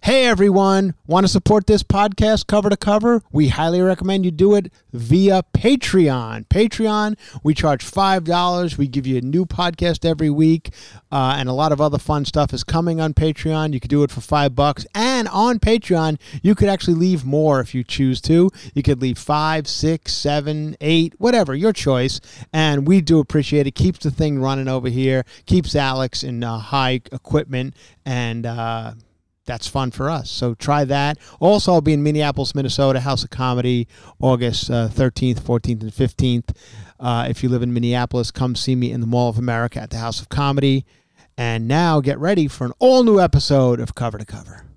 Hey 0.00 0.26
everyone, 0.26 0.94
want 1.08 1.24
to 1.24 1.28
support 1.28 1.66
this 1.66 1.82
podcast 1.82 2.46
cover 2.46 2.70
to 2.70 2.76
cover? 2.76 3.20
We 3.32 3.48
highly 3.48 3.82
recommend 3.82 4.24
you 4.24 4.30
do 4.30 4.54
it 4.54 4.72
via 4.92 5.42
Patreon. 5.52 6.46
Patreon, 6.46 7.18
we 7.42 7.52
charge 7.52 7.84
$5. 7.84 8.78
We 8.78 8.86
give 8.86 9.08
you 9.08 9.18
a 9.18 9.20
new 9.20 9.44
podcast 9.44 10.04
every 10.04 10.30
week, 10.30 10.72
uh, 11.10 11.34
and 11.36 11.48
a 11.48 11.52
lot 11.52 11.72
of 11.72 11.80
other 11.80 11.98
fun 11.98 12.24
stuff 12.24 12.54
is 12.54 12.62
coming 12.62 13.00
on 13.00 13.12
Patreon. 13.12 13.74
You 13.74 13.80
could 13.80 13.90
do 13.90 14.04
it 14.04 14.12
for 14.12 14.20
five 14.20 14.54
bucks. 14.54 14.86
And 14.94 15.26
on 15.28 15.58
Patreon, 15.58 16.18
you 16.42 16.54
could 16.54 16.68
actually 16.68 16.94
leave 16.94 17.24
more 17.24 17.60
if 17.60 17.74
you 17.74 17.82
choose 17.82 18.20
to. 18.22 18.50
You 18.74 18.82
could 18.84 19.02
leave 19.02 19.18
five, 19.18 19.66
six, 19.66 20.14
seven, 20.14 20.76
eight, 20.80 21.14
whatever, 21.18 21.56
your 21.56 21.72
choice. 21.72 22.20
And 22.52 22.86
we 22.86 23.00
do 23.00 23.18
appreciate 23.18 23.66
it. 23.66 23.74
Keeps 23.74 23.98
the 23.98 24.12
thing 24.12 24.38
running 24.38 24.68
over 24.68 24.88
here, 24.88 25.24
keeps 25.44 25.74
Alex 25.74 26.22
in 26.22 26.44
uh, 26.44 26.58
high 26.58 27.00
equipment, 27.12 27.74
and 28.06 28.46
uh, 28.46 28.92
that's 29.48 29.66
fun 29.66 29.90
for 29.90 30.08
us. 30.08 30.30
So 30.30 30.54
try 30.54 30.84
that. 30.84 31.18
Also, 31.40 31.72
I'll 31.72 31.80
be 31.80 31.94
in 31.94 32.02
Minneapolis, 32.04 32.54
Minnesota, 32.54 33.00
House 33.00 33.24
of 33.24 33.30
Comedy, 33.30 33.88
August 34.20 34.70
uh, 34.70 34.88
13th, 34.88 35.40
14th, 35.40 35.82
and 35.82 35.90
15th. 35.90 36.54
Uh, 37.00 37.26
if 37.28 37.42
you 37.42 37.48
live 37.48 37.62
in 37.62 37.72
Minneapolis, 37.72 38.30
come 38.30 38.54
see 38.54 38.76
me 38.76 38.92
in 38.92 39.00
the 39.00 39.06
Mall 39.06 39.30
of 39.30 39.38
America 39.38 39.80
at 39.80 39.90
the 39.90 39.98
House 39.98 40.20
of 40.20 40.28
Comedy. 40.28 40.84
And 41.36 41.66
now 41.66 42.00
get 42.00 42.18
ready 42.18 42.46
for 42.46 42.64
an 42.66 42.72
all 42.78 43.02
new 43.02 43.18
episode 43.18 43.80
of 43.80 43.94
Cover 43.94 44.18
to 44.18 44.24
Cover. 44.24 44.44
Cover 44.54 44.67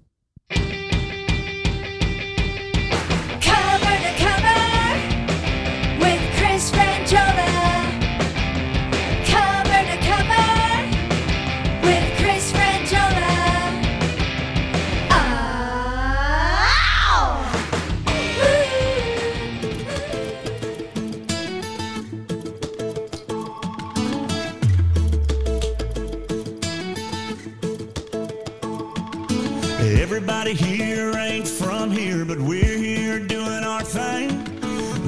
Everybody 30.44 30.74
here 30.74 31.14
ain't 31.18 31.48
from 31.48 31.92
here, 31.92 32.26
but 32.26 32.40
we're 32.40 32.76
here 32.80 33.20
doing 33.20 33.64
our 33.64 33.84
thing. 33.84 34.44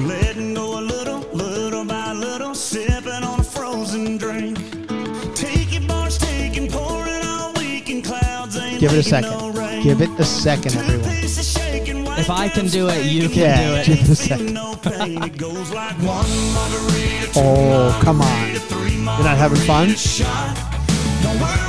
Letting 0.06 0.54
go 0.54 0.78
a 0.78 0.80
little, 0.80 1.22
little 1.32 1.84
by 1.84 2.12
little, 2.12 2.54
sipping 2.54 3.10
on 3.24 3.40
a 3.40 3.42
frozen 3.42 4.16
drink. 4.16 4.56
Take 5.34 5.74
it, 5.74 5.88
bars, 5.88 6.18
taking, 6.18 6.70
pouring 6.70 7.24
all 7.24 7.52
week 7.54 7.90
in 7.90 8.00
clouds. 8.00 8.56
Ain't 8.56 8.78
Give 8.78 8.92
it 8.92 9.04
a 9.04 9.12
making 9.12 9.28
no 9.32 9.50
second. 9.50 9.58
rain. 9.58 9.82
Give 9.82 10.00
it 10.02 10.20
a 10.20 10.24
second, 10.24 10.76
everyone. 10.76 12.18
If 12.20 12.30
I 12.30 12.48
can 12.48 12.68
do 12.68 12.86
it, 12.90 13.04
you 13.06 13.28
can 13.28 13.38
Yeah, 13.38 13.66
do 13.66 13.74
it. 13.74 13.86
give 13.86 14.00
it 14.02 14.08
a 14.10 14.14
second. 14.14 14.54
No 14.54 14.76
pain. 14.76 15.20
It 15.20 15.36
goes 15.36 15.72
like 15.72 15.96
one 15.98 16.30
margarita, 16.54 17.30
oh, 17.30 17.32
two 17.32 17.40
Oh, 17.40 18.00
come 18.04 18.22
on. 18.22 18.28
margarita, 18.28 18.60
three 18.60 18.92
You're 18.92 19.02
not 19.24 19.36
having 19.36 19.58
fun? 19.58 19.88
margarita 19.88 19.98
shot. 19.98 20.56
Don't 21.24 21.40
worry 21.40 21.63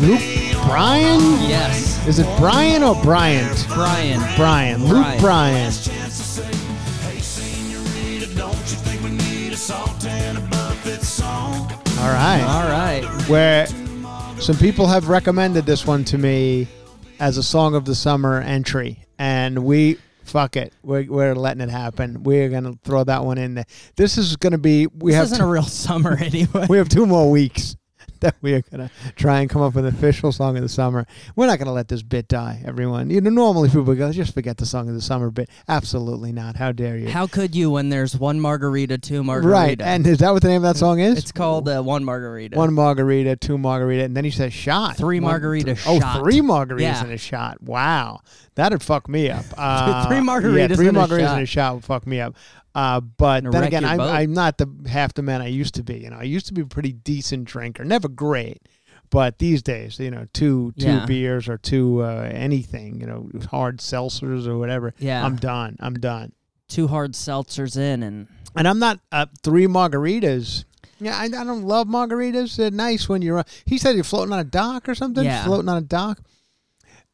Luke 0.00 0.20
Bryan? 0.66 1.20
Yes, 1.48 2.06
Is 2.06 2.18
it 2.20 2.26
Brian 2.38 2.82
or 2.84 2.94
Bryant? 3.02 3.66
Brian. 3.68 4.20
Brian. 4.36 4.84
Luke. 4.84 5.18
Bryan. 5.20 5.72
chance 5.72 5.84
to 5.86 5.92
say, 5.92 6.52
Hey, 7.10 7.18
senorita, 7.20 8.32
don't 8.36 8.52
you 8.54 8.76
think 8.84 9.02
we 9.02 9.10
need 9.10 9.52
a 9.52 9.56
salt 9.56 10.04
and 10.06 10.38
a 10.38 10.40
buffet 10.42 11.02
song? 11.02 11.70
All 11.98 12.12
right. 12.12 12.42
All 12.42 12.68
right. 12.70 13.04
where 13.28 13.66
some 14.40 14.56
people 14.56 14.86
have 14.86 15.08
recommended 15.08 15.66
this 15.66 15.84
one 15.84 16.04
to 16.04 16.18
me 16.18 16.68
as 17.18 17.36
a 17.36 17.42
song 17.42 17.74
of 17.74 17.84
the 17.84 17.94
summer 17.96 18.40
entry, 18.40 19.04
and 19.18 19.64
we 19.64 19.98
fuck 20.22 20.56
it, 20.56 20.72
we're, 20.84 21.06
we're 21.10 21.34
letting 21.34 21.60
it 21.62 21.70
happen. 21.70 22.22
We're 22.22 22.48
gonna 22.50 22.74
throw 22.84 23.02
that 23.02 23.24
one 23.24 23.38
in 23.38 23.54
there. 23.54 23.64
This 23.96 24.16
is 24.16 24.36
gonna 24.36 24.58
be 24.58 24.86
we 24.86 25.10
This 25.10 25.16
have 25.16 25.24
isn't 25.26 25.38
two, 25.38 25.44
a 25.44 25.48
real 25.48 25.62
summer 25.64 26.16
anyway. 26.20 26.66
we 26.68 26.76
have 26.76 26.88
two 26.88 27.06
more 27.06 27.28
weeks 27.30 27.74
that 28.20 28.36
we 28.42 28.54
are 28.54 28.62
gonna 28.62 28.90
try 29.16 29.40
and 29.40 29.50
come 29.50 29.62
up 29.62 29.74
with 29.74 29.84
an 29.86 29.94
official 29.94 30.32
song 30.32 30.56
of 30.56 30.62
the 30.62 30.68
summer. 30.68 31.06
We're 31.36 31.46
not 31.46 31.58
gonna 31.58 31.72
let 31.72 31.88
this 31.88 32.02
bit 32.02 32.28
die, 32.28 32.62
everyone. 32.64 33.10
You 33.10 33.20
know, 33.20 33.30
normally 33.30 33.68
people 33.68 33.94
go 33.94 34.12
just 34.12 34.34
forget 34.34 34.56
the 34.56 34.66
song 34.66 34.88
of 34.88 34.94
the 34.94 35.00
summer 35.00 35.30
bit. 35.30 35.48
Absolutely 35.68 36.32
not. 36.32 36.56
How 36.56 36.72
dare 36.72 36.96
you? 36.96 37.08
How 37.08 37.26
could 37.26 37.54
you 37.54 37.70
when 37.70 37.88
there's 37.88 38.16
one 38.18 38.40
margarita, 38.40 38.98
two 38.98 39.22
margarita? 39.22 39.48
right? 39.52 39.80
And 39.80 40.06
is 40.06 40.18
that 40.18 40.32
what 40.32 40.42
the 40.42 40.48
name 40.48 40.58
of 40.58 40.62
that 40.62 40.76
song 40.76 41.00
is? 41.00 41.18
it's 41.18 41.32
called 41.32 41.68
uh, 41.68 41.82
one 41.82 42.04
margarita. 42.04 42.56
One 42.56 42.72
margarita, 42.74 43.36
two 43.36 43.58
margarita, 43.58 44.04
and 44.04 44.16
then 44.16 44.24
he 44.24 44.30
says 44.30 44.52
shot. 44.52 44.96
Three 44.96 45.20
One- 45.20 45.30
margarita 45.32 45.74
th- 45.74 45.86
Oh, 45.86 46.00
shot. 46.00 46.20
three 46.20 46.40
margaritas 46.40 46.80
Yeah. 46.80 47.04
in 47.04 47.12
a 47.12 47.18
shot. 47.18 47.62
Wow, 47.62 48.20
that'd 48.54 48.82
fuck 48.82 49.08
me 49.08 49.30
up. 49.30 49.44
Uh, 49.58 50.06
Three 50.06 50.16
yeah, 50.16 50.22
margaritas 50.22 50.76
three 50.76 50.88
in 50.88 50.96
a 50.96 51.00
margaritas 51.00 51.36
in 51.36 51.42
a 51.42 51.46
shot 51.46 51.74
would 51.74 51.84
fuck 51.84 52.06
me 52.06 52.20
up. 52.20 52.34
Uh, 52.78 53.00
but 53.00 53.42
then 53.50 53.64
again, 53.64 53.84
I'm. 53.84 54.00
I'm 54.00 54.32
not 54.32 54.58
the 54.58 54.68
half 54.88 55.12
the 55.14 55.22
man 55.22 55.42
I 55.42 55.48
used 55.48 55.74
to 55.74 55.82
be. 55.82 55.98
You 55.98 56.10
know, 56.10 56.18
I 56.18 56.22
used 56.22 56.46
to 56.46 56.54
be 56.54 56.60
a 56.60 56.66
pretty 56.66 56.92
decent 56.92 57.44
drinker, 57.44 57.84
never 57.84 58.08
great. 58.08 58.62
But 59.10 59.38
these 59.38 59.62
days, 59.62 59.98
you 59.98 60.10
know, 60.12 60.26
two 60.32 60.72
two 60.78 60.86
Yeah. 60.86 61.06
beers 61.06 61.48
or 61.48 61.58
two 61.58 62.04
uh, 62.04 62.30
anything, 62.32 63.00
you 63.00 63.06
know, 63.06 63.30
hard 63.50 63.78
seltzers 63.78 64.46
or 64.46 64.58
whatever. 64.58 64.94
Yeah. 64.98 65.24
I'm 65.24 65.36
done. 65.36 65.76
I'm 65.80 65.94
done. 65.94 66.32
Two 66.68 66.86
hard 66.86 67.14
seltzers 67.14 67.76
in, 67.76 68.02
and 68.02 68.28
And 68.54 68.68
I'm 68.68 68.78
not 68.78 69.00
uh, 69.10 69.26
three 69.42 69.66
margaritas. 69.66 70.64
Yeah, 71.00 71.16
I, 71.16 71.24
I 71.24 71.28
don't 71.28 71.62
love 71.64 71.86
margaritas. 71.88 72.56
They're 72.56 72.70
nice 72.70 73.08
when 73.08 73.22
you're. 73.22 73.38
Uh, 73.38 73.44
he 73.64 73.78
said 73.78 73.94
you're 73.96 74.04
floating 74.04 74.32
on 74.32 74.38
a 74.40 74.44
dock 74.44 74.88
or 74.88 74.94
something. 74.94 75.24
Yeah. 75.24 75.44
floating 75.44 75.68
on 75.68 75.78
a 75.78 75.80
dock. 75.80 76.20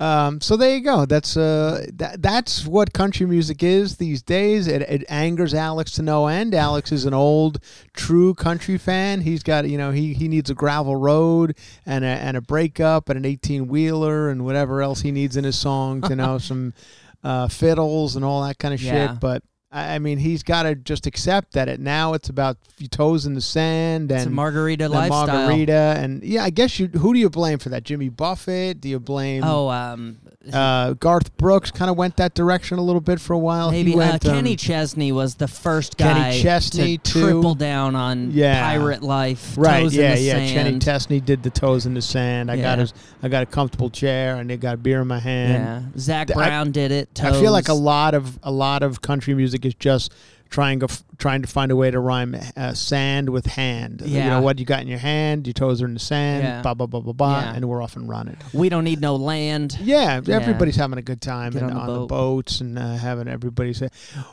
Um, 0.00 0.40
so 0.40 0.56
there 0.56 0.74
you 0.76 0.82
go. 0.82 1.06
That's 1.06 1.36
uh, 1.36 1.86
that, 1.94 2.20
that's 2.20 2.66
what 2.66 2.92
country 2.92 3.26
music 3.26 3.62
is 3.62 3.96
these 3.96 4.22
days. 4.22 4.66
It, 4.66 4.82
it 4.82 5.04
angers 5.08 5.54
Alex 5.54 5.92
to 5.92 6.02
no 6.02 6.26
end. 6.26 6.52
Alex 6.52 6.90
is 6.90 7.04
an 7.04 7.14
old, 7.14 7.60
true 7.92 8.34
country 8.34 8.76
fan. 8.76 9.20
He's 9.20 9.44
got 9.44 9.68
you 9.68 9.78
know 9.78 9.92
he 9.92 10.12
he 10.12 10.26
needs 10.26 10.50
a 10.50 10.54
gravel 10.54 10.96
road 10.96 11.56
and 11.86 12.04
a 12.04 12.08
and 12.08 12.36
a 12.36 12.40
breakup 12.40 13.08
and 13.08 13.16
an 13.16 13.24
eighteen 13.24 13.68
wheeler 13.68 14.30
and 14.30 14.44
whatever 14.44 14.82
else 14.82 15.02
he 15.02 15.12
needs 15.12 15.36
in 15.36 15.44
his 15.44 15.56
songs. 15.58 16.08
You 16.10 16.16
know 16.16 16.38
some 16.50 16.74
uh, 17.22 17.46
fiddles 17.46 18.16
and 18.16 18.24
all 18.24 18.42
that 18.42 18.58
kind 18.58 18.74
of 18.74 18.82
Yeah. 18.82 19.10
shit. 19.12 19.20
But 19.20 19.44
I 19.74 19.94
I 19.96 19.98
mean, 19.98 20.18
he's 20.18 20.42
got 20.42 20.62
to 20.62 20.74
just 20.74 21.06
accept 21.06 21.52
that 21.54 21.68
it 21.68 21.80
now 21.80 22.14
it's 22.14 22.28
about 22.28 22.56
your 22.78 22.88
toes 22.88 23.26
in 23.26 23.34
the 23.34 23.40
sand 23.40 24.10
and 24.12 24.30
margarita 24.32 24.84
the 24.84 24.88
lifestyle. 24.94 25.26
margarita 25.26 25.96
and 25.98 26.22
yeah. 26.22 26.44
I 26.44 26.50
guess 26.50 26.78
you 26.78 26.86
who 26.88 27.12
do 27.12 27.18
you 27.18 27.28
blame 27.28 27.58
for 27.58 27.68
that? 27.70 27.82
Jimmy 27.82 28.08
Buffett? 28.08 28.80
Do 28.80 28.88
you 28.88 29.00
blame? 29.00 29.42
Oh, 29.44 29.68
um, 29.68 30.18
Uh, 30.52 30.92
Garth 30.92 31.34
Brooks 31.38 31.70
kind 31.70 31.90
of 31.90 31.96
went 31.96 32.16
that 32.18 32.34
direction 32.34 32.76
a 32.78 32.82
little 32.82 33.00
bit 33.00 33.18
for 33.18 33.32
a 33.32 33.38
while. 33.38 33.70
maybe 33.70 33.92
he 33.92 33.96
went, 33.96 34.26
uh, 34.26 34.28
um, 34.28 34.34
Kenny 34.36 34.56
Chesney 34.56 35.10
was 35.10 35.36
the 35.36 35.48
first 35.48 35.96
guy. 35.96 36.12
Kenny 36.12 36.42
Chesney, 36.42 36.98
to 36.98 37.12
too. 37.12 37.20
triple 37.22 37.54
down 37.54 37.96
on 37.96 38.30
Yeah. 38.30 38.60
pirate 38.60 39.02
life. 39.02 39.54
right? 39.56 39.80
toes 39.84 39.96
yeah, 39.96 40.10
in 40.10 40.14
the 40.16 40.20
yeah. 40.20 40.32
sand. 40.34 40.50
Kenny 40.54 40.78
Chesney 40.80 41.20
did 41.20 41.42
the 41.42 41.48
toes 41.50 41.86
in 41.86 41.94
the 41.94 42.02
sand. 42.02 42.50
I 42.50 42.56
got 42.56 42.76
Yeah. 42.76 42.76
his, 42.82 42.92
I 43.22 43.28
got 43.28 43.42
a 43.42 43.46
comfortable 43.46 43.88
chair 43.88 44.36
and 44.36 44.52
I 44.52 44.56
got 44.56 44.82
beer 44.82 45.00
in 45.00 45.08
my 45.08 45.18
hand. 45.18 45.52
Yeah, 45.94 45.98
Zac 45.98 46.30
I- 46.30 46.34
Brown 46.34 46.72
did 46.72 46.92
it. 46.92 47.08
I 47.22 47.32
feel 47.40 47.52
like 47.52 47.68
a 47.68 47.74
lot 47.74 48.12
of 48.12 48.38
a 48.42 48.52
lot 48.52 48.82
of 48.82 49.00
country 49.00 49.32
music 49.34 49.63
music 49.64 49.74
is 49.76 49.80
just 49.80 50.12
trying 50.50 50.78
to 50.78 50.86
trying 51.18 51.42
to 51.42 51.48
find 51.48 51.72
a 51.72 51.76
way 51.76 51.90
to 51.90 51.98
rhyme 51.98 52.36
uh, 52.56 52.72
sand 52.74 53.28
with 53.30 53.46
hand. 53.46 54.02
You 54.04 54.20
know 54.20 54.40
what 54.40 54.58
you 54.58 54.64
got 54.64 54.82
in 54.82 54.88
your 54.88 54.98
hand, 54.98 55.46
your 55.46 55.54
toes 55.54 55.80
are 55.82 55.86
in 55.86 55.94
the 55.94 56.00
sand, 56.00 56.44
Yeah. 56.44 56.62
blah 56.62 56.74
blah 56.74 56.86
blah 56.86 57.00
blah 57.00 57.12
blah, 57.12 57.40
Yeah. 57.40 57.54
and 57.54 57.64
we're 57.68 57.82
off 57.82 57.96
and 57.96 58.08
running. 58.08 58.36
We 58.52 58.68
don't 58.68 58.84
need 58.84 59.00
no 59.00 59.16
land. 59.16 59.76
Yeah, 59.80 60.20
Yeah. 60.22 60.36
everybody's 60.36 60.76
having 60.76 60.98
a 60.98 61.02
good 61.02 61.20
time 61.20 61.52
Get 61.52 61.62
and 61.62 61.72
on 61.72 61.86
the 61.86 61.92
on, 61.94 62.00
the 62.00 62.06
boats 62.06 62.60
and 62.60 62.78
uh, 62.78 62.96
having 62.96 63.26
everybody 63.26 63.72
say, 63.72 63.88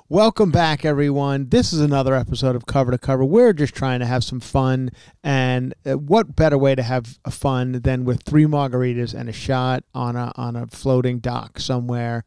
"Welcome 0.10 0.51
back, 0.51 0.86
everyone." 0.86 1.48
This 1.50 1.74
is 1.74 1.80
another 1.80 2.13
episode 2.13 2.56
of 2.56 2.66
Cover 2.68 2.92
to 2.92 2.98
Cover. 3.00 3.25
We're 3.25 3.54
just 3.54 3.74
trying 3.74 4.01
to 4.01 4.06
have 4.06 4.24
some 4.24 4.39
fun, 4.42 4.92
and 5.24 5.74
uh, 5.86 5.94
what 5.98 6.36
better 6.36 6.57
way 6.57 6.75
to 6.75 6.84
have 6.84 7.18
a 7.25 7.31
fun 7.31 7.80
than 7.84 8.06
with 8.06 8.22
three 8.24 8.45
margaritas 8.45 9.13
and 9.16 9.27
a 9.30 9.34
shot 9.34 9.84
on 9.95 10.16
a 10.16 10.31
on 10.36 10.56
a 10.56 10.68
floating 10.68 11.18
dock 11.19 11.60
somewhere? 11.60 12.25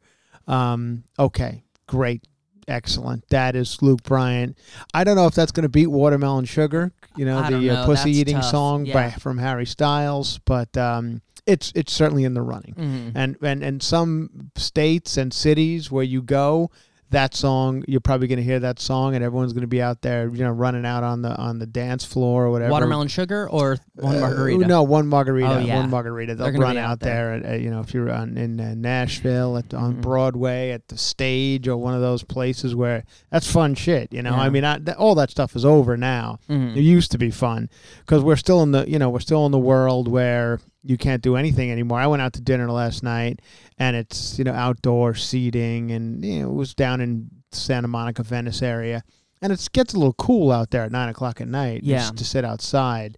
Um, 0.48 1.04
okay, 1.18 1.62
great. 1.86 2.26
Excellent. 2.69 3.28
That 3.28 3.55
is 3.56 3.81
Luke 3.82 4.02
Bryant. 4.02 4.58
I 4.93 5.05
don't 5.05 5.16
know 5.16 5.26
if 5.26 5.34
that's 5.34 5.52
going 5.52 5.62
to 5.64 5.69
beat 5.69 5.88
Watermelon 5.88 6.44
Sugar, 6.46 6.93
you 7.16 7.25
know, 7.25 7.38
I 7.38 7.50
the 7.50 7.66
don't 7.66 7.76
uh, 7.76 7.87
pussy 7.87 8.11
That's 8.12 8.19
eating 8.19 8.37
tough. 8.37 8.50
song 8.50 8.84
by 8.93 9.11
from 9.11 9.38
Harry 9.38 9.66
Styles, 9.66 10.38
but 10.44 10.75
um, 10.76 11.20
it's 11.46 11.72
it's 11.75 11.93
certainly 11.93 12.25
in 12.25 12.34
the 12.34 12.43
running 12.43 12.75
Mhm. 12.75 13.12
and 13.14 13.37
and 13.43 13.62
and 13.62 13.82
some 13.82 14.50
states 14.56 15.16
and 15.19 15.32
cities 15.32 15.90
where 15.90 16.05
you 16.05 16.22
go 16.22 16.70
that 17.14 17.34
song 17.34 17.82
you're 17.88 18.00
probably 18.00 18.28
going 18.28 18.37
to 18.37 18.43
hear 18.44 18.61
that 18.61 18.78
song 18.78 19.14
and 19.14 19.25
everyone's 19.25 19.52
going 19.52 19.62
to 19.62 19.66
be 19.66 19.81
out 19.82 20.02
there 20.02 20.28
you 20.28 20.44
know 20.44 20.50
running 20.50 20.84
out 20.87 21.02
on 21.02 21.22
the 21.22 21.34
on 21.37 21.58
the 21.58 21.66
dance 21.66 22.05
floor 22.05 22.44
or 22.46 22.50
whatever 22.50 22.70
Watermelon 22.70 23.08
sugar 23.08 23.49
or 23.49 23.76
one 23.94 24.16
Uh, 24.16 24.20
margarita. 24.20 24.66
no 24.66 24.82
one 24.82 25.06
margarita 25.08 25.49
Oh, 25.49 25.58
yeah. 25.58 25.76
one 25.81 25.90
margarita 25.90 26.34
they'll 26.34 26.52
run 26.52 26.76
out 26.76 26.90
out 26.90 27.00
there, 27.00 27.32
at, 27.34 27.46
uh, 27.46 27.55
you 27.55 27.70
know 27.70 27.81
if 27.81 27.94
you're 27.94 28.11
on, 28.11 28.37
in 28.37 28.61
uh, 28.61 28.75
nashville 28.76 29.56
at, 29.56 29.72
on 29.75 29.94
Mhm. 29.96 30.00
broadway 30.02 30.70
at 30.70 30.87
the 30.88 30.99
stage 30.99 31.66
or 31.66 31.76
one 31.76 31.94
of 31.94 32.00
those 32.00 32.22
places 32.22 32.75
where 32.75 33.05
that's 33.31 33.50
fun 33.50 33.75
shit 33.75 34.12
you 34.12 34.22
know 34.22 34.31
Yeah. 34.31 34.40
i 34.43 34.50
mean 34.50 34.64
I, 34.64 34.78
th- 34.78 34.96
all 34.96 35.14
that 35.17 35.31
stuff 35.31 35.56
is 35.56 35.64
over 35.64 35.96
now 35.96 36.38
Mhm. 36.50 36.76
it 36.76 36.82
used 36.82 37.10
to 37.12 37.19
be 37.19 37.31
fun 37.31 37.69
because 38.00 38.22
we're 38.22 38.37
still 38.37 38.62
in 38.62 38.72
the 38.72 38.84
you 38.88 38.99
know 38.99 39.08
we're 39.10 39.20
still 39.20 39.46
in 39.46 39.52
the 39.52 39.58
world 39.58 40.08
where 40.08 40.60
you 40.84 40.96
can't 40.98 41.22
do 41.22 41.36
anything 41.36 41.70
anymore. 41.70 41.98
I 41.98 42.06
went 42.06 42.22
out 42.22 42.34
to 42.34 42.40
dinner 42.42 42.70
last 42.70 43.02
night 43.02 43.40
and 43.78 43.96
it's 43.96 44.38
you 44.38 44.44
know 44.44 44.52
outdoor 44.52 45.14
seating 45.14 45.90
and 45.90 46.25
you 46.25 46.40
know, 46.42 46.50
it 46.50 46.54
was 46.54 46.75
down 46.75 47.00
in 47.00 47.31
Santa 47.52 47.88
Monica 47.88 48.22
Venice 48.22 48.60
area 48.62 49.02
and 49.42 49.52
it 49.52 49.69
gets 49.72 49.94
a 49.94 49.98
little 49.98 50.12
cool 50.14 50.52
out 50.52 50.70
there 50.70 50.82
at 50.82 50.92
nine 50.92 51.08
o'clock 51.08 51.40
at 51.40 51.48
night 51.48 51.82
Yeah. 51.82 51.98
just 51.98 52.16
to 52.19 52.25
sit 52.25 52.44
outside. 52.44 53.16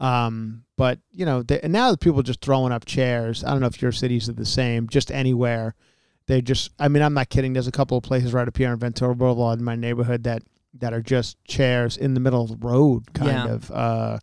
Um, 0.00 0.62
but 0.76 1.00
you 1.10 1.26
know 1.26 1.42
they, 1.42 1.60
and 1.60 1.72
now 1.72 1.94
people 1.96 2.20
are 2.20 2.24
just 2.24 2.40
throwing 2.40 2.72
up 2.72 2.84
chairs. 2.84 3.42
I 3.42 3.50
don't 3.50 3.60
know 3.60 3.66
if 3.66 3.82
your 3.82 3.90
cities 3.92 4.28
are 4.28 4.32
the 4.34 4.46
same. 4.46 4.88
Just 4.88 5.10
anywhere. 5.10 5.74
They 6.28 6.40
just. 6.42 6.70
I 6.78 6.86
mean, 6.88 7.02
I'm 7.02 7.14
not 7.14 7.30
kidding. 7.30 7.52
There's 7.54 7.66
a 7.66 7.72
couple 7.72 7.96
of 7.96 8.04
places 8.04 8.32
right 8.32 8.46
up 8.46 8.56
here 8.56 8.70
in 8.72 8.78
Ventura 8.78 9.16
Boulevard 9.16 9.58
in 9.58 9.64
my 9.64 9.74
neighborhood 9.74 10.22
that 10.24 10.42
that 10.74 10.92
are 10.92 11.00
just 11.02 11.42
chairs 11.46 11.96
in 11.96 12.14
the 12.14 12.20
middle 12.20 12.42
of 12.42 12.50
the 12.50 12.56
road, 12.66 13.12
kind 13.14 13.30
Yeah. 13.48 13.48
of. 13.54 13.70
Uh, 13.72 14.18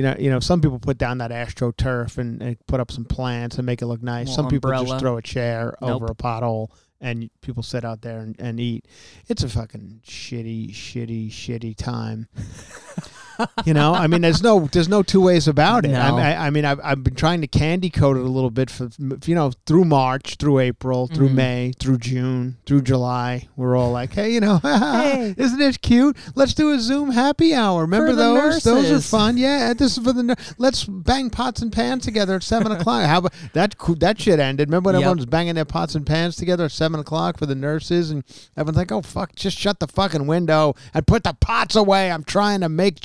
you 0.00 0.06
know, 0.06 0.16
you 0.18 0.30
know, 0.30 0.40
some 0.40 0.62
people 0.62 0.78
put 0.78 0.96
down 0.96 1.18
that 1.18 1.30
astroturf 1.30 2.16
and, 2.16 2.40
and 2.42 2.56
put 2.66 2.80
up 2.80 2.90
some 2.90 3.04
plants 3.04 3.58
and 3.58 3.66
make 3.66 3.82
it 3.82 3.86
look 3.86 4.02
nice. 4.02 4.28
Little 4.28 4.44
some 4.44 4.48
people 4.48 4.70
umbrella. 4.70 4.86
just 4.86 5.00
throw 5.00 5.18
a 5.18 5.22
chair 5.22 5.76
Nope. 5.82 5.90
over 5.90 6.06
a 6.06 6.14
pothole 6.14 6.68
and 7.02 7.28
people 7.42 7.62
sit 7.62 7.84
out 7.84 8.00
there 8.00 8.20
and, 8.20 8.34
and 8.38 8.58
eat. 8.58 8.86
It's 9.28 9.42
a 9.42 9.48
fucking 9.50 10.00
shitty, 10.06 10.70
shitty, 10.70 11.30
shitty 11.30 11.76
time. 11.76 12.28
you 13.64 13.74
know, 13.74 13.94
I 13.94 14.06
mean, 14.06 14.22
there's 14.22 14.42
no, 14.42 14.68
there's 14.72 14.88
no 14.88 15.02
two 15.02 15.20
ways 15.20 15.48
about 15.48 15.84
it. 15.84 15.90
I, 15.94 16.10
No. 16.10 16.16
I, 16.18 16.46
I 16.46 16.50
mean, 16.50 16.64
I've, 16.64 16.80
I've 16.82 17.02
been 17.04 17.14
trying 17.14 17.40
to 17.40 17.46
candy 17.46 17.90
coat 17.90 18.16
it 18.16 18.20
a 18.20 18.28
little 18.28 18.50
bit 18.50 18.70
for, 18.70 18.88
you 19.26 19.34
know, 19.34 19.52
through 19.66 19.84
March, 19.84 20.36
through 20.36 20.58
April, 20.60 21.06
through 21.06 21.30
Mhm. 21.30 21.34
May, 21.34 21.72
through 21.78 21.98
June, 21.98 22.56
through 22.66 22.82
July. 22.82 23.48
We're 23.56 23.76
all 23.76 23.92
like, 23.92 24.12
hey, 24.12 24.32
you 24.32 24.40
know, 24.40 24.58
Hey. 24.62 25.34
isn't 25.36 25.60
it 25.60 25.80
cute? 25.82 26.16
Let's 26.34 26.54
do 26.54 26.72
a 26.72 26.78
Zoom 26.80 27.10
happy 27.10 27.54
hour. 27.54 27.82
Remember 27.82 28.12
those? 28.14 28.62
Those 28.62 28.90
are 28.90 29.00
fun. 29.00 29.36
Yeah, 29.38 29.72
this 29.74 29.96
is 29.96 30.04
for 30.04 30.12
the. 30.12 30.36
Let's 30.58 30.84
bang 30.84 31.30
pots 31.30 31.62
and 31.62 31.72
pans 31.72 32.04
together 32.04 32.34
at 32.36 32.42
seven 32.42 32.72
o'clock. 32.72 33.04
How 33.04 33.18
about 33.18 33.32
that? 33.52 33.74
That 34.00 34.20
shit 34.20 34.38
ended. 34.40 34.68
Remember 34.68 34.88
when 34.88 34.94
Yep. 34.94 35.00
everyone 35.02 35.16
was 35.18 35.26
banging 35.26 35.54
their 35.54 35.64
pots 35.64 35.94
and 35.94 36.06
pans 36.06 36.36
together 36.36 36.64
at 36.64 36.72
seven 36.72 37.00
o'clock 37.00 37.38
for 37.38 37.46
the 37.46 37.54
nurses, 37.54 38.10
and 38.10 38.24
everyone's 38.56 38.76
like, 38.76 38.92
"Oh 38.92 39.02
fuck, 39.02 39.34
just 39.34 39.56
shut 39.58 39.78
the 39.80 39.86
fucking 39.88 40.26
window 40.26 40.74
and 40.94 41.06
put 41.06 41.24
the 41.24 41.34
pots 41.34 41.76
away. 41.76 42.10
I'm 42.10 42.24
trying 42.24 42.60
to 42.60 42.68
make 42.68 43.00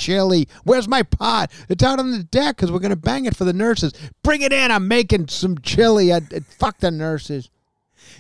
Where's 0.63 0.87
my 0.87 1.03
pot? 1.03 1.51
It's 1.69 1.83
out 1.83 1.99
on 1.99 2.11
the 2.11 2.23
deck 2.23 2.55
because 2.55 2.71
we're 2.71 2.79
gonna 2.79 2.95
bang 2.95 3.25
it 3.25 3.35
for 3.35 3.45
the 3.45 3.53
nurses. 3.53 3.93
Bring 4.23 4.41
it 4.41 4.51
in. 4.53 4.71
I'm 4.71 4.87
making 4.87 5.27
some 5.29 5.57
chili. 5.59 6.11
I, 6.13 6.17
I- 6.17 6.39
fuck 6.39 6.79
the 6.79 6.91
nurses. 6.91 7.49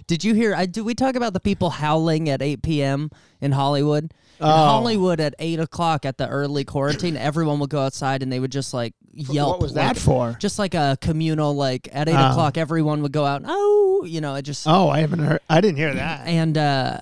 Did 0.07 0.23
you 0.23 0.33
hear? 0.33 0.53
I 0.55 0.65
do. 0.65 0.83
We 0.83 0.95
talk 0.95 1.15
about 1.15 1.33
the 1.33 1.39
people 1.39 1.69
howling 1.69 2.29
at 2.29 2.41
8 2.41 2.61
p.m. 2.63 3.09
in 3.41 3.51
Hollywood. 3.51 4.05
In 4.05 4.11
Oh. 4.41 4.47
Hollywood 4.47 5.21
at 5.21 5.33
eight 5.39 5.61
o'clock 5.61 6.05
at 6.05 6.17
the 6.17 6.27
early 6.27 6.65
quarantine, 6.65 7.15
everyone 7.15 7.59
would 7.59 7.69
go 7.69 7.79
outside 7.79 8.21
and 8.21 8.29
they 8.29 8.39
would 8.41 8.51
just 8.51 8.73
like 8.73 8.93
yelp. 9.13 9.51
what 9.51 9.61
was 9.61 9.73
like- 9.73 9.95
that 9.95 9.97
for? 10.01 10.35
Just 10.39 10.59
like 10.59 10.73
a 10.73 10.97
communal, 10.99 11.55
like 11.55 11.87
at 11.93 12.09
eight 12.09 12.15
Oh. 12.17 12.31
o'clock, 12.31 12.57
everyone 12.57 13.01
would 13.03 13.13
go 13.13 13.25
out. 13.25 13.43
Oh, 13.45 14.03
you 14.05 14.19
know, 14.19 14.35
it 14.35 14.41
just 14.41 14.67
Oh, 14.67 14.89
I 14.89 14.99
haven't 14.99 15.19
heard. 15.19 15.39
I 15.49 15.61
didn't 15.61 15.77
hear 15.77 15.93
that. 15.93 16.27
and 16.27 16.57
uh, 16.57 16.99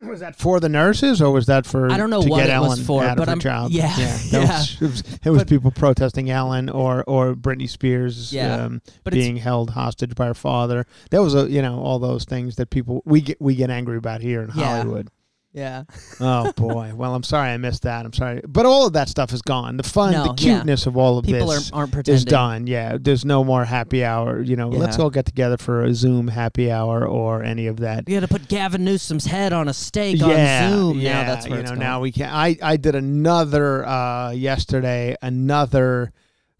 Was 0.00 0.20
that 0.20 0.36
for 0.36 0.60
the 0.60 0.68
nurses, 0.68 1.20
or 1.20 1.32
was 1.32 1.46
that 1.46 1.66
for? 1.66 1.90
I 1.90 1.96
don't 1.96 2.08
know 2.08 2.22
to 2.22 2.28
what 2.28 2.46
get 2.46 2.56
it 2.56 2.60
was 2.60 2.84
for, 2.86 3.02
out 3.02 3.16
but 3.16 3.28
I'm- 3.28 3.40
job? 3.40 3.72
yeah, 3.72 3.92
that 3.96 4.32
yeah. 4.32 4.58
Was, 4.58 4.76
it 4.80 4.86
was, 4.86 5.00
it 5.24 5.30
was 5.30 5.38
But- 5.40 5.48
people 5.48 5.70
protesting 5.72 6.30
Ellen 6.30 6.68
or 6.68 7.02
or 7.08 7.34
Britney 7.34 7.68
Spears 7.68 8.32
Yeah, 8.32 8.64
um, 8.66 8.82
being 9.10 9.36
held 9.38 9.70
hostage 9.70 10.14
by 10.14 10.26
her 10.26 10.34
father. 10.34 10.86
That 11.10 11.20
was 11.20 11.34
a 11.34 11.50
you 11.50 11.62
know 11.62 11.80
all 11.80 11.98
those 11.98 12.24
things 12.24 12.54
that 12.56 12.70
people 12.70 13.02
we 13.04 13.20
get 13.22 13.40
we 13.40 13.56
get 13.56 13.70
angry 13.70 13.96
about 13.96 14.20
here 14.20 14.42
in 14.42 14.50
Yeah. 14.54 14.76
Hollywood. 14.76 15.08
Yeah, 15.52 15.84
Oh 16.20 16.52
boy, 16.56 16.92
well 16.94 17.14
I'm 17.14 17.22
sorry 17.22 17.48
I 17.50 17.56
missed 17.56 17.82
that. 17.82 18.04
I'm 18.06 18.12
sorry, 18.12 18.40
but 18.46 18.66
all 18.66 18.86
of 18.86 18.92
that 18.92 19.08
stuff 19.08 19.32
is 19.32 19.42
gone. 19.42 19.76
The 19.76 19.82
fun, 19.82 20.12
No, 20.12 20.22
the 20.24 20.28
yeah. 20.30 20.34
cuteness 20.56 20.86
of 20.86 20.96
all 20.96 21.18
of 21.18 21.24
people 21.24 21.48
this. 21.48 21.72
are, 21.72 21.76
aren't 21.76 21.92
pretending. 21.92 22.16
is 22.16 22.24
done. 22.24 22.66
Yeah, 22.66 22.98
there's 23.00 23.24
no 23.24 23.42
more 23.44 23.64
happy 23.64 24.04
hour. 24.04 24.40
You 24.40 24.56
know, 24.56 24.68
let's 24.68 24.98
Yeah. 24.98 25.04
all 25.04 25.10
get 25.10 25.24
together 25.26 25.56
for 25.56 25.82
a 25.84 25.94
Zoom 25.94 26.28
happy 26.28 26.70
hour 26.70 27.06
or 27.06 27.42
any 27.42 27.66
of 27.66 27.78
that. 27.78 28.08
You 28.08 28.16
got 28.20 28.28
to 28.28 28.28
put 28.28 28.48
Gavin 28.48 28.84
Newsom's 28.84 29.24
head 29.26 29.52
on 29.52 29.68
a 29.68 29.74
stake 29.74 30.22
on 30.22 30.70
Zoom. 30.70 30.98
Yeah, 31.00 31.22
now 31.22 31.28
that's 31.28 31.46
where 31.48 31.56
you 31.58 31.62
it's 31.62 31.70
know 31.70 31.76
going. 31.76 31.86
now 31.86 32.00
we 32.00 32.12
can. 32.12 32.28
I 32.30 32.56
I 32.62 32.76
did 32.76 32.94
another 32.94 33.86
uh, 33.86 34.30
yesterday, 34.32 35.16
another 35.22 36.12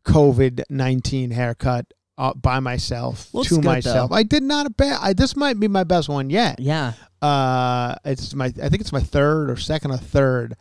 COVID 0.04 0.62
nineteen 0.70 1.30
haircut 1.30 1.86
uh, 2.16 2.32
by 2.34 2.58
myself 2.60 3.32
Looks 3.34 3.48
to 3.50 3.56
good, 3.56 3.64
myself. 3.64 4.10
though. 4.10 4.16
I 4.16 4.22
did 4.22 4.42
not 4.42 4.66
a 4.66 4.70
bad. 4.70 4.98
I, 5.02 5.12
this 5.12 5.36
might 5.36 5.60
be 5.60 5.68
my 5.68 5.84
best 5.84 6.08
one 6.08 6.30
yet. 6.30 6.58
yeah, 6.58 6.94
Uh, 7.22 7.94
it's 8.04 8.34
my. 8.34 8.46
I 8.46 8.68
think 8.68 8.80
it's 8.80 8.92
my 8.92 9.00
third 9.00 9.50
or 9.50 9.56
second 9.56 9.90
or 9.90 9.96
third. 9.98 10.56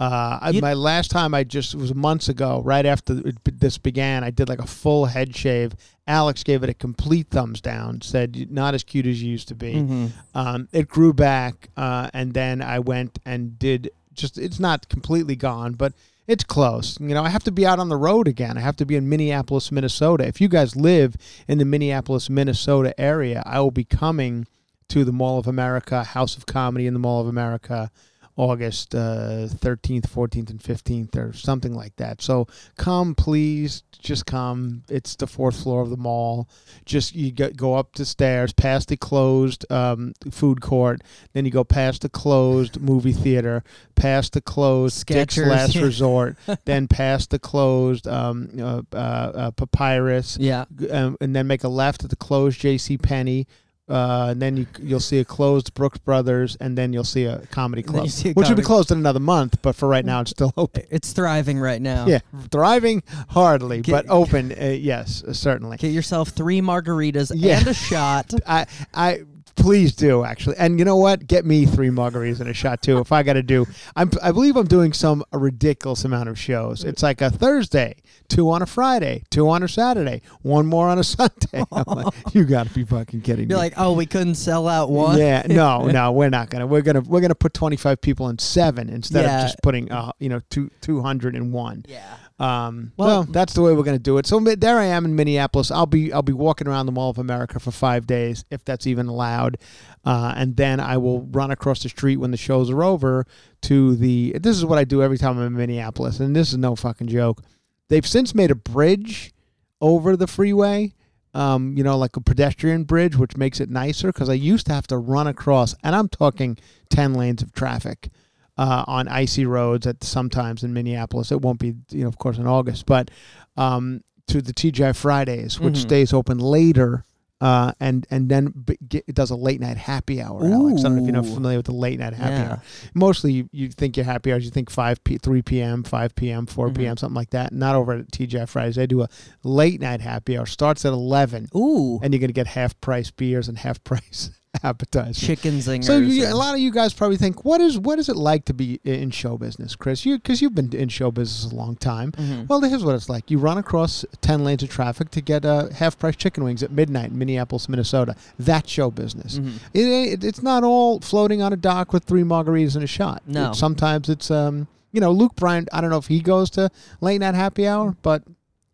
Uh, 0.00 0.38
I, 0.42 0.52
my 0.60 0.74
last 0.74 1.10
time 1.12 1.32
I 1.32 1.44
just 1.44 1.74
it 1.74 1.76
was 1.80 1.94
months 1.94 2.28
ago, 2.28 2.60
right 2.64 2.84
after 2.84 3.20
it, 3.28 3.36
this 3.60 3.78
began. 3.78 4.24
I 4.24 4.30
did 4.30 4.48
like 4.48 4.58
a 4.58 4.66
full 4.66 5.06
head 5.06 5.36
shave. 5.36 5.74
Alex 6.08 6.42
gave 6.42 6.64
it 6.64 6.68
a 6.70 6.74
complete 6.74 7.28
thumbs 7.30 7.60
down. 7.60 8.00
Said 8.00 8.50
not 8.50 8.74
as 8.74 8.82
cute 8.82 9.06
as 9.06 9.22
you 9.22 9.30
used 9.30 9.48
to 9.48 9.54
be. 9.54 9.74
Mhm. 9.74 10.10
Um, 10.34 10.68
it 10.72 10.88
grew 10.88 11.12
back, 11.12 11.68
uh, 11.76 12.10
and 12.12 12.34
then 12.34 12.62
I 12.62 12.80
went 12.80 13.18
and 13.24 13.58
did 13.58 13.90
just. 14.12 14.38
It's 14.38 14.58
not 14.58 14.88
completely 14.88 15.36
gone, 15.36 15.74
but 15.74 15.92
it's 16.26 16.42
close. 16.44 16.98
You 17.00 17.08
know, 17.14 17.22
I 17.22 17.28
have 17.28 17.44
to 17.44 17.52
be 17.52 17.64
out 17.64 17.78
on 17.78 17.88
the 17.88 17.96
road 17.96 18.26
again. 18.26 18.58
I 18.58 18.60
have 18.60 18.76
to 18.76 18.86
be 18.86 18.96
in 18.96 19.08
Minneapolis, 19.08 19.70
Minnesota. 19.70 20.26
If 20.26 20.40
you 20.40 20.48
guys 20.48 20.74
live 20.74 21.16
in 21.46 21.58
the 21.58 21.64
Minneapolis, 21.64 22.28
Minnesota 22.28 22.98
area, 23.00 23.42
I 23.46 23.60
will 23.60 23.70
be 23.70 23.84
coming 23.84 24.46
to 24.92 25.06
the 25.06 25.12
Mall 25.12 25.38
of 25.38 25.46
America, 25.46 26.04
House 26.04 26.36
of 26.36 26.44
Comedy 26.44 26.86
in 26.86 26.92
the 26.92 27.00
Mall 27.00 27.22
of 27.22 27.26
America. 27.26 27.90
August 28.36 28.94
uh, 28.94 29.46
13th, 29.46 30.08
14th, 30.08 30.48
and 30.48 30.58
15th, 30.58 31.16
or 31.16 31.34
something 31.34 31.74
like 31.74 31.94
that. 31.96 32.22
So 32.22 32.46
come, 32.78 33.14
please, 33.14 33.82
just 33.98 34.24
come. 34.24 34.84
It's 34.88 35.16
the 35.16 35.26
fourth 35.26 35.62
floor 35.62 35.82
of 35.82 35.90
the 35.90 35.98
mall. 35.98 36.48
Just 36.86 37.14
you 37.14 37.30
go, 37.30 37.50
go 37.50 37.74
up 37.74 37.94
the 37.94 38.06
stairs, 38.06 38.54
past 38.54 38.88
the 38.88 38.96
closed 38.96 39.70
um, 39.70 40.14
food 40.30 40.62
court, 40.62 41.02
then 41.34 41.44
you 41.44 41.50
go 41.50 41.62
past 41.62 42.00
the 42.02 42.08
closed 42.08 42.80
movie 42.80 43.12
theater, 43.12 43.62
past 43.96 44.32
the 44.32 44.40
closed 44.40 45.06
Dick's 45.06 45.36
Last. 45.36 45.76
Resort, 45.76 46.36
then 46.64 46.88
past 46.88 47.30
the 47.30 47.38
closed 47.38 48.08
um, 48.08 48.48
uh, 48.58 48.80
uh, 48.94 48.96
uh, 48.96 49.50
Papyrus, 49.50 50.38
yeah. 50.40 50.64
um, 50.90 51.18
and 51.20 51.36
then 51.36 51.46
make 51.46 51.64
a 51.64 51.68
left 51.68 52.02
at 52.02 52.08
the 52.08 52.16
closed 52.16 52.60
J.C. 52.60 52.96
Penney. 52.96 53.46
Uh, 53.92 54.28
and 54.30 54.40
then 54.40 54.56
you, 54.56 54.66
you'll 54.80 55.00
see 55.00 55.18
a 55.18 55.24
closed 55.24 55.74
Brooks 55.74 55.98
Brothers, 55.98 56.56
and 56.60 56.78
then 56.78 56.94
you'll 56.94 57.04
see 57.04 57.24
a 57.26 57.40
comedy 57.50 57.82
club, 57.82 58.08
see 58.08 58.30
a 58.30 58.32
which 58.32 58.48
will 58.48 58.56
be 58.56 58.62
closed 58.62 58.90
in 58.90 58.96
another 58.96 59.20
month. 59.20 59.60
But 59.60 59.76
for 59.76 59.86
right 59.86 60.04
now, 60.04 60.22
it's 60.22 60.30
still 60.30 60.52
open. 60.56 60.84
It's 60.90 61.12
thriving 61.12 61.58
right 61.58 61.80
now. 61.82 62.06
Yeah, 62.06 62.20
thriving 62.50 63.02
hardly, 63.28 63.82
Get- 63.82 63.92
but 63.92 64.06
open. 64.08 64.52
Uh, 64.52 64.64
yes, 64.78 65.22
certainly. 65.32 65.76
Get 65.76 65.92
yourself 65.92 66.30
three 66.30 66.62
margaritas 66.62 67.32
Yeah. 67.34 67.58
and 67.58 67.68
a 67.68 67.74
shot. 67.74 68.32
I, 68.46 68.66
I, 68.94 69.22
Please 69.54 69.92
do 69.94 70.24
actually, 70.24 70.56
and 70.56 70.78
you 70.78 70.84
know 70.84 70.96
what? 70.96 71.26
Get 71.26 71.44
me 71.44 71.66
three 71.66 71.88
margaritas 71.90 72.40
and 72.40 72.48
a 72.48 72.54
shot 72.54 72.82
too. 72.82 72.98
If 72.98 73.12
I 73.12 73.22
got 73.22 73.34
to 73.34 73.42
do, 73.42 73.66
I'm, 73.94 74.10
I 74.22 74.32
believe 74.32 74.56
I'm 74.56 74.66
doing 74.66 74.92
some 74.92 75.22
ridiculous 75.32 76.04
amount 76.04 76.28
of 76.30 76.38
shows. 76.38 76.84
It's 76.84 77.02
like 77.02 77.20
a 77.20 77.30
Thursday, 77.30 77.96
two 78.28 78.50
on 78.50 78.62
a 78.62 78.66
Friday, 78.66 79.24
two 79.30 79.48
on 79.50 79.62
a 79.62 79.68
Saturday, 79.68 80.22
one 80.40 80.66
more 80.66 80.88
on 80.88 80.98
a 80.98 81.04
Sunday. 81.12 81.62
I'm 81.70 81.84
like, 81.86 82.14
you 82.34 82.44
got 82.44 82.66
to 82.66 82.72
be 82.74 82.84
fucking 82.84 83.20
kidding 83.20 83.46
me. 83.46 83.50
You're 83.52 83.58
me. 83.58 83.64
like, 83.64 83.74
oh, 83.76 83.92
we 83.92 84.06
couldn't 84.06 84.36
sell 84.36 84.66
out 84.66 84.90
one. 84.90 85.18
Yeah, 85.18 85.42
no, 85.48 85.86
no, 85.86 86.12
we're 86.12 86.30
not 86.30 86.48
gonna. 86.50 86.66
We're 86.66 86.82
gonna 86.82 87.02
we're 87.02 87.20
gonna 87.20 87.34
put 87.34 87.52
twenty 87.54 87.76
five 87.76 88.00
people 88.00 88.28
in 88.30 88.38
seven 88.38 88.88
instead 88.88 89.24
Yeah. 89.24 89.36
of 89.38 89.42
just 89.48 89.62
putting 89.62 89.92
uh 89.92 90.12
you 90.18 90.28
know 90.30 90.40
two 90.50 90.70
two 90.80 91.02
hundred 91.02 91.36
and 91.36 91.52
one. 91.52 91.84
Yeah. 91.86 92.16
Um, 92.42 92.92
well, 92.96 93.08
Well- 93.08 93.22
that's 93.24 93.54
the 93.54 93.62
way 93.62 93.72
we're 93.72 93.84
going 93.84 93.96
to 93.96 94.02
do 94.02 94.18
it. 94.18 94.26
So 94.26 94.40
there 94.40 94.78
I 94.78 94.86
am 94.86 95.04
in 95.04 95.14
Minneapolis. 95.14 95.70
I'll 95.70 95.86
be 95.86 96.12
I'll 96.12 96.22
be 96.22 96.32
walking 96.32 96.66
around 96.66 96.86
the 96.86 96.92
Mall 96.92 97.08
of 97.08 97.18
America 97.18 97.60
for 97.60 97.70
five 97.70 98.06
days, 98.06 98.44
if 98.50 98.64
that's 98.64 98.84
even 98.86 99.06
allowed, 99.06 99.58
uh, 100.04 100.34
and 100.36 100.56
then 100.56 100.80
I 100.80 100.96
will 100.96 101.22
run 101.22 101.52
across 101.52 101.82
the 101.84 101.88
street 101.88 102.16
when 102.16 102.32
the 102.32 102.36
shows 102.36 102.68
are 102.68 102.82
over 102.82 103.26
to 103.62 103.94
the. 103.94 104.36
This 104.40 104.56
is 104.56 104.64
what 104.64 104.78
I 104.78 104.84
do 104.84 105.02
every 105.02 105.18
time 105.18 105.38
I'm 105.38 105.46
in 105.46 105.52
Minneapolis, 105.54 106.18
and 106.18 106.34
this 106.34 106.50
is 106.50 106.58
no 106.58 106.74
fucking 106.74 107.06
joke. 107.06 107.42
They've 107.88 108.06
since 108.06 108.34
made 108.34 108.50
a 108.50 108.56
bridge 108.56 109.32
over 109.80 110.16
the 110.16 110.26
freeway. 110.26 110.94
Um, 111.34 111.78
you 111.78 111.82
know, 111.84 111.96
like 111.96 112.14
a 112.16 112.20
pedestrian 112.20 112.84
bridge, 112.84 113.16
which 113.16 113.38
makes 113.38 113.58
it 113.58 113.70
nicer. 113.70 114.08
Because 114.08 114.28
I 114.28 114.34
used 114.34 114.66
to 114.66 114.74
have 114.74 114.86
to 114.88 114.98
run 114.98 115.26
across, 115.26 115.74
and 115.82 115.94
I'm 115.96 116.08
talking 116.08 116.58
ten 116.90 117.14
lanes 117.14 117.40
of 117.40 117.52
traffic 117.52 118.10
uh, 118.58 118.84
on 118.86 119.08
icy 119.08 119.46
roads 119.46 119.86
at 119.86 120.02
sometimes 120.04 120.62
in 120.64 120.72
Minneapolis. 120.72 121.32
It 121.32 121.40
won't 121.40 121.58
be, 121.58 121.74
you 121.90 122.02
know, 122.02 122.08
of 122.08 122.18
course, 122.18 122.38
in 122.38 122.46
August, 122.46 122.86
but 122.86 123.10
um, 123.56 124.02
to 124.28 124.40
the 124.42 124.52
TGI 124.52 124.94
Fridays, 124.96 125.58
which 125.60 125.74
Mhm. 125.74 125.82
stays 125.82 126.12
open 126.12 126.38
later. 126.38 127.04
Uh, 127.40 127.72
and 127.80 128.06
and 128.08 128.28
then 128.28 128.54
get, 128.88 129.02
it 129.08 129.16
does 129.16 129.30
a 129.32 129.34
late 129.34 129.60
night 129.60 129.76
happy 129.76 130.22
hour. 130.22 130.44
Alex, 130.46 130.80
I 130.80 130.84
don't 130.84 130.94
know 130.98 131.02
if 131.02 131.12
you're 131.12 131.24
Ooh. 131.24 131.34
familiar 131.34 131.58
with 131.58 131.66
the 131.66 131.72
late 131.72 131.98
night 131.98 132.12
happy 132.14 132.34
Yeah. 132.34 132.50
hour. 132.50 132.62
Mostly, 132.94 133.32
you, 133.32 133.48
you 133.50 133.68
think 133.68 133.96
your 133.96 134.04
happy 134.06 134.32
hours. 134.32 134.44
You 134.44 134.52
think 134.52 134.70
five 134.70 135.02
p, 135.02 135.18
three 135.18 135.42
p.m., 135.42 135.82
five 135.82 136.14
p.m., 136.14 136.46
4 136.46 136.68
Mhm. 136.68 136.76
p.m., 136.76 136.96
something 136.96 137.16
like 137.16 137.30
that. 137.30 137.52
Not 137.52 137.74
over 137.74 137.94
at 137.94 138.12
TGI 138.12 138.46
Fridays. 138.48 138.76
They 138.76 138.86
do 138.86 139.02
a 139.02 139.08
late 139.42 139.80
night 139.80 140.00
happy 140.02 140.38
hour. 140.38 140.46
Starts 140.46 140.84
at 140.84 140.92
eleven, 140.92 141.48
Ooh. 141.52 141.98
and 142.00 142.14
you're 142.14 142.20
gonna 142.20 142.32
get 142.32 142.46
half 142.46 142.80
price 142.80 143.10
beers 143.10 143.48
and 143.48 143.58
half 143.58 143.82
price 143.82 144.30
appetizers. 144.62 145.18
Chicken 145.18 145.54
zingers. 145.58 145.84
So 145.84 145.98
you, 145.98 146.26
a 146.26 146.34
lot 146.34 146.54
of 146.54 146.60
you 146.60 146.70
guys 146.70 146.92
probably 146.92 147.16
think, 147.16 147.44
what 147.44 147.60
is 147.60 147.78
what 147.78 147.98
is 147.98 148.08
it 148.08 148.16
like 148.16 148.44
to 148.46 148.54
be 148.54 148.80
in 148.84 149.10
show 149.10 149.38
business, 149.38 149.74
Chris? 149.74 150.04
You 150.04 150.16
because 150.18 150.42
you've 150.42 150.54
been 150.54 150.74
in 150.74 150.88
show 150.88 151.10
business 151.10 151.50
a 151.50 151.54
long 151.54 151.76
time. 151.76 152.12
Mhm. 152.12 152.48
Well, 152.48 152.60
here's 152.60 152.84
what 152.84 152.94
it's 152.94 153.08
like: 153.08 153.30
you 153.30 153.38
run 153.38 153.56
across 153.58 154.04
ten 154.20 154.44
lanes 154.44 154.62
of 154.62 154.68
traffic 154.70 155.10
to 155.12 155.20
get 155.20 155.44
uh, 155.44 155.70
half 155.70 155.98
price 155.98 156.16
chicken 156.16 156.44
wings 156.44 156.62
at 156.62 156.70
midnight 156.70 157.10
in 157.10 157.18
Minneapolis, 157.18 157.68
Minnesota. 157.68 158.14
That's 158.38 158.70
show 158.70 158.90
business. 158.90 159.38
Mhm. 159.38 159.54
It, 159.72 159.80
ain't- 159.80 160.24
it's 160.24 160.42
not 160.42 160.64
all 160.64 161.00
floating 161.00 161.40
on 161.40 161.52
a 161.52 161.56
dock 161.56 161.92
with 161.92 162.04
three 162.04 162.22
margaritas 162.22 162.74
and 162.74 162.84
a 162.84 162.88
shot. 162.88 163.22
No. 163.26 163.50
It- 163.50 163.54
sometimes 163.56 164.08
it's 164.10 164.30
um, 164.30 164.68
you 164.92 165.00
know, 165.00 165.10
Luke 165.12 165.34
Bryan. 165.36 165.66
I 165.72 165.80
don't 165.80 165.88
know 165.90 165.96
if 165.98 166.08
he 166.08 166.20
goes 166.20 166.50
to 166.50 166.70
late 167.00 167.18
night 167.20 167.34
happy 167.34 167.66
hour, 167.66 167.96
but. 168.02 168.22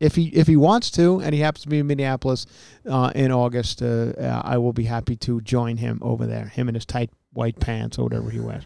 If 0.00 0.14
he 0.14 0.26
if 0.28 0.46
he 0.46 0.56
wants 0.56 0.90
to, 0.92 1.20
and 1.20 1.34
he 1.34 1.40
happens 1.40 1.62
to 1.64 1.68
be 1.68 1.78
in 1.80 1.86
Minneapolis 1.88 2.46
uh, 2.88 3.10
in 3.14 3.32
August, 3.32 3.82
uh, 3.82 4.12
uh, 4.18 4.42
I 4.44 4.58
will 4.58 4.72
be 4.72 4.84
happy 4.84 5.16
to 5.16 5.40
join 5.40 5.76
him 5.78 5.98
over 6.02 6.24
there. 6.26 6.46
Him 6.46 6.68
in 6.68 6.74
his 6.74 6.86
tight 6.86 7.10
white 7.32 7.58
pants 7.58 7.98
or 7.98 8.04
whatever 8.04 8.30
he 8.30 8.38
wears. 8.40 8.64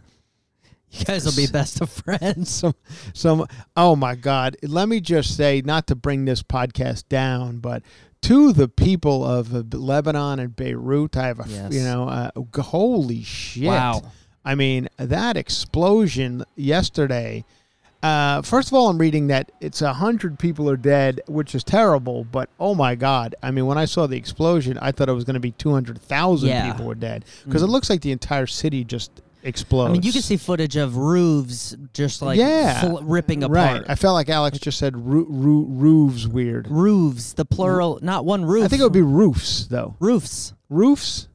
You 0.91 1.07
guys 1.07 1.25
will 1.25 1.35
be 1.35 1.47
best 1.53 1.81
of 1.81 1.89
friends. 1.91 2.51
Some, 2.51 2.75
some. 3.15 3.47
Oh 3.77 3.97
my 3.97 4.15
God! 4.15 4.59
Let 4.63 4.89
me 4.91 5.01
just 5.01 5.35
say, 5.37 5.63
not 5.65 5.87
to 5.87 5.95
bring 5.95 6.27
this 6.27 6.43
podcast 6.43 7.09
down, 7.09 7.61
but 7.61 7.83
to 8.23 8.53
the 8.53 8.69
people 8.69 9.25
of 9.25 9.73
Lebanon 9.75 10.39
and 10.39 10.55
Beirut, 10.55 11.17
I 11.17 11.29
have 11.29 11.41
a, 11.41 11.49
Yes. 11.49 11.73
you 11.73 11.83
know, 11.83 12.09
uh, 12.09 12.31
holy 12.61 13.23
shit! 13.23 13.65
Wow. 13.65 14.03
I 14.45 14.55
mean, 14.55 14.89
that 14.99 15.39
explosion 15.39 16.45
yesterday. 16.57 17.45
Uh, 18.03 18.43
first 18.43 18.69
of 18.69 18.75
all, 18.75 18.89
I'm 18.89 18.99
reading 18.99 19.29
that 19.29 19.53
it's 19.61 19.81
a 19.81 19.93
hundred 19.93 20.39
people 20.39 20.69
are 20.69 20.77
dead, 20.77 21.21
which 21.29 21.55
is 21.55 21.63
terrible. 21.63 22.25
But 22.25 22.49
oh 22.59 22.75
my 22.75 22.95
god! 22.97 23.35
I 23.43 23.51
mean, 23.53 23.67
when 23.67 23.79
I 23.79 23.85
saw 23.85 24.07
the 24.09 24.17
explosion, 24.17 24.77
I 24.83 24.91
thought 24.93 25.09
it 25.09 25.13
was 25.13 25.25
going 25.25 25.35
to 25.35 25.41
be 25.41 25.53
two 25.53 25.73
hundred 25.73 26.01
thousand 26.03 26.49
Yeah. 26.49 26.71
people 26.73 26.87
were 26.87 26.95
dead 26.97 27.25
because 27.45 27.63
it 27.63 27.67
Mm. 27.67 27.71
looks 27.73 27.89
like 27.91 28.01
the 28.01 28.11
entire 28.13 28.47
city 28.47 28.83
just 28.85 29.11
explodes. 29.45 29.91
I 29.91 29.93
mean, 29.93 30.03
you 30.03 30.13
can 30.13 30.23
see 30.23 30.37
footage 30.37 30.77
of 30.77 30.97
roofs 30.97 31.77
just 31.95 32.23
like 32.23 32.39
Yeah. 32.39 32.81
fl- 32.81 33.03
ripping 33.05 33.43
apart. 33.45 33.57
right. 33.57 33.83
I 33.89 33.95
felt 33.95 34.15
like 34.15 34.29
Alex 34.29 34.59
just 34.59 34.79
said 34.79 34.97
roo- 34.97 35.27
roo- 35.29 35.67
roofs 35.69 36.27
weird. 36.27 36.69
roofs, 36.71 37.33
the 37.35 37.45
plural, 37.45 37.99
not 38.03 38.25
one 38.25 38.45
roof. 38.45 38.65
I 38.65 38.69
think 38.69 38.81
it 38.81 38.85
would 38.85 38.93
be 38.93 39.03
roofs 39.03 39.67
though. 39.67 39.95
roofs. 40.01 40.55
Roofs, 40.71 41.29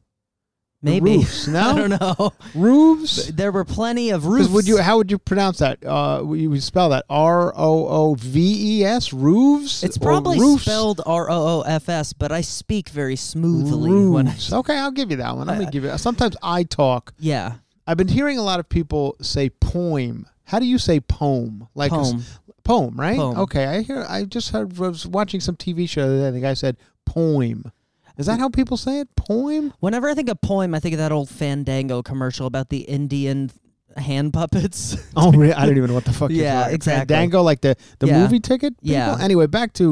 Maybe. 0.87 1.17
roofs. 1.17 1.47
No, 1.57 1.59
I 1.71 1.75
don't 1.75 1.89
know. 2.01 2.33
roofs. 2.55 3.27
There 3.27 3.51
were 3.51 3.65
plenty 3.65 4.09
of 4.09 4.25
roofs. 4.25 4.49
Would 4.49 4.67
you? 4.67 4.77
How 4.77 4.97
would 4.97 5.09
you 5.11 5.17
pronounce 5.17 5.59
that? 5.59 5.83
Uh, 5.85 6.23
you 6.33 6.49
would 6.49 6.63
spell 6.63 6.89
that 6.89 7.05
R 7.09 7.53
O 7.55 7.87
O 7.87 8.15
V 8.15 8.79
E 8.81 8.83
S. 8.85 9.13
Roofs. 9.13 9.83
It's 9.83 9.97
probably 9.97 10.39
roofs? 10.39 10.63
spelled 10.63 11.01
R 11.05 11.29
O 11.29 11.35
O 11.59 11.61
F 11.61 11.89
S, 11.89 12.13
but 12.13 12.31
I 12.31 12.41
speak 12.41 12.89
very 12.89 13.15
smoothly 13.15 14.07
when 14.07 14.27
I. 14.27 14.35
Okay, 14.51 14.77
I'll 14.77 14.91
give 14.91 15.11
you 15.11 15.17
that 15.17 15.35
one. 15.35 15.49
I'm 15.49 15.55
Uh, 15.55 15.59
gonna 15.59 15.71
give 15.71 15.83
you. 15.83 15.97
Sometimes 15.97 16.35
I 16.43 16.63
talk. 16.63 17.13
Yeah, 17.19 17.55
I've 17.85 17.97
been 17.97 18.07
hearing 18.07 18.37
a 18.37 18.43
lot 18.43 18.59
of 18.59 18.67
people 18.69 19.15
say 19.21 19.49
poem. 19.49 20.27
How 20.45 20.59
do 20.59 20.65
you 20.65 20.77
say 20.77 20.99
poem? 20.99 21.67
Like 21.75 21.91
poem. 21.91 22.23
poem, 22.63 22.95
right? 22.99 23.17
Poem. 23.17 23.37
Okay, 23.39 23.65
I 23.65 23.81
hear. 23.81 24.05
I 24.07 24.23
just 24.25 24.49
heard. 24.51 24.79
I 24.79 24.87
was 24.89 25.05
watching 25.07 25.39
some 25.39 25.55
TV 25.55 25.87
show 25.89 26.07
the 26.07 26.15
other 26.19 26.27
day. 26.31 26.35
The 26.35 26.41
guy 26.41 26.53
said 26.53 26.77
poem. 27.05 27.71
Is 28.17 28.25
that 28.25 28.39
how 28.39 28.49
people 28.49 28.77
say 28.77 28.99
it? 28.99 29.15
Poem? 29.15 29.73
Whenever 29.79 30.09
I 30.09 30.13
think 30.15 30.29
of 30.29 30.41
poem, 30.41 30.73
I 30.73 30.79
think 30.79 30.93
of 30.93 30.99
that 30.99 31.11
old 31.11 31.29
Fandango 31.29 32.01
commercial 32.01 32.47
about 32.47 32.69
the 32.69 32.79
Indian 32.79 33.51
hand 33.95 34.33
puppets. 34.33 34.95
Oh, 35.15 35.31
really? 35.31 35.53
I 35.53 35.65
don't 35.65 35.77
even 35.77 35.87
know 35.89 35.95
what 35.95 36.05
the 36.05 36.13
fuck. 36.13 36.29
you're 36.29 36.43
Yeah, 36.43 36.67
exactly. 36.67 37.13
Fandango, 37.15 37.41
like 37.41 37.61
the 37.61 37.75
the 37.99 38.07
Yeah. 38.07 38.21
movie 38.21 38.39
ticket. 38.39 38.79
People? 38.81 38.93
Yeah. 38.93 39.17
Anyway, 39.19 39.47
back 39.47 39.73
to 39.73 39.85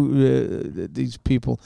uh, 0.84 0.88
these 0.92 1.18
people. 1.18 1.60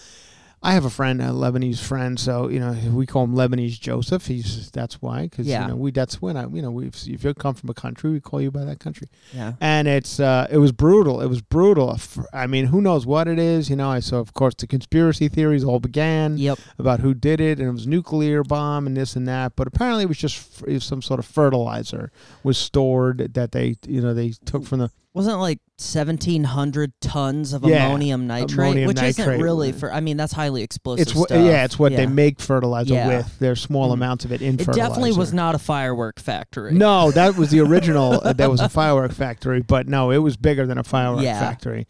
I 0.62 0.74
have 0.74 0.84
a 0.84 0.90
friend, 0.90 1.22
a 1.22 1.28
Lebanese 1.28 1.80
friend. 1.80 2.20
So 2.20 2.50
you 2.50 2.60
know, 2.60 2.74
we 2.92 3.06
call 3.06 3.24
him 3.24 3.34
Lebanese 3.34 3.80
Joseph. 3.80 4.28
He's 4.28 4.70
that's 4.72 5.02
why 5.02 5.24
because 5.24 5.48
Yeah. 5.48 5.62
you 5.64 5.68
know 5.70 5.76
we 5.78 5.92
that's 5.92 6.22
when 6.22 6.36
I 6.36 6.48
you 6.48 6.62
know 6.62 6.70
we 6.72 6.88
if 6.88 7.24
you 7.24 7.34
come 7.34 7.54
from 7.56 7.70
a 7.70 7.74
country, 7.74 8.12
we 8.12 8.20
call 8.20 8.42
you 8.42 8.52
by 8.52 8.66
that 8.66 8.80
country. 8.80 9.08
yeah. 9.34 9.54
and 9.62 9.88
it's 9.88 10.20
uh, 10.20 10.48
it 10.52 10.58
was 10.58 10.72
brutal. 10.74 11.22
It 11.22 11.28
was 11.28 11.42
brutal. 11.42 11.98
I 12.34 12.46
mean, 12.48 12.66
who 12.66 12.82
knows 12.82 13.06
what 13.06 13.28
it 13.30 13.40
is? 13.40 13.70
You 13.70 13.78
know, 13.78 13.90
I 13.90 14.00
saw, 14.02 14.18
of 14.18 14.34
course, 14.34 14.54
the 14.56 14.68
conspiracy 14.68 15.30
theories 15.30 15.64
all 15.64 15.80
began 15.80 16.38
Yep. 16.38 16.60
about 16.78 17.00
who 17.00 17.14
did 17.14 17.40
it, 17.40 17.60
and 17.60 17.68
it 17.70 17.72
was 17.72 17.88
nuclear 17.88 18.44
bomb 18.44 18.86
and 18.86 18.98
this 18.98 19.16
and 19.16 19.28
that. 19.30 19.56
But 19.56 19.68
apparently, 19.68 20.04
it 20.04 20.08
was 20.10 20.18
just 20.18 20.38
f- 20.62 20.68
it 20.68 20.74
was 20.74 20.84
some 20.84 21.02
sort 21.02 21.20
of 21.20 21.26
fertilizer 21.26 22.12
was 22.44 22.58
stored 22.58 23.34
that 23.34 23.54
they 23.54 23.78
you 23.88 24.02
know 24.02 24.14
they 24.14 24.32
took 24.46 24.66
from 24.66 24.80
the 24.80 24.92
Wasn't 25.14 25.34
it 25.34 25.38
like 25.40 25.60
seventeen 25.78 26.44
hundred 26.44 26.94
tons 27.02 27.54
of 27.54 27.66
Yeah, 27.66 27.88
ammonium 27.88 28.28
nitrate, 28.28 28.52
ammonium 28.60 28.88
which 28.88 28.98
nitrate. 28.98 29.20
isn't 29.28 29.42
really 29.42 29.72
for. 29.72 29.92
I 29.92 30.02
mean, 30.02 30.18
that's 30.18 30.34
highly 30.34 30.62
explosive. 30.62 31.02
it's 31.08 31.16
what 31.16 31.30
stuff. 31.30 31.44
yeah 31.44 31.66
it's 31.66 31.80
what 31.80 31.94
they 31.96 32.04
Yeah. 32.04 32.10
make 32.10 32.40
fertilizer 32.40 32.94
Yeah. 32.94 33.08
with. 33.08 33.40
There's 33.40 33.60
small 33.62 33.90
Mhm. 33.90 33.94
amounts 33.94 34.26
of 34.26 34.32
it 34.32 34.42
in 34.44 34.56
It 34.56 34.66
fertilizer. 34.66 34.82
definitely 34.90 35.14
was 35.14 35.34
not 35.34 35.56
a 35.56 35.60
firework 35.60 36.20
factory. 36.20 36.74
No, 36.76 37.10
that 37.12 37.36
was 37.38 37.50
the 37.50 37.60
original. 37.70 38.22
uh, 38.24 38.34
that 38.34 38.52
was 38.52 38.62
a 38.62 38.70
firework 38.70 39.12
factory, 39.12 39.62
but 39.62 39.88
no, 39.88 40.12
it 40.12 40.20
was 40.20 40.38
bigger 40.38 40.68
than 40.68 40.78
a 40.78 40.84
firework 40.84 41.24
Yeah. 41.24 41.40
factory. 41.40 41.88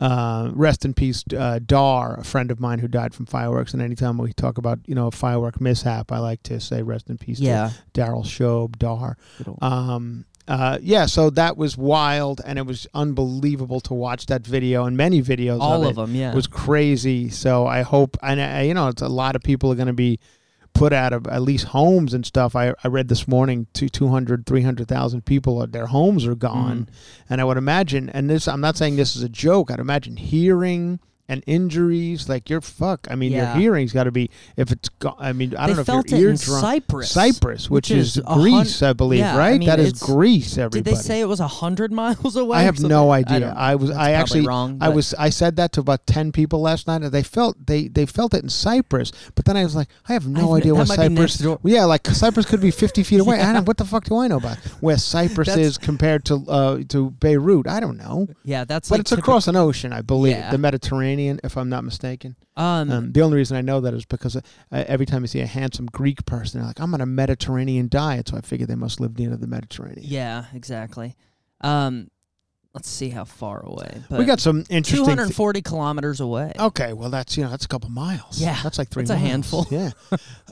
Uh, 0.00 0.50
rest 0.54 0.84
in 0.86 0.94
peace, 0.94 1.22
uh, 1.36 1.58
Dar, 1.64 2.14
a 2.20 2.24
friend 2.24 2.50
of 2.50 2.58
mine 2.58 2.78
who 2.78 2.88
died 2.88 3.12
from 3.12 3.26
fireworks. 3.26 3.74
And 3.74 3.82
anytime 3.82 4.16
we 4.16 4.32
talk 4.32 4.56
about 4.58 4.78
you 4.86 4.94
know 4.94 5.08
a 5.08 5.10
firework 5.10 5.60
mishap, 5.60 6.10
I 6.12 6.18
like 6.20 6.42
to 6.44 6.58
say 6.60 6.82
rest 6.82 7.10
in 7.10 7.18
peace 7.18 7.38
Yeah. 7.40 7.70
to 7.92 8.00
Daryl 8.00 8.24
Shobe, 8.24 8.78
Dar. 8.78 9.16
Good 9.38 9.48
old- 9.48 9.58
Um, 9.60 10.24
uh, 10.50 10.78
yeah, 10.82 11.06
so 11.06 11.30
that 11.30 11.56
was 11.56 11.78
wild, 11.78 12.40
and 12.44 12.58
it 12.58 12.66
was 12.66 12.88
unbelievable 12.92 13.78
to 13.82 13.94
watch 13.94 14.26
that 14.26 14.44
video 14.44 14.84
and 14.84 14.96
many 14.96 15.22
videos. 15.22 15.60
All 15.60 15.84
of, 15.84 15.90
of 15.90 15.92
it. 15.92 15.94
them. 16.00 16.14
Yeah. 16.16 16.34
was 16.34 16.48
crazy. 16.48 17.30
So 17.30 17.68
I 17.68 17.82
hope, 17.82 18.16
and 18.20 18.40
I, 18.40 18.62
you 18.62 18.74
know, 18.74 18.88
it's 18.88 19.00
a 19.00 19.08
lot 19.08 19.36
of 19.36 19.44
people 19.44 19.70
are 19.70 19.76
going 19.76 19.86
to 19.86 19.92
be 19.92 20.18
put 20.72 20.92
out 20.92 21.12
of 21.12 21.28
at 21.28 21.42
least 21.42 21.66
homes 21.66 22.14
and 22.14 22.26
stuff. 22.26 22.56
I, 22.56 22.74
I 22.82 22.88
read 22.88 23.06
this 23.06 23.28
morning 23.28 23.68
to 23.74 23.88
200, 23.88 24.44
300,000 24.44 25.24
people, 25.24 25.62
uh, 25.62 25.66
their 25.66 25.86
homes 25.86 26.26
are 26.26 26.34
gone. 26.34 26.88
And 27.28 27.40
I 27.40 27.44
would 27.44 27.56
imagine, 27.56 28.10
and 28.10 28.28
this, 28.28 28.48
I'm 28.48 28.60
not 28.60 28.76
saying 28.76 28.96
this 28.96 29.14
is 29.14 29.22
a 29.22 29.28
joke, 29.28 29.70
I'd 29.70 29.78
imagine 29.78 30.16
hearing 30.16 30.98
and 31.30 31.42
injuries, 31.46 32.28
like 32.28 32.50
you're 32.50 32.60
fuck. 32.60 33.06
I 33.10 33.14
mean, 33.14 33.32
Yeah. 33.32 33.52
your 33.54 33.60
hearing's 33.60 33.92
got 33.92 34.04
to 34.04 34.10
be, 34.10 34.28
if 34.56 34.70
it's, 34.72 34.88
go, 34.88 35.14
I 35.18 35.32
mean, 35.32 35.54
I 35.56 35.66
they 35.68 35.74
don't 35.74 35.86
know 35.88 35.98
if 36.00 36.10
your 36.10 36.18
it 36.20 36.22
in 36.24 36.28
eardrum. 36.30 36.60
Cyprus. 36.60 37.10
Cyprus, 37.12 37.70
which, 37.70 37.90
which 37.90 37.98
is, 37.98 38.16
is 38.16 38.22
Greece, 38.34 38.82
I 38.82 38.92
believe, 38.92 39.20
Yeah, 39.20 39.34
I 39.34 39.38
right? 39.38 39.58
mean, 39.58 39.68
that 39.68 39.78
is 39.80 39.92
Greece. 39.94 40.10
Greece, 40.56 40.70
Did 40.70 40.84
they 40.84 40.94
say 40.96 41.20
it 41.20 41.26
was 41.26 41.40
a 41.40 41.46
hundred 41.48 41.92
miles 42.02 42.34
away? 42.36 42.58
I 42.58 42.62
have 42.62 42.80
no 42.80 43.12
idea. 43.12 43.40
don't. 43.40 43.56
I, 43.56 43.76
was 43.76 43.90
I 43.90 44.10
actually 44.12 44.46
wrong. 44.46 44.78
I 44.80 44.88
was 44.88 45.14
I 45.14 45.30
said 45.30 45.56
that 45.56 45.72
to 45.72 45.80
about 45.80 46.06
ten 46.06 46.32
people 46.32 46.60
last 46.60 46.86
night, 46.88 47.02
and 47.02 47.12
they 47.12 47.22
felt 47.22 47.66
they 47.66 47.86
they 47.88 48.06
felt 48.06 48.34
it 48.34 48.42
in 48.42 48.48
Cyprus. 48.48 49.12
But 49.36 49.44
then 49.44 49.56
I 49.56 49.62
was 49.62 49.76
like, 49.76 49.88
I 50.08 50.12
have 50.14 50.26
no 50.26 50.52
I've- 50.54 50.62
idea 50.62 50.74
what 50.74 50.88
Cyprus. 50.88 51.40
Yeah, 51.62 51.84
like 51.84 52.06
Cyprus 52.08 52.46
could 52.46 52.60
be 52.60 52.70
fifty 52.72 53.02
feet 53.02 53.20
away. 53.20 53.40
I 53.40 53.52
don't, 53.52 53.66
what 53.66 53.76
the 53.76 53.84
fuck 53.84 54.04
do 54.04 54.18
I 54.18 54.26
know 54.26 54.38
about 54.38 54.58
where 54.80 54.98
Cyprus 54.98 55.56
is 55.56 55.78
compared 55.78 56.24
to 56.26 56.34
uh, 56.48 56.78
to 56.88 57.10
Beirut? 57.12 57.68
I 57.68 57.78
don't 57.80 57.96
know. 57.96 58.26
Yeah, 58.44 58.64
that's 58.64 58.88
But 58.88 58.94
like 58.96 59.00
it's 59.02 59.12
across 59.12 59.46
an 59.48 59.56
ocean, 59.56 59.92
I 59.92 60.00
believe, 60.02 60.32
Yeah. 60.36 60.50
the 60.50 60.58
Mediterranean. 60.58 61.19
Mediterranean, 61.20 61.40
if 61.44 61.56
I'm 61.56 61.68
not 61.68 61.84
mistaken. 61.84 62.36
Um, 62.56 62.90
Um, 62.90 63.12
the 63.12 63.22
only 63.22 63.36
reason 63.36 63.56
I 63.56 63.60
know 63.60 63.80
that 63.80 63.94
is 63.94 64.04
because 64.04 64.36
uh, 64.36 64.40
every 64.70 65.06
time 65.06 65.22
I 65.22 65.26
see 65.26 65.40
a 65.40 65.46
handsome 65.46 65.86
Greek 65.86 66.24
person, 66.26 66.60
they're 66.60 66.68
like, 66.68 66.80
I'm 66.80 66.94
on 66.94 67.00
a 67.00 67.06
Mediterranean 67.06 67.88
diet, 67.88 68.28
so 68.28 68.36
I 68.36 68.40
figure 68.40 68.66
they 68.66 68.74
must 68.74 69.00
live 69.00 69.18
near 69.18 69.36
the 69.36 69.46
Mediterranean. 69.46 70.06
yeah, 70.06 70.46
exactly. 70.54 71.16
Um, 71.60 72.08
let's 72.74 72.88
see 72.88 73.08
how 73.08 73.24
far 73.24 73.64
away. 73.64 74.02
But 74.08 74.18
we 74.18 74.24
got 74.24 74.40
some 74.40 74.58
interesting. 74.70 75.04
thi- 75.04 75.12
240 75.12 75.62
kilometers 75.62 76.20
away. 76.20 76.52
Okay, 76.58 76.92
well 76.92 77.10
that's 77.10 77.36
you 77.36 77.42
know 77.44 77.50
that's 77.50 77.64
a 77.64 77.68
couple 77.68 77.90
miles. 77.90 78.40
Yeah, 78.40 78.58
that's 78.62 78.78
like 78.78 78.88
three. 78.88 79.02
that's 79.02 79.10
a 79.10 79.16
handful. 79.16 79.66
Yeah. 79.70 79.90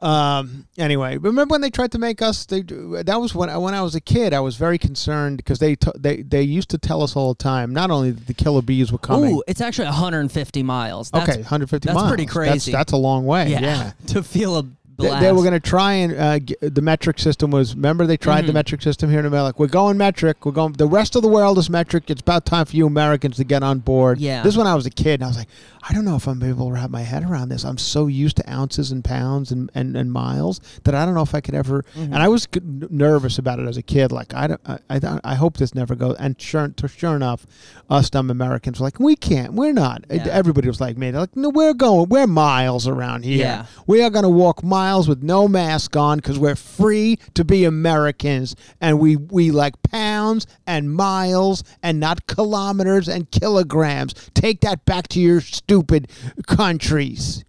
um. 0.03 0.67
Anyway, 0.77 1.17
remember 1.17 1.53
when 1.53 1.61
they 1.61 1.71
tried 1.71 1.93
to 1.93 1.99
make 1.99 2.23
us? 2.23 2.47
They 2.47 2.63
that 2.63 3.21
was 3.21 3.35
when 3.35 3.51
I, 3.51 3.57
when 3.59 3.75
I 3.75 3.83
was 3.83 3.95
a 3.95 4.01
kid. 4.01 4.33
I 4.33 4.41
was 4.41 4.57
very 4.57 4.79
concerned 4.79 5.39
because 5.39 5.59
they 5.59 5.75
t- 5.77 5.91
they 5.97 6.23
they 6.23 6.43
used 6.43 6.71
to 6.71 6.79
tell 6.79 7.03
us 7.03 7.17
all 7.17 7.35
the 7.35 7.43
time. 7.43 7.73
Not 7.73 7.91
only 7.91 8.11
that 8.13 8.27
the 8.27 8.35
killer 8.35 8.63
bees 8.63 8.93
were 8.93 8.99
coming. 8.99 9.37
Ooh, 9.37 9.43
it's 9.47 9.61
actually 9.61 9.87
150 9.87 10.63
miles. 10.63 11.11
That's, 11.11 11.29
okay, 11.29 11.39
150 11.41 11.87
that's 11.87 11.95
miles. 11.95 12.05
That's 12.05 12.11
pretty 12.11 12.27
crazy. 12.27 12.73
that's 12.73 12.93
a 12.93 12.97
long 12.97 13.27
way. 13.27 13.49
Yeah, 13.51 13.61
yeah. 13.61 13.93
to 14.09 14.23
feel 14.23 14.57
a 14.59 14.65
blast. 15.07 15.23
they 15.23 15.33
were 15.33 15.43
going 15.43 15.53
to 15.53 15.61
try 15.61 15.93
and 15.95 16.13
uh, 16.19 16.39
g 16.41 16.55
the 16.61 16.83
metric 16.83 17.19
system 17.19 17.51
was. 17.51 17.75
Remember, 17.75 18.07
they 18.07 18.17
tried 18.17 18.47
the 18.47 18.51
Mhm. 18.53 18.55
metric 18.55 18.83
system 18.83 19.11
here 19.11 19.21
in 19.21 19.27
America. 19.27 19.45
Like, 19.47 19.59
we're 19.59 19.67
going 19.69 19.97
metric. 19.97 20.45
We're 20.45 20.53
going. 20.53 20.73
The 20.75 20.87
rest 20.87 21.17
of 21.17 21.23
the 21.23 21.29
world 21.29 21.59
is 21.59 21.71
metric. 21.71 22.05
It's 22.11 22.21
about 22.21 22.45
time 22.45 22.67
for 22.67 22.77
you 22.77 22.87
Americans 22.87 23.37
to 23.37 23.45
get 23.45 23.63
on 23.63 23.79
board. 23.79 24.19
Yeah. 24.19 24.43
This 24.43 24.55
is 24.55 24.59
when 24.59 24.67
I 24.67 24.75
was 24.75 24.87
a 24.87 24.91
kid, 24.91 25.15
and 25.21 25.25
I 25.25 25.29
was 25.29 25.37
like, 25.37 25.49
I 25.89 25.95
don't 25.95 26.05
know 26.05 26.17
if 26.17 26.27
I'm 26.27 26.43
able 26.43 26.67
to 26.69 26.73
wrap 26.75 26.91
my 26.91 27.03
head 27.03 27.23
around 27.25 27.49
this. 27.49 27.65
I'm 27.65 27.79
so 27.79 28.09
used 28.09 28.37
to 28.37 28.53
ounces 28.53 28.91
and 28.93 29.03
pounds 29.05 29.53
and, 29.53 29.71
and, 29.75 29.97
and 29.97 30.13
miles 30.13 30.61
that 30.85 30.95
I 30.95 31.05
don't 31.07 31.15
know 31.15 31.23
if 31.23 31.35
I 31.35 31.41
could 31.41 31.55
ever. 31.55 31.83
Mm-hmm. 31.97 32.13
And 32.13 32.17
I 32.17 32.29
was 32.29 32.47
g- 32.47 32.61
nervous 32.91 33.39
about 33.39 33.59
it 33.59 33.67
as 33.69 33.77
a 33.77 33.83
kid. 33.83 34.13
Like, 34.13 34.35
I 34.35 34.49
don't. 34.49 34.61
I, 34.67 34.79
I, 34.91 34.99
don't- 34.99 35.21
I 35.25 35.35
hope 35.37 35.57
this 35.57 35.75
never 35.75 35.95
goes. 35.95 36.17
And 36.19 36.39
sure, 36.41 36.69
to- 36.69 36.89
sure 36.89 37.17
enough, 37.17 37.47
us 37.89 38.11
dumb 38.11 38.31
Americans 38.31 38.81
were 38.81 38.87
like, 38.87 38.99
we 39.01 39.17
can't. 39.17 39.53
We're 39.55 39.73
not. 39.73 40.05
Yeah. 40.11 40.27
Everybody 40.31 40.69
was 40.69 40.81
like 40.81 40.97
me. 40.99 41.11
They're 41.11 41.21
like, 41.23 41.37
no, 41.37 41.49
we're 41.51 41.75
going. 41.75 42.09
We're 42.09 42.27
miles 42.27 42.87
around 42.89 43.25
here. 43.25 43.39
Yeah. 43.39 43.67
We 43.87 44.03
are 44.03 44.11
going 44.11 44.25
to 44.25 44.29
walk 44.29 44.63
miles 44.65 44.88
with 44.97 45.23
no 45.23 45.47
mask 45.47 45.97
on 45.97 46.19
because 46.19 46.39
we're 46.39 46.57
free 46.57 47.19
to 47.35 47.45
be 47.45 47.65
Americans, 47.65 48.57
and 48.81 48.99
we 48.99 49.17
we 49.17 49.51
like 49.51 49.81
pounds 49.83 50.47
and 50.67 50.93
miles 50.93 51.63
and 51.83 52.01
not 52.01 52.27
kilometers 52.27 53.09
and 53.09 53.31
kilograms. 53.31 54.15
Take 54.35 54.61
that 54.63 54.85
back 54.85 55.09
to 55.09 55.21
your 55.21 55.41
stupid 55.41 56.11
countries. 56.47 57.45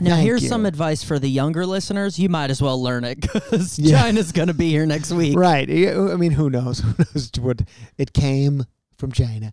Now, 0.00 0.16
Thank 0.16 0.26
here's 0.26 0.42
you. 0.42 0.48
some 0.48 0.66
advice 0.66 1.04
for 1.04 1.20
the 1.20 1.28
younger 1.30 1.64
listeners. 1.64 2.18
You 2.18 2.28
might 2.28 2.50
as 2.50 2.60
well 2.60 2.82
learn 2.82 3.04
it 3.04 3.20
because 3.20 3.78
Yeah. 3.78 4.02
China's 4.02 4.32
going 4.32 4.48
to 4.48 4.54
be 4.54 4.68
here 4.70 4.86
next 4.86 5.12
week. 5.12 5.38
Right. 5.38 5.70
I 5.70 6.16
mean, 6.16 6.32
who 6.32 6.50
knows? 6.50 6.80
Who 6.84 6.94
knows 6.98 7.30
what 7.38 7.62
it 7.96 8.12
came 8.12 8.64
from 8.98 9.12
China? 9.12 9.52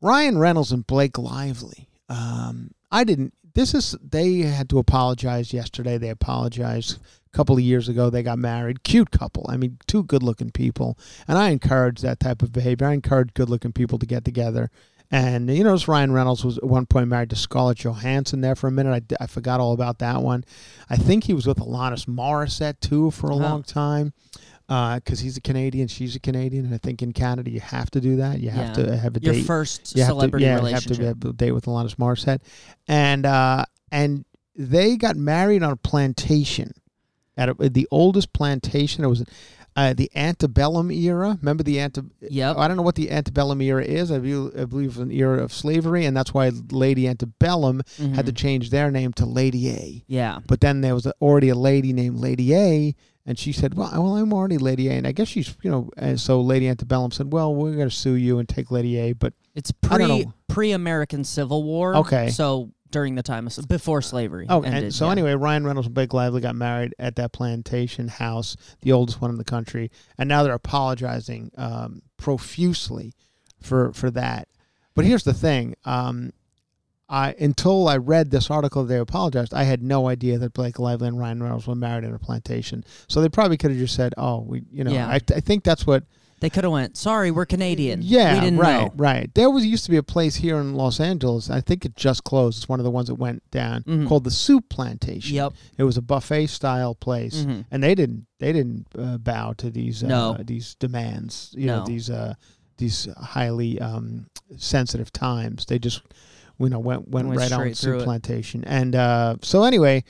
Ryan 0.00 0.38
Reynolds 0.38 0.72
and 0.72 0.84
Blake 0.84 1.16
Lively. 1.18 1.88
Um, 2.08 2.72
I 2.90 3.04
didn't. 3.04 3.32
This 3.54 3.72
is 3.74 3.96
they 4.02 4.38
had 4.38 4.68
to 4.70 4.78
apologize 4.78 5.52
yesterday. 5.52 5.96
They 5.96 6.08
apologized 6.10 6.98
a 7.32 7.36
couple 7.36 7.56
of 7.56 7.62
years 7.62 7.88
ago. 7.88 8.10
They 8.10 8.22
got 8.22 8.38
married. 8.38 8.82
Cute 8.82 9.10
couple. 9.12 9.46
I 9.48 9.56
mean, 9.56 9.78
two 9.86 10.02
good-looking 10.02 10.50
people. 10.50 10.98
And 11.28 11.38
I 11.38 11.50
encourage 11.50 12.00
that 12.00 12.18
type 12.20 12.42
of 12.42 12.52
behavior. 12.52 12.88
I 12.88 12.94
encourage 12.94 13.32
good-looking 13.34 13.72
people 13.72 13.98
to 13.98 14.06
get 14.06 14.24
together. 14.24 14.70
And 15.10 15.48
you 15.54 15.62
know, 15.62 15.78
Ryan 15.86 16.12
Reynolds 16.12 16.44
was 16.44 16.58
at 16.58 16.64
one 16.64 16.86
point 16.86 17.08
married 17.08 17.30
to 17.30 17.36
Scarlett 17.36 17.78
Johansson 17.78 18.40
there 18.40 18.56
for 18.56 18.66
a 18.66 18.72
minute. 18.72 19.14
I, 19.20 19.24
I 19.24 19.26
forgot 19.28 19.60
all 19.60 19.72
about 19.72 19.98
that 20.00 20.22
one. 20.22 20.44
I 20.90 20.96
think 20.96 21.24
he 21.24 21.34
was 21.34 21.46
with 21.46 21.58
Alanis 21.58 22.06
Morissette 22.06 22.80
too 22.80 23.10
for 23.12 23.30
a 23.30 23.36
Wow. 23.36 23.42
long 23.42 23.62
time 23.62 24.12
because 24.66 25.20
he's 25.20 25.36
a 25.36 25.40
Canadian, 25.40 25.88
she's 25.88 26.16
a 26.16 26.20
Canadian, 26.20 26.64
and 26.64 26.74
I 26.74 26.78
think 26.78 27.02
in 27.02 27.12
Canada 27.12 27.50
you 27.50 27.60
have 27.60 27.90
to 27.92 28.00
do 28.00 28.16
that. 28.16 28.40
You 28.40 28.50
have 28.50 28.78
Yeah. 28.78 28.84
to 28.84 28.96
have 28.96 29.16
a 29.16 29.20
Your 29.20 29.34
date. 29.34 29.44
first 29.44 29.94
you 29.94 30.02
have 30.02 30.10
celebrity 30.12 30.44
to, 30.44 30.50
yeah, 30.50 30.56
relationship. 30.56 30.98
You 30.98 31.04
have 31.06 31.20
to 31.20 31.26
have 31.28 31.34
a 31.34 31.36
date 31.36 31.52
with 31.52 31.66
Alanis 31.66 31.96
Morissette, 31.96 32.40
and 32.88 33.26
uh, 33.26 33.64
and 33.92 34.24
they 34.56 34.96
got 34.96 35.16
married 35.16 35.62
on 35.62 35.72
a 35.72 35.76
plantation 35.76 36.72
at 37.36 37.48
a, 37.48 37.54
the 37.68 37.86
oldest 37.90 38.32
plantation. 38.32 39.04
It 39.04 39.08
was 39.08 39.24
uh, 39.76 39.92
the 39.92 40.08
antebellum 40.14 40.90
era. 40.92 41.36
Remember 41.42 41.64
the 41.64 41.80
ante? 41.80 42.02
Yep. 42.20 42.56
I 42.56 42.68
don't 42.68 42.76
know 42.76 42.84
what 42.84 42.94
the 42.94 43.10
antebellum 43.10 43.60
era 43.60 43.84
is. 43.84 44.12
I 44.12 44.18
believe, 44.20 44.52
I 44.56 44.64
believe 44.66 44.84
it 44.90 44.96
was 44.96 44.98
an 44.98 45.10
era 45.10 45.42
of 45.42 45.52
slavery, 45.52 46.06
and 46.06 46.16
that's 46.16 46.32
why 46.32 46.52
Lady 46.70 47.08
Antebellum 47.08 47.82
had 48.14 48.26
to 48.26 48.32
Mhm. 48.32 48.36
change 48.36 48.70
their 48.70 48.92
name 48.92 49.12
to 49.14 49.26
Lady 49.26 49.68
A. 49.70 50.04
Yeah. 50.06 50.38
But 50.46 50.60
then 50.60 50.80
there 50.80 50.94
was 50.94 51.06
already 51.20 51.48
a 51.48 51.56
lady 51.56 51.92
named 51.92 52.18
Lady 52.18 52.54
A, 52.54 52.94
and 53.26 53.38
she 53.38 53.52
said, 53.52 53.74
"Well, 53.74 53.90
well, 53.92 54.16
I'm 54.16 54.32
already 54.32 54.58
Lady 54.58 54.88
A," 54.88 54.92
and 54.92 55.06
I 55.06 55.12
guess 55.12 55.28
she's, 55.28 55.56
you 55.62 55.70
know, 55.70 55.90
and 55.96 56.20
so 56.20 56.40
Lady 56.40 56.68
Antebellum 56.68 57.10
said, 57.10 57.32
"Well, 57.32 57.54
we're 57.54 57.74
going 57.74 57.88
to 57.88 57.94
sue 57.94 58.14
you 58.14 58.38
and 58.38 58.48
take 58.48 58.70
Lady 58.70 58.98
A." 58.98 59.12
But 59.12 59.34
It's 59.54 59.72
pre 59.72 60.26
pre 60.48 60.72
American 60.72 61.24
Civil 61.24 61.62
War. 61.62 61.96
Okay. 61.96 62.30
So 62.30 62.70
during 62.90 63.16
the 63.16 63.22
time 63.24 63.48
of 63.48 63.68
before 63.68 64.00
slavery. 64.00 64.46
oh, 64.48 64.62
ended, 64.62 64.84
and 64.84 64.94
so 64.94 65.06
yeah. 65.06 65.12
anyway, 65.12 65.34
Ryan 65.34 65.66
Reynolds 65.66 65.86
and 65.86 65.94
Blake 65.94 66.14
Lively 66.14 66.40
got 66.40 66.54
married 66.54 66.94
at 66.98 67.16
that 67.16 67.32
plantation 67.32 68.06
house, 68.06 68.56
the 68.82 68.92
oldest 68.92 69.20
one 69.20 69.32
in 69.32 69.36
the 69.36 69.44
country, 69.44 69.90
and 70.16 70.28
now 70.28 70.44
they're 70.44 70.54
apologizing 70.54 71.50
um, 71.56 72.02
profusely 72.16 73.12
for 73.60 73.92
for 73.92 74.10
that. 74.12 74.48
But 74.94 75.06
here's 75.06 75.24
the 75.24 75.34
thing. 75.34 75.74
Um, 75.84 76.32
I 77.08 77.32
until 77.38 77.86
I 77.88 77.96
read 77.98 78.30
this 78.30 78.50
article 78.50 78.84
they 78.84 78.96
apologized, 78.98 79.52
I 79.52 79.64
had 79.64 79.82
no 79.82 80.08
idea 80.08 80.38
that 80.38 80.54
Blake 80.54 80.78
Lively 80.78 81.08
and 81.08 81.18
Ryan 81.18 81.42
Reynolds 81.42 81.66
were 81.66 81.74
married 81.74 82.04
in 82.04 82.14
a 82.14 82.18
plantation. 82.18 82.84
So 83.08 83.20
they 83.20 83.28
probably 83.28 83.56
could 83.58 83.70
have 83.72 83.78
just 83.80 83.94
said, 83.94 84.14
"Oh, 84.16 84.40
we," 84.40 84.62
you 84.72 84.84
know. 84.84 84.90
Yeah. 84.92 85.08
I, 85.08 85.16
I 85.16 85.40
think 85.40 85.64
that's 85.64 85.86
what. 85.86 86.04
They 86.40 86.50
could 86.50 86.64
have 86.64 86.72
went. 86.72 86.96
Sorry, 86.98 87.30
we're 87.30 87.46
Canadian. 87.46 88.00
Yeah, 88.02 88.34
we 88.34 88.40
didn't 88.40 88.58
right, 88.58 88.86
know. 88.86 88.92
right. 88.96 89.30
There 89.34 89.48
was 89.50 89.64
used 89.64 89.84
to 89.84 89.90
be 89.90 89.96
a 89.96 90.02
place 90.02 90.34
here 90.36 90.58
in 90.58 90.74
Los 90.74 91.00
Angeles. 91.00 91.48
I 91.48 91.60
think 91.62 91.86
it 91.86 91.94
just 91.96 92.24
closed. 92.24 92.58
It's 92.58 92.68
one 92.68 92.80
of 92.80 92.84
the 92.84 92.90
ones 92.90 93.08
that 93.08 93.14
went 93.14 93.48
down 93.50 93.82
Mhm. 93.84 94.08
called 94.08 94.24
the 94.24 94.30
Soup 94.30 94.68
Plantation. 94.68 95.34
Yep. 95.36 95.54
It 95.78 95.84
was 95.84 95.96
a 95.96 96.02
buffet 96.02 96.48
style 96.48 96.94
place, 96.96 97.44
Mhm. 97.44 97.64
and 97.70 97.82
they 97.82 97.94
didn't 97.94 98.26
they 98.40 98.52
didn't 98.52 98.86
uh, 98.98 99.16
bow 99.18 99.52
to 99.58 99.70
these 99.70 100.02
uh, 100.04 100.08
No. 100.08 100.36
these 100.42 100.74
demands. 100.74 101.50
You 101.56 101.66
know 101.66 101.84
these 101.86 102.10
uh, 102.10 102.34
these 102.78 103.08
highly 103.16 103.80
um, 103.80 104.26
sensitive 104.56 105.12
times. 105.12 105.64
They 105.66 105.78
just 105.78 106.02
you 106.58 106.68
know 106.68 106.78
went 106.78 107.08
went, 107.08 107.28
Went 107.28 107.38
right 107.38 107.52
on 107.52 107.72
through 107.74 108.00
it. 108.00 108.04
Plantation, 108.04 108.64
and 108.64 108.94
uh, 108.94 109.36
so 109.42 109.64
anyway, 109.64 110.04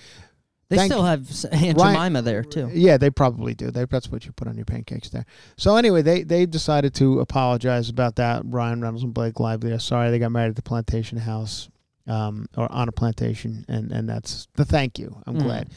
They 0.69 0.77
Thank- 0.77 0.93
still 0.93 1.05
have 1.05 1.29
Aunt 1.53 1.79
Ryan- 1.79 1.95
Jemima 1.95 2.23
there 2.23 2.43
too. 2.43 2.71
yeah, 2.73 2.97
they 2.97 3.11
probably 3.11 3.55
do. 3.55 3.71
They, 3.71 3.85
that's 3.85 4.11
what 4.11 4.25
you 4.27 4.33
put 4.33 4.49
on 4.49 4.57
your 4.57 4.65
pancakes 4.65 5.11
there. 5.11 5.27
So 5.57 5.77
anyway, 5.77 6.03
they 6.03 6.23
they 6.23 6.47
decided 6.47 6.95
to 6.95 7.21
apologize 7.21 7.89
about 7.89 8.17
that. 8.17 8.43
Ryan 8.45 8.81
Reynolds 8.81 9.05
and 9.05 9.13
Blake 9.15 9.39
Lively 9.41 9.73
are 9.73 9.79
sorry 9.79 10.11
they 10.11 10.19
got 10.19 10.33
married 10.33 10.51
at 10.51 10.57
the 10.57 10.63
plantation 10.63 11.19
house, 11.19 11.69
um, 12.07 12.47
or 12.57 12.71
on 12.73 12.89
a 12.89 12.93
plantation, 12.93 13.65
and 13.69 13.93
and 13.93 14.09
that's 14.09 14.49
the 14.55 14.65
thank 14.65 14.99
you. 14.99 15.23
I'm 15.27 15.37
Mm. 15.37 15.43
glad. 15.43 15.69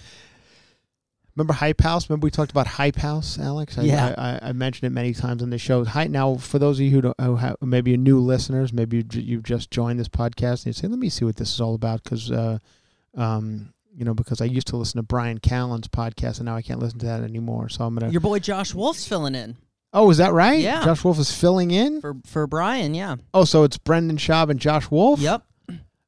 Remember 1.37 1.53
Hype 1.53 1.81
House? 1.81 2.09
Remember 2.09 2.25
we 2.25 2.31
talked 2.31 2.51
about 2.51 2.67
Hype 2.67 2.95
House, 2.95 3.37
Alex? 3.39 3.77
I, 3.77 3.83
Yeah. 3.83 4.15
I, 4.17 4.49
I, 4.49 4.51
mentioned 4.53 4.87
it 4.87 4.89
many 4.89 5.13
times 5.13 5.43
on 5.43 5.51
the 5.51 5.59
show. 5.59 5.85
Hype 5.85 6.09
now, 6.09 6.35
for 6.35 6.57
those 6.57 6.79
of 6.79 6.85
you 6.85 6.91
who, 6.91 7.01
don't, 7.01 7.21
who 7.21 7.35
have, 7.35 7.57
maybe 7.61 7.93
are 7.93 7.97
new 7.97 8.19
listeners, 8.19 8.73
maybe 8.73 8.97
you, 8.97 9.21
you've 9.21 9.43
just 9.43 9.69
joined 9.69 9.99
this 9.99 10.09
podcast 10.09 10.65
and 10.65 10.67
you 10.67 10.73
say, 10.73 10.87
"Let 10.87 10.97
me 10.99 11.09
see 11.09 11.25
what 11.25 11.35
this 11.35 11.53
is 11.53 11.61
all 11.61 11.75
about," 11.75 12.03
because, 12.03 12.31
uh, 12.31 12.57
um, 13.15 13.71
you 13.95 14.03
know, 14.03 14.15
because 14.15 14.41
I 14.41 14.45
used 14.45 14.67
to 14.67 14.77
listen 14.77 14.97
to 14.97 15.03
Bryan 15.03 15.37
Callen's 15.37 15.87
podcast 15.87 16.37
and 16.37 16.45
now 16.45 16.55
I 16.55 16.63
can't 16.63 16.79
listen 16.79 16.99
to 16.99 17.05
that 17.05 17.21
anymore. 17.21 17.69
So 17.69 17.85
I'm 17.85 17.95
gonna. 17.95 18.11
Your 18.11 18.21
boy 18.21 18.39
Josh 18.39 18.73
Wolf's 18.73 19.07
filling 19.07 19.35
in 19.35 19.57
oh, 19.93 20.09
is 20.09 20.17
that 20.17 20.33
right? 20.33 20.59
Yeah. 20.59 20.83
Josh 20.83 21.03
Wolf 21.03 21.19
is 21.19 21.31
filling 21.31 21.71
in. 21.71 22.01
for 22.01 22.15
for 22.25 22.47
Bryan. 22.47 22.93
Yeah. 22.93 23.17
Oh, 23.33 23.43
so 23.43 23.63
it's 23.63 23.77
Brendan 23.77 24.17
Schaub 24.17 24.49
and 24.49 24.59
Josh 24.59 24.89
Wolf. 24.89 25.19
Yep. 25.19 25.43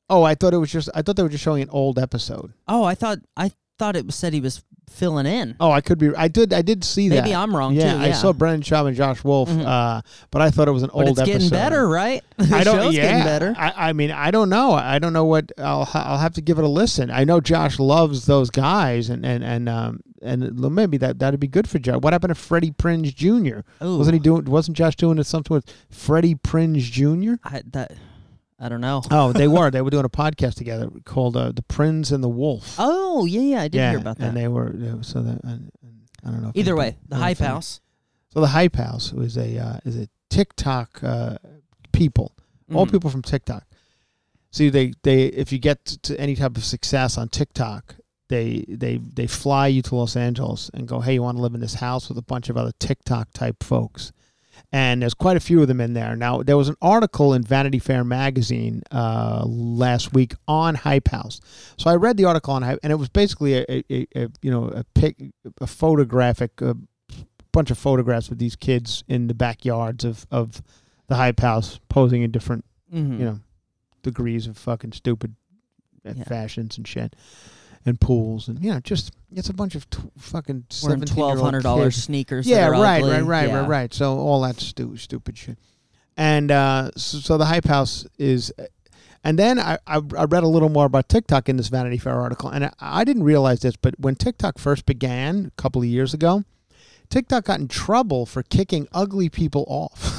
Oh, 0.09 0.23
I 0.23 0.35
thought 0.35 0.53
it 0.53 0.57
was 0.57 0.71
just. 0.71 0.89
I 0.95 1.01
thought 1.01 1.15
they 1.15 1.23
were 1.23 1.29
just 1.29 1.43
showing 1.43 1.61
an 1.61 1.69
old 1.69 1.99
episode. 1.99 2.53
Oh, 2.67 2.83
I 2.83 2.95
thought 2.95 3.19
I 3.37 3.51
thought 3.79 3.95
it 3.95 4.05
was 4.05 4.13
said 4.15 4.33
he 4.33 4.41
was 4.41 4.61
filling 4.91 5.25
in. 5.25 5.55
Oh, 5.59 5.71
I 5.71 5.81
could 5.81 5.97
be. 5.97 6.13
I 6.15 6.27
did. 6.27 6.51
I 6.53 6.61
did 6.61 6.83
see 6.83 7.09
that. 7.09 7.23
Maybe 7.23 7.33
I'm 7.35 7.55
wrong 7.55 7.73
yeah, 7.73 7.93
too. 7.93 7.99
I 7.99 8.11
saw 8.11 8.33
Brendan 8.33 8.61
Schaub 8.61 8.87
and 8.87 8.95
Josh 8.95 9.23
Wolf, 9.23 9.49
Mhm. 9.49 9.65
uh, 9.65 10.01
but 10.31 10.41
I 10.41 10.49
thought 10.51 10.67
it 10.67 10.71
was 10.71 10.83
an 10.83 10.89
but 10.93 11.07
old 11.07 11.09
it's 11.09 11.19
getting 11.19 11.35
episode. 11.35 11.51
better, 11.55 11.87
right? 11.87 12.23
The 12.37 12.55
I 12.55 12.63
don't. 12.63 12.75
show's 12.79 12.95
yeah, 12.95 13.01
getting 13.03 13.23
better. 13.23 13.55
I, 13.57 13.89
I 13.89 13.93
mean, 13.93 14.11
I 14.11 14.29
don't 14.31 14.49
know. 14.49 14.73
I 14.73 14.99
don't 14.99 15.13
know 15.13 15.25
what. 15.25 15.51
I'll. 15.57 15.85
ha- 15.85 16.03
I'll 16.07 16.17
have 16.17 16.33
to 16.35 16.41
give 16.41 16.57
it 16.59 16.63
a 16.63 16.67
listen. 16.69 17.09
I 17.11 17.23
know 17.23 17.39
Josh 17.39 17.79
loves 17.79 18.25
those 18.25 18.49
guys, 18.49 19.09
and 19.09 19.25
and 19.25 19.43
and 19.43 19.69
um 19.69 20.01
and 20.21 20.59
maybe 20.59 20.97
that 20.97 21.19
that'd 21.19 21.39
be 21.39 21.47
good 21.47 21.69
for 21.69 21.79
Josh. 21.79 22.01
What 22.01 22.11
happened 22.13 22.31
to 22.35 22.35
Freddie 22.41 22.71
Prinze 22.71 23.13
Jr. 23.15 23.59
Ooh. 23.85 23.97
Wasn't 23.97 24.13
he 24.13 24.19
doing? 24.19 24.45
Wasn't 24.45 24.75
Josh 24.75 24.95
doing 24.95 25.21
something 25.23 25.53
with 25.53 25.65
Freddie 25.89 26.35
Prinze 26.35 26.81
Jr. 26.81 27.35
I, 27.43 27.61
that 27.71 27.91
I 28.59 28.67
don't 28.69 28.81
know. 28.81 29.01
Oh, 29.09 29.31
they 29.31 29.47
were. 29.47 29.71
They 29.71 29.81
were 29.81 29.89
doing 29.89 30.05
a 30.05 30.09
podcast 30.09 30.55
together 30.55 30.89
called 31.05 31.37
uh, 31.37 31.51
"The 31.53 31.61
Prince 31.63 32.11
and 32.11 32.21
the 32.23 32.27
Wolf." 32.29 32.75
Oh 32.77 33.25
yeah, 33.25 33.41
yeah, 33.41 33.61
I 33.61 33.67
did 33.69 33.77
yeah, 33.77 33.91
hear 33.91 33.99
about 33.99 34.17
that. 34.17 34.27
and 34.27 34.37
they 34.37 34.47
were 34.49 34.73
so 35.01 35.21
that. 35.21 35.43
And, 35.43 35.71
and 35.81 36.01
I 36.25 36.31
don't 36.31 36.41
know. 36.41 36.51
Either 36.53 36.75
way, 36.75 36.97
the 37.07 37.15
Hype 37.15 37.37
House. 37.37 37.79
So 38.33 38.41
the 38.41 38.47
Hype 38.47 38.75
House 38.75 39.13
was 39.13 39.37
a 39.37 39.57
uh, 39.57 39.77
is 39.85 39.95
a 39.97 40.09
TikTok 40.29 40.99
uh, 41.03 41.37
people, 41.93 42.33
all 42.73 42.85
Mhm. 42.85 42.91
people 42.91 43.09
from 43.09 43.21
TikTok. 43.21 43.65
See, 44.51 44.69
they 44.69 44.93
they 45.03 45.25
if 45.27 45.51
you 45.53 45.59
get 45.59 45.85
to 45.85 46.19
any 46.19 46.35
type 46.35 46.57
of 46.57 46.65
success 46.65 47.17
on 47.17 47.29
TikTok, 47.29 47.95
they 48.27 48.65
they 48.67 48.97
they 48.97 49.25
fly 49.27 49.67
you 49.67 49.81
to 49.83 49.95
Los 49.95 50.15
Angeles 50.17 50.69
and 50.73 50.85
go, 50.87 50.99
hey, 50.99 51.13
you 51.13 51.21
want 51.23 51.37
to 51.37 51.41
live 51.41 51.53
in 51.53 51.61
this 51.61 51.75
house 51.75 52.09
with 52.09 52.17
a 52.17 52.21
bunch 52.23 52.49
of 52.49 52.57
other 52.57 52.73
TikTok 52.79 53.31
type 53.31 53.63
folks, 53.63 54.11
and 54.71 55.01
there's 55.01 55.13
quite 55.13 55.37
a 55.37 55.39
few 55.39 55.61
of 55.61 55.67
them 55.67 55.81
in 55.81 55.93
there. 55.93 56.15
Now 56.15 56.43
there 56.43 56.57
was 56.57 56.69
an 56.69 56.75
article 56.81 57.33
in 57.33 57.43
Vanity 57.43 57.79
Fair 57.79 58.03
magazine 58.03 58.83
uh, 58.91 59.43
last 59.45 60.13
week 60.13 60.33
on 60.47 60.75
Hype 60.75 61.07
House, 61.09 61.39
so 61.77 61.89
I 61.89 61.95
read 61.95 62.17
the 62.17 62.25
article 62.25 62.53
on 62.53 62.61
Hype, 62.61 62.79
and 62.83 62.91
it 62.91 62.97
was 62.97 63.09
basically 63.09 63.55
a, 63.55 63.65
a, 63.69 64.07
a, 64.15 64.27
you 64.41 64.51
know 64.51 64.65
a 64.69 64.83
pic, 64.93 65.17
a 65.61 65.67
photographic, 65.67 66.61
a 66.61 66.75
bunch 67.51 67.71
of 67.71 67.77
photographs 67.77 68.29
of 68.29 68.37
these 68.37 68.55
kids 68.55 69.03
in 69.07 69.27
the 69.27 69.33
backyards 69.33 70.03
of 70.05 70.25
of 70.31 70.61
the 71.07 71.15
Hype 71.15 71.39
House 71.39 71.79
posing 71.89 72.21
in 72.21 72.31
different 72.31 72.65
Mhm. 72.93 73.19
you 73.19 73.25
know 73.25 73.39
degrees 74.03 74.47
of 74.47 74.57
fucking 74.57 74.93
stupid 74.93 75.35
uh, 76.05 76.13
Yeah. 76.15 76.23
fashions 76.23 76.77
and 76.77 76.87
shit 76.87 77.15
and 77.85 77.99
pools 77.99 78.47
and 78.47 78.63
you 78.63 78.71
know 78.71 78.79
just 78.79 79.11
it's 79.35 79.49
a 79.49 79.53
bunch 79.53 79.75
of 79.75 79.89
t- 79.89 79.99
fucking 80.17 80.65
wearing 80.83 81.01
twelve 81.01 81.39
hundred 81.39 81.63
dollars 81.63 81.95
sneakers. 81.95 82.45
yeah 82.47 82.67
right 82.67 83.01
ugly. 83.01 83.11
right 83.11 83.23
right 83.23 83.47
Yeah. 83.49 83.59
right 83.61 83.67
right 83.69 83.93
so 83.93 84.17
all 84.17 84.41
that 84.41 84.59
stu- 84.59 84.97
stupid 84.97 85.37
shit 85.37 85.57
and 86.17 86.51
uh 86.51 86.91
so, 86.97 87.19
so 87.19 87.37
the 87.37 87.45
hype 87.45 87.65
house 87.65 88.05
is 88.17 88.51
and 89.23 89.37
then 89.37 89.59
I, 89.59 89.77
I 89.87 89.97
I 90.17 90.23
read 90.25 90.43
a 90.43 90.47
little 90.47 90.69
more 90.69 90.85
about 90.85 91.09
TikTok 91.09 91.49
in 91.49 91.57
this 91.57 91.67
Vanity 91.67 91.97
Fair 91.97 92.13
article, 92.19 92.49
and 92.49 92.63
I, 92.65 92.71
I 92.79 93.03
didn't 93.03 93.23
realize 93.23 93.59
this, 93.59 93.75
but 93.75 93.93
when 93.99 94.15
TikTok 94.15 94.57
first 94.57 94.85
began 94.85 95.47
a 95.57 95.61
couple 95.61 95.81
of 95.81 95.89
years 95.89 96.13
ago, 96.13 96.45
TikTok 97.09 97.43
got 97.43 97.59
in 97.59 97.67
trouble 97.67 98.25
for 98.25 98.43
kicking 98.43 98.87
ugly 98.93 99.27
people 99.27 99.65
off, 99.67 100.18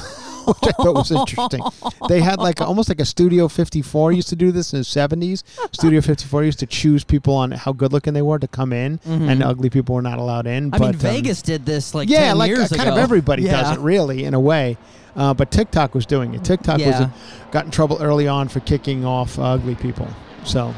which 0.53 0.73
I 0.79 0.83
thought 0.83 0.95
was 0.95 1.11
interesting. 1.11 1.61
They 2.07 2.21
had 2.21 2.39
like 2.39 2.61
almost 2.61 2.89
like 2.89 2.99
a 2.99 3.05
Studio 3.05 3.47
54 3.47 4.11
used 4.11 4.29
to 4.29 4.35
do 4.35 4.51
this 4.51 4.73
in 4.73 4.79
the 4.79 4.85
70s. 4.85 5.43
Studio 5.73 6.01
54 6.01 6.43
used 6.43 6.59
to 6.59 6.65
choose 6.65 7.03
people 7.03 7.35
on 7.35 7.51
how 7.51 7.71
good 7.73 7.93
looking 7.93 8.13
they 8.13 8.21
were 8.21 8.39
to 8.39 8.47
come 8.47 8.73
in, 8.73 8.99
and 9.05 9.43
ugly 9.43 9.69
people 9.69 9.95
were 9.95 10.01
not 10.01 10.19
allowed 10.19 10.47
in. 10.47 10.71
Mm-hmm. 10.71 10.75
I 10.75 10.77
but, 10.77 10.85
mean, 10.85 10.95
um, 10.95 10.99
Vegas 11.15 11.41
did 11.41 11.65
this 11.65 11.93
like 11.93 12.09
yeah, 12.09 12.27
10 12.29 12.37
like 12.37 12.51
uh, 12.51 12.67
kind 12.67 12.81
ago. 12.81 12.91
of 12.93 12.97
everybody 12.97 13.43
yeah. 13.43 13.61
does 13.61 13.77
it, 13.77 13.79
really, 13.81 14.23
in 14.23 14.33
a 14.33 14.39
way. 14.39 14.77
Uh, 15.15 15.33
but 15.33 15.51
TikTok 15.51 15.93
was 15.93 16.05
doing 16.05 16.33
it. 16.33 16.43
TikTok 16.43 16.77
was 16.77 16.85
Yeah. 16.87 17.01
uh, 17.01 17.09
got 17.51 17.65
in 17.65 17.71
trouble 17.71 17.97
early 18.01 18.27
on 18.27 18.47
for 18.47 18.61
kicking 18.61 19.03
off 19.05 19.37
ugly 19.37 19.75
people. 19.75 20.07
So, 20.45 20.73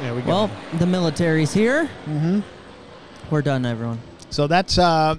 there 0.00 0.14
we 0.14 0.22
go. 0.22 0.28
Well, 0.28 0.50
the 0.78 0.86
military's 0.86 1.52
here. 1.52 1.86
hmm 2.04 2.40
We're 3.30 3.42
done, 3.42 3.64
everyone. 3.64 4.00
so 4.30 4.46
that's. 4.46 4.76
Uh, 4.78 5.16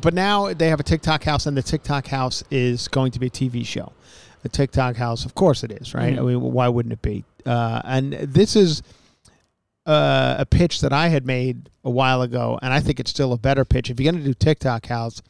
but 0.00 0.14
now 0.14 0.52
they 0.52 0.68
have 0.68 0.80
a 0.80 0.84
TikTok 0.84 1.22
house, 1.24 1.46
and 1.46 1.56
the 1.56 1.62
TikTok 1.62 2.06
house 2.06 2.42
is 2.50 2.88
going 2.88 3.12
to 3.12 3.18
be 3.20 3.26
a 3.26 3.30
TV 3.30 3.64
show. 3.66 3.92
The 4.42 4.48
TikTok 4.48 4.96
house, 4.96 5.24
of 5.24 5.34
course, 5.34 5.64
it 5.64 5.72
is, 5.72 5.94
right? 5.94 6.14
Mhm. 6.14 6.18
I 6.18 6.22
mean, 6.22 6.40
why 6.40 6.68
wouldn't 6.68 6.92
it 6.92 7.02
be? 7.02 7.24
Uh, 7.46 7.80
and 7.84 8.12
this 8.12 8.56
is 8.56 8.82
uh, 9.86 10.36
a 10.38 10.46
pitch 10.46 10.80
that 10.80 10.92
I 10.92 11.08
had 11.08 11.26
made 11.26 11.68
a 11.84 11.90
while 11.90 12.22
ago, 12.22 12.58
and 12.62 12.72
I 12.72 12.80
think 12.80 13.00
it's 13.00 13.10
still 13.10 13.32
a 13.32 13.38
better 13.38 13.64
pitch. 13.64 13.90
If 13.90 14.00
you're 14.00 14.10
going 14.10 14.22
to 14.22 14.26
do 14.28 14.34
TikTok 14.34 14.86
house, 14.86 15.20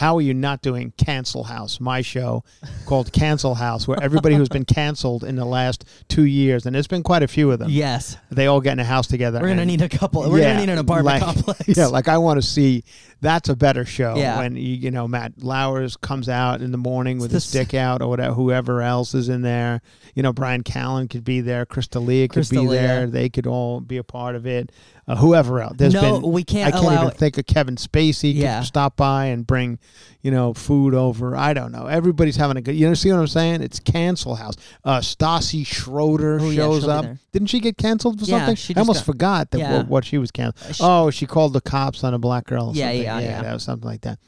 how 0.00 0.16
are 0.16 0.22
you 0.22 0.32
not 0.32 0.62
doing 0.62 0.94
Cancel 0.96 1.44
House, 1.44 1.78
my 1.78 2.00
show 2.00 2.42
called 2.86 3.12
Cancel 3.12 3.54
House, 3.54 3.86
where 3.86 4.02
everybody 4.02 4.34
who's 4.34 4.48
been 4.48 4.64
canceled 4.64 5.24
in 5.24 5.36
the 5.36 5.44
last 5.44 5.84
two 6.08 6.24
years, 6.24 6.64
and 6.64 6.74
there's 6.74 6.86
been 6.86 7.02
quite 7.02 7.22
a 7.22 7.28
few 7.28 7.50
of 7.50 7.58
them, 7.58 7.68
Yes, 7.68 8.16
they 8.30 8.46
all 8.46 8.62
get 8.62 8.72
in 8.72 8.78
a 8.78 8.84
house 8.84 9.06
together. 9.06 9.40
we're 9.42 9.48
gonna 9.48 9.66
need 9.66 9.82
a 9.82 9.90
couple. 9.90 10.22
We're 10.30 10.38
Yeah, 10.38 10.54
gonna 10.54 10.66
need 10.66 10.72
an 10.72 10.78
apartment 10.78 11.20
like- 11.20 11.22
complex. 11.34 11.68
yeah, 11.76 11.86
like 11.88 12.08
I 12.08 12.16
want 12.16 12.40
to 12.40 12.48
see. 12.48 12.82
That's 13.20 13.50
a 13.50 13.54
better 13.54 13.84
show 13.84 14.14
Yeah. 14.16 14.38
when 14.38 14.56
you, 14.56 14.62
you 14.76 14.90
know 14.90 15.06
Matt 15.06 15.42
Lauer 15.42 15.86
comes 16.00 16.30
out 16.30 16.62
in 16.62 16.72
the 16.72 16.78
morning 16.78 17.18
with 17.18 17.30
his 17.30 17.42
this- 17.44 17.50
stick 17.50 17.74
out, 17.74 18.00
or 18.00 18.08
whatever. 18.08 18.32
Whoever 18.34 18.80
else 18.80 19.14
is 19.14 19.28
in 19.28 19.42
there, 19.42 19.82
you 20.14 20.22
know, 20.22 20.32
Bryan 20.32 20.62
Callen 20.62 21.10
could 21.10 21.24
be 21.24 21.42
there, 21.42 21.66
Chris 21.66 21.86
D'Elia 21.88 22.26
could 22.28 22.48
be 22.48 22.66
there. 22.66 23.06
They 23.06 23.28
could 23.28 23.46
all 23.46 23.80
be 23.80 23.98
a 23.98 24.02
part 24.02 24.34
of 24.34 24.46
it. 24.46 24.72
Uh, 25.10 25.16
whoever 25.16 25.60
else. 25.60 25.74
There's 25.76 25.92
no, 25.94 26.20
been, 26.20 26.30
we 26.30 26.42
I 26.42 26.44
can't 26.44 26.72
can't 26.72 26.84
allow. 26.84 27.02
even 27.06 27.10
think 27.16 27.36
of 27.36 27.44
Kevin 27.46 27.74
Spacey 27.76 28.32
Yeah. 28.32 28.62
stop 28.62 28.96
by 28.96 29.26
and 29.26 29.44
bring, 29.44 29.78
you 30.22 30.30
know, 30.30 30.54
food 30.54 30.94
over. 30.94 31.36
I 31.36 31.52
don't 31.52 31.72
know. 31.72 31.86
Everybody's 31.86 32.36
having 32.36 32.56
a 32.56 32.60
good. 32.60 32.76
You 32.76 32.86
know, 32.86 32.94
see 32.94 33.10
what 33.10 33.18
I'm 33.18 33.26
saying? 33.26 33.60
It's 33.62 33.80
cancel 33.80 34.36
house. 34.36 34.54
Uh, 34.84 35.00
Stassi 35.00 35.66
Schroeder 35.66 36.38
Oh, 36.40 36.52
shows 36.52 36.82
she'll 36.82 36.90
up. 36.90 37.06
Didn't 37.32 37.48
she 37.48 37.58
get 37.58 37.76
canceled 37.76 38.20
for 38.20 38.24
Yeah, 38.26 38.38
something? 38.38 38.54
she 38.54 38.76
I 38.76 38.80
almost 38.80 39.00
got- 39.00 39.06
forgot 39.06 39.50
that 39.50 39.58
Yeah. 39.58 39.76
what, 39.78 39.88
what 39.88 40.04
she 40.04 40.16
was 40.18 40.30
canceled. 40.30 40.70
Uh, 40.70 40.72
she- 40.74 40.82
Oh, 40.84 41.10
she 41.10 41.26
called 41.26 41.54
the 41.54 41.60
cops 41.60 42.04
on 42.04 42.14
a 42.14 42.18
black 42.18 42.46
girl. 42.46 42.68
Or 42.68 42.74
Yeah, 42.74 42.86
something. 42.90 43.02
yeah, 43.02 43.18
yeah. 43.18 43.42
that 43.42 43.52
was 43.54 43.62
something 43.64 43.88
like 43.88 44.02
that. 44.02 44.18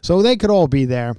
So 0.00 0.22
they 0.22 0.36
could 0.36 0.50
all 0.50 0.68
be 0.68 0.86
there. 0.86 1.16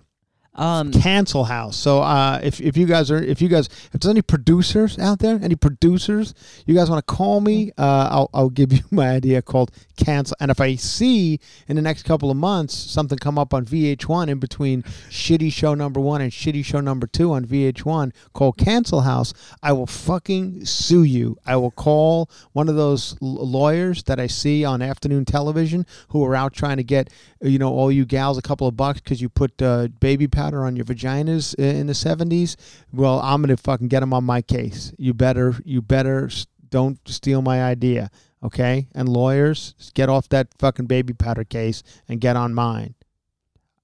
Um, 0.55 0.91
Cancel 0.91 1.45
house. 1.45 1.77
So 1.77 2.01
uh, 2.01 2.39
if 2.43 2.59
if 2.59 2.75
you 2.75 2.85
guys 2.85 3.09
are 3.09 3.21
if 3.21 3.41
you 3.41 3.47
guys 3.47 3.67
if 3.67 4.01
there's 4.01 4.09
any 4.09 4.21
producers 4.21 4.99
out 4.99 5.19
there, 5.19 5.39
any 5.41 5.55
producers, 5.55 6.33
you 6.65 6.75
guys 6.75 6.89
want 6.89 7.05
to 7.05 7.13
call 7.13 7.39
me, 7.39 7.71
uh, 7.77 8.09
I'll 8.11 8.29
I'll 8.33 8.49
give 8.49 8.73
you 8.73 8.81
my 8.91 9.09
idea 9.09 9.41
called 9.41 9.71
cancel. 9.95 10.35
And 10.39 10.51
if 10.51 10.59
I 10.59 10.75
see 10.75 11.39
in 11.67 11.75
the 11.75 11.81
next 11.81 12.03
couple 12.03 12.29
of 12.29 12.37
months 12.37 12.75
something 12.75 13.17
come 13.17 13.37
up 13.37 13.53
on 13.53 13.65
VH1 13.65 14.27
in 14.27 14.39
between 14.39 14.83
shitty 15.09 15.53
show 15.53 15.73
number 15.73 15.99
one 15.99 16.21
and 16.21 16.31
shitty 16.31 16.65
show 16.65 16.81
number 16.81 17.07
two 17.07 17.31
on 17.31 17.45
VH1 17.45 18.11
called 18.33 18.57
Cancel 18.57 19.01
House, 19.01 19.33
I 19.63 19.71
will 19.71 19.87
fucking 19.87 20.65
sue 20.65 21.03
you. 21.03 21.37
I 21.45 21.55
will 21.55 21.71
call 21.71 22.29
one 22.51 22.67
of 22.67 22.75
those 22.75 23.13
l- 23.21 23.47
lawyers 23.47 24.03
that 24.03 24.19
I 24.19 24.27
see 24.27 24.65
on 24.65 24.81
afternoon 24.81 25.23
television 25.23 25.85
who 26.09 26.25
are 26.25 26.35
out 26.35 26.53
trying 26.53 26.77
to 26.77 26.83
get 26.83 27.09
you 27.41 27.57
know 27.57 27.71
all 27.71 27.91
you 27.91 28.05
gals 28.05 28.37
a 28.37 28.41
couple 28.41 28.67
of 28.67 28.75
bucks 28.75 28.99
because 28.99 29.21
you 29.21 29.29
put 29.29 29.61
uh, 29.61 29.87
baby 29.99 30.27
powder 30.27 30.40
on 30.49 30.75
your 30.75 30.85
vaginas 30.85 31.55
in 31.55 31.87
the 31.87 31.93
70s. 31.93 32.55
Well, 32.91 33.19
I'm 33.21 33.41
gonna 33.41 33.57
fucking 33.57 33.87
get 33.87 34.01
them 34.01 34.13
on 34.13 34.23
my 34.23 34.41
case. 34.41 34.93
You 34.97 35.13
better 35.13 35.55
you 35.63 35.81
better 35.81 36.29
don't 36.69 36.99
steal 37.07 37.41
my 37.41 37.63
idea. 37.63 38.09
Okay, 38.43 38.87
and 38.95 39.07
lawyers, 39.07 39.75
get 39.93 40.09
off 40.09 40.27
that 40.29 40.47
fucking 40.57 40.87
baby 40.87 41.13
powder 41.13 41.43
case 41.43 41.83
and 42.07 42.19
get 42.19 42.35
on 42.35 42.55
mine. 42.55 42.95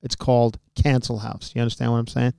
It's 0.01 0.15
called 0.15 0.57
Cancel 0.75 1.19
House. 1.19 1.51
You 1.53 1.61
understand 1.61 1.91
what 1.91 1.99
I'm 1.99 2.07
saying? 2.07 2.33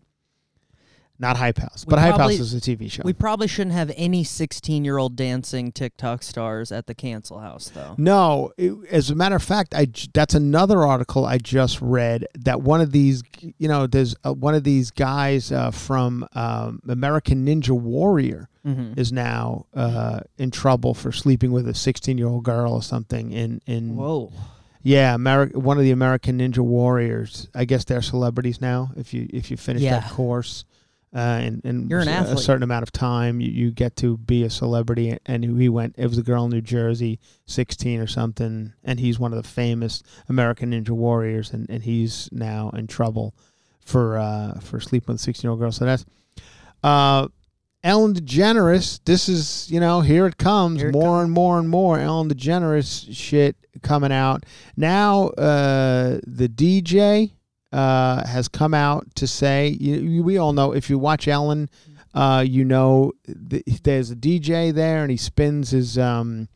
Not 1.21 1.37
Hype 1.37 1.59
House, 1.59 1.85
We 1.85 1.91
but 1.91 1.99
Hype 1.99 2.17
House 2.17 2.39
is 2.39 2.55
a 2.55 2.61
TV 2.61 2.89
show. 2.89 3.03
we 3.05 3.13
probably 3.13 3.49
shouldn't 3.49 3.75
have 3.75 3.91
any 3.97 4.23
16 4.23 4.85
year 4.85 4.99
old 4.99 5.17
dancing 5.17 5.73
TikTok 5.73 6.23
stars 6.23 6.71
at 6.71 6.87
the 6.87 6.95
cancel 6.95 7.41
house, 7.41 7.71
though. 7.75 7.95
No, 7.99 8.53
it- 8.57 8.75
as 8.91 9.11
a 9.11 9.15
matter 9.17 9.35
of 9.35 9.43
fact, 9.43 9.75
I 9.75 9.89
that's 10.15 10.35
another 10.35 10.85
article 10.85 11.25
I 11.25 11.39
just 11.39 11.81
read 11.83 12.27
that 12.39 12.63
one 12.63 12.81
of 12.81 12.93
these, 12.93 13.23
you 13.41 13.67
know, 13.67 13.87
there's 13.89 14.15
uh, 14.25 14.33
one 14.33 14.55
of 14.55 14.63
these 14.63 14.93
guys 14.93 15.51
uh, 15.51 15.73
from 15.73 16.25
um, 16.35 16.81
American 16.89 17.45
Ninja 17.47 17.71
Warrior 17.71 18.49
Mm-hmm. 18.67 19.01
is 19.01 19.13
now 19.13 19.65
uh, 19.73 20.21
in 20.37 20.51
trouble 20.51 20.93
for 20.93 21.11
sleeping 21.11 21.53
with 21.53 21.67
a 21.69 21.75
16 21.75 22.19
year 22.19 22.27
old 22.27 22.45
girl 22.45 22.75
or 22.75 22.83
something. 22.83 23.33
In 23.33 23.63
in 23.67 23.97
Whoa. 23.97 24.31
yeah, 24.83 25.15
Ameri- 25.15 25.55
one 25.57 25.79
of 25.79 25.85
the 25.85 25.91
American 25.93 26.39
Ninja 26.39 26.59
Warriors. 26.59 27.49
I 27.55 27.65
guess 27.65 27.85
they're 27.85 28.03
celebrities 28.03 28.61
now. 28.61 28.91
If 28.97 29.15
you 29.15 29.27
if 29.33 29.51
you 29.51 29.57
finish 29.57 29.83
Yeah. 29.83 30.01
that 30.01 30.11
course. 30.11 30.65
Uh, 31.15 31.41
in 31.43 31.61
in 31.65 31.89
You're 31.89 32.01
an 32.01 32.09
a 32.09 32.13
athlete. 32.13 32.39
certain 32.41 32.63
amount 32.63 32.83
of 32.83 32.93
time, 32.93 33.41
you, 33.41 33.51
you 33.51 33.71
get 33.71 33.97
to 33.97 34.19
be 34.19 34.43
a 34.45 34.51
celebrity. 34.51 35.17
And 35.25 35.43
he 35.43 35.69
went. 35.69 35.95
It 35.97 36.07
was 36.07 36.19
a 36.19 36.23
girl 36.23 36.45
in 36.45 36.51
New 36.51 36.61
Jersey, 36.61 37.19
sixteen 37.47 37.99
or 38.01 38.07
something, 38.07 38.75
and 38.85 39.01
he's 39.01 39.19
one 39.19 39.33
of 39.33 39.43
the 39.43 39.49
famous 39.49 40.03
American 40.29 40.73
Ninja 40.73 40.91
Warriors, 40.91 41.53
and, 41.53 41.69
and 41.71 41.83
he's 41.83 42.29
now 42.31 42.71
in 42.71 42.87
trouble 42.87 43.35
for 43.81 44.19
uh, 44.19 44.61
for 44.61 44.81
sleeping 44.81 45.15
with 45.15 45.21
a 45.21 45.25
sixteen 45.25 45.49
year 45.49 45.53
old 45.53 45.61
girl. 45.61 45.73
So 45.73 45.87
that's 45.87 46.05
uh, 46.85 47.29
Ellen 47.83 48.13
DeGeneres. 48.15 49.01
This 49.05 49.29
is 49.31 49.71
you 49.71 49.81
know 49.81 50.03
here 50.03 50.27
it 50.27 50.37
comes 50.37 50.81
Here 50.81 50.91
it 50.91 50.93
more 50.93 51.23
and 51.23 51.33
more 51.33 51.59
and 51.59 51.69
more 51.71 51.99
Ellen 51.99 52.29
DeGeneres 52.29 53.15
shit 53.17 53.57
coming 53.83 54.13
out 54.13 54.45
now. 54.77 55.29
Uh, 55.29 56.21
the 56.27 56.49
DJ 56.49 57.33
uh, 57.73 58.27
has 58.27 58.49
come 58.49 58.75
out 58.75 59.07
to 59.17 59.27
say 59.27 59.69
you, 59.81 59.97
you- 59.97 60.23
we 60.25 60.39
all 60.39 60.53
know 60.53 60.73
if 60.73 60.89
you 60.89 60.99
watch 60.99 61.29
Ellen, 61.29 61.69
uh, 62.15 62.43
you 62.47 62.65
know 62.65 63.13
th- 63.51 63.63
there's 63.83 64.11
a 64.11 64.17
DJ 64.17 64.73
there 64.75 65.03
and 65.03 65.11
he 65.11 65.17
spins 65.17 65.71
his 65.71 65.99
um, 65.99 66.49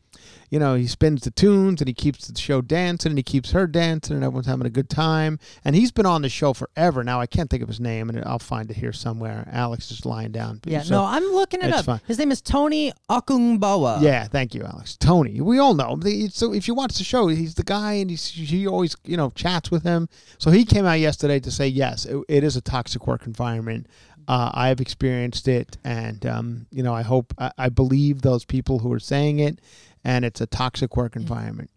you 0.53 0.59
know 0.59 0.75
he 0.75 0.85
spins 0.87 1.21
the 1.23 1.31
tunes 1.31 1.81
and 1.81 1.87
he 1.87 1.93
keeps 1.95 2.27
the 2.27 2.39
show 2.39 2.61
dancing 2.61 3.11
and 3.13 3.17
he 3.17 3.23
keeps 3.23 3.51
her 3.51 3.65
dancing 3.65 4.15
and 4.15 4.23
everyone's 4.23 4.45
having 4.45 4.67
a 4.67 4.69
good 4.79 4.89
time 4.89 5.39
and 5.65 5.75
he's 5.75 5.91
been 5.91 6.05
on 6.05 6.21
the 6.21 6.29
show 6.29 6.53
forever 6.53 7.03
now 7.03 7.19
I 7.19 7.25
can't 7.25 7.49
think 7.49 7.63
of 7.63 7.67
his 7.69 7.79
name 7.79 8.07
and 8.09 8.23
I'll 8.23 8.37
find 8.37 8.69
it 8.69 8.77
here 8.77 8.93
somewhere 8.93 9.47
Alex 9.51 9.89
is 9.89 10.05
lying 10.05 10.31
down 10.31 10.61
Yeah, 10.65 10.83
So- 10.83 10.95
no, 10.95 11.05
I'm 11.05 11.23
looking 11.39 11.61
it 11.61 11.73
up. 11.73 11.85
fine. 11.85 12.01
His 12.05 12.19
name 12.19 12.31
is 12.31 12.39
Tony 12.41 12.93
Okungbowa. 13.09 14.01
yeah, 14.01 14.25
thank 14.27 14.53
you, 14.53 14.63
Alex. 14.63 14.95
Tony, 14.97 15.41
we 15.41 15.57
all 15.57 15.73
know. 15.73 15.99
So 16.29 16.53
if 16.53 16.67
you 16.67 16.73
watch 16.75 16.97
the 16.97 17.03
show, 17.03 17.27
he's 17.27 17.55
the 17.55 17.63
guy, 17.63 17.93
and 17.93 18.09
he's, 18.09 18.27
he 18.27 18.67
always, 18.67 18.95
you 19.05 19.17
know, 19.17 19.31
chats 19.31 19.71
with 19.71 19.83
him. 19.83 20.07
So 20.37 20.51
he 20.51 20.65
came 20.65 20.85
out 20.85 20.99
yesterday 20.99 21.39
to 21.39 21.51
say, 21.51 21.67
yes, 21.67 22.05
it, 22.05 22.17
it 22.27 22.43
is 22.43 22.55
a 22.55 22.61
toxic 22.61 23.07
work 23.07 23.25
environment. 23.25 23.87
Uh, 24.27 24.51
I 24.53 24.69
have 24.69 24.79
experienced 24.79 25.47
it, 25.47 25.77
and 25.83 26.25
um, 26.25 26.65
you 26.71 26.81
know, 26.83 26.93
I 26.93 27.01
hope, 27.01 27.33
I, 27.37 27.51
I 27.57 27.69
believe 27.69 28.21
those 28.21 28.45
people 28.45 28.79
who 28.79 28.91
are 28.93 28.99
saying 28.99 29.39
it, 29.39 29.59
and 30.03 30.25
it's 30.25 30.41
a 30.41 30.45
toxic 30.47 30.95
work 30.97 31.15
environment. 31.15 31.69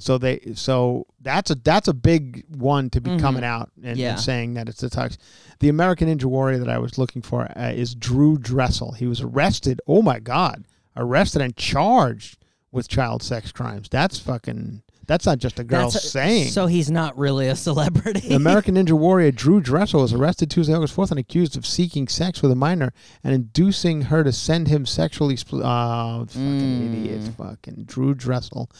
So 0.00 0.16
they, 0.16 0.38
so 0.54 1.06
that's 1.20 1.50
a 1.50 1.56
that's 1.56 1.88
a 1.88 1.92
big 1.94 2.44
one 2.48 2.88
to 2.90 3.00
be 3.00 3.10
Mhm. 3.10 3.20
coming 3.20 3.42
out 3.42 3.70
and, 3.82 3.98
and 4.12 4.20
saying 4.20 4.54
that 4.54 4.68
it's 4.68 4.82
a 4.84 4.88
toxic. 4.90 5.20
The 5.58 5.68
American 5.68 6.08
Ninja 6.08 6.26
Warrior 6.26 6.58
that 6.58 6.68
I 6.68 6.78
was 6.78 6.98
looking 6.98 7.20
for 7.20 7.50
uh, 7.58 7.72
is 7.74 7.96
Drew 7.96 8.38
Drechsel. 8.38 8.96
He 8.96 9.06
was 9.08 9.20
arrested. 9.20 9.80
Oh 9.88 10.02
my 10.02 10.20
God, 10.20 10.64
arrested 10.96 11.42
and 11.42 11.56
charged 11.56 12.38
with 12.70 12.86
child 12.86 13.22
sex 13.24 13.50
crimes. 13.50 13.88
That's 13.88 14.18
fucking. 14.20 14.82
That's 15.08 15.26
not 15.26 15.38
just 15.38 15.58
a 15.58 15.64
girl 15.64 15.90
That's 15.90 16.08
saying. 16.10 16.50
So 16.50 16.66
he's 16.66 16.90
not 16.90 17.18
really 17.18 17.48
a 17.48 17.56
celebrity. 17.56 18.32
American 18.34 18.74
Ninja 18.76 18.92
Warrior 18.92 19.32
Drew 19.32 19.60
Drechsel 19.60 20.00
was 20.02 20.12
arrested 20.12 20.50
Tuesday, 20.50 20.74
August 20.74 20.94
4th, 20.94 21.10
and 21.10 21.18
accused 21.18 21.56
of 21.56 21.66
seeking 21.66 22.06
sex 22.06 22.42
with 22.42 22.52
a 22.52 22.54
minor 22.54 22.92
and 23.24 23.34
inducing 23.34 24.02
her 24.02 24.22
to 24.22 24.30
send 24.32 24.68
him 24.68 24.86
sexually. 24.86 25.34
Spl- 25.34 25.62
oh, 25.64 26.26
fucking 26.26 26.40
Mm. 26.42 27.04
idiots. 27.06 27.28
Fucking 27.36 27.84
Drew 27.86 28.14
Drechsel. 28.14 28.70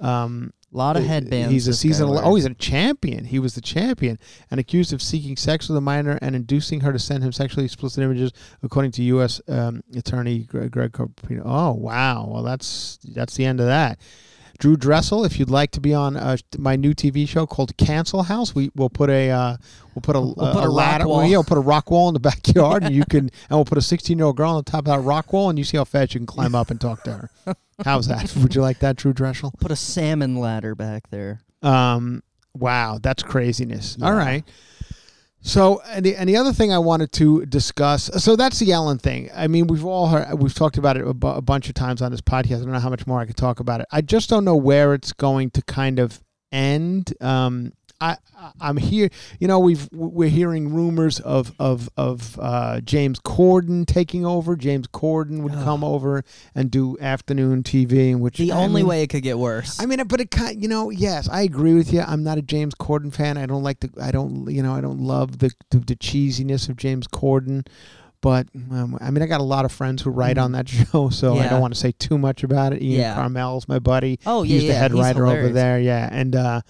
Um, 0.00 0.52
a 0.74 0.76
lot 0.76 0.96
of 0.96 1.04
headbands. 1.04 1.52
He's 1.52 1.68
a 1.68 1.72
season. 1.72 2.08
Oh, 2.10 2.34
he's 2.34 2.44
a 2.44 2.52
champion. 2.52 3.24
He 3.24 3.38
was 3.38 3.54
the 3.54 3.60
champion, 3.60 4.18
and 4.50 4.58
accused 4.60 4.92
of 4.92 5.00
seeking 5.00 5.36
sex 5.36 5.68
with 5.68 5.78
a 5.78 5.80
minor 5.80 6.18
and 6.20 6.34
inducing 6.36 6.80
her 6.80 6.92
to 6.92 6.98
send 6.98 7.22
him 7.22 7.30
sexually 7.32 7.64
explicit 7.64 8.02
images, 8.02 8.32
according 8.62 8.90
to 8.92 9.02
U.S. 9.04 9.40
Um, 9.48 9.82
Attorney 9.96 10.40
Greg, 10.40 10.72
Greg 10.72 10.92
Carpino. 10.92 11.42
Oh, 11.44 11.72
wow. 11.72 12.26
Well, 12.28 12.42
that's 12.42 12.98
that's 13.04 13.36
the 13.36 13.44
end 13.46 13.60
of 13.60 13.66
that. 13.66 14.00
Drew 14.58 14.76
Drechsel, 14.76 15.26
if 15.26 15.38
you'd 15.38 15.50
like 15.50 15.70
to 15.72 15.80
be 15.80 15.92
on 15.94 16.16
uh, 16.16 16.36
my 16.58 16.76
new 16.76 16.94
TV 16.94 17.28
show 17.28 17.46
called 17.46 17.76
Cancel 17.76 18.22
House, 18.24 18.54
we 18.54 18.70
will 18.74 18.90
put 18.90 19.10
a 19.10 19.30
uh, 19.30 19.56
we'll 19.94 20.02
put 20.02 20.16
a, 20.16 20.20
put 20.20 20.64
a 20.64 20.68
rock 20.68 20.72
ladder. 20.72 21.08
wall. 21.08 21.22
Yeah, 21.24 21.36
we'll 21.38 21.44
put 21.44 21.58
a 21.58 21.60
rock 21.60 21.90
wall 21.90 22.08
in 22.08 22.14
the 22.14 22.20
backyard, 22.30 22.82
and 22.84 22.94
you 22.94 23.04
can 23.10 23.20
and 23.48 23.50
we'll 23.50 23.64
put 23.64 23.78
a 23.78 23.82
16 23.82 24.16
year 24.16 24.26
old 24.26 24.36
girl 24.36 24.50
on 24.50 24.56
the 24.64 24.70
top 24.70 24.80
of 24.80 24.84
that 24.86 25.00
rock 25.00 25.32
wall, 25.32 25.50
and 25.50 25.58
you 25.58 25.64
see 25.64 25.76
how 25.76 25.84
fast 25.84 26.14
you 26.14 26.20
can 26.20 26.26
climb 26.26 26.54
up 26.54 26.70
and 26.70 26.80
talk 26.80 27.02
to 27.04 27.12
her. 27.44 27.54
How's 27.84 28.06
that? 28.08 28.34
Would 28.36 28.54
you 28.54 28.62
like 28.62 28.78
that, 28.78 28.96
Drew 28.96 29.12
Drechsel? 29.12 29.58
Put 29.60 29.70
a 29.70 29.76
salmon 29.76 30.36
ladder 30.36 30.74
back 30.74 31.10
there. 31.10 31.40
Um, 31.62 32.22
wow, 32.54 32.98
that's 33.02 33.22
craziness. 33.22 33.98
All 34.00 34.08
Yeah. 34.12 34.16
right. 34.18 34.44
So, 35.46 35.80
and 35.86 36.04
the, 36.04 36.16
and 36.16 36.28
the 36.28 36.36
other 36.36 36.52
thing 36.52 36.72
I 36.72 36.78
wanted 36.78 37.12
to 37.12 37.46
discuss, 37.46 38.10
so 38.16 38.34
that's 38.34 38.58
the 38.58 38.72
Ellen 38.72 38.98
thing. 38.98 39.30
I 39.32 39.46
mean, 39.46 39.68
we've 39.68 39.84
all 39.84 40.08
heard, 40.08 40.34
we've 40.40 40.52
talked 40.52 40.76
about 40.76 40.96
it 40.96 41.06
a, 41.06 41.14
bu- 41.14 41.28
a 41.28 41.40
bunch 41.40 41.68
of 41.68 41.74
times 41.74 42.02
on 42.02 42.10
this 42.10 42.20
podcast. 42.20 42.56
I 42.56 42.64
don't 42.64 42.72
know 42.72 42.80
how 42.80 42.90
much 42.90 43.06
more 43.06 43.20
I 43.20 43.26
could 43.26 43.36
talk 43.36 43.60
about 43.60 43.80
it. 43.80 43.86
I 43.92 44.00
just 44.00 44.28
don't 44.28 44.44
know 44.44 44.56
where 44.56 44.92
it's 44.92 45.12
going 45.12 45.50
to 45.52 45.62
kind 45.62 46.00
of 46.00 46.20
end. 46.50 47.14
Um, 47.20 47.72
I, 48.00 48.16
I- 48.38 48.52
I'm 48.60 48.76
here. 48.76 49.08
You 49.40 49.48
know, 49.48 49.58
we've 49.58 49.88
we're 49.92 50.28
hearing 50.28 50.72
rumors 50.74 51.18
of 51.20 51.52
of 51.58 51.88
of 51.96 52.38
uh, 52.40 52.80
James 52.80 53.18
Corden 53.20 53.86
taking 53.86 54.26
over. 54.26 54.54
James 54.56 54.86
Corden 54.88 55.42
would 55.42 55.52
come 55.52 55.82
over 55.82 56.22
and 56.54 56.70
do 56.70 56.96
afternoon 57.00 57.62
TV, 57.62 58.18
which 58.18 58.38
The 58.38 58.52
I 58.52 58.56
only 58.56 58.82
mean- 58.82 58.88
way 58.88 59.02
it 59.02 59.08
could 59.08 59.22
get 59.22 59.38
worse. 59.38 59.80
I 59.80 59.86
mean, 59.86 60.02
but 60.06 60.20
it 60.20 60.30
kind, 60.30 60.60
you 60.60 60.68
know, 60.68 60.90
yes, 60.90 61.28
I 61.28 61.42
agree 61.42 61.74
with 61.74 61.92
you. 61.92 62.00
I'm 62.02 62.22
not 62.22 62.38
a 62.38 62.42
James 62.42 62.74
Corden 62.74 63.12
fan. 63.14 63.38
I 63.38 63.46
don't 63.46 63.62
like 63.62 63.80
the, 63.80 63.90
I 64.00 64.10
don't, 64.10 64.50
you 64.50 64.62
know, 64.62 64.74
I 64.74 64.80
don't 64.80 65.00
love 65.00 65.38
the 65.38 65.50
the, 65.70 65.78
the 65.78 65.96
cheesiness 65.96 66.68
of 66.68 66.76
James 66.76 67.06
Corden. 67.08 67.66
But 68.22 68.48
um, 68.72 68.98
I 69.00 69.10
mean, 69.10 69.22
I 69.22 69.26
got 69.26 69.40
a 69.40 69.44
lot 69.44 69.64
of 69.64 69.72
friends 69.72 70.02
who 70.02 70.10
write 70.10 70.36
on 70.38 70.52
that 70.52 70.68
show, 70.92 71.10
so 71.10 71.34
I 71.34 71.40
Mm-hmm. 71.40 71.48
Don't 71.50 71.60
want 71.60 71.74
to 71.74 71.78
say 71.80 71.92
too 71.92 72.18
much 72.18 72.42
about 72.42 72.72
it. 72.72 72.82
Ian 72.82 73.00
Yeah. 73.00 73.14
Karmel's 73.16 73.68
my 73.68 73.78
buddy. 73.78 74.18
Oh, 74.26 74.42
yeah, 74.42 74.52
he's 74.54 74.64
yeah, 74.64 74.72
the 74.72 74.78
head 74.78 74.90
he's 74.92 75.00
writer 75.00 75.26
over 75.26 75.48
there. 75.50 75.78
Yeah, 75.78 76.08
and 76.10 76.34
uh, 76.34 76.60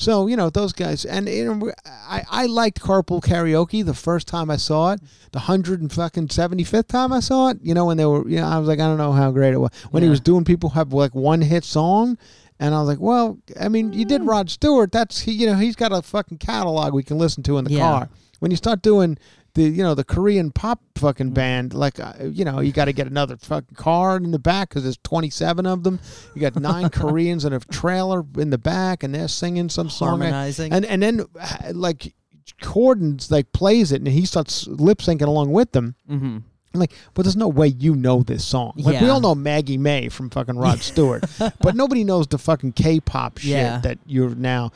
so 0.00 0.26
you 0.26 0.34
know 0.36 0.48
those 0.48 0.72
guys, 0.72 1.04
and 1.04 1.28
you 1.28 1.44
know, 1.44 1.72
I 1.86 2.24
I 2.30 2.46
liked 2.46 2.80
Carpool 2.80 3.22
Karaoke 3.22 3.84
the 3.84 3.94
first 3.94 4.26
time 4.26 4.50
I 4.50 4.56
saw 4.56 4.92
it. 4.92 5.00
The 5.32 5.40
hundred 5.40 5.80
and 5.82 5.92
fucking 5.92 6.30
seventy 6.30 6.64
fifth 6.64 6.88
time 6.88 7.12
I 7.12 7.20
saw 7.20 7.48
it, 7.50 7.58
you 7.62 7.74
know, 7.74 7.84
when 7.84 7.98
they 7.98 8.06
were, 8.06 8.26
you 8.28 8.40
know, 8.40 8.46
I 8.48 8.58
was 8.58 8.66
like, 8.66 8.80
I 8.80 8.84
don't 8.86 8.98
know 8.98 9.12
how 9.12 9.30
great 9.30 9.52
it 9.52 9.58
was 9.58 9.70
when 9.90 10.02
he 10.02 10.08
was 10.08 10.20
doing 10.20 10.44
people 10.44 10.70
have 10.70 10.92
like 10.92 11.14
one 11.14 11.42
hit 11.42 11.64
song. 11.64 12.16
And 12.62 12.74
I 12.74 12.78
was 12.80 12.88
like, 12.88 13.00
well, 13.00 13.38
I 13.58 13.68
mean, 13.68 13.92
you 13.94 14.04
Mm. 14.04 14.08
did 14.08 14.22
Rod 14.24 14.50
Stewart. 14.50 14.92
That's 14.92 15.20
he, 15.20 15.32
you 15.32 15.46
know, 15.46 15.54
he's 15.56 15.76
got 15.76 15.92
a 15.92 16.02
fucking 16.02 16.38
catalog 16.38 16.92
we 16.92 17.02
can 17.02 17.16
listen 17.18 17.42
to 17.44 17.56
in 17.58 17.64
the 17.64 17.72
Yeah. 17.72 17.80
car. 17.90 18.08
When 18.40 18.50
you 18.50 18.56
start 18.58 18.82
doing 18.82 19.16
the, 19.54 19.62
you 19.62 19.82
know, 19.82 19.94
the 19.94 20.04
Korean 20.04 20.50
pop 20.50 20.80
fucking 20.96 21.30
band, 21.32 21.74
like, 21.74 21.98
uh, 21.98 22.12
you 22.22 22.44
know, 22.44 22.60
you 22.60 22.72
got 22.72 22.84
to 22.86 22.92
get 22.92 23.06
another 23.06 23.36
fucking 23.36 23.74
car 23.74 24.16
in 24.16 24.30
the 24.30 24.38
back 24.38 24.68
because 24.68 24.84
there's 24.84 24.98
27 24.98 25.66
of 25.66 25.82
them. 25.82 25.98
You 26.34 26.40
got 26.40 26.56
nine 26.56 26.88
Koreans 26.90 27.44
in 27.44 27.52
a 27.52 27.60
trailer 27.60 28.24
in 28.38 28.50
the 28.50 28.58
back, 28.58 29.02
and 29.02 29.14
they're 29.14 29.28
singing 29.28 29.68
some 29.68 29.90
song. 29.90 30.20
Harmonizing. 30.20 30.72
And 30.72 30.84
and 30.84 31.02
then 31.02 31.26
uh, 31.38 31.72
like 31.72 32.14
Corden's 32.62 33.30
like 33.30 33.52
plays 33.52 33.92
it, 33.92 34.00
and 34.00 34.08
he 34.08 34.24
starts 34.24 34.66
lip 34.66 34.98
syncing 34.98 35.22
along 35.22 35.52
with 35.52 35.72
them. 35.72 35.94
mm-hmm. 36.08 36.38
I'm 36.72 36.78
like, 36.78 36.92
but 37.14 37.22
there's 37.22 37.34
no 37.36 37.48
way 37.48 37.66
you 37.66 37.96
know 37.96 38.22
this 38.22 38.44
song. 38.44 38.74
Like 38.76 39.00
we 39.00 39.08
all 39.08 39.20
know 39.20 39.34
Maggie 39.34 39.76
May 39.76 40.08
from 40.08 40.30
fucking 40.30 40.56
Rod 40.56 40.78
Stewart, 40.78 41.24
but 41.60 41.74
nobody 41.74 42.04
knows 42.04 42.28
the 42.28 42.38
fucking 42.38 42.72
K-pop 42.74 43.38
shit 43.38 43.50
Yeah. 43.50 43.78
that 43.80 43.98
you're 44.06 44.36
now. 44.36 44.70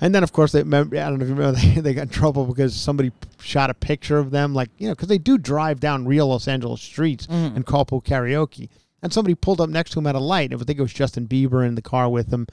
And 0.00 0.14
then 0.14 0.22
of 0.22 0.32
course 0.32 0.52
they 0.52 0.60
remember. 0.60 0.96
I 0.96 1.08
don't 1.08 1.18
know 1.18 1.24
if 1.24 1.28
you 1.28 1.34
remember 1.34 1.60
they, 1.74 1.80
they 1.80 1.94
got 1.94 2.02
in 2.02 2.08
trouble 2.08 2.44
because 2.46 2.74
somebody 2.74 3.12
shot 3.40 3.70
a 3.70 3.74
picture 3.74 4.18
of 4.18 4.30
them, 4.30 4.54
like 4.54 4.70
you 4.78 4.88
know, 4.88 4.94
because 4.94 5.08
they 5.08 5.18
do 5.18 5.38
drive 5.38 5.80
down 5.80 6.06
real 6.06 6.28
Los 6.28 6.48
Angeles 6.48 6.82
streets 6.82 7.26
mm-hmm. 7.26 7.56
and 7.56 7.66
call 7.66 7.84
karaoke. 7.86 8.68
And 9.02 9.12
somebody 9.12 9.34
pulled 9.34 9.60
up 9.60 9.68
next 9.68 9.90
to 9.92 9.98
him 9.98 10.06
at 10.06 10.14
a 10.14 10.20
light. 10.20 10.52
I 10.52 10.56
think 10.56 10.78
it 10.78 10.82
was 10.82 10.92
Justin 10.92 11.28
Bieber 11.28 11.66
in 11.66 11.74
the 11.74 11.82
car 11.82 12.08
with 12.08 12.32
him, 12.32 12.46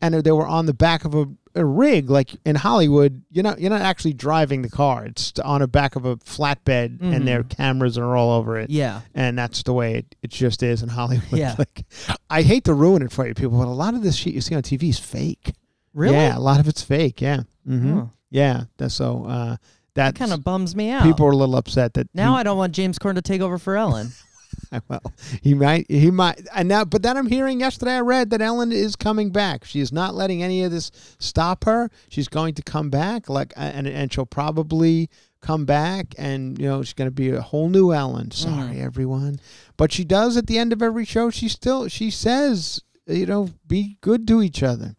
and 0.00 0.14
they 0.14 0.30
were 0.30 0.46
on 0.46 0.66
the 0.66 0.74
back 0.74 1.04
of 1.04 1.14
a, 1.14 1.26
a 1.54 1.64
rig. 1.64 2.10
Like 2.10 2.36
in 2.44 2.54
Hollywood, 2.54 3.22
you're 3.30 3.42
not 3.42 3.60
you're 3.60 3.70
not 3.70 3.80
actually 3.80 4.12
driving 4.12 4.62
the 4.62 4.68
car. 4.68 5.06
It's 5.06 5.32
on 5.40 5.62
the 5.62 5.68
back 5.68 5.96
of 5.96 6.04
a 6.04 6.16
flatbed, 6.18 7.00
and 7.00 7.26
their 7.26 7.42
mm-hmm. 7.42 7.56
cameras 7.56 7.98
are 7.98 8.16
all 8.16 8.30
over 8.30 8.58
it. 8.58 8.70
Yeah. 8.70 9.00
and 9.14 9.38
that's 9.38 9.62
the 9.62 9.72
way 9.72 9.96
it, 9.96 10.14
it 10.22 10.30
just 10.30 10.62
is 10.62 10.82
in 10.82 10.90
Hollywood. 10.90 11.26
Yeah. 11.32 11.56
like, 11.58 11.84
I 12.30 12.42
hate 12.42 12.64
to 12.64 12.74
ruin 12.74 13.02
it 13.02 13.10
for 13.10 13.26
you 13.26 13.34
people, 13.34 13.58
but 13.58 13.66
a 13.66 13.70
lot 13.70 13.94
of 13.94 14.02
this 14.02 14.16
shit 14.16 14.34
you 14.34 14.40
see 14.40 14.54
on 14.54 14.62
TV 14.62 14.90
is 14.90 14.98
fake. 14.98 15.54
Really? 15.96 16.14
Yeah, 16.14 16.36
a 16.36 16.40
lot 16.40 16.60
of 16.60 16.68
it's 16.68 16.82
fake. 16.82 17.20
Yeah. 17.20 17.42
hmm 17.66 17.94
Huh. 17.98 18.04
Yeah. 18.30 18.64
That's 18.76 18.94
so. 18.94 19.24
Uh, 19.24 19.56
that 19.94 20.14
kind 20.14 20.32
of 20.32 20.44
bums 20.44 20.76
me 20.76 20.90
out. 20.90 21.04
people 21.04 21.24
are 21.26 21.30
a 21.30 21.36
little 21.36 21.56
upset 21.56 21.94
that 21.94 22.06
now 22.14 22.32
he- 22.34 22.40
I 22.40 22.42
don't 22.42 22.58
want 22.58 22.74
James 22.74 22.98
Corden 22.98 23.14
to 23.14 23.22
take 23.22 23.40
over 23.40 23.56
for 23.58 23.76
Ellen. 23.78 24.12
well, 24.88 25.00
he 25.42 25.54
might, 25.54 25.86
he 25.90 26.10
might, 26.10 26.46
and 26.54 26.68
now, 26.68 26.84
but 26.84 27.02
then 27.02 27.16
I'm 27.16 27.26
hearing 27.26 27.60
yesterday. 27.60 27.92
I 27.96 28.00
read 28.00 28.28
that 28.30 28.42
Ellen 28.42 28.72
is 28.72 28.94
coming 28.94 29.30
back. 29.30 29.64
She 29.64 29.80
is 29.80 29.92
not 29.92 30.14
letting 30.14 30.42
any 30.42 30.62
of 30.64 30.70
this 30.70 30.90
stop 31.18 31.64
her. 31.64 31.88
She's 32.10 32.28
going 32.28 32.52
to 32.54 32.62
come 32.62 32.90
back, 32.90 33.28
like, 33.30 33.52
and 33.56 33.86
and 33.88 34.12
she'll 34.12 34.26
probably 34.26 35.08
come 35.40 35.64
back, 35.64 36.14
and 36.18 36.58
you 36.58 36.66
know, 36.66 36.82
she's 36.82 36.92
going 36.94 37.08
to 37.08 37.14
be 37.14 37.30
a 37.30 37.40
whole 37.40 37.68
new 37.70 37.92
Ellen. 37.92 38.30
Sorry, 38.32 38.80
everyone, 38.80 39.40
but 39.78 39.92
she 39.92 40.04
does 40.04 40.36
at 40.36 40.46
the 40.46 40.58
end 40.58 40.72
of 40.74 40.82
every 40.82 41.06
show. 41.06 41.30
She 41.30 41.48
still, 41.48 41.88
she 41.88 42.10
says, 42.10 42.82
you 43.06 43.24
know, 43.26 43.48
be 43.66 43.96
good 44.02 44.26
to 44.28 44.42
each 44.42 44.62
other. 44.62 44.94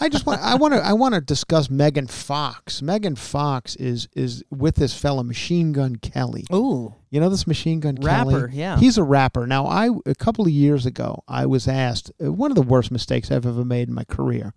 I 0.00 0.08
just 0.08 0.26
want 0.26 0.40
I 0.42 0.54
want 0.56 0.74
to 0.74 0.84
I 0.84 0.92
want 0.92 1.14
to 1.14 1.20
discuss 1.20 1.70
Megan 1.70 2.06
Fox. 2.06 2.82
Megan 2.82 3.16
Fox 3.16 3.76
is 3.76 4.08
is 4.14 4.44
with 4.50 4.76
this 4.76 4.98
fella 4.98 5.24
Machine 5.24 5.72
Gun 5.72 5.96
Kelly. 5.96 6.44
Ooh. 6.52 6.94
You 7.10 7.20
know 7.20 7.28
this 7.28 7.46
Machine 7.46 7.80
Gun 7.80 7.96
Rapper, 8.00 8.48
Kelly? 8.48 8.58
yeah. 8.58 8.78
He's 8.78 8.98
a 8.98 9.02
rapper. 9.02 9.46
Now, 9.46 9.66
I 9.66 9.88
a 10.04 10.14
couple 10.14 10.44
of 10.44 10.50
years 10.50 10.84
ago, 10.86 11.22
I 11.26 11.46
was 11.46 11.66
asked 11.66 12.10
uh, 12.22 12.32
one 12.32 12.50
of 12.50 12.56
the 12.56 12.62
worst 12.62 12.90
mistakes 12.90 13.30
I've 13.30 13.46
ever 13.46 13.64
made 13.64 13.88
in 13.88 13.94
my 13.94 14.04
career. 14.04 14.52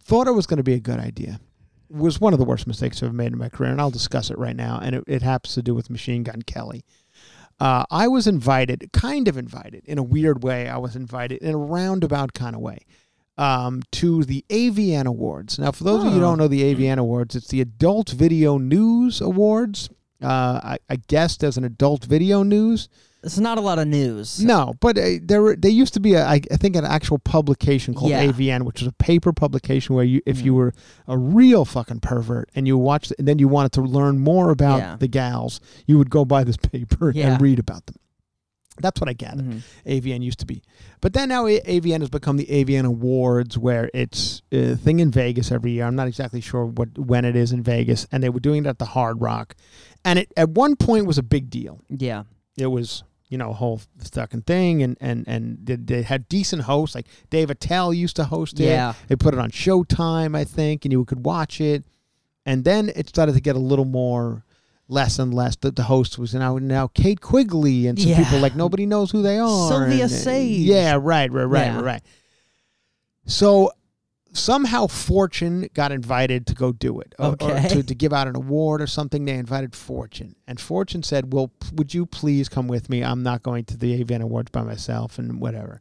Thought 0.00 0.28
it 0.28 0.32
was 0.32 0.46
going 0.46 0.58
to 0.58 0.62
be 0.62 0.74
a 0.74 0.80
good 0.80 1.00
idea. 1.00 1.40
Was 1.90 2.20
one 2.20 2.32
of 2.32 2.38
the 2.38 2.44
worst 2.44 2.66
mistakes 2.66 3.02
I've 3.02 3.14
made 3.14 3.32
in 3.32 3.38
my 3.38 3.48
career, 3.48 3.70
and 3.70 3.80
I'll 3.80 3.90
discuss 3.90 4.30
it 4.30 4.38
right 4.38 4.56
now. 4.56 4.78
And 4.82 4.94
it, 4.94 5.04
it 5.06 5.22
happens 5.22 5.54
to 5.54 5.62
do 5.62 5.74
with 5.74 5.90
Machine 5.90 6.22
Gun 6.22 6.42
Kelly. 6.42 6.84
Uh, 7.60 7.84
I 7.90 8.08
was 8.08 8.26
invited, 8.26 8.90
kind 8.92 9.26
of 9.26 9.36
invited, 9.36 9.82
in 9.84 9.98
a 9.98 10.02
weird 10.02 10.44
way. 10.44 10.68
I 10.68 10.78
was 10.78 10.94
invited 10.94 11.42
in 11.42 11.54
a 11.54 11.58
roundabout 11.58 12.32
kind 12.32 12.54
of 12.54 12.62
way 12.62 12.78
um, 13.38 13.82
to 13.92 14.24
the 14.24 14.44
AVN 14.50 15.06
Awards. 15.06 15.58
Now, 15.58 15.70
for 15.72 15.84
those 15.84 16.00
of 16.00 16.06
you 16.06 16.10
who 16.16 16.20
don't 16.20 16.38
know 16.38 16.48
the 16.48 16.62
AVN 16.74 16.98
Awards, 16.98 17.34
it's 17.36 17.48
the 17.48 17.60
Adult 17.60 18.10
Video 18.10 18.58
News 18.58 19.20
Awards. 19.20 19.88
Uh, 20.20 20.60
I, 20.62 20.78
I 20.90 20.96
guessed 20.96 21.44
as 21.44 21.56
an 21.56 21.62
adult 21.64 22.04
video 22.04 22.42
news. 22.42 22.88
It's 23.22 23.38
not 23.38 23.56
a 23.56 23.60
lot 23.60 23.78
of 23.78 23.86
news. 23.86 24.42
No, 24.44 24.74
but 24.80 24.98
uh, 24.98 25.02
there 25.22 25.54
they 25.54 25.70
used 25.70 25.94
to 25.94 26.00
be 26.00 26.14
a, 26.14 26.24
I, 26.24 26.40
I 26.50 26.56
think 26.56 26.74
an 26.76 26.84
actual 26.84 27.18
publication 27.20 27.94
called 27.94 28.10
Yeah. 28.10 28.24
AVN, 28.26 28.62
which 28.62 28.80
was 28.80 28.88
a 28.88 28.92
paper 28.92 29.32
publication 29.32 29.94
where 29.94 30.04
you 30.04 30.20
if 30.26 30.42
you 30.42 30.52
Mm. 30.52 30.56
were 30.56 30.72
a 31.06 31.16
real 31.16 31.64
fucking 31.64 32.00
pervert 32.00 32.48
and 32.56 32.66
you 32.66 32.76
watched 32.78 33.12
it, 33.12 33.18
and 33.20 33.28
then 33.28 33.38
you 33.38 33.46
wanted 33.48 33.70
to 33.72 33.80
learn 33.82 34.18
more 34.18 34.50
about 34.50 34.78
Yeah. 34.78 34.96
the 34.96 35.08
gals, 35.08 35.60
you 35.86 35.98
would 35.98 36.10
go 36.10 36.24
buy 36.24 36.42
this 36.42 36.56
paper 36.72 37.12
Yeah. 37.14 37.32
and 37.34 37.42
read 37.42 37.60
about 37.60 37.86
them. 37.86 37.96
That's 38.80 39.00
what 39.00 39.08
I 39.08 39.12
gathered. 39.12 39.44
Mhm. 39.46 39.62
AVN 39.86 40.22
used 40.22 40.38
to 40.40 40.46
be, 40.46 40.62
but 41.00 41.12
then 41.12 41.28
now 41.28 41.46
AVN 41.46 42.00
has 42.00 42.10
become 42.10 42.36
the 42.36 42.46
AVN 42.50 42.84
Awards, 42.84 43.56
where 43.58 43.90
it's 43.94 44.42
a 44.52 44.74
thing 44.76 45.00
in 45.00 45.10
Vegas 45.10 45.50
every 45.52 45.72
year. 45.72 45.84
I'm 45.84 45.96
not 45.96 46.08
exactly 46.08 46.40
sure 46.40 46.64
what 46.66 46.98
when 46.98 47.24
it 47.24 47.36
is 47.36 47.52
in 47.52 47.62
Vegas, 47.62 48.06
and 48.12 48.22
they 48.22 48.28
were 48.28 48.40
doing 48.40 48.64
it 48.64 48.68
at 48.68 48.78
the 48.78 48.84
Hard 48.86 49.20
Rock, 49.20 49.54
and 50.04 50.18
it 50.18 50.32
at 50.36 50.50
one 50.50 50.76
point 50.76 51.06
was 51.06 51.18
a 51.18 51.22
big 51.22 51.50
deal 51.50 51.80
Yeah. 51.88 52.24
it 52.56 52.66
was 52.68 53.02
you 53.30 53.36
know 53.36 53.50
a 53.50 53.54
whole 53.54 53.80
fucking 54.12 54.40
thing 54.42 54.82
and 54.82 54.96
and 55.02 55.22
and 55.28 55.58
they, 55.62 55.76
they 55.76 56.02
had 56.02 56.26
decent 56.30 56.62
hosts 56.62 56.94
like 56.94 57.06
Dave 57.28 57.50
Attell 57.50 57.92
used 57.92 58.16
to 58.16 58.24
host 58.24 58.58
it 58.58 58.64
Yeah. 58.64 58.94
they 59.08 59.16
put 59.16 59.34
it 59.34 59.38
on 59.40 59.50
Showtime 59.50 60.34
I 60.34 60.44
think 60.44 60.86
and 60.86 60.92
you 60.92 61.04
could 61.04 61.26
watch 61.26 61.60
it 61.60 61.84
and 62.46 62.64
then 62.64 62.90
it 62.96 63.08
started 63.10 63.34
to 63.34 63.40
get 63.42 63.54
a 63.54 63.58
little 63.58 63.84
more 63.84 64.44
less 64.88 65.18
and 65.18 65.34
less 65.34 65.54
that 65.56 65.76
the 65.76 65.82
host 65.84 66.18
was 66.18 66.34
now 66.34 66.56
now 66.58 66.86
Kate 66.88 67.20
Quigley 67.20 67.86
and 67.86 67.98
some 68.00 68.10
Yeah. 68.10 68.24
people 68.24 68.38
like 68.40 68.56
nobody 68.56 68.86
knows 68.86 69.10
who 69.10 69.20
they 69.22 69.38
are 69.38 69.68
Sylvia 69.68 70.04
and, 70.04 70.12
uh, 70.12 70.16
Sage. 70.16 70.60
yeah 70.60 70.92
right 71.00 71.30
right 71.30 71.44
right 71.44 71.66
Yeah. 71.66 71.80
right 71.80 72.02
so 73.26 73.70
somehow 74.32 74.86
Fortune 74.86 75.68
got 75.74 75.90
invited 75.92 76.46
to 76.46 76.54
go 76.54 76.72
do 76.72 77.00
it, 77.00 77.14
Okay. 77.18 77.68
to, 77.68 77.82
to 77.82 77.94
give 77.94 78.12
out 78.12 78.28
an 78.28 78.36
award 78.36 78.80
or 78.80 78.86
something. 78.86 79.24
They 79.24 79.34
invited 79.34 79.74
Fortune, 79.74 80.36
and 80.46 80.60
Fortune 80.60 81.02
said, 81.02 81.32
"Well, 81.32 81.50
would 81.74 81.92
you 81.94 82.06
please 82.06 82.48
come 82.48 82.68
with 82.68 82.88
me? 82.88 83.02
I'm 83.02 83.22
not 83.22 83.42
going 83.42 83.64
to 83.66 83.76
the 83.76 84.02
AVN 84.02 84.22
Awards 84.22 84.50
by 84.50 84.62
myself, 84.62 85.18
and 85.18 85.40
whatever." 85.40 85.80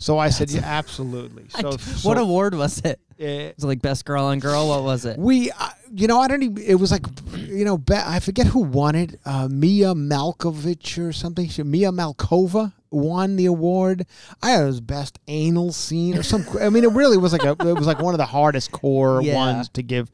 So 0.00 0.18
I 0.18 0.30
said, 0.30 0.50
yeah, 0.50 0.62
absolutely. 0.64 1.44
So, 1.50 1.70
what 1.72 1.78
so, 2.16 2.22
award 2.22 2.54
was 2.54 2.78
it? 2.78 2.98
uh, 3.20 3.52
Was 3.54 3.64
it 3.64 3.66
like 3.66 3.82
best 3.82 4.04
girl 4.06 4.24
on 4.24 4.38
girl? 4.40 4.66
What 4.68 4.82
was 4.82 5.04
it? 5.04 5.18
we, 5.18 5.50
uh, 5.50 5.68
you 5.92 6.06
know, 6.06 6.18
I 6.18 6.26
don't 6.26 6.42
even, 6.42 6.56
it 6.58 6.76
was 6.76 6.90
like, 6.90 7.04
you 7.36 7.66
know, 7.66 7.76
Be- 7.76 7.94
I 7.94 8.18
forget 8.18 8.46
who 8.46 8.60
won 8.60 8.94
it. 8.94 9.20
Uh, 9.26 9.46
Mia 9.50 9.92
Malkovich 9.94 10.98
or 10.98 11.12
something. 11.12 11.48
She, 11.48 11.62
Mia 11.62 11.90
Malkova 11.90 12.72
won 12.90 13.36
the 13.36 13.44
award. 13.46 14.06
I 14.42 14.58
it 14.60 14.64
was 14.64 14.80
best 14.80 15.18
anal 15.28 15.70
scene 15.72 16.16
or 16.16 16.22
some. 16.22 16.46
I 16.60 16.70
mean, 16.70 16.84
it 16.84 16.92
really 16.92 17.18
was 17.18 17.32
like 17.32 17.44
a, 17.44 17.50
it 17.68 17.74
was 17.76 17.86
like 17.86 18.00
one 18.00 18.14
of 18.14 18.18
the 18.18 18.26
hardest 18.26 18.72
core 18.72 19.20
Yeah. 19.22 19.34
ones 19.34 19.68
to 19.70 19.82
give. 19.82 20.10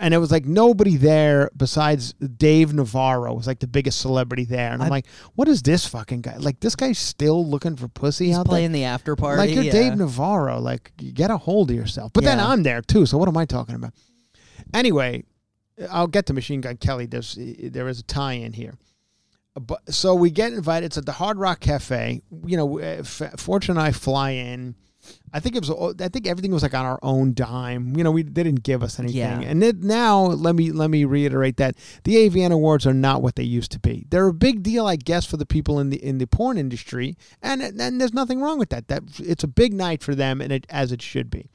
And 0.00 0.12
it 0.12 0.18
was 0.18 0.30
like 0.32 0.44
nobody 0.44 0.96
there 0.96 1.50
besides 1.56 2.12
Dave 2.14 2.74
Navarro 2.74 3.34
was 3.34 3.46
like 3.46 3.60
the 3.60 3.66
biggest 3.68 4.00
celebrity 4.00 4.44
there. 4.44 4.72
And 4.72 4.82
I'm 4.82 4.86
I- 4.88 4.90
like, 4.90 5.06
what 5.34 5.46
is 5.48 5.62
this 5.62 5.86
fucking 5.86 6.22
guy? 6.22 6.36
Like, 6.38 6.60
this 6.60 6.74
guy's 6.74 6.98
still 6.98 7.46
looking 7.46 7.76
for 7.76 7.86
pussy 7.88 8.26
He's 8.26 8.36
out 8.36 8.46
there? 8.46 8.50
playing 8.50 8.72
the 8.72 8.84
after 8.84 9.14
party. 9.16 9.38
Like 9.38 9.50
you're 9.50 9.64
yeah. 9.64 9.72
Dave 9.72 9.96
Navarro. 9.96 10.58
Like 10.58 10.92
you 11.00 11.12
get 11.12 11.30
a 11.30 11.36
hold 11.38 11.70
of 11.70 11.76
yourself. 11.76 12.12
But 12.12 12.24
then 12.24 12.40
I'm 12.40 12.62
there 12.62 12.82
too. 12.82 13.06
So 13.06 13.16
what 13.18 13.28
am 13.28 13.36
I 13.36 13.44
talking 13.44 13.74
about? 13.76 13.92
Anyway, 14.74 15.24
I'll 15.90 16.06
get 16.08 16.26
to 16.26 16.32
Machine 16.32 16.60
Gun 16.60 16.76
Kelly. 16.78 17.06
There's 17.06 17.38
there 17.38 17.86
is 17.88 18.00
a 18.00 18.02
tie-in 18.02 18.54
here. 18.54 18.74
But 19.58 19.92
so 19.94 20.14
we 20.14 20.30
get 20.30 20.52
invited. 20.52 20.86
It's 20.86 20.98
at 20.98 21.06
the 21.06 21.12
Hard 21.12 21.38
Rock 21.38 21.60
Cafe. 21.60 22.20
You 22.44 22.56
know, 22.56 22.78
uh, 22.78 22.82
F- 22.82 23.38
Fortune 23.40 23.76
and 23.78 23.86
I 23.86 23.92
fly 23.92 24.30
in. 24.32 24.74
I 25.32 25.40
think 25.40 25.56
it 25.56 25.60
was. 25.60 25.70
Oh, 25.70 25.94
I 26.00 26.08
think 26.08 26.26
everything 26.26 26.52
was 26.52 26.62
like 26.62 26.74
on 26.74 26.84
our 26.84 26.98
own 27.02 27.34
dime. 27.34 27.96
You 27.96 28.04
know, 28.04 28.10
we 28.10 28.22
they 28.22 28.42
didn't 28.42 28.62
give 28.62 28.82
us 28.82 28.98
anything. 28.98 29.18
Yeah. 29.18 29.40
And 29.40 29.62
it, 29.62 29.82
now 29.82 30.22
let 30.22 30.54
me 30.54 30.72
let 30.72 30.90
me 30.90 31.04
reiterate 31.04 31.56
that 31.58 31.76
the 32.04 32.28
AVN 32.28 32.52
Awards 32.52 32.86
are 32.86 32.94
not 32.94 33.22
what 33.22 33.36
they 33.36 33.42
used 33.42 33.72
to 33.72 33.78
be. 33.78 34.06
They're 34.10 34.28
a 34.28 34.34
big 34.34 34.62
deal, 34.62 34.86
I 34.86 34.96
guess, 34.96 35.26
for 35.26 35.36
the 35.36 35.46
people 35.46 35.78
in 35.78 35.90
the 35.90 36.02
in 36.02 36.18
the 36.18 36.26
porn 36.26 36.58
industry, 36.58 37.16
and 37.42 37.62
and 37.62 38.00
there's 38.00 38.14
nothing 38.14 38.40
wrong 38.40 38.58
with 38.58 38.70
that. 38.70 38.88
That 38.88 39.02
it's 39.18 39.44
a 39.44 39.48
big 39.48 39.72
night 39.72 40.02
for 40.02 40.14
them, 40.14 40.40
and 40.40 40.52
it 40.52 40.66
as 40.70 40.92
it 40.92 41.02
should 41.02 41.30
be. 41.30 41.50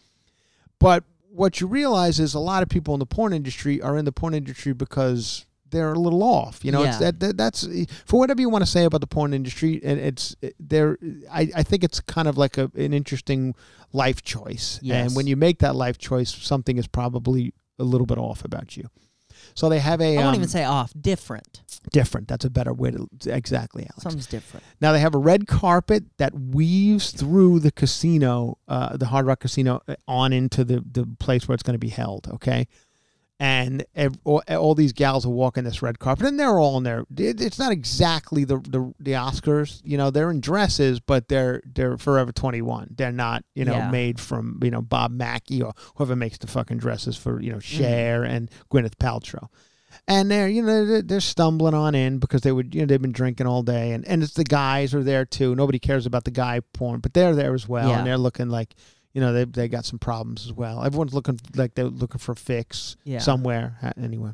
But 0.79 1.03
what 1.31 1.61
you 1.61 1.67
realize 1.67 2.19
is 2.19 2.33
a 2.33 2.39
lot 2.39 2.63
of 2.63 2.69
people 2.69 2.93
in 2.93 2.99
the 2.99 3.05
porn 3.05 3.33
industry 3.33 3.81
are 3.81 3.97
in 3.97 4.05
the 4.05 4.11
porn 4.11 4.33
industry 4.33 4.73
because 4.73 5.45
they're 5.71 5.93
a 5.93 5.99
little 5.99 6.23
off. 6.23 6.63
You 6.63 6.71
know, 6.71 6.83
it's 6.83 6.97
that, 6.97 7.19
that 7.19 7.37
that's 7.37 7.67
for 8.05 8.19
whatever 8.19 8.41
you 8.41 8.49
want 8.49 8.63
to 8.63 8.69
say 8.69 8.83
about 8.83 9.01
the 9.01 9.07
porn 9.07 9.33
industry, 9.33 9.81
and 9.83 9.99
it's 9.99 10.35
there. 10.59 10.97
I, 11.31 11.49
I 11.55 11.63
think 11.63 11.83
it's 11.83 11.99
kind 11.99 12.27
of 12.27 12.37
like 12.37 12.57
a, 12.57 12.71
an 12.75 12.93
interesting 12.93 13.55
life 13.93 14.21
choice. 14.21 14.79
Yes. 14.81 15.07
And 15.07 15.15
when 15.15 15.27
you 15.27 15.35
make 15.35 15.59
that 15.59 15.75
life 15.75 15.97
choice, 15.97 16.33
something 16.33 16.77
is 16.77 16.87
probably 16.87 17.53
a 17.79 17.83
little 17.83 18.05
bit 18.07 18.17
off 18.17 18.45
about 18.45 18.77
you. 18.77 18.89
So 19.53 19.69
they 19.69 19.79
have 19.79 20.01
a 20.01 20.17
I 20.17 20.23
won't 20.23 20.29
um, 20.29 20.35
even 20.35 20.47
say 20.47 20.63
off. 20.63 20.93
Different. 20.99 21.63
different. 21.91 22.27
That's 22.27 22.45
a 22.45 22.49
better 22.49 22.73
way 22.73 22.91
to 22.91 23.07
exactly, 23.25 23.83
Alex. 23.83 24.03
Something's 24.03 24.27
different. 24.27 24.65
Now 24.79 24.91
they 24.91 24.99
have 24.99 25.15
a 25.15 25.19
red 25.19 25.47
carpet 25.47 26.05
that 26.17 26.33
weaves 26.33 27.11
through 27.11 27.59
the 27.59 27.71
casino, 27.71 28.57
uh, 28.67 28.97
the 28.97 29.07
Hard 29.07 29.25
Rock 29.25 29.41
Casino, 29.41 29.81
uh, 29.87 29.95
on 30.07 30.33
into 30.33 30.63
the, 30.63 30.83
the 30.89 31.05
place 31.19 31.47
where 31.47 31.53
it's 31.53 31.63
going 31.63 31.75
to 31.75 31.79
be 31.79 31.89
held. 31.89 32.27
Okay, 32.33 32.67
and 33.41 33.83
ev- 33.95 34.19
all, 34.23 34.43
all 34.47 34.75
these 34.75 34.93
gals 34.93 35.25
are 35.25 35.29
walking 35.29 35.63
this 35.63 35.81
red 35.81 35.97
carpet, 35.97 36.27
and 36.27 36.39
they're 36.39 36.59
all 36.59 36.77
in 36.77 36.83
there. 36.83 37.05
It, 37.17 37.41
it's 37.41 37.57
not 37.57 37.71
exactly 37.71 38.43
the, 38.43 38.57
the 38.59 38.93
the 38.99 39.13
Oscars, 39.13 39.81
you 39.83 39.97
know. 39.97 40.11
They're 40.11 40.29
in 40.29 40.41
dresses, 40.41 40.99
but 40.99 41.27
they're 41.27 41.59
they're 41.65 41.97
Forever 41.97 42.31
Twenty 42.31 42.61
One. 42.61 42.93
They're 42.95 43.11
not, 43.11 43.43
you 43.55 43.65
know, 43.65 43.73
Yeah. 43.73 43.89
made 43.89 44.19
from 44.19 44.59
you 44.61 44.69
know 44.69 44.83
Bob 44.83 45.09
Mackie 45.11 45.63
or 45.63 45.73
whoever 45.95 46.15
makes 46.15 46.37
the 46.37 46.45
fucking 46.45 46.77
dresses 46.77 47.17
for 47.17 47.41
you 47.41 47.51
know 47.51 47.57
mm. 47.57 47.63
Cher 47.63 48.23
and 48.23 48.51
Gwyneth 48.71 48.97
Paltrow 48.97 49.47
and 50.07 50.31
they're 50.31 50.47
you 50.47 50.61
know 50.61 50.85
they're, 50.85 51.01
they're 51.01 51.19
stumbling 51.19 51.73
on 51.73 51.95
in 51.95 52.17
because 52.19 52.41
they 52.41 52.51
would 52.51 52.73
you 52.73 52.81
know 52.81 52.85
they've 52.87 53.01
been 53.01 53.11
drinking 53.11 53.45
all 53.47 53.61
day 53.61 53.91
and 53.91 54.07
and 54.07 54.23
it's 54.23 54.35
the 54.35 54.43
guys 54.43 54.93
are 54.95 55.03
there 55.03 55.25
too 55.25 55.53
nobody 55.53 55.79
cares 55.79 56.05
about 56.05 56.23
the 56.23 56.31
guy 56.31 56.61
porn 56.73 57.01
but 57.01 57.13
they're 57.13 57.35
there 57.35 57.53
as 57.53 57.67
well 57.67 57.89
Yeah. 57.89 57.97
and 57.97 58.07
they're 58.07 58.17
looking 58.17 58.47
like 58.49 58.73
you 59.13 59.21
know 59.21 59.33
they 59.33 59.45
they 59.45 59.67
got 59.67 59.85
some 59.85 59.99
problems 59.99 60.45
as 60.45 60.53
well 60.53 60.83
everyone's 60.83 61.13
looking 61.13 61.39
like 61.55 61.73
they're 61.75 61.85
looking 61.85 62.19
for 62.19 62.31
a 62.33 62.35
fix 62.35 62.95
Yeah. 63.03 63.19
somewhere 63.19 63.77
uh, 63.83 63.91
anyway 64.01 64.31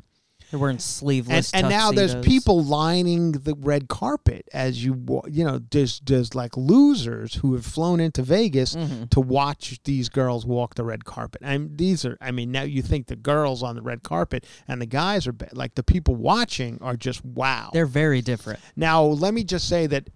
They're 0.50 0.60
wearing 0.60 0.74
and, 0.76 0.82
sleeveless. 0.82 1.52
and 1.52 1.68
now 1.68 1.92
there's 1.92 2.14
people 2.16 2.62
lining 2.64 3.32
the 3.32 3.54
red 3.54 3.88
carpet 3.88 4.48
as 4.54 4.82
you 4.84 5.22
you 5.28 5.44
know 5.44 5.58
there's 5.70 6.00
there's 6.06 6.34
like 6.34 6.56
losers 6.56 7.34
who 7.34 7.52
have 7.54 7.66
flown 7.66 8.00
into 8.00 8.22
Vegas 8.22 8.74
Mhm. 8.76 9.10
to 9.10 9.20
watch 9.20 9.78
these 9.84 10.08
girls 10.08 10.46
walk 10.46 10.74
the 10.76 10.84
red 10.84 11.04
carpet. 11.04 11.42
And 11.44 11.76
these 11.76 12.04
are, 12.06 12.16
I 12.20 12.30
mean, 12.30 12.50
now 12.52 12.62
you 12.62 12.80
think 12.82 13.08
the 13.08 13.16
girls 13.16 13.62
on 13.62 13.74
the 13.76 13.82
red 13.82 14.02
carpet 14.02 14.46
and 14.68 14.80
the 14.80 14.86
guys 14.86 15.26
are 15.26 15.34
like 15.52 15.74
the 15.74 15.82
people 15.82 16.14
watching 16.14 16.78
are 16.80 16.96
just 16.96 17.22
wow. 17.24 17.68
They're 17.72 17.84
very 18.04 18.22
different. 18.22 18.60
now, 18.76 19.02
let 19.04 19.34
me 19.34 19.44
just 19.44 19.68
say 19.68 19.86
that 19.88 20.08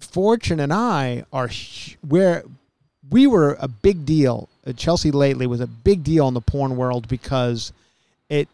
Fortune 0.00 0.60
and 0.60 0.72
I 0.72 1.24
are 1.32 1.50
where 2.06 2.44
we 3.10 3.26
were 3.26 3.56
a 3.60 3.68
big 3.68 4.04
deal. 4.04 4.48
Uh, 4.66 4.72
Chelsea 4.72 5.10
lately 5.10 5.46
was 5.46 5.60
a 5.60 5.66
big 5.66 6.04
deal 6.04 6.28
in 6.28 6.34
the 6.34 6.40
porn 6.40 6.76
world 6.76 7.08
because 7.08 7.72
it. 8.28 8.48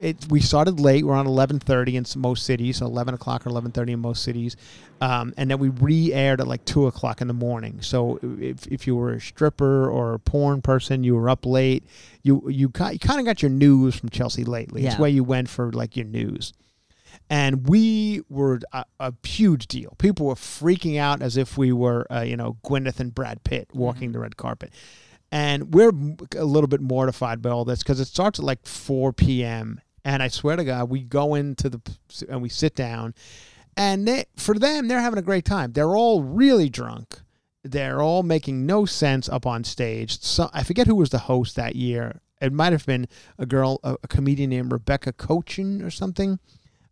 It, 0.00 0.26
we 0.30 0.38
started 0.38 0.78
late. 0.78 1.04
We're 1.04 1.14
on 1.16 1.26
eleven 1.26 1.58
thirty 1.58 1.96
in 1.96 2.04
most 2.14 2.46
cities, 2.46 2.76
so 2.76 2.86
eleven 2.86 3.14
o'clock 3.14 3.44
or 3.44 3.48
eleven 3.48 3.72
thirty 3.72 3.92
in 3.92 3.98
most 3.98 4.22
cities, 4.22 4.56
um, 5.00 5.34
and 5.36 5.50
then 5.50 5.58
we 5.58 5.70
re-aired 5.70 6.40
at 6.40 6.46
like 6.46 6.64
two 6.64 6.86
o'clock 6.86 7.20
in 7.20 7.26
the 7.26 7.34
morning. 7.34 7.82
So 7.82 8.20
if, 8.22 8.64
if 8.68 8.86
you 8.86 8.94
were 8.94 9.14
a 9.14 9.20
stripper 9.20 9.90
or 9.90 10.14
a 10.14 10.20
porn 10.20 10.62
person, 10.62 11.02
you 11.02 11.16
were 11.16 11.28
up 11.28 11.44
late. 11.44 11.82
You 12.22 12.44
you, 12.46 12.52
you 12.52 12.68
kind 12.68 13.18
of 13.18 13.24
got 13.24 13.42
your 13.42 13.50
news 13.50 13.96
from 13.96 14.10
Chelsea 14.10 14.44
lately. 14.44 14.86
It's 14.86 15.00
where 15.00 15.10
you 15.10 15.24
went 15.24 15.48
for 15.48 15.72
like 15.72 15.96
your 15.96 16.06
news 16.06 16.52
and 17.30 17.68
we 17.68 18.22
were 18.28 18.60
a, 18.72 18.84
a 19.00 19.12
huge 19.24 19.66
deal. 19.66 19.94
People 19.98 20.26
were 20.26 20.34
freaking 20.34 20.98
out 20.98 21.22
as 21.22 21.36
if 21.36 21.58
we 21.58 21.72
were, 21.72 22.06
uh, 22.10 22.20
you 22.20 22.36
know, 22.36 22.56
Gwyneth 22.64 23.00
and 23.00 23.14
Brad 23.14 23.44
Pitt 23.44 23.68
walking 23.74 24.12
the 24.12 24.18
red 24.18 24.36
carpet. 24.36 24.72
And 25.30 25.74
we're 25.74 25.92
a 26.36 26.44
little 26.44 26.68
bit 26.68 26.80
mortified 26.80 27.42
by 27.42 27.50
all 27.50 27.66
this 27.66 27.82
because 27.82 28.00
it 28.00 28.06
starts 28.06 28.38
at 28.38 28.44
like 28.44 28.66
4 28.66 29.12
p.m. 29.12 29.80
And 30.04 30.22
I 30.22 30.28
swear 30.28 30.56
to 30.56 30.64
God, 30.64 30.88
we 30.88 31.02
go 31.02 31.34
into 31.34 31.68
the 31.68 31.80
and 32.30 32.40
we 32.40 32.48
sit 32.48 32.74
down, 32.74 33.14
and 33.76 34.08
they, 34.08 34.24
for 34.36 34.54
them, 34.54 34.88
they're 34.88 35.00
having 35.00 35.18
a 35.18 35.22
great 35.22 35.44
time. 35.44 35.72
They're 35.72 35.96
all 35.96 36.22
really 36.22 36.70
drunk. 36.70 37.20
They're 37.62 38.00
all 38.00 38.22
making 38.22 38.64
no 38.64 38.86
sense 38.86 39.28
up 39.28 39.44
on 39.44 39.64
stage. 39.64 40.22
So 40.22 40.48
I 40.54 40.62
forget 40.62 40.86
who 40.86 40.94
was 40.94 41.10
the 41.10 41.18
host 41.18 41.56
that 41.56 41.76
year. 41.76 42.20
It 42.40 42.52
might 42.52 42.72
have 42.72 42.86
been 42.86 43.06
a 43.36 43.44
girl, 43.44 43.80
a, 43.82 43.96
a 44.02 44.08
comedian 44.08 44.50
named 44.50 44.72
Rebecca 44.72 45.12
Cochin 45.12 45.82
or 45.82 45.90
something 45.90 46.38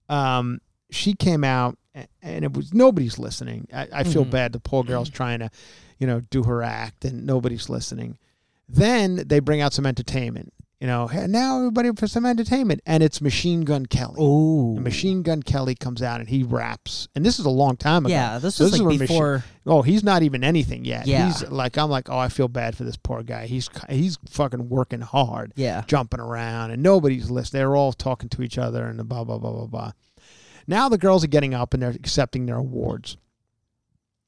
um, 0.08 0.60
she 0.90 1.14
came 1.14 1.42
out 1.44 1.78
and 2.22 2.44
it 2.44 2.52
was 2.52 2.72
nobody's 2.74 3.18
listening. 3.18 3.68
I, 3.72 3.88
I 3.92 4.04
feel 4.04 4.24
Mhm. 4.24 4.30
bad. 4.30 4.52
The 4.52 4.60
poor 4.60 4.84
girl's 4.84 5.08
trying 5.10 5.38
to, 5.40 5.50
you 5.98 6.06
know, 6.06 6.20
do 6.30 6.42
her 6.44 6.62
act 6.62 7.04
and 7.04 7.24
nobody's 7.26 7.68
listening. 7.68 8.18
Then 8.68 9.22
they 9.26 9.40
bring 9.40 9.60
out 9.60 9.72
some 9.72 9.86
entertainment. 9.86 10.52
You 10.80 10.86
know, 10.86 11.06
hey, 11.06 11.26
now 11.26 11.56
everybody 11.56 11.90
for 11.96 12.06
some 12.06 12.26
entertainment, 12.26 12.82
and 12.84 13.02
it's 13.02 13.22
Machine 13.22 13.62
Gun 13.62 13.86
Kelly. 13.86 14.16
Oh, 14.18 14.76
Machine 14.76 15.22
Gun 15.22 15.42
Kelly 15.42 15.74
comes 15.74 16.02
out 16.02 16.20
and 16.20 16.28
he 16.28 16.42
raps, 16.42 17.08
and 17.14 17.24
this 17.24 17.38
is 17.38 17.46
a 17.46 17.50
long 17.50 17.78
time 17.78 18.04
ago. 18.04 18.12
yeah. 18.14 18.38
This 18.38 18.56
So 18.56 18.64
this 18.64 18.74
is 18.74 18.80
like 18.80 18.86
when 18.86 18.98
Machi- 18.98 19.06
before. 19.06 19.44
Oh, 19.64 19.80
he's 19.80 20.04
not 20.04 20.22
even 20.22 20.44
anything 20.44 20.84
yet. 20.84 21.06
Yeah. 21.06 21.28
He's 21.28 21.48
like, 21.48 21.78
I'm 21.78 21.88
like, 21.88 22.10
oh, 22.10 22.18
I 22.18 22.28
feel 22.28 22.48
bad 22.48 22.76
for 22.76 22.84
this 22.84 22.98
poor 22.98 23.22
guy. 23.22 23.46
He's 23.46 23.70
he's 23.88 24.18
fucking 24.28 24.68
working 24.68 25.00
hard 25.00 25.52
Yeah. 25.56 25.82
jumping 25.86 26.20
around 26.20 26.72
and 26.72 26.82
nobody's 26.82 27.30
listening. 27.30 27.60
They're 27.60 27.74
all 27.74 27.94
talking 27.94 28.28
to 28.28 28.42
each 28.42 28.58
other 28.58 28.86
and 28.86 28.98
blah 29.08 29.24
blah 29.24 29.38
blah 29.38 29.52
blah 29.52 29.66
blah. 29.66 29.92
Now 30.66 30.90
the 30.90 30.98
girls 30.98 31.24
are 31.24 31.28
getting 31.28 31.54
up 31.54 31.72
and 31.72 31.82
they're 31.82 31.90
accepting 31.90 32.44
their 32.44 32.56
awards. 32.56 33.16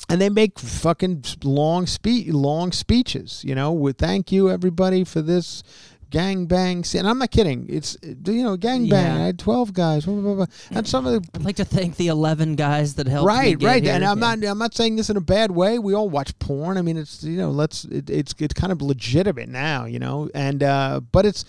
And 0.08 0.18
they 0.20 0.30
make 0.30 0.58
fucking 0.58 1.24
long 1.44 1.86
speech 1.86 2.28
long 2.28 2.72
speeches, 2.72 3.42
you 3.44 3.54
know, 3.54 3.70
with 3.72 3.98
thank 3.98 4.32
you 4.32 4.48
everybody 4.48 5.04
for 5.04 5.20
this 5.20 5.62
gang 6.10 6.46
bang 6.46 6.84
scene. 6.84 7.00
And 7.00 7.08
I'm 7.08 7.18
not 7.18 7.30
kidding. 7.30 7.66
It's 7.68 7.96
you 8.02 8.42
know, 8.42 8.56
gang 8.56 8.88
bang. 8.88 9.16
Yeah. 9.16 9.22
I 9.22 9.26
had 9.26 9.38
twelve 9.38 9.72
guys. 9.72 10.04
Blah, 10.06 10.20
blah, 10.20 10.34
blah. 10.34 10.46
And 10.70 10.86
some 10.86 11.06
of 11.06 11.12
the 11.22 11.28
I'd 11.34 11.44
like 11.44 11.56
to 11.56 11.64
thank 11.64 11.96
the 11.96 12.08
eleven 12.08 12.56
guys 12.56 12.94
that 12.94 13.06
helped. 13.06 13.28
me 13.28 13.34
right 13.34 13.62
right 13.62 13.82
here. 13.82 13.92
and 13.94 14.04
i'm 14.04 14.18
Yeah. 14.20 14.34
not 14.34 14.44
i'm 14.50 14.58
not 14.58 14.74
saying 14.74 14.96
this 14.96 15.10
in 15.10 15.16
a 15.16 15.20
bad 15.20 15.50
way 15.50 15.78
we 15.78 15.94
all 15.94 16.08
watch 16.08 16.38
porn 16.38 16.76
i 16.78 16.82
mean 16.82 16.96
it's 16.96 17.22
you 17.24 17.36
know 17.36 17.50
let's 17.50 17.84
it, 17.84 18.08
it's 18.10 18.34
it's 18.38 18.54
kind 18.54 18.72
of 18.72 18.80
legitimate 18.82 19.48
now 19.48 19.84
you 19.84 19.98
know 19.98 20.28
and 20.34 20.62
uh 20.62 21.00
but 21.12 21.26
it's 21.26 21.44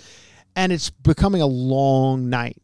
and 0.55 0.71
it's 0.71 0.89
becoming 0.89 1.41
a 1.41 1.45
long 1.47 2.29
night 2.29 2.57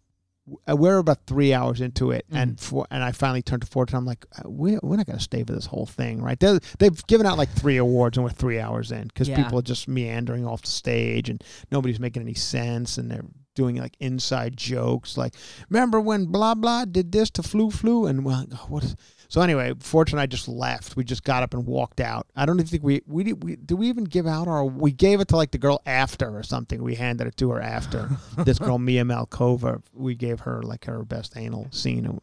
we're 0.67 0.97
about 0.99 1.25
three 1.25 1.53
hours 1.53 1.81
into 1.81 2.11
it 2.11 2.23
and 2.31 2.59
for 2.59 2.85
and 2.91 3.03
i 3.03 3.11
finally 3.11 3.41
turned 3.41 3.61
to 3.63 3.67
fortune. 3.67 3.97
I'm 3.97 4.05
like 4.05 4.25
uh, 4.37 4.47
we, 4.49 4.77
we're 4.83 4.95
not 4.97 5.07
going 5.07 5.17
to 5.17 5.23
stay 5.23 5.43
for 5.43 5.53
this 5.53 5.65
whole 5.65 5.85
thing 5.87 6.21
right? 6.21 6.39
They're, 6.39 6.59
they've 6.79 7.07
given 7.07 7.25
out 7.25 7.37
like 7.37 7.49
three 7.49 7.77
awards 7.77 8.17
and 8.17 8.23
we're 8.23 8.29
three 8.29 8.59
hours 8.59 8.91
in 8.91 9.07
because 9.07 9.27
Yeah. 9.27 9.41
people 9.43 9.57
are 9.59 9.63
just 9.63 9.87
meandering 9.87 10.45
off 10.45 10.61
the 10.61 10.67
stage 10.69 11.29
and 11.29 11.43
nobody's 11.71 11.99
making 11.99 12.21
any 12.21 12.35
sense 12.35 12.97
and 12.99 13.09
they're 13.09 13.25
doing 13.55 13.77
like 13.77 13.95
inside 13.99 14.55
jokes 14.57 15.17
like 15.17 15.33
remember 15.69 15.99
when 15.99 16.25
blah 16.25 16.53
blah 16.53 16.85
did 16.85 17.11
this 17.11 17.29
to 17.31 17.41
flu 17.41 17.71
flu? 17.71 18.05
And 18.05 18.23
well 18.25 18.45
what 18.67 18.83
is 18.83 18.95
so 19.35 19.41
anyway 19.41 19.73
fortune 19.81 20.17
and 20.17 20.21
i 20.21 20.25
just 20.25 20.47
left. 20.47 20.95
We 20.95 21.03
just 21.03 21.25
got 21.25 21.43
up 21.43 21.53
and 21.53 21.65
walked 21.65 21.99
out. 21.99 22.25
I 22.37 22.45
don't 22.45 22.55
even 22.55 22.67
think 22.67 22.83
we 22.83 23.01
we 23.05 23.25
did 23.25 23.43
we 23.43 23.57
did 23.57 23.73
we 23.73 23.89
even 23.89 24.05
give 24.05 24.25
out 24.25 24.47
our 24.47 24.63
we 24.63 24.93
gave 24.93 25.19
it 25.19 25.27
to 25.27 25.35
like 25.35 25.51
the 25.51 25.57
girl 25.57 25.81
after 25.85 26.33
or 26.37 26.41
something. 26.41 26.81
We 26.81 26.95
handed 26.95 27.27
it 27.27 27.35
to 27.37 27.51
her 27.51 27.59
after. 27.59 28.09
This 28.45 28.59
girl 28.59 28.77
mia 28.79 29.03
malkova 29.03 29.81
we 29.93 30.15
gave 30.15 30.39
her 30.41 30.63
like 30.63 30.85
her 30.85 31.03
best 31.03 31.35
anal 31.35 31.67
scene. 31.71 32.21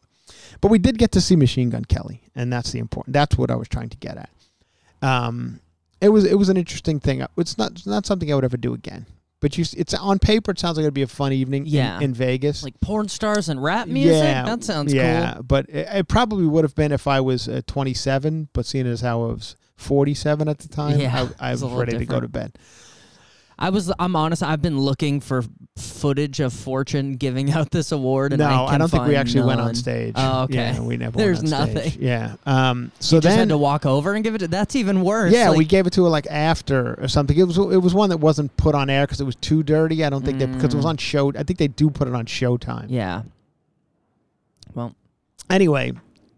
But 0.59 0.71
we 0.71 0.79
did 0.79 0.97
get 0.97 1.11
to 1.11 1.21
see 1.21 1.35
machine 1.35 1.69
gun 1.69 1.85
kelly 1.85 2.23
and 2.33 2.51
that's 2.51 2.71
the 2.71 2.79
important 2.79 3.13
that's 3.13 3.37
what 3.37 3.51
i 3.51 3.55
was 3.55 3.67
trying 3.67 3.89
to 3.89 3.97
get 3.97 4.17
at. 4.17 4.31
Um 5.03 5.59
it 6.01 6.09
was 6.09 6.25
it 6.25 6.39
was 6.39 6.49
an 6.49 6.57
interesting 6.57 6.99
thing. 6.99 7.23
It's 7.37 7.59
not 7.59 7.73
it's 7.73 7.85
not 7.85 8.07
something 8.07 8.31
I 8.31 8.33
would 8.33 8.43
ever 8.43 8.57
do 8.57 8.73
again. 8.73 9.05
But 9.43 9.57
you, 9.57 9.65
it's 9.75 9.93
on 9.93 10.19
paper. 10.19 10.51
It 10.51 10.59
sounds 10.59 10.77
like 10.77 10.85
it'd 10.85 10.93
be 10.93 11.01
a 11.01 11.07
fun 11.07 11.33
evening. 11.33 11.67
in- 11.67 11.73
Yeah. 11.73 11.99
in, 11.99 12.13
Vegas. 12.13 12.63
Like 12.63 12.79
porn 12.79 13.09
stars 13.09 13.49
and 13.49 13.61
rap 13.61 13.89
music. 13.89 14.13
Yeah, 14.23 14.45
that 14.45 14.63
sounds 14.63 14.93
cool. 14.93 15.01
yeah, 15.01 15.33
cool. 15.33 15.43
but 15.43 15.69
it, 15.69 15.85
it 15.91 16.07
probably 16.07 16.45
would 16.45 16.63
have 16.63 16.75
been 16.75 16.93
if 16.93 17.07
I 17.07 17.19
was 17.19 17.49
uh, 17.49 17.61
27. 17.67 18.47
But 18.53 18.65
seeing 18.65 18.87
as 18.87 19.01
how 19.01 19.21
I 19.23 19.33
was 19.33 19.57
47 19.75 20.47
at 20.47 20.59
the 20.59 20.69
time, 20.69 20.97
Yeah, 20.97 21.27
I, 21.41 21.49
I 21.49 21.51
was 21.51 21.61
ready 21.63 21.97
to 21.97 22.05
go 22.05 22.21
to 22.21 22.29
bed. 22.29 22.57
I 23.59 23.69
was. 23.69 23.91
I'm 23.99 24.15
honest. 24.15 24.41
I've 24.43 24.61
been 24.61 24.79
looking 24.79 25.19
for 25.19 25.43
footage 25.77 26.39
of 26.39 26.53
Fortune 26.53 27.13
giving 27.13 27.51
out 27.51 27.71
this 27.71 27.91
award, 27.91 28.33
and 28.33 28.39
no, 28.39 28.45
I, 28.47 28.73
I, 28.73 28.77
don't 28.77 28.89
think 28.89 29.05
we 29.07 29.15
actually 29.15 29.45
went 29.45 29.61
on 29.61 29.75
stage. 29.75 30.13
Oh, 30.15 30.43
okay. 30.43 30.55
Yeah, 30.55 30.79
we 30.81 30.97
never. 30.97 31.17
There's 31.17 31.41
went 31.41 31.53
on 31.53 31.69
stage. 31.69 31.85
nothing. 31.85 32.01
Yeah. 32.01 32.35
Um. 32.45 32.91
So 32.99 33.17
You 33.17 33.21
then, 33.21 33.37
had 33.39 33.49
to 33.49 33.57
walk 33.57 33.85
over 33.85 34.13
and 34.13 34.23
give 34.23 34.35
it. 34.35 34.39
To, 34.39 34.47
that's 34.47 34.75
even 34.75 35.01
worse. 35.01 35.31
yeah, 35.33 35.51
we 35.51 35.65
gave 35.65 35.87
it 35.87 35.93
to 35.93 36.03
her 36.03 36.09
like 36.09 36.27
after 36.27 36.95
or 37.01 37.07
something. 37.07 37.37
It 37.37 37.43
was 37.43 37.57
it 37.57 37.81
was 37.81 37.93
one 37.93 38.09
that 38.09 38.17
wasn't 38.17 38.55
put 38.57 38.75
on 38.75 38.89
air 38.89 39.05
because 39.05 39.21
it 39.21 39.25
was 39.25 39.35
too 39.35 39.63
dirty. 39.63 40.03
I 40.03 40.09
don't 40.09 40.23
think 40.25 40.39
that 40.39 40.51
because 40.51 40.73
it 40.73 40.77
was 40.77 40.85
Mm. 40.85 40.89
on 40.89 40.97
show. 40.97 41.31
I 41.33 41.43
think 41.43 41.59
they 41.59 41.67
do 41.67 41.89
put 41.89 42.07
it 42.07 42.13
on 42.15 42.25
Showtime. 42.25 42.87
Yeah. 42.89 43.23
Well, 44.73 44.95
Anyway, 45.49 45.91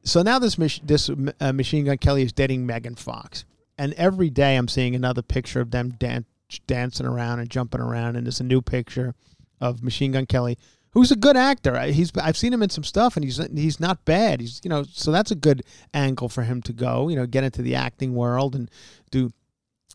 so 0.04 0.22
now 0.22 0.40
this 0.40 0.58
mach- 0.58 0.82
this 0.84 1.10
uh, 1.40 1.54
Machine 1.54 1.86
Gun 1.86 1.98
Kelly 1.98 2.24
is 2.24 2.34
dating 2.34 2.66
Megan 2.66 2.96
Fox, 2.96 3.46
and 3.78 3.94
every 3.94 4.30
day 4.30 4.56
I'm 4.58 4.68
seeing 4.68 4.96
another 4.96 5.22
picture 5.22 5.62
of 5.62 5.72
them 5.72 5.92
dan- 6.00 6.26
dancing 6.68 7.06
around 7.06 7.40
and 7.40 7.50
jumping 7.50 7.82
around, 7.82 8.16
and 8.16 8.26
there's 8.26 8.40
a 8.40 8.46
new 8.46 8.62
picture 8.62 9.14
of 9.62 9.84
Machine 9.84 10.12
Gun 10.12 10.26
Kelly, 10.26 10.58
who's 10.92 11.12
a 11.12 11.16
good 11.16 11.38
actor. 11.38 11.80
He's 11.84 12.12
I've 12.18 12.38
seen 12.38 12.54
him 12.54 12.64
in 12.64 12.70
some 12.70 12.84
stuff, 12.84 13.16
and 13.16 13.24
he's 13.24 13.38
he's 13.54 13.80
not 13.80 14.06
bad. 14.06 14.42
He's 14.42 14.62
you 14.64 14.70
know 14.70 14.84
so 14.84 15.12
that's 15.12 15.32
a 15.32 15.36
good 15.36 15.64
angle 15.94 16.30
for 16.30 16.44
him 16.44 16.62
to 16.64 16.74
go. 16.74 17.10
You 17.10 17.16
know, 17.16 17.26
get 17.26 17.44
into 17.44 17.62
the 17.62 17.76
acting 17.76 18.16
world 18.16 18.56
and 18.56 18.70
do. 19.12 19.32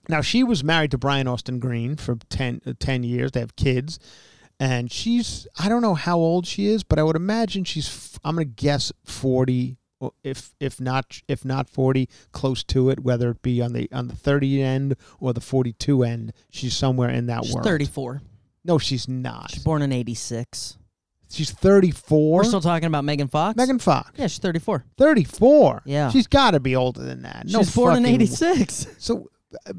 Now 0.08 0.22
she 0.22 0.42
was 0.42 0.64
married 0.64 0.90
to 0.92 0.98
Brian 0.98 1.28
Austin 1.28 1.58
Green 1.60 1.94
for 1.94 2.16
10, 2.30 2.62
uh, 2.66 2.72
10 2.80 3.02
years. 3.04 3.32
They 3.32 3.40
have 3.40 3.54
kids 3.54 3.98
and 4.60 4.92
she's 4.92 5.48
I 5.58 5.68
don't 5.68 5.82
know 5.82 5.94
how 5.94 6.18
old 6.18 6.46
she 6.46 6.66
is, 6.66 6.84
but 6.84 6.98
I 6.98 7.02
would 7.02 7.16
imagine 7.16 7.64
she's 7.64 8.18
I'm 8.22 8.36
gonna 8.36 8.44
guess 8.44 8.92
forty, 9.04 9.72
or 9.72 9.79
if 10.24 10.50
if 10.60 10.80
not 10.80 11.20
if 11.28 11.44
not 11.44 11.68
forty, 11.68 12.08
close 12.32 12.62
to 12.64 12.90
it. 12.90 13.00
Whether 13.00 13.30
it 13.30 13.42
be 13.42 13.60
on 13.60 13.72
the 13.72 13.88
on 13.92 14.08
the 14.08 14.16
thirty 14.16 14.62
end 14.62 14.96
or 15.18 15.32
the 15.32 15.40
forty 15.40 15.72
two 15.72 16.02
end, 16.02 16.32
she's 16.50 16.74
somewhere 16.76 17.10
in 17.10 17.26
that 17.26 17.36
world. 17.38 17.46
she's 17.46 17.54
world. 17.56 17.66
34. 17.66 18.22
No, 18.64 18.78
she's 18.78 19.08
not. 19.08 19.50
She's 19.50 19.64
born 19.64 19.80
in 19.82 19.90
86. 19.92 20.76
She's 21.30 21.50
thirty 21.50 21.90
four. 21.92 22.38
We're 22.40 22.44
still 22.44 22.60
talking 22.60 22.86
about 22.86 23.04
Megan 23.04 23.28
Fox. 23.28 23.56
Megan 23.56 23.78
Fox, 23.78 24.10
Yeah, 24.16 24.26
she's 24.26 24.38
34. 24.38 24.84
thirty 24.98 25.24
four. 25.24 25.80
Yeah. 25.84 26.10
she's 26.10 26.26
got 26.26 26.50
to 26.52 26.60
be 26.60 26.74
older 26.76 27.02
than 27.02 27.22
that. 27.22 27.46
No, 27.46 27.60
she's 27.60 27.74
born 27.74 27.96
in 27.96 28.06
86. 28.06 28.86
So 28.98 29.30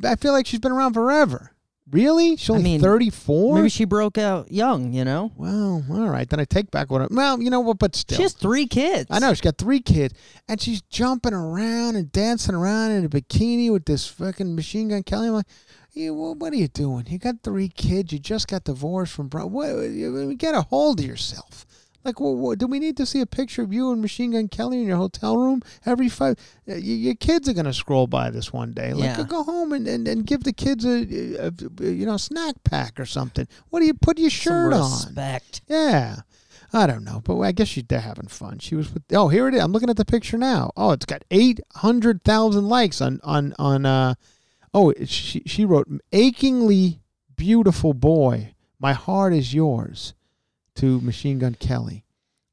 I 0.05 0.15
feel 0.15 0.32
like 0.34 0.45
she's 0.47 0.59
been 0.59 0.72
around 0.72 0.93
forever. 0.93 1.50
Really? 1.91 2.37
She's 2.37 2.49
I 2.49 2.53
only 2.53 2.63
mean, 2.63 2.81
thirty 2.81 3.09
four. 3.09 3.55
Maybe 3.55 3.69
she 3.69 3.85
broke 3.85 4.17
out 4.17 4.51
young. 4.51 4.93
You 4.93 5.03
know. 5.05 5.31
Well, 5.35 5.83
all 5.89 6.09
right. 6.09 6.29
Then 6.29 6.39
I 6.39 6.45
take 6.45 6.71
back 6.71 6.89
what 6.89 7.01
I. 7.01 7.07
Well, 7.09 7.41
you 7.41 7.49
know 7.49 7.59
what? 7.59 7.79
But 7.79 7.95
still, 7.95 8.17
She 8.17 8.23
has 8.23 8.33
three 8.33 8.67
kids. 8.67 9.07
I 9.09 9.19
know 9.19 9.31
she's 9.33 9.41
got 9.41 9.57
three 9.57 9.81
kids, 9.81 10.13
and 10.47 10.61
she's 10.61 10.81
jumping 10.83 11.33
around 11.33 11.95
and 11.95 12.11
dancing 12.11 12.55
around 12.55 12.91
in 12.91 13.05
a 13.05 13.09
bikini 13.09 13.71
with 13.71 13.85
this 13.85 14.07
fucking 14.07 14.55
machine 14.55 14.89
gun 14.89 15.03
Kelly. 15.03 15.27
I'm 15.27 15.33
like, 15.33 15.45
well, 15.95 16.35
what 16.35 16.53
are 16.53 16.57
you 16.57 16.67
doing? 16.67 17.05
You 17.07 17.17
got 17.17 17.43
three 17.43 17.67
kids. 17.67 18.13
You 18.13 18.19
just 18.19 18.47
got 18.47 18.63
divorced 18.63 19.13
from 19.13 19.27
bro. 19.27 19.45
What? 19.47 19.67
You 19.67 20.33
get 20.35 20.55
a 20.55 20.61
hold 20.61 20.99
of 20.99 21.05
yourself. 21.05 21.65
Like, 22.03 22.19
well, 22.19 22.35
what, 22.35 22.57
do 22.59 22.65
we 22.67 22.79
need 22.79 22.97
to 22.97 23.05
see 23.05 23.21
a 23.21 23.25
picture 23.25 23.61
of 23.61 23.71
you 23.71 23.91
and 23.91 24.01
Machine 24.01 24.31
Gun 24.31 24.47
Kelly 24.47 24.81
in 24.81 24.87
your 24.87 24.97
hotel 24.97 25.37
room 25.37 25.61
every 25.85 26.09
five? 26.09 26.35
Y- 26.65 26.75
your 26.77 27.15
kids 27.15 27.47
are 27.47 27.53
gonna 27.53 27.73
scroll 27.73 28.07
by 28.07 28.29
this 28.31 28.51
one 28.51 28.73
day. 28.73 28.93
Like, 28.93 29.17
Yeah. 29.17 29.23
go 29.27 29.43
home 29.43 29.71
and, 29.71 29.87
and, 29.87 30.07
and 30.07 30.25
give 30.25 30.43
the 30.43 30.53
kids 30.53 30.83
a, 30.85 31.45
a, 31.47 31.51
a 31.81 31.85
you 31.91 32.05
know 32.05 32.17
snack 32.17 32.55
pack 32.63 32.99
or 32.99 33.05
something. 33.05 33.47
What 33.69 33.81
do 33.81 33.85
you 33.85 33.93
put 33.93 34.17
your 34.17 34.29
shirt 34.31 34.73
Some 34.73 34.81
on? 34.81 34.91
respect. 34.91 35.61
Yeah. 35.67 36.21
I 36.73 36.87
don't 36.87 37.03
know, 37.03 37.21
but 37.25 37.37
I 37.41 37.51
guess 37.51 37.67
she, 37.67 37.81
they're 37.81 37.99
having 37.99 38.27
fun. 38.29 38.59
She 38.59 38.75
was 38.75 38.93
with. 38.93 39.03
Oh, 39.11 39.27
here 39.27 39.47
it 39.49 39.53
is. 39.53 39.61
I'm 39.61 39.73
looking 39.73 39.89
at 39.89 39.97
the 39.97 40.05
picture 40.05 40.37
now. 40.37 40.71
Oh, 40.77 40.91
it's 40.91 41.05
got 41.05 41.21
eight 41.29 41.59
hundred 41.75 42.23
thousand 42.23 42.69
likes 42.69 43.01
on 43.01 43.19
on 43.23 43.53
on. 43.59 43.85
uh 43.85 44.13
Oh, 44.73 44.93
she 45.05 45.43
she 45.45 45.65
wrote 45.65 45.89
achingly 46.13 47.01
beautiful 47.35 47.93
boy. 47.93 48.53
My 48.79 48.93
heart 48.93 49.33
is 49.33 49.53
yours, 49.53 50.13
to 50.78 51.01
Machine 51.01 51.39
Gun 51.39 51.55
Kelly. 51.55 52.03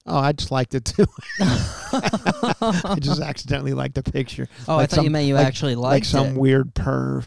Oh, 0.06 0.16
I 0.18 0.32
just 0.32 0.50
liked 0.50 0.74
it 0.74 0.84
too. 0.86 1.06
I 1.40 2.96
just 3.00 3.20
accidentally 3.20 3.74
liked 3.74 3.94
the 3.94 4.02
picture. 4.02 4.48
Oh, 4.66 4.74
I 4.74 4.76
Like 4.78 4.90
thought 4.90 4.96
you 4.98 5.04
some- 5.06 5.12
meant 5.12 5.26
you 5.26 5.34
like- 5.34 5.46
actually 5.46 5.74
like 5.74 5.90
liked 5.92 6.06
some 6.06 6.26
it. 6.28 6.38
weird 6.38 6.74
perv. 6.74 7.26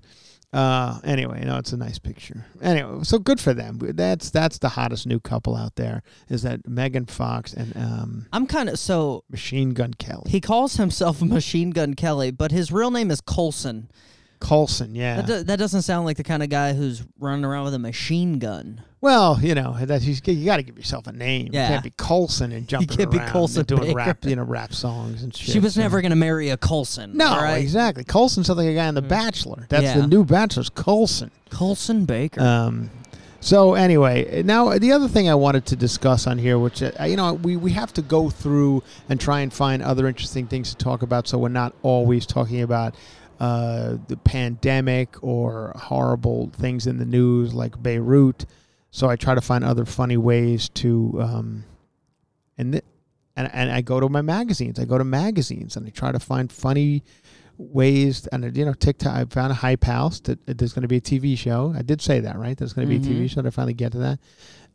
Uh, 0.54 1.00
anyway, 1.06 1.42
no, 1.46 1.56
it's 1.58 1.72
a 1.72 1.78
nice 1.78 1.98
picture. 1.98 2.46
Anyway, 2.62 3.04
so 3.04 3.18
good 3.20 3.40
for 3.40 3.54
them. 3.54 3.78
That's 3.82 4.32
that's 4.32 4.58
the 4.58 4.68
hottest 4.70 5.08
new 5.08 5.20
couple 5.22 5.56
out 5.56 5.76
there. 5.78 6.04
Is 6.28 6.42
that 6.42 6.68
Megan 6.68 7.06
Fox 7.06 7.54
and 7.54 7.72
um, 7.78 8.26
I'm 8.34 8.46
kind 8.48 8.68
of 8.68 8.78
so 8.78 9.24
Machine 9.30 9.70
Gun 9.70 9.94
Kelly 9.94 10.30
he 10.30 10.42
calls 10.42 10.76
himself 10.76 11.22
Machine 11.22 11.70
Gun 11.70 11.94
Kelly, 11.94 12.32
but 12.32 12.52
his 12.52 12.70
real 12.72 12.92
name 12.92 13.12
is 13.12 13.22
Colson. 13.22 13.90
Colson? 14.42 14.94
Yeah. 14.96 15.18
That, 15.22 15.26
do, 15.28 15.44
that 15.44 15.58
doesn't 15.60 15.84
sound 15.84 16.06
like 16.06 16.18
the 16.18 16.24
kind 16.24 16.44
of 16.44 16.50
guy 16.50 16.74
who's 16.74 17.04
running 17.20 17.46
around 17.46 17.64
with 17.66 17.74
a 17.76 17.80
machine 17.80 18.38
gun. 18.40 18.82
well, 19.00 19.40
you 19.42 19.56
know 19.56 19.78
that 19.86 20.02
you, 20.02 20.16
you 20.26 20.46
got 20.46 20.58
to 20.58 20.64
give 20.64 20.78
yourself 20.78 21.08
a 21.08 21.12
name. 21.14 21.50
Yeah. 21.54 21.64
You 21.68 21.68
can't 21.74 21.84
be 21.84 21.90
Colson 21.92 22.52
and 22.52 22.68
jumping 22.68 22.98
can't 22.98 23.10
be 23.12 23.18
around 23.20 23.30
Colson 23.30 23.60
and 23.62 23.68
doing 23.68 23.82
Baker. 23.84 23.96
rap, 23.96 24.26
you 24.26 24.36
know, 24.36 24.44
rap 24.44 24.74
songs 24.74 25.24
and 25.24 25.34
shit. 25.36 25.50
she 25.54 25.60
was 25.60 25.76
so- 25.76 25.82
never 25.82 26.02
gonna 26.02 26.16
marry 26.18 26.50
a 26.50 26.58
Colson. 26.58 27.16
No, 27.16 27.28
all 27.28 27.42
right? 27.42 27.60
exactly. 27.60 28.04
Colson 28.04 28.44
sounds 28.44 28.58
like 28.58 28.68
a 28.68 28.76
guy 28.76 28.88
on 28.88 28.96
The 28.96 29.02
Bachelor. 29.02 29.66
That's 29.70 29.84
Yeah. 29.84 30.02
the 30.02 30.08
new 30.08 30.26
Bachelor's 30.26 30.70
Colson. 30.70 31.32
Colson 31.50 32.06
Baker. 32.06 32.42
Um, 32.42 32.90
so 33.44 33.74
anyway, 33.74 34.44
now 34.44 34.78
the 34.78 34.92
other 34.92 35.08
thing 35.08 35.28
I 35.28 35.34
wanted 35.34 35.66
to 35.68 35.76
discuss 35.76 36.28
on 36.28 36.38
here, 36.38 36.60
which 36.60 36.84
uh, 36.84 36.92
you 37.06 37.16
know 37.16 37.34
we, 37.34 37.58
we 37.58 37.72
have 37.72 37.92
to 37.94 38.04
go 38.04 38.30
through 38.30 38.84
and 39.10 39.20
try 39.20 39.40
and 39.42 39.52
find 39.52 39.82
other 39.82 40.08
interesting 40.08 40.46
things 40.46 40.70
to 40.70 40.76
talk 40.78 41.02
about, 41.02 41.28
so 41.28 41.40
we're 41.40 41.50
not 41.50 41.74
always 41.82 42.28
talking 42.28 42.62
about 42.62 42.94
uh, 43.42 43.98
the 44.08 44.18
pandemic 44.18 45.22
or 45.24 45.74
horrible 45.76 46.52
things 46.56 46.86
in 46.86 46.98
the 47.00 47.06
news 47.06 47.54
like 47.56 47.82
Beirut. 47.82 48.46
So 48.92 49.10
I 49.10 49.16
try 49.16 49.34
to 49.36 49.42
find 49.42 49.64
other 49.64 49.84
funny 49.86 50.18
ways 50.18 50.70
to, 50.76 51.18
um, 51.22 51.64
and 52.58 52.74
th- 52.74 52.84
and 53.36 53.50
and 53.54 53.72
I 53.72 53.82
go 53.82 54.00
to 54.00 54.10
my 54.10 54.22
magazines. 54.22 54.78
I 54.80 54.86
go 54.86 54.98
to 54.98 55.04
magazines 55.04 55.76
and 55.76 55.88
I 55.88 55.90
try 55.90 56.12
to 56.12 56.20
find 56.20 56.52
funny 56.52 57.02
ways 57.58 58.28
and 58.28 58.56
you 58.56 58.66
know 58.66 58.74
TikTok. 58.74 59.14
I 59.16 59.26
found 59.26 59.52
a 59.52 59.56
hype 59.56 59.86
house 59.86 60.20
that 60.22 60.46
that 60.46 60.58
there's 60.58 60.74
going 60.74 60.82
to 60.84 60.88
be 60.88 60.98
a 60.98 61.02
TV 61.02 61.38
show. 61.38 61.74
I 61.76 61.82
did 61.82 62.02
say 62.02 62.20
that 62.20 62.38
right. 62.38 62.56
There's 62.58 62.74
going 62.74 62.88
to 62.88 63.00
be 63.00 63.04
a 63.04 63.10
TV 63.10 63.24
Mhm. 63.26 63.30
show. 63.30 63.42
Did 63.42 63.48
I 63.48 63.52
finally 63.52 63.74
get 63.74 63.92
to 63.94 63.98
that? 64.00 64.20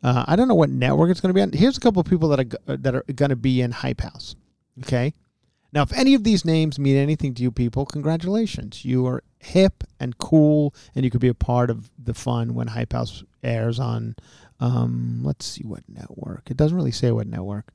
Uh, 0.03 0.25
I 0.27 0.35
don't 0.35 0.47
know 0.47 0.55
what 0.55 0.69
network 0.69 1.09
it's 1.11 1.21
going 1.21 1.29
to 1.29 1.33
be 1.33 1.41
on. 1.41 1.51
Here's 1.53 1.77
a 1.77 1.79
couple 1.79 1.99
of 2.01 2.07
people 2.07 2.29
that 2.29 2.39
are 2.39 2.73
uh, 2.73 2.77
that 2.81 2.95
are 2.95 3.03
going 3.15 3.29
to 3.29 3.35
be 3.35 3.61
in 3.61 3.71
hype 3.71 4.01
house. 4.01 4.35
Okay. 4.83 5.13
Now, 5.77 5.83
if 5.83 5.93
any 5.93 6.15
of 6.15 6.23
these 6.23 6.43
names 6.43 6.79
mean 6.79 6.97
anything 6.97 7.35
to 7.35 7.43
you 7.43 7.51
people, 7.51 7.85
congratulations. 7.85 8.83
You 8.83 9.05
are 9.05 9.23
hip 9.37 9.83
and 9.99 10.17
cool, 10.17 10.73
and 10.95 11.05
you 11.05 11.11
could 11.11 11.21
be 11.21 11.27
a 11.27 11.35
part 11.35 11.69
of 11.69 11.91
the 12.03 12.15
fun 12.15 12.55
when 12.55 12.65
Hype 12.65 12.93
House 12.93 13.23
airs 13.43 13.79
on, 13.79 14.15
um, 14.59 15.19
let's 15.21 15.45
see 15.45 15.61
what 15.63 15.83
network. 15.87 16.49
It 16.49 16.57
doesn't 16.57 16.75
really 16.75 16.89
say 16.89 17.11
what 17.11 17.27
network. 17.27 17.71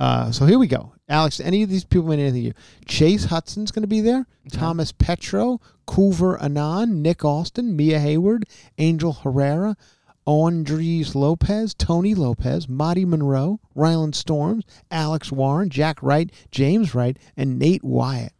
Uh, 0.00 0.32
so 0.32 0.46
here 0.46 0.58
we 0.58 0.66
go. 0.66 0.94
Alex, 1.06 1.38
any 1.38 1.62
of 1.62 1.68
these 1.68 1.84
people 1.84 2.08
mean 2.08 2.18
anything 2.18 2.40
to 2.40 2.46
you? 2.46 2.54
Chase 2.86 3.26
Hudson's 3.26 3.70
going 3.70 3.82
to 3.82 3.88
be 3.88 4.00
there. 4.00 4.26
Thomas 4.50 4.90
Petrou, 4.90 5.60
Kouvr 5.86 6.42
Annon, 6.42 7.02
Nick 7.02 7.26
Austin, 7.26 7.76
Mia 7.76 8.00
Hayward, 8.00 8.46
Angel 8.78 9.12
Herrera, 9.12 9.76
Ondreaz 10.26 11.14
Lopez, 11.14 11.74
Tony 11.74 12.14
Lopez, 12.14 12.68
Marty 12.68 13.04
Monroe, 13.04 13.60
Ryland 13.74 14.14
Storms, 14.14 14.64
Alex 14.90 15.30
Warren, 15.30 15.68
Jack 15.68 16.02
Wright, 16.02 16.32
James 16.50 16.94
Wright, 16.94 17.18
and 17.36 17.58
Nate 17.58 17.84
Wyatt 17.84 18.32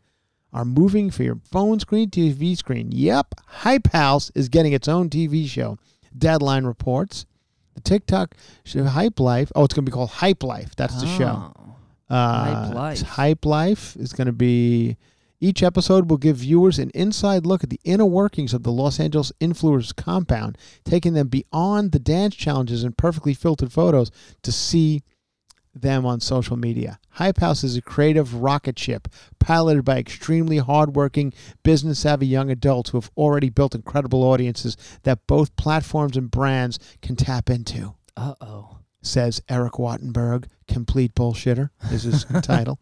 are 0.55 0.65
moving 0.65 1.11
for 1.11 1.25
your 1.25 1.41
phone 1.51 1.81
screen, 1.81 2.09
TV 2.09 2.57
screen. 2.57 2.91
Yep, 2.93 3.35
Hype 3.47 3.89
House 3.93 4.31
is 4.35 4.49
getting 4.49 4.73
its 4.73 4.89
own 4.89 5.11
TV 5.11 5.47
show. 5.47 5.79
Deadline 6.17 6.65
reports. 6.65 7.27
The 7.75 7.81
TikTok 7.81 8.37
show 8.65 8.85
Hype 8.85 9.19
Life. 9.19 9.51
Oh, 9.57 9.65
it's 9.65 9.75
going 9.75 9.85
to 9.85 9.91
be 9.91 9.95
called 9.95 10.11
Hype 10.11 10.45
Life. 10.45 10.77
That's 10.77 11.01
the 11.01 11.09
show. 11.09 11.53
Oh. 11.59 11.77
Uh, 12.09 12.45
Hype 12.45 12.75
Life. 12.75 13.03
Hype 13.03 13.45
Life 13.45 13.97
is 13.97 14.13
going 14.13 14.29
to 14.29 14.33
be. 14.33 14.97
Each 15.45 15.63
episode 15.63 16.09
will 16.09 16.17
give 16.17 16.39
viewers 16.39 16.79
an 16.79 16.89
inside 16.95 17.45
look 17.45 17.63
at 17.63 17.69
the 17.69 17.81
inner 17.85 18.07
workings 18.07 18.55
of 18.55 18.63
the 18.63 18.73
Los 18.73 18.99
Angeles 18.99 19.31
influencers 19.43 19.95
compound, 19.95 20.57
taking 20.87 21.13
them 21.13 21.29
beyond 21.29 21.93
the 21.93 21.99
dance 21.99 22.35
challenges 22.35 22.83
and 22.83 22.97
perfectly 22.97 23.35
filtered 23.35 23.71
photos 23.71 24.11
to 24.43 24.51
see 24.51 25.03
them 25.75 26.07
on 26.07 26.21
social 26.21 26.57
media. 26.57 26.99
Hype 27.11 27.41
House 27.41 27.63
is 27.63 27.77
a 27.77 27.83
creative 27.83 28.37
rocket 28.37 28.79
ship 28.79 29.07
piloted 29.39 29.85
by 29.85 29.99
extremely 29.99 30.57
hardworking, 30.57 31.35
business 31.63 31.99
savvy 31.99 32.27
young 32.27 32.51
adults 32.51 32.89
who 32.89 32.97
have 32.97 33.11
already 33.15 33.51
built 33.51 33.75
incredible 33.75 34.23
audiences 34.23 34.79
that 35.03 35.27
both 35.27 35.55
platforms 35.57 36.17
and 36.17 36.31
brands 36.31 36.79
can 37.03 37.17
tap 37.17 37.51
into 37.51 37.93
Uh 38.17 38.33
oh. 38.41 38.79
says 39.03 39.43
Eric 39.51 39.75
Wattenberg, 39.75 40.47
complete 40.67 41.15
bullshitter 41.15 41.69
is 41.93 42.05
his 42.05 42.25
title. 42.43 42.81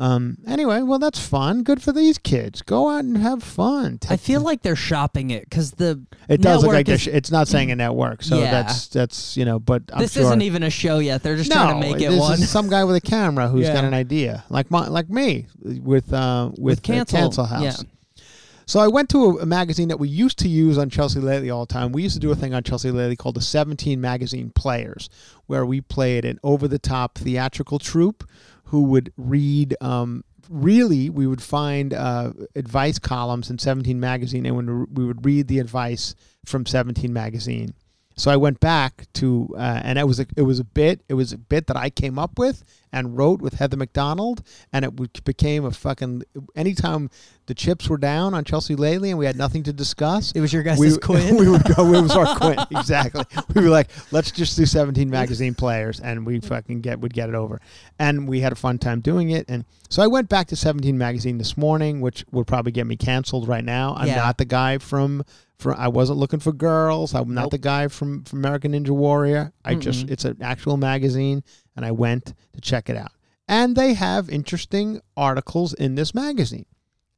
Um. 0.00 0.38
Anyway, 0.46 0.80
well, 0.80 0.98
that's 0.98 1.20
fun. 1.20 1.62
Good 1.62 1.82
for 1.82 1.92
these 1.92 2.16
kids. 2.16 2.62
Go 2.62 2.88
out 2.88 3.04
and 3.04 3.18
have 3.18 3.42
fun. 3.42 3.98
I 4.08 4.16
feel 4.16 4.40
like 4.40 4.62
they're 4.62 4.74
shopping 4.74 5.30
it 5.30 5.44
because 5.44 5.72
the 5.72 6.00
it 6.26 6.40
does 6.40 6.62
look 6.62 6.72
like 6.72 6.88
is- 6.88 7.02
sh- 7.02 7.08
it's 7.08 7.30
not 7.30 7.48
saying 7.48 7.70
a 7.70 7.76
network, 7.76 8.22
so 8.22 8.38
Yeah. 8.38 8.50
that's 8.50 8.86
that's 8.88 9.36
you 9.36 9.44
know. 9.44 9.58
But 9.58 9.82
I'm 9.92 10.00
this 10.00 10.14
sure, 10.14 10.22
isn't 10.22 10.40
even 10.40 10.62
a 10.62 10.70
show 10.70 11.00
yet. 11.00 11.22
They're 11.22 11.36
just 11.36 11.50
no, 11.50 11.56
trying 11.56 11.82
to 11.82 11.86
make 11.92 12.00
it 12.00 12.08
this 12.10 12.18
one. 12.18 12.32
is 12.40 12.48
some 12.48 12.70
guy 12.70 12.82
with 12.84 12.96
a 12.96 13.00
camera 13.02 13.48
who's 13.48 13.68
got 13.68 13.84
an 13.84 13.92
idea, 13.92 14.42
like 14.48 14.70
my, 14.70 14.88
like 14.88 15.10
me 15.10 15.46
with 15.62 16.10
uh 16.14 16.48
with, 16.52 16.58
With 16.60 16.82
Cancel, 16.82 17.18
Cancel 17.18 17.44
House. 17.44 17.62
yeah. 17.62 18.22
So 18.64 18.78
I 18.78 18.86
went 18.86 19.08
to 19.10 19.24
a, 19.24 19.36
a 19.42 19.46
magazine 19.46 19.88
that 19.88 19.98
we 19.98 20.08
used 20.08 20.38
to 20.38 20.48
use 20.48 20.78
on 20.78 20.88
Chelsea 20.90 21.18
Lately 21.18 21.50
all 21.50 21.66
the 21.66 21.72
time. 21.74 21.90
We 21.90 22.04
used 22.04 22.14
to 22.14 22.20
do 22.20 22.30
a 22.30 22.36
thing 22.36 22.54
on 22.54 22.62
Chelsea 22.62 22.90
Lately 22.92 23.16
called 23.16 23.34
the 23.34 23.40
17 23.40 24.00
Magazine 24.00 24.50
Players, 24.54 25.10
where 25.46 25.66
we 25.66 25.80
played 25.80 26.24
an 26.24 26.38
over-the-top 26.44 27.18
theatrical 27.18 27.80
troupe 27.80 28.22
who 28.70 28.84
would 28.84 29.12
read. 29.16 29.76
Um, 29.80 30.24
really, 30.48 31.10
we 31.10 31.26
would 31.26 31.42
find 31.42 31.92
uh, 31.92 32.32
advice 32.54 33.00
columns 33.00 33.50
in 33.50 33.58
17 33.58 33.98
Magazine, 33.98 34.46
and 34.46 34.56
when 34.56 34.86
we 34.92 35.04
would 35.04 35.24
read 35.24 35.48
the 35.48 35.58
advice 35.58 36.14
from 36.44 36.64
17 36.64 37.12
Magazine. 37.12 37.74
So 38.20 38.30
I 38.30 38.36
went 38.36 38.60
back 38.60 39.06
to, 39.14 39.48
uh, 39.56 39.80
and 39.82 39.98
it 39.98 40.06
was 40.06 40.20
a, 40.20 40.26
it 40.36 40.42
was 40.42 40.58
a 40.58 40.64
bit, 40.64 41.00
it 41.08 41.14
was 41.14 41.32
a 41.32 41.38
bit 41.38 41.66
that 41.68 41.76
I 41.78 41.88
came 41.88 42.18
up 42.18 42.38
with 42.38 42.62
and 42.92 43.16
wrote 43.16 43.40
with 43.40 43.54
Heather 43.54 43.78
McDonald, 43.78 44.42
and 44.74 44.84
it 44.84 45.24
became 45.24 45.64
a 45.64 45.70
fucking. 45.70 46.24
Anytime 46.54 47.08
the 47.46 47.54
chips 47.54 47.88
were 47.88 47.96
down 47.96 48.34
on 48.34 48.44
Chelsea 48.44 48.74
Lately 48.74 49.08
and 49.08 49.18
we 49.18 49.24
had 49.24 49.36
nothing 49.36 49.62
to 49.62 49.72
discuss, 49.72 50.32
It 50.32 50.40
was 50.40 50.52
your 50.52 50.62
guys' 50.62 50.78
we, 50.78 50.98
Quinn. 51.02 51.36
we 51.36 51.48
would 51.48 51.64
go. 51.64 51.94
It 51.94 52.02
was 52.02 52.14
our 52.14 52.36
Quinn 52.36 52.58
exactly. 52.72 53.24
We 53.54 53.62
were 53.62 53.70
like, 53.70 53.88
let's 54.10 54.30
just 54.30 54.54
do 54.54 54.66
17 54.66 55.08
magazine 55.08 55.54
players, 55.54 55.98
and 55.98 56.26
we 56.26 56.40
fucking 56.40 56.82
get 56.82 57.00
would 57.00 57.14
get 57.14 57.30
it 57.30 57.34
over, 57.34 57.58
and 57.98 58.28
we 58.28 58.40
had 58.40 58.52
a 58.52 58.56
fun 58.56 58.76
time 58.76 59.00
doing 59.00 59.30
it. 59.30 59.46
And 59.48 59.64
so 59.88 60.02
I 60.02 60.08
went 60.08 60.28
back 60.28 60.48
to 60.48 60.56
17 60.56 60.98
magazine 60.98 61.38
this 61.38 61.56
morning, 61.56 62.02
which 62.02 62.26
would 62.32 62.46
probably 62.46 62.72
get 62.72 62.86
me 62.86 62.96
canceled 62.96 63.48
right 63.48 63.64
now. 63.64 63.94
I'm 63.96 64.08
Yeah. 64.08 64.16
not 64.16 64.36
the 64.36 64.44
guy 64.44 64.76
from. 64.76 65.24
From, 65.60 65.76
I 65.78 65.88
wasn't 65.88 66.18
looking 66.18 66.40
for 66.40 66.52
girls. 66.52 67.14
I'm 67.14 67.34
not 67.34 67.42
Nope. 67.42 67.50
the 67.52 67.58
guy 67.58 67.88
from, 67.88 68.24
from 68.24 68.38
American 68.40 68.72
Ninja 68.72 68.90
Warrior. 68.90 69.52
I 69.64 69.74
just 69.74 70.06
Mm-mm. 70.06 70.10
it's 70.10 70.24
an 70.24 70.38
actual 70.40 70.76
magazine, 70.76 71.42
and 71.76 71.84
I 71.84 71.90
went 71.92 72.34
to 72.54 72.60
check 72.60 72.88
it 72.88 72.96
out. 72.96 73.12
And 73.46 73.76
they 73.76 73.94
have 73.94 74.30
interesting 74.30 75.00
articles 75.16 75.74
in 75.74 75.94
this 75.96 76.14
magazine, 76.14 76.66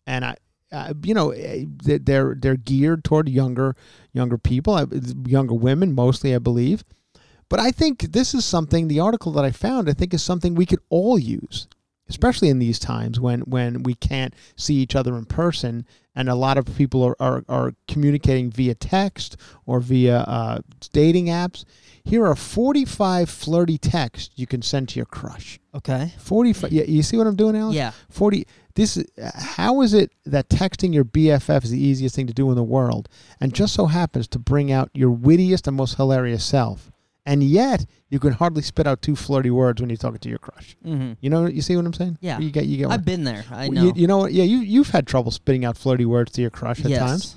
and 0.07 0.24
I, 0.24 0.36
uh, 0.72 0.95
you 1.05 1.12
know, 1.14 1.30
eh, 1.30 1.66
they- 1.84 1.99
they're 1.99 2.34
they're 2.38 2.57
geared 2.57 3.05
toward 3.05 3.28
younger 3.28 3.76
younger 4.12 4.38
people, 4.38 4.82
younger 5.26 5.55
women 5.55 5.95
mostly, 5.95 6.34
I 6.34 6.38
believe. 6.38 6.84
But 7.51 7.61
I 7.61 7.70
think 7.70 8.01
this 8.12 8.32
is 8.34 8.45
something. 8.47 8.88
The 8.88 9.01
article 9.01 9.30
that 9.32 9.45
I 9.45 9.51
found, 9.51 9.88
I 9.88 9.93
think, 9.93 10.14
is 10.14 10.22
something 10.22 10.55
we 10.55 10.64
could 10.66 10.80
all 10.88 11.18
use, 11.18 11.68
especially 12.09 12.48
in 12.48 12.59
these 12.59 12.78
times 12.78 13.18
when 13.18 13.40
when 13.40 13.82
we 13.82 13.94
can't 13.94 14.34
see 14.57 14.74
each 14.76 14.94
other 14.94 15.16
in 15.16 15.24
person, 15.24 15.86
and 16.14 16.28
a 16.28 16.34
lot 16.34 16.59
of 16.59 16.66
people 16.76 17.03
are 17.03 17.16
are, 17.20 17.44
are 17.48 17.72
communicating 17.88 18.50
via 18.50 18.74
text 18.74 19.36
or 19.66 19.80
via 19.80 20.18
uh, 20.20 20.59
dating 20.92 21.26
apps. 21.26 21.64
Here 22.05 22.26
are 22.26 22.34
45 22.34 23.30
flirty 23.30 23.78
texts 23.78 24.30
you 24.34 24.46
can 24.48 24.61
send 24.61 24.88
to 24.88 24.98
your 24.98 25.07
crush. 25.07 25.61
okay. 25.72 26.12
45. 26.18 26.72
Yeah, 26.72 26.82
you 26.82 27.00
see 27.00 27.16
what 27.16 27.28
I'm 27.28 27.36
doing, 27.36 27.57
Alex? 27.57 27.76
Yeah. 27.76 27.92
40 28.11 28.46
this 28.74 28.96
is 28.96 29.07
how 29.34 29.82
is 29.82 29.94
it 29.94 30.12
that 30.24 30.48
texting 30.48 30.94
your 30.94 31.05
BFF 31.05 31.64
is 31.64 31.70
the 31.70 31.82
easiest 31.82 32.14
thing 32.14 32.26
to 32.26 32.32
do 32.32 32.48
in 32.50 32.57
the 32.57 32.62
world 32.62 33.09
and 33.40 33.55
just 33.55 33.74
so 33.74 33.86
happens 33.86 34.26
to 34.28 34.38
bring 34.38 34.72
out 34.72 34.90
your 34.94 35.11
wittiest 35.11 35.66
and 35.66 35.76
most 35.76 35.96
hilarious 35.96 36.44
self 36.44 36.91
and 37.24 37.42
yet 37.42 37.86
you 38.08 38.18
can 38.18 38.32
hardly 38.32 38.62
spit 38.62 38.86
out 38.86 39.00
two 39.02 39.14
flirty 39.16 39.50
words 39.50 39.80
when 39.80 39.88
you're 39.90 39.96
talking 39.96 40.18
to 40.18 40.28
your 40.28 40.38
crush 40.38 40.76
Mm-hmm. 40.84 41.12
you 41.20 41.30
know 41.30 41.46
you 41.46 41.62
see 41.62 41.76
what 41.76 41.86
i'm 41.86 41.92
saying 41.92 42.18
Yeah. 42.20 42.38
you 42.38 42.50
get 42.50 42.66
you 42.66 42.78
get 42.78 42.90
I've 42.90 43.04
been 43.04 43.24
there. 43.24 43.44
I 43.50 43.66
You- 43.66 43.70
know. 43.72 43.92
you, 43.94 44.06
know 44.06 44.18
what 44.18 44.32
yeah 44.32 44.44
you, 44.44 44.58
you've 44.58 44.90
had 44.90 45.06
trouble 45.06 45.30
spitting 45.30 45.64
out 45.64 45.76
flirty 45.76 46.04
words 46.04 46.32
to 46.32 46.40
your 46.40 46.50
crush 46.50 46.80
at 46.84 46.90
yes. 46.90 46.98
times 47.00 47.36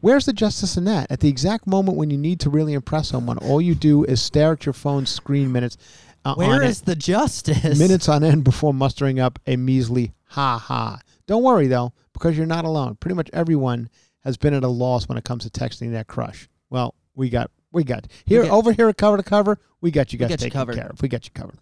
where's 0.00 0.26
the 0.26 0.32
justice 0.32 0.76
in 0.76 0.84
that 0.84 1.10
at 1.10 1.20
the 1.20 1.28
exact 1.28 1.66
moment 1.66 1.96
when 1.98 2.08
you 2.10 2.16
need 2.18 2.40
to 2.40 2.50
really 2.50 2.72
impress 2.72 3.08
someone 3.08 3.36
all 3.38 3.60
you 3.60 3.74
do 3.74 4.04
is 4.04 4.20
stare 4.22 4.52
at 4.52 4.64
your 4.66 4.72
phone 4.72 5.04
screen 5.06 5.50
minutes 5.52 5.76
uh, 6.24 6.34
Where 6.34 6.62
is 6.64 6.82
the 6.82 6.96
justice? 6.96 7.78
minutes 7.78 8.08
on 8.08 8.24
end 8.24 8.42
before 8.44 8.74
mustering 8.74 9.20
up 9.20 9.38
a 9.46 9.56
measly 9.56 10.12
ha 10.24 10.58
ha. 10.58 10.98
Don't 11.28 11.44
worry 11.44 11.68
though, 11.68 11.92
because 12.12 12.36
you're 12.36 12.44
not 12.44 12.64
alone. 12.64 12.96
Pretty 12.96 13.14
much 13.14 13.30
everyone 13.32 13.88
has 14.24 14.36
been 14.36 14.52
at 14.52 14.64
a 14.64 14.68
loss 14.68 15.08
when 15.08 15.16
it 15.16 15.22
comes 15.24 15.48
to 15.48 15.50
texting 15.50 15.92
their 15.92 16.02
crush. 16.04 16.48
Well, 16.70 16.94
we 17.14 17.30
got 17.30 17.50
we 17.72 17.84
got 17.84 18.06
here 18.24 18.42
got- 18.42 18.50
over 18.52 18.72
here 18.72 18.88
at 18.88 18.96
cover 18.96 19.16
to 19.16 19.22
cover. 19.22 19.58
We 19.80 19.90
got 19.90 20.12
you 20.12 20.18
guys 20.18 20.28
got 20.30 20.40
you 20.40 20.46
taken 20.46 20.58
covered. 20.58 20.76
care 20.76 20.88
of. 20.88 21.00
We 21.02 21.08
got 21.08 21.24
you 21.26 21.30
covered. 21.34 21.58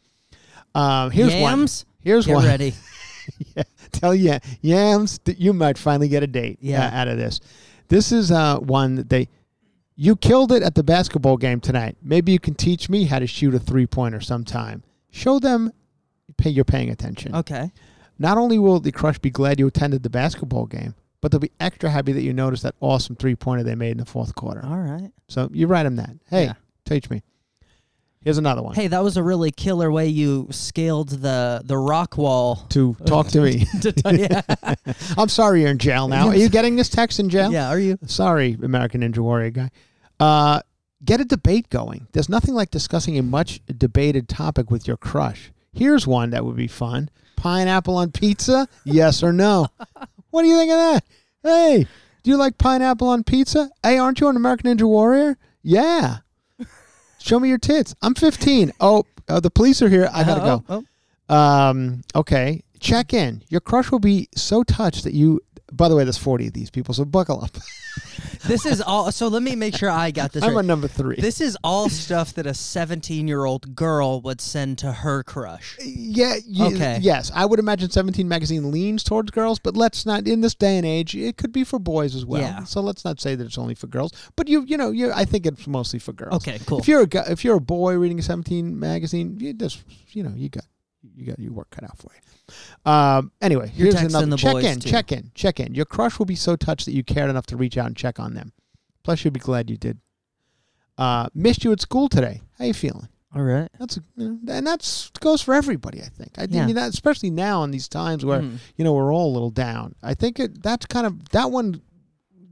Um, 0.75 1.11
here's 1.11 1.33
one. 1.35 1.41
Yams. 1.59 1.85
Here's 2.03 2.27
Get 2.27 2.35
one. 2.35 2.45
ready. 2.45 2.75
yeah, 3.57 3.65
tell 3.93 4.15
ya 4.15 4.39
yams 4.61 5.19
that 5.25 5.39
you 5.39 5.53
might 5.53 5.77
finally 5.79 6.09
get 6.09 6.23
a 6.23 6.27
date 6.27 6.59
Yeah. 6.61 6.87
uh, 6.87 6.91
out 7.01 7.09
of 7.09 7.19
this. 7.19 7.41
This 7.89 8.13
is 8.13 8.31
uh, 8.31 8.59
one 8.59 8.95
that 8.97 9.09
they 9.11 9.29
you 9.97 10.15
killed 10.17 10.53
it 10.53 10.63
at 10.63 10.75
the 10.75 10.83
basketball 10.85 11.37
game 11.37 11.59
tonight. 11.61 11.97
Maybe 12.03 12.31
you 12.33 12.39
can 12.39 12.55
teach 12.55 12.89
me 12.91 13.05
how 13.05 13.19
to 13.19 13.27
shoot 13.27 13.55
a 13.55 13.59
three 13.59 13.87
pointer 13.87 14.21
sometime. 14.21 14.83
Show 15.11 15.39
them 15.39 15.73
pay 16.37 16.51
you're 16.51 16.65
paying 16.65 16.91
attention. 16.91 17.35
Okay. 17.35 17.73
Not 18.19 18.37
only 18.39 18.59
will 18.59 18.79
the 18.81 18.93
crush 18.93 19.19
be 19.19 19.31
glad 19.31 19.59
you 19.59 19.67
attended 19.67 20.03
the 20.03 20.11
basketball 20.11 20.67
game, 20.67 20.95
but 21.27 21.33
they'll 21.33 21.41
be 21.41 21.51
extra 21.59 21.91
happy 21.91 22.13
that 22.13 22.23
you 22.23 22.33
noticed 22.33 22.63
that 22.63 22.77
awesome 22.79 23.17
three 23.17 23.35
pointer 23.35 23.65
they 23.65 23.75
made 23.75 23.91
in 23.91 23.97
the 23.99 24.05
fourth 24.05 24.33
quarter. 24.37 24.65
All 24.65 24.77
right. 24.79 25.11
So 25.27 25.51
you 25.53 25.67
write 25.67 25.83
them 25.83 25.97
that. 25.97 26.11
Hey, 26.31 26.45
Yeah. 26.45 26.53
teach 26.85 27.11
me. 27.11 27.25
Here's 28.23 28.39
another 28.39 28.63
one. 28.63 28.77
Hey, 28.77 28.87
that 28.87 29.03
was 29.03 29.17
a 29.17 29.25
really 29.25 29.51
killer 29.51 29.91
way 29.91 30.07
you 30.07 30.47
scaled 30.53 31.09
the 31.09 31.63
the 31.65 31.77
rock 31.77 32.17
wall. 32.17 32.65
To 32.69 32.95
talk 33.07 33.27
to 33.31 33.41
me. 33.41 33.65
to 33.81 33.93
you. 34.13 34.95
I'm 35.19 35.29
sorry 35.29 35.63
you're 35.63 35.71
in 35.71 35.79
jail 35.79 36.07
now. 36.07 36.29
Are 36.29 36.37
you 36.37 36.49
getting 36.49 36.77
this 36.77 36.89
text 36.89 37.19
in 37.19 37.29
jail? 37.29 37.51
yeah. 37.51 37.71
Are 37.71 37.79
you? 37.81 37.99
Sorry, 38.07 38.57
American 38.63 39.01
Ninja 39.01 39.19
Warrior 39.19 39.51
guy. 39.51 39.71
Uh, 40.21 40.61
get 41.05 41.21
a 41.21 41.25
debate 41.25 41.71
going. 41.71 42.07
There's 42.13 42.29
nothing 42.29 42.55
like 42.55 42.71
discussing 42.71 43.19
a 43.19 43.23
much 43.25 43.61
debated 43.67 44.29
topic 44.29 44.71
with 44.71 44.87
your 44.87 44.97
crush. 44.97 45.51
Here's 45.73 46.07
one 46.07 46.31
that 46.31 46.45
would 46.45 46.55
be 46.57 46.69
fun: 46.69 47.11
pineapple 47.35 47.97
on 47.97 48.13
pizza, 48.13 48.69
yes 48.85 49.25
or 49.25 49.33
no? 49.33 49.67
what 50.37 50.43
do 50.43 50.49
you 50.49 50.59
think 50.59 50.71
of 50.71 50.77
that? 50.77 51.05
Hey, 51.43 51.87
do 52.23 52.31
you 52.31 52.37
like 52.37 52.59
pineapple 52.59 53.09
on 53.09 53.25
pizza? 53.25 53.71
Hey, 53.83 53.97
aren't 53.97 54.21
you 54.21 54.29
an 54.29 54.37
American 54.37 54.77
Ninja 54.77 54.87
Warrior? 54.87 55.39
Yeah. 55.63 56.19
Show 57.19 57.41
me 57.41 57.49
your 57.49 57.57
tits. 57.57 57.95
I'm 58.03 58.15
15. 58.15 58.71
Oh, 58.79 59.05
uh, 59.31 59.41
the 59.41 59.51
police 59.51 59.81
are 59.81 59.89
here. 59.89 60.11
I 60.13 60.25
gotta 60.25 60.43
Oh, 60.43 60.59
go. 60.59 60.85
oh. 61.31 61.35
Um, 61.35 62.03
okay. 62.15 62.63
Check 62.81 63.15
in. 63.15 63.43
Your 63.49 63.63
crush 63.63 63.91
will 63.91 63.99
be 63.99 64.29
so 64.35 64.63
touched 64.63 65.05
that 65.05 65.15
you. 65.15 65.41
By 65.73 65.89
the 65.89 65.97
way, 65.97 66.05
there's 66.05 66.19
40 66.19 66.49
of 66.49 66.53
these 66.53 66.71
people, 66.71 66.95
so 66.95 67.05
buckle 67.05 67.43
up. 67.43 67.57
This 68.47 68.67
is 68.67 68.81
all. 68.81 69.11
So 69.11 69.29
let 69.29 69.43
me 69.43 69.57
make 69.57 69.77
sure 69.77 69.91
I 69.91 70.11
got 70.11 70.33
this 70.33 70.43
I'm 70.45 70.51
right. 70.51 70.59
on 70.59 70.67
number 70.67 70.87
three. 70.89 71.17
This 71.17 71.41
is 71.41 71.57
all 71.65 71.89
stuff 71.89 72.35
that 72.35 72.47
a 72.47 72.55
17 72.55 73.27
year 73.27 73.45
old 73.45 73.75
girl 73.75 74.21
would 74.21 74.41
send 74.41 74.79
to 74.79 74.93
her 74.93 75.23
crush. 75.25 75.77
Uh, 75.81 75.85
yeah. 75.87 76.37
y- 76.49 76.67
Okay. 76.67 76.99
Yes, 77.01 77.31
I 77.35 77.45
would 77.45 77.59
imagine 77.59 77.91
17 77.91 78.29
magazine 78.29 78.71
leans 78.71 79.03
towards 79.03 79.31
girls, 79.31 79.59
but 79.59 79.77
let's 79.77 80.07
not. 80.07 80.27
In 80.29 80.41
this 80.41 80.55
day 80.55 80.77
and 80.77 80.87
age, 80.87 81.15
it 81.17 81.37
could 81.37 81.53
be 81.53 81.65
for 81.65 81.79
boys 81.79 82.15
as 82.15 82.25
well. 82.25 82.41
Yeah. 82.43 82.65
So 82.65 82.81
let's 82.81 83.05
not 83.05 83.21
say 83.21 83.35
that 83.35 83.45
it's 83.45 83.59
only 83.59 83.75
for 83.75 83.87
girls. 83.87 84.13
But 84.37 84.49
you, 84.49 84.63
you 84.63 84.77
know, 84.77 84.91
you. 84.91 85.13
I 85.13 85.25
think 85.25 85.47
it's 85.47 85.67
mostly 85.67 85.99
for 85.99 86.13
girls. 86.13 86.35
Okay, 86.37 86.59
cool. 86.67 86.79
If 86.79 86.89
you're 86.89 87.03
a 87.03 87.33
if 87.33 87.45
you're 87.45 87.57
a 87.57 87.61
boy 87.61 87.95
reading 87.97 88.19
a 88.19 88.23
17 88.23 88.79
magazine, 88.79 89.39
you 89.41 89.55
just, 89.55 89.83
you 90.11 90.23
know, 90.23 90.33
you 90.37 90.49
got, 90.51 90.65
you 91.15 91.27
got 91.27 91.39
your 91.39 91.53
work 91.53 91.71
cut 91.71 91.85
out 91.85 91.99
for 91.99 92.11
you. 92.15 92.91
Um. 92.91 93.33
Anyway, 93.41 93.71
You're 93.75 93.87
here's 93.97 94.15
another 94.15 94.27
the 94.27 94.37
check 94.37 94.65
in. 94.65 94.81
too. 94.81 94.91
Check 94.91 95.13
in. 95.13 95.31
Check 95.35 95.61
in. 95.61 95.75
Your 95.75 95.85
crush 95.85 96.19
will 96.19 96.27
be 96.27 96.37
so 96.37 96.57
touched 96.57 96.87
that 96.87 96.93
you 96.93 97.03
cared 97.05 97.31
enough 97.31 97.47
to 97.47 97.57
reach 97.57 97.77
out 97.77 97.87
and 97.87 97.97
check 97.97 98.19
on 98.21 98.35
them. 98.35 98.53
Plus, 99.03 99.25
you'll 99.25 99.33
be 99.33 99.41
glad 99.41 99.71
you 99.71 99.77
did. 99.77 99.99
Uh, 100.99 101.29
missed 101.35 101.65
you 101.65 101.73
at 101.73 101.81
school 101.81 102.09
today. 102.09 102.41
How 102.59 102.65
you 102.65 102.73
feeling? 102.75 103.09
All 103.35 103.43
right. 103.43 103.69
That's 103.79 103.99
you 104.17 104.39
know, 104.43 104.53
and 104.55 104.67
that's 104.67 105.11
goes 105.21 105.43
for 105.43 105.53
everybody. 105.55 106.01
I 106.01 106.07
think. 106.07 106.33
I 106.39 106.43
think 106.47 106.69
Yeah. 106.69 106.73
that 106.73 106.95
especially 106.95 107.31
now 107.31 107.65
in 107.65 107.71
these 107.71 107.89
times 107.89 108.25
where 108.25 108.41
Mm. 108.41 108.59
you 108.77 108.85
know 108.85 108.95
we're 108.95 109.13
all 109.13 109.31
a 109.31 109.35
little 109.35 109.51
down. 109.51 109.95
I 110.03 110.15
think 110.15 110.41
it, 110.41 110.63
that's 110.63 110.87
kind 110.87 111.07
of 111.07 111.29
that 111.31 111.51
one 111.51 111.83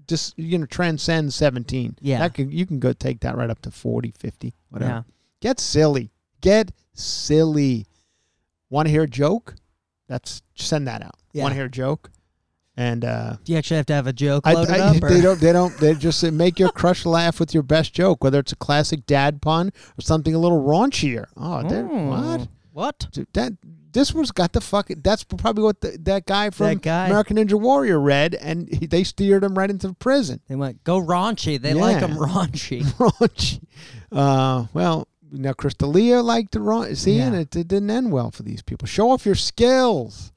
just 0.06 0.38
you 0.38 0.58
know 0.58 0.66
transcends 0.66 1.34
17. 1.36 1.96
Yeah. 2.02 2.18
That 2.18 2.34
can 2.34 2.50
you 2.50 2.66
can 2.66 2.80
go 2.80 2.92
take 2.92 3.20
that 3.20 3.36
right 3.36 3.48
up 3.48 3.62
to 3.62 3.70
40, 3.70 4.12
50, 4.18 4.54
whatever. 4.68 4.90
Yeah. 4.90 5.02
Get 5.40 5.58
silly. 5.60 6.10
Get 6.42 6.72
silly. 6.92 7.86
Want 8.74 8.86
to 8.88 8.90
hear 8.90 9.04
a 9.04 9.08
joke? 9.08 9.54
That's 10.08 10.42
send 10.56 10.88
that 10.88 11.02
out. 11.02 11.14
Yeah. 11.32 11.42
Want 11.44 11.52
to 11.52 11.56
hear 11.56 11.66
a 11.66 11.70
joke? 11.70 12.10
And 12.76 13.04
uh 13.04 13.36
Do 13.44 13.52
you 13.52 13.58
actually 13.58 13.76
have 13.76 13.86
to 13.86 13.94
have 13.94 14.08
a 14.08 14.12
joke 14.12 14.42
I, 14.44 14.52
I- 14.54 14.78
up? 14.80 14.96
They 14.96 15.20
don't. 15.20 15.40
They 15.40 15.52
don't. 15.52 15.76
They 15.78 15.94
just 15.94 16.18
say, 16.18 16.30
make 16.30 16.58
your 16.58 16.70
crush 16.70 17.06
laugh 17.06 17.38
with 17.38 17.54
your 17.54 17.62
best 17.62 17.94
joke, 17.94 18.24
whether 18.24 18.40
it's 18.40 18.50
a 18.52 18.56
classic 18.56 19.06
dad 19.06 19.40
pun 19.40 19.68
or 19.96 20.02
something 20.02 20.34
a 20.34 20.38
little 20.38 20.60
raunchier. 20.60 21.26
Oh, 21.36 21.62
they're- 21.68 21.84
what? 21.86 22.40
Mm. 22.40 22.48
What? 22.72 23.06
Dude, 23.12 23.28
that 23.34 23.52
this 23.92 24.12
one's 24.12 24.32
got 24.32 24.52
the 24.52 24.60
fucking. 24.60 25.02
That's 25.04 25.22
probably 25.22 25.62
what 25.62 25.80
the, 25.80 25.96
that 26.02 26.26
guy 26.26 26.50
from 26.50 26.66
That 26.66 26.82
guy. 26.82 27.06
American 27.06 27.36
Ninja 27.36 27.54
Warrior 27.54 28.00
read, 28.00 28.34
and 28.34 28.68
he, 28.68 28.86
they 28.86 29.04
steered 29.04 29.44
him 29.44 29.56
right 29.56 29.70
into 29.70 29.94
prison. 29.94 30.40
They 30.48 30.56
went 30.56 30.82
go 30.82 31.00
raunchy. 31.00 31.60
They 31.62 31.74
like 31.74 32.00
Yeah. 32.00 32.08
'em 32.08 32.16
raunchy. 32.16 32.82
Raunchy. 32.98 33.60
Uh, 34.10 34.66
well, 34.74 35.06
now 35.34 35.52
Crystalia 35.52 36.22
liked 36.22 36.52
to 36.52 36.60
run. 36.60 36.94
See, 36.96 37.18
and 37.18 37.34
it, 37.34 37.54
it 37.54 37.68
didn't 37.68 37.90
end 37.90 38.12
well 38.12 38.30
for 38.30 38.42
these 38.42 38.62
people. 38.62 38.86
Show 38.86 39.10
off 39.10 39.26
your 39.26 39.34
skills. 39.34 40.32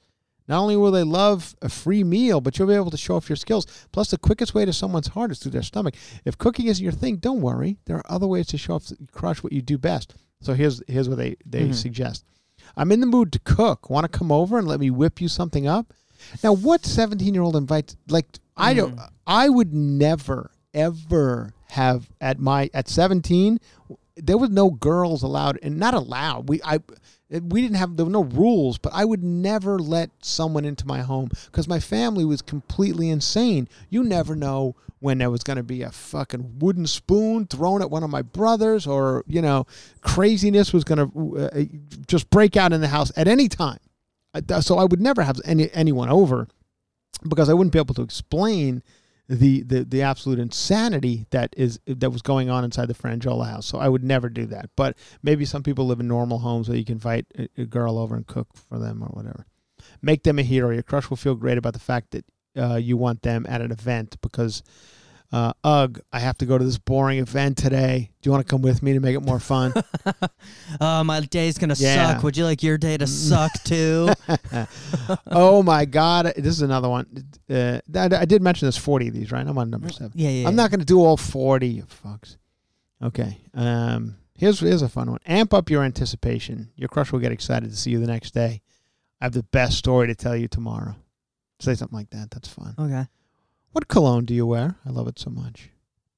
Not 0.48 0.62
only 0.62 0.78
will 0.78 0.92
they 0.92 1.04
love 1.04 1.56
a 1.62 1.68
free 1.68 2.04
meal, 2.04 2.40
but 2.40 2.58
you'll 2.58 2.70
be 2.70 2.74
able 2.74 2.92
to 2.92 2.98
show 2.98 3.18
off 3.18 3.30
your 3.30 3.36
skills. 3.36 3.66
Plus, 3.92 4.12
the 4.12 4.18
quickest 4.18 4.54
way 4.54 4.64
to 4.64 4.72
someone's 4.72 5.08
heart 5.08 5.32
is 5.32 5.40
through 5.40 5.52
their 5.52 5.62
stomach. 5.62 5.96
If 6.24 6.38
cooking 6.38 6.68
isn't 6.68 6.84
your 6.84 6.94
thing, 6.94 7.18
don't 7.18 7.42
worry. 7.42 7.78
There 7.86 7.98
are 7.98 8.12
other 8.12 8.28
ways 8.28 8.48
to 8.48 8.58
show 8.58 8.76
off, 8.76 8.92
crush 9.12 9.44
what 9.44 9.52
you 9.52 9.62
do 9.62 9.78
best. 9.78 10.16
So 10.40 10.54
here's 10.54 10.82
here's 10.88 11.10
what 11.10 11.18
they 11.18 11.36
they 11.46 11.64
mm-hmm. 11.64 11.74
suggest. 11.74 12.24
I'm 12.76 12.92
in 12.92 13.00
the 13.00 13.08
mood 13.08 13.32
to 13.34 13.40
cook. 13.40 13.90
Want 13.90 14.10
to 14.10 14.18
come 14.18 14.32
over 14.32 14.58
and 14.58 14.68
let 14.68 14.80
me 14.80 14.90
whip 14.90 15.20
you 15.20 15.28
something 15.28 15.68
up? 15.68 15.94
Now, 16.44 16.54
what 16.54 16.86
17 16.86 17.34
year 17.34 17.44
old 17.44 17.56
invites? 17.56 17.96
Like, 18.08 18.28
I 18.56 18.74
don't. 18.74 18.96
Mm. 18.96 19.10
I 19.26 19.50
would 19.50 19.74
never 19.74 20.52
ever 20.74 21.54
have 21.70 22.10
at 22.22 22.40
my 22.40 22.70
at 22.74 22.88
17. 22.88 23.60
There 24.18 24.38
was 24.38 24.50
no 24.50 24.72
girls 24.72 25.24
allowed, 25.24 25.60
and 25.62 25.78
not 25.78 25.94
allowed. 25.94 26.50
We 26.50 26.62
I 26.64 26.80
we 27.30 27.62
didn't 27.62 27.78
have 27.78 27.98
there 27.98 28.06
were 28.06 28.12
no 28.12 28.24
rules, 28.24 28.78
but 28.78 28.94
I 28.94 29.06
would 29.06 29.24
never 29.24 29.80
let 29.80 30.12
someone 30.22 30.66
into 30.66 30.88
my 30.88 31.02
home 31.02 31.30
because 31.46 31.68
my 31.68 31.80
family 31.80 32.26
was 32.26 32.42
completely 32.42 33.10
insane. 33.10 33.68
You 33.90 34.04
never 34.04 34.36
know 34.36 34.76
when 35.00 35.20
there 35.20 35.30
was 35.30 35.44
going 35.44 35.58
to 35.58 35.64
be 35.64 35.84
a 35.84 35.92
fucking 35.92 36.58
wooden 36.60 36.88
spoon 36.88 37.46
thrown 37.46 37.82
at 37.82 37.92
one 37.92 38.04
of 38.04 38.10
my 38.10 38.22
brothers, 38.22 38.88
or 38.88 39.24
you 39.28 39.42
know, 39.42 39.66
craziness 40.02 40.74
was 40.74 40.84
going 40.84 41.12
to 41.12 41.38
uh, 41.38 41.64
just 42.08 42.30
break 42.30 42.58
out 42.58 42.74
in 42.74 42.82
the 42.82 42.88
house 42.88 43.12
at 43.16 43.28
any 43.28 43.48
time. 43.48 43.80
Uh, 44.34 44.62
So 44.62 44.78
I 44.78 44.86
would 44.86 45.02
never 45.02 45.22
have 45.24 45.40
any 45.46 45.70
anyone 45.74 46.10
over 46.10 46.48
because 47.28 47.50
I 47.50 47.54
wouldn't 47.54 47.74
be 47.74 47.80
able 47.80 47.96
to 47.96 48.02
explain 48.02 48.84
the, 49.30 49.62
the 49.64 49.84
the 49.84 50.02
absolute 50.02 50.40
insanity 50.40 51.26
that 51.32 51.54
is 51.58 51.80
that 51.86 52.12
was 52.12 52.22
going 52.22 52.50
on 52.50 52.64
inside 52.64 52.88
the 52.88 52.94
Franjola 52.94 53.50
house. 53.50 53.66
So 53.66 53.78
I 53.78 53.90
would 53.90 54.04
never 54.04 54.30
do 54.30 54.46
that. 54.48 54.70
But 54.76 54.98
maybe 55.22 55.44
some 55.46 55.64
people 55.64 55.86
live 55.86 56.00
in 56.00 56.08
normal 56.08 56.40
homes 56.40 56.70
where 56.70 56.78
you 56.78 56.86
can 56.86 56.94
invite 56.94 57.26
a, 57.38 57.48
a 57.58 57.66
girl 57.66 57.98
over 57.98 58.16
and 58.16 58.26
cook 58.26 58.48
for 58.56 58.80
them 58.80 59.04
or 59.04 59.08
whatever. 59.08 59.46
Make 60.02 60.24
them 60.24 60.40
a 60.40 60.44
hero. 60.44 60.72
Your 60.72 60.84
crush 60.84 61.10
will 61.10 61.18
feel 61.18 61.36
great 61.36 61.58
about 61.58 61.74
the 61.74 61.80
fact 61.80 62.12
that 62.12 62.26
uh, 62.56 62.76
you 62.76 62.96
want 62.98 63.22
them 63.22 63.46
at 63.50 63.62
an 63.62 63.72
event 63.72 64.18
because. 64.22 64.64
Uh, 65.30 65.52
ugh, 65.64 66.00
I 66.14 66.20
have 66.20 66.38
to 66.38 66.46
go 66.46 66.58
to 66.58 66.64
this 66.64 66.78
boring 66.78 67.20
event 67.20 67.58
today. 67.58 68.12
Do 68.22 68.28
you 68.28 68.32
want 68.32 68.48
to 68.48 68.50
come 68.50 68.62
with 68.62 68.82
me 68.82 68.94
to 68.94 69.02
make 69.02 69.16
it 69.16 69.20
more 69.22 69.40
fun? 69.40 69.74
Oh, 70.82 71.04
my 71.04 71.20
day's 71.22 71.58
gonna 71.58 71.76
Yeah. 71.78 72.14
suck. 72.14 72.24
Would 72.24 72.38
you 72.38 72.46
like 72.46 72.62
your 72.64 72.78
day 72.78 72.98
to 72.98 73.08
suck 73.08 73.52
too? 73.64 74.10
oh 75.28 75.64
my 75.64 75.86
God. 75.86 76.26
This 76.38 76.48
is 76.56 76.62
another 76.62 76.90
one. 76.90 77.08
Uh, 77.50 77.80
I, 77.96 78.06
I 78.16 78.26
did 78.26 78.42
mention 78.42 78.66
there's 78.66 78.78
40 78.78 79.08
of 79.10 79.14
these, 79.14 79.32
right? 79.32 79.46
I'm 79.46 79.58
on 79.58 79.70
number 79.70 79.90
seven. 79.90 80.12
yeah, 80.16 80.30
yeah. 80.30 80.48
I'm 80.48 80.56
not 80.56 80.70
going 80.70 80.80
to 80.80 80.86
do 80.86 81.00
all 81.04 81.18
40, 81.18 81.68
you 81.68 81.84
fucks. 81.84 82.38
Okay. 83.04 83.38
Um, 83.54 84.16
here's 84.36 84.60
here's 84.60 84.82
a 84.82 84.90
fun 84.90 85.10
one. 85.12 85.20
Amp 85.26 85.54
up 85.54 85.70
your 85.70 85.84
anticipation. 85.84 86.70
Your 86.76 86.90
crush 86.90 87.12
will 87.12 87.20
get 87.20 87.32
excited 87.32 87.70
to 87.70 87.76
see 87.76 87.92
you 87.92 88.00
the 88.00 88.08
next 88.08 88.34
day. 88.34 88.62
I 89.22 89.26
have 89.26 89.34
the 89.34 89.44
best 89.44 89.78
story 89.78 90.08
to 90.08 90.16
tell 90.16 90.36
you 90.36 90.48
tomorrow. 90.48 90.96
Say 91.60 91.74
something 91.76 91.98
like 91.98 92.10
that. 92.12 92.30
That's 92.32 92.48
fun. 92.48 92.76
Okay. 92.78 93.06
What 93.78 93.88
cologne 93.90 94.26
do 94.26 94.34
you 94.34 94.48
wear? 94.48 94.76
I 94.88 94.90
love 94.90 95.08
it 95.08 95.20
so 95.20 95.30
much. 95.30 95.70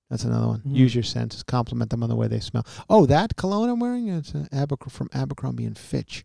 That's 0.10 0.24
another 0.24 0.47
one. 0.47 0.62
Mm. 0.62 0.78
Use 0.78 0.95
your 0.95 1.03
senses. 1.03 1.43
Compliment 1.43 1.89
them 1.89 2.03
on 2.03 2.07
the 2.10 2.16
way 2.16 2.30
they 2.30 2.39
smell. 2.39 2.66
Oh, 2.89 3.05
that 3.07 3.36
cologne 3.36 3.70
I'm 3.70 3.82
wearing? 3.82 4.07
It's 4.07 4.34
uh, 4.34 4.45
Abercr- 4.53 4.89
from 4.89 5.10
Abercrombie 5.14 5.66
and 5.66 5.78
Fitch. 5.78 6.24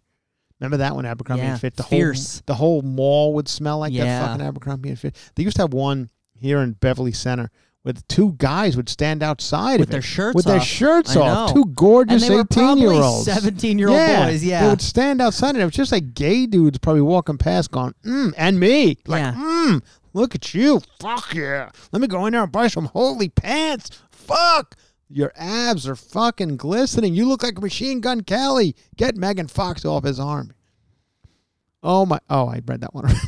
Remember 0.60 0.76
that 0.76 0.94
one, 0.94 1.04
Abercrombie 1.06 1.42
Yeah, 1.42 1.50
and 1.54 1.60
Fitch? 1.60 1.74
The 1.74 1.82
fierce. 1.82 2.36
whole 2.36 2.42
the 2.46 2.54
whole 2.54 2.82
mall 2.82 3.34
would 3.34 3.48
smell 3.48 3.80
like 3.80 3.92
Yeah. 3.92 4.04
that 4.04 4.26
fucking 4.28 4.46
Abercrombie 4.46 4.90
and 4.90 4.98
Fitch. 4.98 5.16
They 5.34 5.42
used 5.42 5.56
to 5.56 5.62
have 5.64 5.72
one 5.72 6.08
here 6.38 6.60
in 6.60 6.74
Beverly 6.74 7.10
Center 7.10 7.50
where 7.82 7.94
the 7.94 8.02
two 8.02 8.36
guys 8.38 8.76
would 8.76 8.88
stand 8.88 9.20
outside 9.24 9.80
With 9.80 9.88
their 9.88 9.98
it 9.98 10.04
shirts 10.04 10.36
with 10.36 10.44
their 10.44 10.60
shirts 10.60 11.16
off. 11.16 11.52
Two 11.52 11.64
gorgeous 11.64 12.30
eighteen 12.30 12.78
year 12.78 12.92
olds. 12.92 13.24
17 13.24 13.76
year 13.80 13.88
old 13.88 13.98
yeah, 13.98 14.26
boys. 14.26 14.44
Yeah, 14.44 14.62
they 14.62 14.68
would 14.68 14.80
stand 14.80 15.20
outside 15.20 15.50
and 15.56 15.62
it 15.62 15.64
was 15.64 15.74
just 15.74 15.90
like 15.90 16.14
gay 16.14 16.46
dudes 16.46 16.78
probably 16.78 17.02
walking 17.02 17.38
past 17.38 17.72
going, 17.72 17.92
mm, 18.04 18.32
and 18.38 18.60
me. 18.60 18.98
Like, 19.08 19.20
Yeah. 19.20 19.32
mm, 19.34 19.82
look 20.14 20.34
at 20.34 20.54
you. 20.54 20.80
Fuck 21.00 21.34
yeah. 21.34 21.70
Let 21.92 22.00
me 22.00 22.08
go 22.08 22.24
in 22.26 22.32
there 22.32 22.42
and 22.44 22.50
buy 22.52 22.68
some 22.68 22.86
holy 22.86 23.28
pants. 23.28 23.90
Fuck. 24.10 24.76
Your 25.10 25.32
abs 25.36 25.86
are 25.86 25.94
fucking 25.96 26.56
glistening. 26.56 27.14
You 27.14 27.28
look 27.28 27.42
like 27.42 27.58
a 27.58 27.60
Machine 27.60 28.00
Gun 28.00 28.22
Kelly. 28.22 28.74
Get 28.96 29.16
Megan 29.16 29.48
Fox 29.48 29.84
off 29.84 30.04
his 30.04 30.18
arm. 30.18 30.52
Oh 31.82 32.06
my! 32.06 32.18
Oh, 32.30 32.48
I 32.48 32.60
read 32.66 32.80
that 32.80 32.94
one 32.94 33.04
already. 33.04 33.18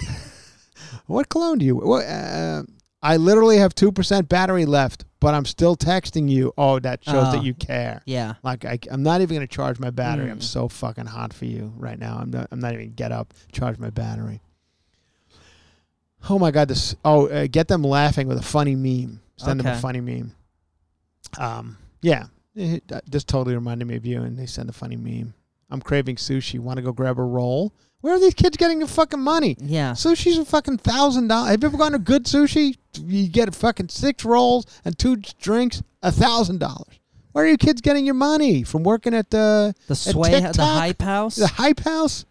what 1.07 1.29
cologne 1.29 1.59
do 1.59 1.67
you? 1.67 1.77
What, 1.77 2.07
uh, 2.07 2.63
I 3.03 3.19
literally 3.19 3.59
have 3.59 3.75
two 3.75 3.93
percent 3.93 4.29
battery 4.31 4.65
left, 4.65 5.05
but 5.21 5.35
I'm 5.35 5.45
still 5.45 5.77
texting 5.77 6.29
you. 6.31 6.53
Oh, 6.57 6.79
that 6.81 7.05
shows 7.05 7.27
Oh. 7.29 7.33
that 7.33 7.45
you 7.45 7.53
care. 7.53 8.01
yeah. 8.07 8.35
Like 8.43 8.65
I, 8.65 8.79
I'm 8.91 9.03
not 9.03 9.21
even 9.21 9.37
gonna 9.37 9.47
charge 9.47 9.79
my 9.79 9.91
battery. 9.91 10.31
I'm 10.31 10.39
Mm. 10.39 10.43
so 10.43 10.69
fucking 10.69 11.07
hot 11.07 11.35
for 11.35 11.45
you 11.45 11.75
right 11.77 11.99
now. 11.99 12.17
I'm 12.19 12.31
not. 12.31 12.49
I'm 12.51 12.61
not 12.61 12.73
even 12.73 12.95
get 12.95 13.13
up 13.13 13.35
charge 13.53 13.79
my 13.79 13.91
battery. 13.91 14.41
Oh 16.29 16.39
my 16.39 16.51
god! 16.51 16.69
This. 16.69 16.95
Oh, 17.05 17.29
uh, 17.29 17.47
get 17.51 17.69
them 17.69 17.83
laughing 17.83 18.27
with 18.29 18.39
a 18.39 18.43
funny 18.43 18.75
meme. 18.75 19.21
Send 19.37 19.61
them 19.61 19.67
a 19.67 19.77
funny 19.81 20.01
meme. 20.01 20.33
Um. 21.39 21.79
Yeah. 22.03 22.27
Eh, 22.57 22.81
that- 22.89 23.05
This 23.11 23.25
totally 23.25 23.55
reminded 23.55 23.87
me 23.87 23.97
of 23.97 24.07
you, 24.07 24.23
and 24.23 24.39
they 24.39 24.47
send 24.47 24.69
a 24.69 24.73
funny 24.73 24.97
meme. 24.97 25.35
I'm 25.71 25.81
craving 25.81 26.17
sushi. 26.17 26.59
Want 26.59 26.77
to 26.79 26.83
go 26.83 26.93
grab 26.93 27.19
a 27.19 27.23
roll? 27.23 27.73
Where 28.01 28.15
are 28.15 28.21
these 28.21 28.35
kids 28.35 28.57
getting 28.57 28.79
the 28.79 28.87
fucking 28.87 29.21
money? 29.21 29.57
Yeah. 29.59 29.93
Sushi's 29.93 30.39
a 30.39 30.45
fucking 30.45 30.79
thousand 30.79 31.29
dollars. 31.29 31.51
Have 31.51 31.63
you 31.63 31.69
ever 31.69 31.77
gone 31.77 31.93
to 31.93 31.99
good 31.99 32.25
sushi? 32.25 32.77
You 33.05 33.29
get 33.29 33.49
a 33.49 33.53
fucking 33.53 33.89
six 33.89 34.25
rolls 34.25 34.65
and 34.85 34.97
two 34.99 35.17
drinks, 35.41 35.83
a 36.03 36.13
thousand 36.13 36.61
dollars. 36.61 37.01
Where 37.33 37.45
are 37.45 37.49
you 37.49 37.59
kids 37.59 37.81
getting 37.83 38.07
your 38.07 38.15
money 38.15 38.63
from 38.63 38.83
working 38.85 39.13
at 39.13 39.31
the 39.31 39.75
The 39.89 39.93
at 39.93 39.97
sway, 39.99 40.41
the 40.41 40.65
hype 40.65 41.03
house. 41.03 41.37
the 41.37 41.49
hype 41.49 41.81
house? 41.81 42.25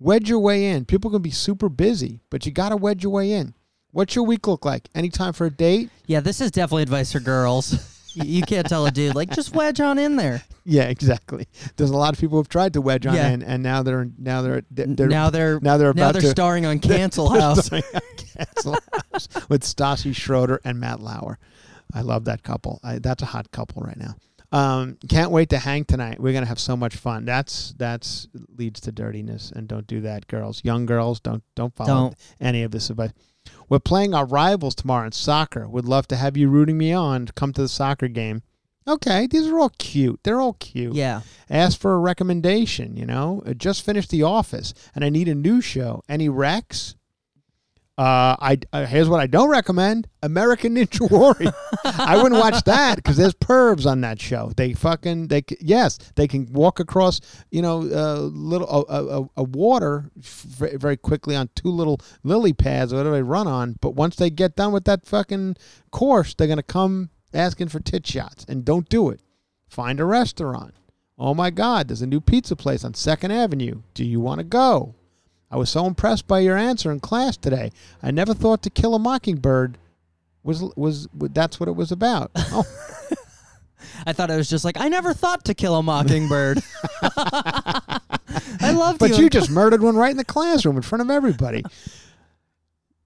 Wedge 0.00 0.30
your 0.30 0.38
way 0.38 0.66
in. 0.66 0.86
People 0.86 1.10
can 1.10 1.20
be 1.20 1.30
super 1.30 1.68
busy, 1.68 2.20
but 2.30 2.46
you 2.46 2.52
gotta 2.52 2.76
wedge 2.76 3.02
your 3.02 3.12
way 3.12 3.32
in. 3.32 3.54
What's 3.92 4.14
your 4.14 4.24
week 4.24 4.46
look 4.48 4.64
like? 4.64 4.88
Any 4.94 5.10
time 5.10 5.34
for 5.34 5.46
a 5.46 5.50
date? 5.50 5.90
Yeah, 6.06 6.20
this 6.20 6.40
is 6.40 6.50
definitely 6.50 6.84
advice 6.84 7.12
for 7.12 7.20
girls. 7.20 8.10
you, 8.14 8.42
can't 8.42 8.66
tell 8.66 8.86
a 8.86 8.90
dude 8.90 9.14
like 9.14 9.30
just 9.30 9.54
wedge 9.54 9.80
on 9.80 9.98
in 9.98 10.16
there. 10.16 10.42
Yeah, 10.66 10.84
exactly. 10.84 11.48
There's 11.76 11.90
a 11.90 11.96
lot 11.96 12.12
of 12.14 12.20
people 12.20 12.36
who've 12.36 12.48
tried 12.48 12.74
to 12.74 12.80
wedge 12.82 13.06
on 13.06 13.14
Yeah. 13.14 13.30
in, 13.30 13.42
and 13.42 13.62
now 13.62 13.82
they're 13.82 14.08
now 14.18 14.42
they're, 14.42 14.62
they're 14.70 15.08
now 15.08 15.30
they're 15.30 15.58
now 15.58 15.78
they're 15.78 15.94
now 15.94 16.12
they're 16.12 16.20
to 16.20 16.28
starring 16.28 16.66
on 16.66 16.78
Cancel 16.80 17.30
House. 17.30 17.70
Cancel 17.70 18.76
House 18.92 19.28
with 19.48 19.62
Stassi 19.62 20.14
Schroeder 20.14 20.60
and 20.62 20.78
Matt 20.78 21.00
Lauer. 21.00 21.38
I 21.94 22.02
love 22.02 22.26
that 22.26 22.42
couple. 22.42 22.78
I, 22.84 22.98
that's 22.98 23.22
a 23.22 23.26
hot 23.26 23.50
couple 23.50 23.82
right 23.82 23.96
now. 23.96 24.14
Um, 24.52 24.98
can't 25.08 25.30
wait 25.30 25.48
to 25.50 25.58
hang 25.58 25.84
tonight. 25.84 26.18
We're 26.20 26.32
gonna 26.32 26.46
have 26.46 26.58
so 26.58 26.76
much 26.76 26.96
fun. 26.96 27.24
That's 27.24 27.72
that's 27.78 28.26
leads 28.56 28.80
to 28.80 28.92
dirtiness, 28.92 29.52
and 29.54 29.68
don't 29.68 29.86
do 29.86 30.00
that, 30.00 30.26
girls. 30.26 30.62
Young 30.64 30.86
girls, 30.86 31.20
don't 31.20 31.42
don't 31.54 31.74
follow 31.74 31.88
Don't. 32.10 32.14
any 32.40 32.62
of 32.64 32.72
this 32.72 32.90
advice. 32.90 33.12
We're 33.68 33.78
playing 33.78 34.12
our 34.14 34.26
rivals 34.26 34.74
tomorrow 34.74 35.06
in 35.06 35.12
soccer. 35.12 35.68
Would 35.68 35.84
love 35.86 36.08
to 36.08 36.16
have 36.16 36.36
you 36.36 36.48
rooting 36.48 36.76
me 36.78 36.92
on. 36.92 37.26
Come 37.28 37.52
to 37.52 37.62
the 37.62 37.68
soccer 37.68 38.08
game. 38.08 38.42
Okay, 38.88 39.26
these 39.28 39.46
are 39.46 39.58
all 39.60 39.70
cute. 39.78 40.20
They're 40.24 40.40
all 40.40 40.54
cute 40.54 40.94
Yeah. 40.94 41.20
ask 41.48 41.78
for 41.78 41.94
a 41.94 41.98
recommendation. 41.98 42.96
You 42.96 43.06
know, 43.06 43.42
I 43.46 43.52
just 43.52 43.84
finished 43.84 44.10
The 44.10 44.22
Office, 44.24 44.74
and 44.94 45.04
I 45.04 45.10
need 45.10 45.28
a 45.28 45.34
new 45.34 45.60
show. 45.60 46.02
Any 46.08 46.28
recs? 46.28 46.94
Uh, 48.00 48.34
I 48.40 48.58
uh, 48.72 48.86
here's 48.86 49.10
what 49.10 49.20
I 49.20 49.26
don't 49.26 49.50
recommend: 49.50 50.08
American 50.22 50.74
Ninja 50.76 51.10
Warrior. 51.10 51.52
I 51.84 52.16
wouldn't 52.16 52.40
watch 52.40 52.64
that 52.64 52.96
because 52.96 53.18
there's 53.18 53.34
pervs 53.34 53.84
on 53.84 54.00
that 54.00 54.18
show. 54.18 54.52
They 54.56 54.72
fucking 54.72 55.28
they 55.28 55.44
yes 55.60 55.98
they 56.14 56.26
can 56.26 56.50
walk 56.50 56.80
across 56.80 57.20
you 57.50 57.60
know 57.60 57.80
uh, 57.82 58.20
little 58.20 58.86
a, 58.88 59.28
a, 59.38 59.42
water 59.42 60.10
v- 60.16 60.78
very 60.78 60.96
quickly 60.96 61.36
on 61.36 61.50
two 61.54 61.68
little 61.68 62.00
lily 62.22 62.54
pads 62.54 62.90
or 62.90 62.96
whatever 62.96 63.16
they 63.16 63.22
run 63.22 63.46
on. 63.46 63.76
But 63.82 63.96
once 63.96 64.16
they 64.16 64.30
get 64.30 64.56
done 64.56 64.72
with 64.72 64.86
that 64.86 65.04
fucking 65.04 65.56
course, 65.90 66.32
they're 66.32 66.48
gonna 66.48 66.62
come 66.62 67.10
asking 67.34 67.68
for 67.68 67.80
tit 67.80 68.06
shots, 68.06 68.46
and 68.48 68.64
don't 68.64 68.88
do 68.88 69.10
it. 69.10 69.20
Find 69.68 70.00
a 70.00 70.06
restaurant. 70.06 70.72
Oh 71.18 71.34
my 71.34 71.50
God, 71.50 71.88
there's 71.88 72.00
a 72.00 72.06
new 72.06 72.22
pizza 72.22 72.56
place 72.56 72.82
on 72.82 72.94
Second 72.94 73.32
Avenue. 73.32 73.82
Do 73.92 74.06
you 74.06 74.20
want 74.20 74.38
to 74.38 74.44
go? 74.44 74.94
I 75.50 75.56
was 75.56 75.70
so 75.70 75.86
impressed 75.86 76.28
by 76.28 76.40
your 76.40 76.56
answer 76.56 76.92
in 76.92 77.00
class 77.00 77.36
today. 77.36 77.72
I 78.02 78.10
never 78.10 78.34
thought 78.34 78.62
To 78.62 78.70
Kill 78.70 78.94
a 78.94 78.98
Mockingbird 78.98 79.78
was 80.42 80.62
was 80.76 81.08
that's 81.12 81.60
what 81.60 81.68
it 81.68 81.76
was 81.76 81.92
about. 81.92 82.30
Oh, 82.52 82.64
I 84.06 84.12
thought 84.12 84.30
it 84.30 84.36
was 84.36 84.48
just 84.48 84.64
like 84.64 84.78
I 84.78 84.88
never 84.88 85.14
thought 85.14 85.44
to 85.46 85.54
kill 85.54 85.76
a 85.76 85.82
mockingbird. 85.82 86.62
I 87.02 88.72
loved 88.72 88.98
but 88.98 89.10
you. 89.10 89.16
But 89.16 89.22
you 89.22 89.30
just 89.30 89.50
murdered 89.50 89.82
one 89.82 89.96
right 89.96 90.10
in 90.10 90.16
the 90.16 90.24
classroom 90.24 90.76
in 90.76 90.82
front 90.82 91.02
of 91.02 91.10
everybody. 91.10 91.64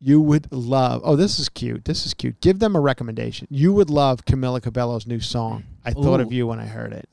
You 0.01 0.21
would 0.21 0.51
love. 0.53 1.01
Oh, 1.05 1.17
this 1.17 1.39
is 1.39 1.49
cute. 1.49 1.85
This 1.85 2.07
is 2.07 2.15
cute. 2.15 2.41
Give 2.41 2.59
them 2.59 2.77
a 2.77 2.81
recommendation. 2.81 3.47
You 3.51 3.73
would 3.73 3.89
love 3.89 4.25
Camila 4.25 4.61
Cabello's 4.61 5.07
new 5.07 5.21
song. 5.21 5.65
I 5.85 5.93
thought 5.93 6.21
of 6.21 6.33
you 6.33 6.47
when 6.47 6.59
I 6.61 6.67
heard 6.67 6.93
it. 6.93 7.09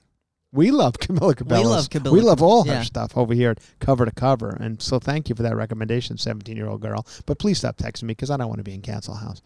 We 0.54 0.72
love 0.72 0.94
Camila 1.00 1.36
Cabello. 1.36 1.70
love 1.70 1.90
Camila 1.90 2.12
We 2.12 2.22
love 2.22 2.42
all 2.42 2.66
yeah. 2.68 2.80
her 2.80 2.84
stuff 2.84 3.16
over 3.18 3.34
here, 3.34 3.52
at 3.52 3.60
cover 3.80 4.06
to 4.06 4.12
cover. 4.12 4.50
And 4.50 4.82
so, 4.82 5.00
thank 5.00 5.30
you 5.30 5.36
for 5.36 5.44
that 5.44 5.56
recommendation, 5.56 6.18
seventeen-year-old 6.18 6.82
girl. 6.82 7.06
But 7.26 7.40
please 7.40 7.60
stop 7.60 7.78
texting 7.78 8.04
me 8.04 8.08
because 8.14 8.30
I 8.30 8.38
don't 8.38 8.48
want 8.50 8.60
to 8.60 8.64
be 8.64 8.74
in 8.74 8.82
cancel 8.82 9.16
house. 9.16 9.42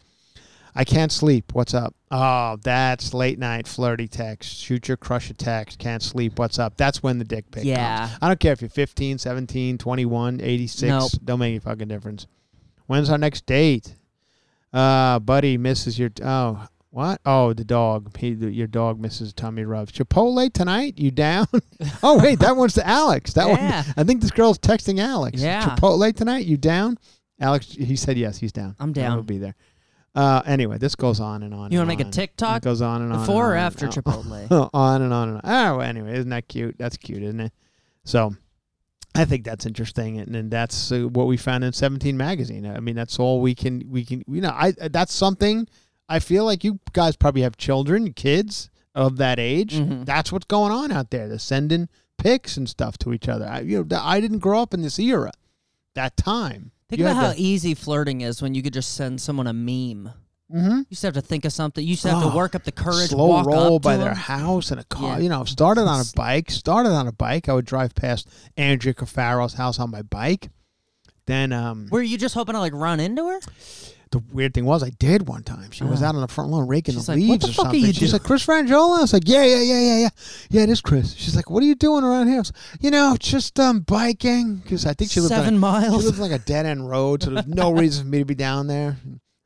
I 0.78 0.84
can't 0.84 1.10
sleep. 1.10 1.54
What's 1.54 1.72
up? 1.72 1.94
Oh, 2.10 2.58
that's 2.62 3.14
late 3.14 3.38
night 3.38 3.66
flirty 3.66 4.08
text. 4.08 4.58
Shoot 4.58 4.88
your 4.88 4.98
crush 4.98 5.30
a 5.30 5.34
text. 5.34 5.78
Can't 5.78 6.02
sleep. 6.02 6.38
What's 6.38 6.58
up? 6.58 6.76
That's 6.76 7.02
when 7.02 7.18
the 7.18 7.24
dick 7.24 7.50
pic 7.50 7.64
Yeah. 7.64 8.08
comes. 8.08 8.18
I 8.20 8.28
don't 8.28 8.38
care 8.40 8.52
if 8.52 8.60
you're 8.60 8.68
15, 8.68 9.16
17, 9.16 9.78
21, 9.78 10.40
86. 10.42 10.82
Nope. 10.90 11.10
Don't 11.24 11.38
make 11.38 11.48
any 11.50 11.58
fucking 11.60 11.88
difference. 11.88 12.26
When's 12.88 13.08
our 13.08 13.16
next 13.16 13.46
date? 13.46 13.94
Uh, 14.70 15.18
buddy 15.20 15.56
misses 15.56 15.98
your. 15.98 16.10
Oh, 16.22 16.66
what? 16.90 17.20
Oh, 17.26 17.52
the 17.52 17.64
dog. 17.64 18.16
He, 18.16 18.28
your 18.30 18.66
dog 18.66 18.98
misses 19.00 19.32
tummy 19.32 19.64
rubs. 19.64 19.92
Chipotle 19.92 20.50
tonight? 20.52 20.94
You 20.98 21.10
down? 21.10 21.46
oh, 22.02 22.18
wait, 22.18 22.38
that 22.40 22.56
one's 22.56 22.74
to 22.74 22.86
Alex. 22.86 23.34
That 23.34 23.48
Yeah. 23.48 23.82
one. 23.84 23.94
I 23.96 24.04
think 24.04 24.22
this 24.22 24.30
girl's 24.30 24.58
texting 24.58 24.98
Alex. 24.98 25.40
Yeah. 25.42 25.62
Chipotle 25.62 26.14
tonight? 26.14 26.46
You 26.46 26.56
down? 26.56 26.98
Alex, 27.38 27.66
he 27.72 27.96
said 27.96 28.16
yes. 28.16 28.38
He's 28.38 28.52
down. 28.52 28.76
I'm 28.78 28.92
down. 28.92 29.12
He'll 29.12 29.22
be 29.22 29.38
there. 29.38 29.56
Uh, 30.14 30.40
anyway, 30.46 30.78
this 30.78 30.94
goes 30.94 31.20
on 31.20 31.42
and 31.42 31.52
on. 31.52 31.70
You 31.70 31.78
want 31.78 31.88
wanna 31.90 31.98
make 31.98 32.06
a 32.06 32.10
TikTok? 32.10 32.62
It 32.62 32.64
goes 32.64 32.80
on 32.80 33.02
and 33.02 33.12
on. 33.12 33.18
and 33.18 33.26
Before 33.26 33.50
or 33.52 33.56
on. 33.56 33.62
after 33.62 33.86
Oh, 33.86 33.90
Chipotle? 33.90 34.70
on 34.72 35.02
and 35.02 35.12
on 35.12 35.28
and 35.28 35.40
on. 35.44 35.76
Oh, 35.76 35.80
anyway, 35.80 36.14
isn't 36.16 36.30
that 36.30 36.48
cute? 36.48 36.76
That's 36.78 36.96
cute, 36.96 37.22
isn't 37.22 37.40
it? 37.40 37.52
So, 38.04 38.34
I 39.14 39.26
think 39.26 39.44
that's 39.44 39.66
interesting, 39.66 40.18
and, 40.18 40.34
and 40.34 40.50
that's 40.50 40.90
uh, 40.92 41.00
what 41.08 41.26
we 41.26 41.36
found 41.36 41.64
in 41.64 41.74
Seventeen 41.74 42.16
magazine. 42.16 42.64
I 42.66 42.80
mean, 42.80 42.94
that's 42.94 43.18
all 43.18 43.42
we 43.42 43.54
can 43.54 43.82
we 43.90 44.06
can. 44.06 44.22
You 44.26 44.40
know, 44.40 44.52
I 44.54 44.72
that's 44.72 45.12
something. 45.12 45.68
I 46.08 46.18
feel 46.20 46.44
like 46.44 46.62
you 46.64 46.78
guys 46.92 47.16
probably 47.16 47.42
have 47.42 47.56
children, 47.56 48.12
kids 48.12 48.70
of 48.94 49.16
that 49.18 49.38
age. 49.38 49.74
Mhm. 49.74 50.04
That's 50.06 50.30
what's 50.32 50.46
going 50.46 50.72
on 50.72 50.92
out 50.92 51.10
there. 51.10 51.28
They're 51.28 51.38
sending 51.38 51.88
pics 52.18 52.56
and 52.56 52.68
stuff 52.68 52.96
to 52.98 53.12
each 53.12 53.28
other. 53.28 53.46
I, 53.46 53.60
you 53.60 53.84
know, 53.84 53.98
I 54.00 54.20
didn't 54.20 54.38
grow 54.38 54.62
up 54.62 54.72
in 54.72 54.82
this 54.82 54.98
era, 54.98 55.32
that 55.94 56.16
time. 56.16 56.70
Think 56.88 57.00
You 57.00 57.06
about 57.06 57.16
how 57.16 57.32
to- 57.32 57.38
easy 57.40 57.74
flirting 57.74 58.20
is 58.20 58.40
when 58.40 58.54
you 58.54 58.62
could 58.62 58.72
just 58.72 58.94
send 58.94 59.20
someone 59.20 59.46
a 59.48 59.52
meme. 59.52 60.10
Mhm. 60.54 60.78
You 60.78 60.86
used 60.90 61.00
to 61.00 61.08
have 61.08 61.14
to 61.14 61.20
think 61.20 61.44
of 61.44 61.52
something. 61.52 61.82
You 61.82 61.90
used 61.90 62.02
to 62.02 62.10
have 62.10 62.22
Oh, 62.22 62.30
to 62.30 62.36
work 62.36 62.54
up 62.54 62.62
the 62.62 62.70
courage. 62.70 63.10
slow 63.10 63.26
walk 63.26 63.46
roll 63.46 63.76
up 63.76 63.82
by 63.82 63.94
to 63.94 63.98
their 63.98 64.08
them. 64.10 64.16
house 64.16 64.70
and 64.70 64.78
a 64.80 64.84
car. 64.84 65.16
Yeah. 65.16 65.24
You 65.24 65.28
know, 65.28 65.42
started 65.44 65.82
on 65.88 66.00
a 66.00 66.04
bike. 66.14 66.52
Started 66.52 66.90
on 66.92 67.08
a 67.08 67.12
bike. 67.12 67.48
I 67.48 67.52
would 67.54 67.64
drive 67.64 67.96
past 67.96 68.28
Andrea 68.56 68.94
Cafaro's 68.94 69.54
house 69.54 69.80
on 69.80 69.90
my 69.90 70.02
bike. 70.02 70.50
Then 71.26 71.52
um, 71.52 71.88
Were 71.90 72.00
you 72.00 72.16
just 72.16 72.36
hoping 72.36 72.52
to 72.52 72.60
like 72.60 72.72
run 72.74 73.00
into 73.00 73.26
her? 73.26 73.40
The 74.12 74.20
weird 74.32 74.54
thing 74.54 74.64
was, 74.64 74.84
I 74.84 74.90
did 74.90 75.26
one 75.26 75.42
time. 75.42 75.72
She 75.72 75.82
was 75.82 76.00
Oh. 76.02 76.06
out 76.06 76.14
on 76.14 76.20
the 76.20 76.28
front 76.28 76.50
lawn 76.50 76.68
raking 76.68 76.94
She's 76.94 77.06
the 77.06 77.12
like, 77.12 77.20
"What 77.22 77.28
leaves 77.28 77.44
the 77.44 77.50
or 77.50 77.52
fuck 77.54 77.58
are 77.66 77.68
something. 77.70 77.80
you 77.86 77.92
She's 77.92 78.12
like, 78.12 78.22
Chris 78.22 78.46
Franjola? 78.46 78.98
I 78.98 79.00
was 79.02 79.12
like, 79.12 79.24
yeah, 79.26 79.42
yeah, 79.44 79.60
yeah, 79.62 79.80
yeah, 79.80 79.98
yeah. 79.98 80.08
Yeah, 80.50 80.62
it 80.62 80.68
is 80.70 80.80
Chris. 80.80 81.12
She's 81.14 81.34
like, 81.34 81.50
what 81.50 81.62
are 81.62 81.66
you 81.66 81.74
doing 81.74 82.04
around 82.04 82.28
here? 82.28 82.36
I 82.36 82.38
was, 82.38 82.52
you 82.80 82.90
know, 82.92 83.16
just 83.18 83.58
um 83.58 83.80
biking. 83.80 84.56
Because 84.56 84.86
I 84.86 84.94
think 84.94 85.10
she 85.10 85.20
lived 85.20 85.32
on 85.32 85.40
a- 85.40 85.42
Seven 85.42 85.54
She 85.54 85.60
miles. 85.60 86.04
lives 86.04 86.20
on 86.20 86.30
like 86.30 86.40
a 86.40 86.44
dead 86.44 86.66
end 86.66 86.88
road, 86.88 87.22
so 87.24 87.30
there's 87.30 87.46
no 87.48 87.72
reason 87.72 88.04
for 88.04 88.08
me 88.10 88.18
to 88.20 88.24
be 88.24 88.36
down 88.36 88.68
there. 88.68 88.96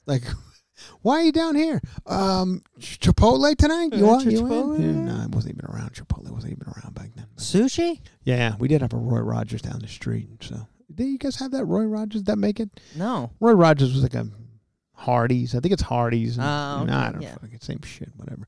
Like, 0.06 0.24
why 1.00 1.20
are 1.20 1.22
you 1.22 1.32
down 1.32 1.56
here? 1.56 1.80
Um, 2.06 2.62
Chipotle 2.78 3.56
tonight? 3.56 3.94
You 3.96 4.04
Uh, 4.04 4.08
want? 4.08 4.30
You 4.30 4.42
Chipotle? 4.42 4.76
in? 4.78 4.82
Yeah, 5.06 5.12
no, 5.14 5.22
I 5.22 5.26
wasn't 5.26 5.54
even 5.54 5.64
around. 5.70 5.94
Chipotle 5.94 6.30
wasn't 6.30 6.52
even 6.52 6.66
around 6.68 6.94
back 6.94 7.10
then. 7.16 7.26
Sushi? 7.38 8.00
Yeah, 8.24 8.56
we 8.58 8.68
did 8.68 8.82
have 8.82 8.92
a 8.92 8.98
Roy 8.98 9.20
Rogers 9.20 9.62
down 9.62 9.78
the 9.80 9.88
street. 9.88 10.28
So, 10.42 10.66
did 10.94 11.06
you 11.06 11.18
guys 11.18 11.36
have 11.36 11.50
that 11.52 11.64
Roy 11.64 11.84
Rogers? 11.84 12.24
That 12.24 12.36
make 12.36 12.60
it? 12.60 12.68
No. 12.94 13.30
Roy 13.40 13.52
Rogers 13.52 13.92
was 13.94 14.02
like 14.02 14.14
a 14.14 14.28
Hardee's. 15.00 15.54
I 15.54 15.60
think 15.60 15.72
it's 15.72 15.82
Hardee's. 15.82 16.36
and- 16.36 16.44
Oh, 16.46 16.84
no, 16.84 16.96
I 16.98 17.10
don't 17.12 17.22
yeah. 17.22 17.34
fucking 17.40 17.60
same 17.60 17.80
shit. 17.82 18.10
Whatever. 18.16 18.46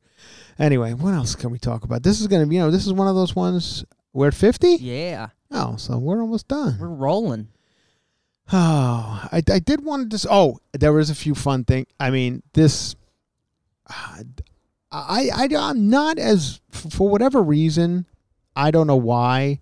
Anyway, 0.59 0.93
what 0.93 1.15
else 1.15 1.35
can 1.35 1.51
we 1.51 1.59
talk 1.59 1.85
about? 1.85 2.03
This 2.03 2.21
is 2.21 2.27
gonna 2.27 2.47
be, 2.47 2.57
you 2.57 2.61
know, 2.63 2.71
this 2.71 2.87
is 2.87 2.93
one 2.93 3.09
of 3.09 3.15
those 3.15 3.35
ones. 3.35 3.85
We're 4.13 4.29
at 4.29 4.35
fifty. 4.35 4.77
Yeah. 4.77 5.29
Oh, 5.51 5.77
so 5.77 5.99
we're 5.99 6.21
almost 6.21 6.49
done. 6.49 6.77
We're 6.81 6.89
rolling. 6.89 7.49
Oh, 8.55 9.29
I, 9.33 9.41
I 9.51 9.61
did 9.61 9.83
want 9.85 10.03
to. 10.03 10.09
Just, 10.15 10.27
oh, 10.29 10.59
there 10.73 10.93
was 10.93 11.09
a 11.09 11.15
few 11.15 11.35
fun 11.35 11.65
things. 11.65 11.87
I 11.99 12.11
mean, 12.11 12.43
this. 12.53 12.97
I, 13.89 14.25
I 14.93 15.49
I'm 15.57 15.89
not 15.89 16.19
as 16.19 16.61
for 16.71 17.09
whatever 17.09 17.43
reason. 17.43 18.05
I 18.55 18.71
don't 18.71 18.87
know 18.87 18.97
why. 18.97 19.61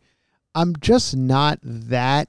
I'm 0.56 0.74
just 0.80 1.14
not 1.16 1.60
that 1.62 2.28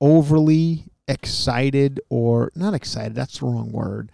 overly 0.00 0.84
excited 1.08 2.00
or 2.08 2.50
not 2.54 2.74
excited. 2.74 3.14
That's 3.14 3.38
the 3.38 3.46
wrong 3.46 3.70
word 3.72 4.10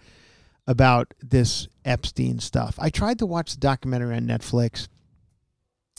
about 0.67 1.13
this 1.21 1.67
Epstein 1.85 2.39
stuff. 2.39 2.75
I 2.79 2.89
tried 2.89 3.19
to 3.19 3.25
watch 3.25 3.53
the 3.53 3.59
documentary 3.59 4.15
on 4.15 4.27
Netflix. 4.27 4.87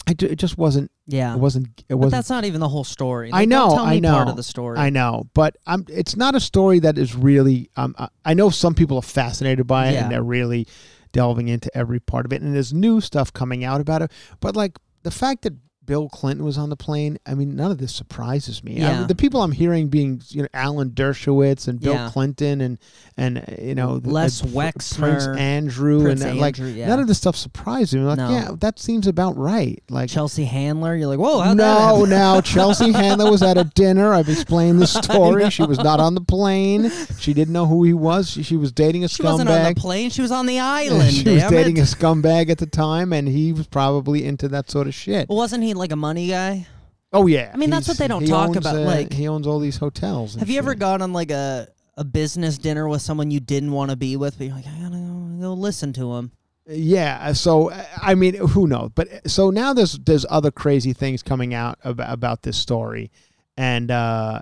I 0.06 0.14
ju- 0.14 0.26
it 0.26 0.36
just 0.36 0.58
wasn't. 0.58 0.90
Yeah. 1.06 1.34
It 1.34 1.38
wasn't. 1.38 1.84
It 1.88 1.94
wasn't 1.94 2.12
that's 2.12 2.30
not 2.30 2.44
even 2.44 2.60
the 2.60 2.68
whole 2.68 2.84
story. 2.84 3.30
I 3.32 3.44
know, 3.44 3.76
I 3.76 3.94
me 3.96 4.00
part 4.02 4.26
know, 4.26 4.30
of 4.30 4.36
the 4.36 4.42
story. 4.42 4.78
I 4.78 4.90
know, 4.90 5.28
but 5.34 5.56
um, 5.66 5.84
it's 5.88 6.16
not 6.16 6.34
a 6.34 6.40
story 6.40 6.78
that 6.80 6.98
is 6.98 7.14
really. 7.14 7.70
Um, 7.76 7.94
I- 7.98 8.08
I 8.24 8.34
know 8.34 8.50
some 8.50 8.74
people 8.74 8.98
are 8.98 9.02
fascinated 9.02 9.66
by 9.66 9.88
it 9.88 9.92
Yeah. 9.94 10.02
and 10.04 10.12
they're 10.12 10.22
really 10.22 10.66
delving 11.12 11.48
into 11.48 11.74
every 11.76 12.00
part 12.00 12.26
of 12.26 12.32
it, 12.32 12.42
and 12.42 12.54
there's 12.54 12.72
new 12.72 13.00
stuff 13.00 13.32
coming 13.32 13.64
out 13.64 13.80
about 13.80 14.02
it. 14.02 14.10
But 14.40 14.56
like 14.56 14.78
the 15.04 15.10
fact 15.10 15.42
that 15.42 15.54
Bill 15.86 16.08
Clinton 16.08 16.44
was 16.44 16.56
on 16.58 16.70
the 16.70 16.76
plane, 16.76 17.18
I 17.26 17.34
mean, 17.34 17.56
none 17.56 17.70
of 17.70 17.78
this 17.78 17.94
surprises 17.94 18.62
me. 18.64 18.76
I- 18.82 19.00
Yeah. 19.00 19.06
the 19.06 19.14
people 19.14 19.42
I'm 19.42 19.52
hearing 19.52 19.88
being, 19.88 20.22
you 20.28 20.42
know, 20.42 20.48
Alan 20.54 20.90
Dershowitz 20.90 21.68
and 21.68 21.80
Bill 21.80 21.94
Yeah. 21.94 22.10
Clinton 22.12 22.60
and 22.60 22.78
and 23.16 23.38
uh, 23.38 23.42
you 23.62 23.74
know 23.76 24.00
Les 24.02 24.42
Pr- 24.42 24.48
Wexner, 24.48 24.98
Prince 24.98 25.26
Andrew, 25.38 26.02
Prince 26.02 26.22
and 26.22 26.38
uh, 26.38 26.40
like 26.40 26.58
Andrew, 26.58 26.74
yeah. 26.74 26.88
none 26.88 26.98
of 27.00 27.06
this 27.06 27.18
stuff 27.18 27.36
surprises 27.36 27.94
me. 27.94 28.00
Like, 28.00 28.18
No. 28.18 28.30
yeah, 28.30 28.50
that 28.58 28.78
seems 28.80 29.06
about 29.06 29.36
right. 29.36 29.80
Like 29.88 30.10
Chelsea 30.10 30.44
Handler. 30.44 30.96
You're 30.96 31.06
like, 31.08 31.18
whoa, 31.20 31.52
no, 31.54 32.04
now 32.06 32.40
Chelsea 32.40 32.90
Handler 33.02 33.30
was 33.30 33.42
at 33.42 33.56
a 33.56 33.64
dinner. 33.64 34.12
I've 34.12 34.28
explained 34.28 34.80
the 34.80 34.86
story. 34.86 35.48
She 35.50 35.62
was 35.64 35.78
not 35.78 36.00
on 36.00 36.14
the 36.14 36.20
plane. 36.22 36.90
She 37.18 37.34
didn't 37.34 37.52
know 37.52 37.66
who 37.66 37.84
he 37.84 37.92
was. 37.92 38.30
She, 38.30 38.42
she 38.42 38.56
was 38.56 38.72
dating 38.72 39.04
a 39.04 39.08
She 39.08 39.22
wasn't 39.22 39.48
on 39.48 39.62
the 39.62 39.70
scumbag. 39.70 39.76
plane. 39.76 40.10
She 40.10 40.22
was 40.22 40.32
on 40.32 40.46
the 40.46 40.58
island. 40.60 41.12
she 41.12 41.28
was 41.34 41.42
dating 41.44 41.76
it. 41.76 41.80
a 41.80 41.82
scumbag 41.96 42.50
at 42.50 42.58
the 42.58 42.66
time, 42.66 43.12
and 43.12 43.28
he 43.28 43.52
was 43.52 43.66
probably 43.66 44.24
into 44.24 44.48
that 44.48 44.70
sort 44.70 44.86
of 44.86 44.94
shit. 44.94 45.28
Well, 45.28 45.38
wasn't 45.38 45.62
he 45.62 45.73
like 45.76 45.92
a 45.92 45.96
money 45.96 46.28
guy? 46.28 46.66
Oh 47.12 47.26
yeah, 47.26 47.50
I 47.54 47.56
mean, 47.56 47.70
that's 47.70 47.86
He's- 47.86 47.96
what 47.96 48.02
they 48.02 48.08
don't 48.08 48.22
he 48.22 48.28
talk 48.28 48.48
owns, 48.48 48.56
about, 48.56 48.76
uh, 48.76 48.80
like- 48.80 49.12
he 49.12 49.28
owns 49.28 49.46
all 49.46 49.60
these 49.60 49.76
hotels. 49.76 50.34
and 50.34 50.40
Have 50.40 50.50
you 50.50 50.58
ever 50.58 50.72
shit. 50.72 50.80
gone 50.80 51.02
on 51.02 51.12
like 51.12 51.30
a 51.30 51.68
a 51.96 52.02
business 52.02 52.58
dinner 52.58 52.88
with 52.88 53.00
someone 53.02 53.30
you 53.30 53.38
didn't 53.38 53.70
want 53.70 53.90
to 53.92 53.96
be 53.96 54.16
with, 54.16 54.36
but 54.36 54.48
you're 54.48 54.56
like, 54.56 54.66
I 54.66 54.76
gotta 54.82 54.96
go, 54.96 55.36
go 55.40 55.52
listen 55.54 55.92
to 55.92 56.14
him. 56.14 56.32
Yeah. 56.66 57.32
So 57.34 57.70
uh, 57.70 57.84
I 58.02 58.16
mean, 58.16 58.34
who 58.34 58.66
knows? 58.66 58.90
But 58.94 59.12
uh, 59.12 59.28
so 59.28 59.50
now 59.50 59.72
there's 59.72 59.96
there's 60.00 60.26
other 60.28 60.50
crazy 60.50 60.92
things 60.92 61.22
coming 61.22 61.54
out 61.54 61.78
about, 61.84 62.12
about 62.12 62.42
this 62.42 62.56
story, 62.56 63.12
and 63.56 63.92
uh, 63.92 64.40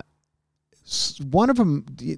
s- 0.85 1.19
one 1.21 1.49
of 1.51 1.57
them, 1.57 1.85
you 1.99 2.17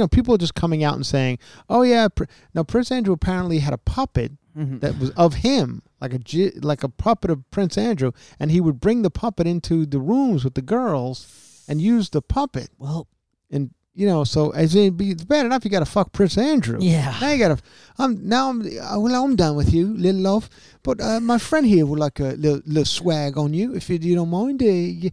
know, 0.00 0.06
people 0.08 0.34
are 0.34 0.38
just 0.38 0.54
coming 0.54 0.84
out 0.84 0.94
and 0.94 1.04
saying, 1.06 1.38
"Oh 1.68 1.82
yeah, 1.82 2.06
Pr- 2.08 2.24
now 2.54 2.62
Prince 2.62 2.92
Andrew 2.92 3.12
apparently 3.14 3.58
had 3.58 3.72
a 3.74 3.78
puppet 3.78 4.32
Mhm. 4.56 4.80
that 4.80 4.98
was 4.98 5.10
of 5.10 5.34
him, 5.34 5.82
like 6.00 6.14
a 6.14 6.50
like 6.62 6.82
a 6.82 6.88
puppet 6.88 7.30
of 7.30 7.48
Prince 7.50 7.76
Andrew, 7.78 8.12
and 8.40 8.50
he 8.50 8.60
would 8.60 8.80
bring 8.80 9.02
the 9.02 9.10
puppet 9.10 9.46
into 9.46 9.84
the 9.86 9.98
rooms 10.00 10.44
with 10.44 10.54
the 10.54 10.62
girls 10.62 11.26
and 11.68 11.80
use 11.80 12.10
the 12.10 12.22
puppet, 12.22 12.70
Well, 12.78 13.06
and 13.50 13.70
you 13.94 14.06
know, 14.06 14.24
so 14.24 14.50
as 14.50 14.74
it 14.74 14.94
be- 14.96 15.10
it's 15.12 15.24
bad 15.24 15.46
enough 15.46 15.64
you 15.64 15.70
got 15.70 15.80
to 15.80 15.86
fuck 15.86 16.12
Prince 16.12 16.36
Andrew. 16.36 16.78
yeah. 16.80 17.16
Now 17.20 17.30
you 17.32 17.38
gotta. 17.38 17.58
I'm 17.98 18.28
now. 18.28 18.50
I'm. 18.50 18.60
uh, 18.60 19.00
Well, 19.00 19.24
I'm 19.24 19.36
done 19.36 19.56
with 19.56 19.72
you, 19.72 19.86
little 19.96 20.20
love. 20.20 20.50
But 20.82 21.00
uh, 21.00 21.18
my 21.20 21.38
friend 21.38 21.66
here 21.66 21.86
would 21.86 21.98
like 21.98 22.20
a 22.20 22.34
little, 22.36 22.60
little 22.66 22.84
swag 22.84 23.38
on 23.38 23.54
you, 23.54 23.74
if 23.74 23.88
you, 23.88 23.96
you 24.00 24.14
don't 24.14 24.28
mind. 24.30 24.62
Uh, 24.62 24.66
you, 24.66 25.10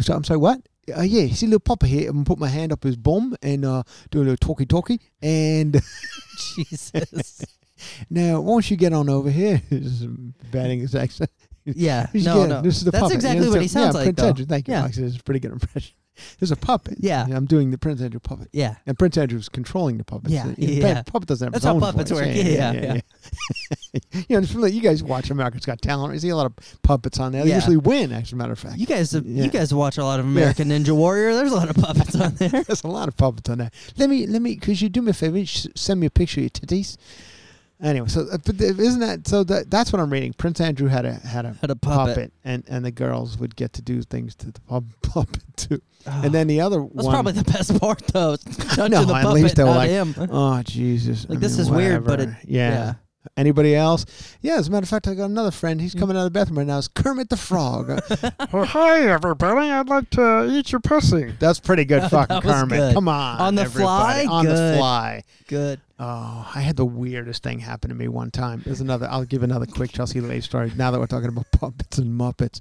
so 0.00 0.14
I'm 0.14 0.24
sorry. 0.24 0.38
What? 0.38 0.60
Uh, 0.96 1.02
yeah, 1.02 1.32
see, 1.34 1.46
little 1.46 1.60
popper 1.60 1.86
here. 1.86 2.10
I'm 2.10 2.24
put 2.24 2.38
my 2.38 2.48
hand 2.48 2.72
up 2.72 2.82
his 2.82 2.96
bum 2.96 3.36
and 3.42 3.64
uh, 3.64 3.82
do 4.10 4.18
a 4.18 4.24
little 4.26 4.36
talky 4.36 4.66
talky. 4.66 5.00
And 5.22 5.80
Jesus. 6.56 7.44
Now, 8.10 8.40
once 8.40 8.70
you 8.70 8.76
get 8.76 8.92
on 8.92 9.08
over 9.08 9.30
here, 9.30 9.60
batting 10.50 10.80
his 10.80 10.94
accent. 10.94 11.30
Yeah. 11.64 12.06
No, 12.14 12.40
get- 12.42 12.48
no. 12.48 12.62
This 12.62 12.76
is 12.78 12.84
the 12.84 12.90
That's 12.92 13.02
puppet. 13.02 13.16
exactly 13.16 13.46
Yeah, 13.46 13.52
what 13.52 13.62
he 13.62 13.68
sounds 13.68 13.86
yeah, 13.94 13.98
like, 14.00 14.04
Prince 14.04 14.16
though. 14.20 14.28
Andrew. 14.28 14.46
Thank 14.46 14.68
you, 14.68 14.74
Yeah. 14.74 14.80
Alex. 14.80 14.98
It's 14.98 15.16
a 15.16 15.22
pretty 15.22 15.40
good 15.40 15.52
impression. 15.52 15.94
There's 16.38 16.50
a 16.52 16.56
puppet. 16.56 16.96
Yeah. 17.00 17.26
I'm 17.30 17.44
doing 17.44 17.70
the 17.72 17.76
Prince 17.76 18.00
Andrew 18.00 18.20
puppet. 18.20 18.48
Yeah. 18.52 18.76
And 18.86 18.96
Prince 18.98 19.18
Andrew's 19.18 19.48
controlling 19.50 19.98
the 19.98 20.04
puppet. 20.04 20.30
Yeah, 20.30 20.44
So, 20.44 20.54
yeah. 20.56 21.02
the 21.02 21.10
Puppet 21.10 21.28
doesn't 21.28 21.44
have 21.46 21.52
That's 21.52 21.64
how 21.66 21.78
puppets 21.78 22.10
voice. 22.10 22.20
work. 22.24 22.34
Yeah, 22.36 22.72
yeah, 22.72 22.94
yeah. 22.94 23.00
you 24.28 24.40
know, 24.40 24.46
really- 24.54 24.72
you 24.72 24.80
guys 24.80 25.02
watch 25.02 25.28
America's 25.30 25.66
Got 25.66 25.82
Talent. 25.82 26.14
You 26.14 26.20
see 26.20 26.28
a 26.30 26.36
lot 26.36 26.46
of 26.46 26.54
puppets 26.82 27.18
on 27.18 27.32
there. 27.32 27.42
They 27.42 27.50
Yeah. 27.50 27.56
usually 27.56 27.76
win, 27.76 28.12
as 28.12 28.32
a 28.32 28.36
matter 28.36 28.52
of 28.52 28.58
fact. 28.60 28.78
You 28.78 28.86
guys, 28.86 29.14
uh, 29.14 29.20
Yeah. 29.24 29.44
you 29.44 29.50
guys 29.50 29.74
watch 29.74 29.98
a 29.98 30.04
lot 30.04 30.20
of 30.20 30.24
American 30.26 30.68
Ninja 30.68 30.92
Warrior. 30.96 31.34
There's 31.34 31.52
a 31.52 31.56
lot 31.56 31.68
of 31.68 31.76
puppets 31.76 32.14
on 32.14 32.34
there. 32.36 32.48
There's 32.62 32.84
a 32.84 32.88
lot 32.88 33.08
of 33.08 33.16
puppets 33.16 33.50
on 33.50 33.58
there. 33.58 33.70
Let 33.98 34.08
me, 34.08 34.26
let 34.26 34.40
me, 34.40 34.54
could 34.56 34.80
you 34.80 34.88
do 34.88 35.02
me 35.02 35.10
a 35.10 35.14
favor? 35.14 35.44
Send 35.44 36.00
me 36.00 36.06
a 36.06 36.10
picture 36.10 36.40
of 36.40 36.44
your 36.44 36.50
titties. 36.50 36.96
Anyway, 37.82 38.08
so 38.08 38.26
uh, 38.32 38.38
but 38.44 38.58
isn't 38.60 39.00
that 39.00 39.28
so? 39.28 39.44
That 39.44 39.70
that's 39.70 39.92
what 39.92 40.00
I'm 40.00 40.10
reading. 40.10 40.32
Prince 40.32 40.60
Andrew 40.62 40.88
had 40.88 41.04
a 41.04 41.12
had 41.14 41.44
a 41.44 41.52
Had 41.60 41.70
a 41.70 41.76
puppet. 41.76 42.14
puppet, 42.14 42.32
and 42.44 42.64
and 42.68 42.84
the 42.84 42.90
girls 42.90 43.36
would 43.38 43.54
get 43.54 43.74
to 43.74 43.82
do 43.82 44.00
things 44.02 44.34
to 44.36 44.50
the 44.50 44.60
puppet 45.02 45.42
too. 45.56 45.82
And 46.06 46.32
then 46.32 46.46
the 46.46 46.60
other 46.62 46.80
That's 46.80 47.04
one, 47.04 47.12
probably 47.12 47.32
the 47.32 47.44
best 47.44 47.78
part, 47.80 47.98
though. 48.08 48.36
Touching 48.36 48.90
know, 48.92 49.04
the 49.04 49.14
at 49.14 49.22
puppet, 49.24 49.42
least 49.42 49.56
they 49.56 49.64
were 49.64 49.70
not 49.70 49.76
like, 49.76 49.90
him. 49.90 50.14
oh 50.30 50.62
Jesus! 50.62 51.28
Like, 51.28 51.38
I 51.38 51.40
this 51.40 51.52
mean, 51.52 51.60
is 51.62 51.70
weird, 51.70 52.04
but 52.04 52.20
it- 52.20 52.28
yeah. 52.44 52.70
yeah. 52.70 52.94
Anybody 53.36 53.74
else? 53.74 54.06
Yeah, 54.40 54.56
as 54.56 54.68
a 54.68 54.70
matter 54.70 54.84
of 54.84 54.88
fact, 54.88 55.08
I 55.08 55.14
got 55.14 55.26
another 55.26 55.50
friend. 55.50 55.80
He's 55.80 55.94
mm. 55.94 56.00
coming 56.00 56.16
out 56.16 56.20
of 56.20 56.32
the 56.32 56.38
bathroom 56.38 56.58
right 56.58 56.66
now. 56.66 56.78
It's 56.78 56.88
Kermit 56.88 57.28
the 57.28 57.36
Frog. 57.36 58.00
Oh, 58.52 58.64
hi, 58.64 59.00
everybody. 59.08 59.70
I'd 59.70 59.88
like 59.88 60.08
to 60.10 60.48
eat 60.50 60.70
your 60.72 60.80
pussy. 60.80 61.34
That's 61.38 61.58
pretty 61.60 61.84
good, 61.84 62.02
fucking 62.10 62.34
That 62.34 62.44
was 62.44 62.54
Kermit. 62.54 62.78
good. 62.78 62.94
Come 62.94 63.08
on, 63.08 63.40
On 63.40 63.54
the 63.54 63.62
everybody. 63.62 64.26
fly? 64.26 64.34
on 64.34 64.44
the 64.44 64.50
Good. 64.52 64.78
fly. 64.78 65.22
Good. 65.48 65.80
Oh, 65.98 66.50
I 66.54 66.60
had 66.60 66.76
the 66.76 66.84
weirdest 66.84 67.42
thing 67.42 67.58
happen 67.58 67.90
to 67.90 67.96
me 67.96 68.08
one 68.08 68.30
time. 68.30 68.62
There's 68.64 68.80
another. 68.80 69.08
I'll 69.10 69.24
give 69.24 69.42
another 69.42 69.66
quick 69.66 69.92
Chelsea 69.92 70.20
Lay 70.20 70.40
story. 70.40 70.72
Now 70.76 70.90
that 70.90 71.00
we're 71.00 71.06
talking 71.06 71.28
about 71.28 71.50
puppets 71.52 71.98
and 71.98 72.18
Muppets, 72.18 72.60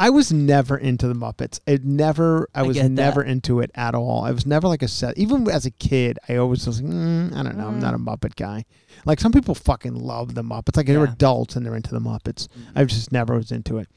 I 0.00 0.10
was 0.10 0.32
never 0.32 0.76
into 0.78 1.08
the 1.08 1.14
Muppets. 1.14 1.60
It 1.66 1.84
never. 1.84 2.48
I 2.54 2.60
I 2.60 2.62
was 2.62 2.76
never 2.82 3.22
into 3.22 3.60
it 3.60 3.70
at 3.74 3.94
all. 3.94 4.22
I 4.24 4.30
was 4.30 4.46
never 4.46 4.68
like 4.68 4.82
a 4.82 4.88
set. 4.88 5.18
Even 5.18 5.50
as 5.50 5.66
a 5.66 5.70
kid, 5.72 6.18
I 6.28 6.36
always 6.36 6.66
was. 6.66 6.80
Like, 6.80 6.92
mm, 6.92 7.34
I 7.34 7.42
don't 7.42 7.56
know. 7.56 7.66
I'm 7.66 7.80
not 7.80 7.94
a 7.94 7.98
Muppet 7.98 8.36
guy. 8.36 8.64
Like 9.04 9.20
some 9.20 9.32
people 9.32 9.54
fucking 9.54 9.94
love 9.94 10.34
the 10.34 10.42
Muppets. 10.42 10.76
Like 10.76 10.86
they're 10.86 10.98
Mm-hmm. 11.00 11.12
adults 11.12 11.56
and 11.56 11.64
they're 11.66 11.76
into 11.76 11.90
the 11.92 12.00
Muppets. 12.00 12.48
I 12.76 12.84
just 12.84 13.10
never 13.12 13.34
was 13.36 13.50
into 13.50 13.78
it. 13.78 13.88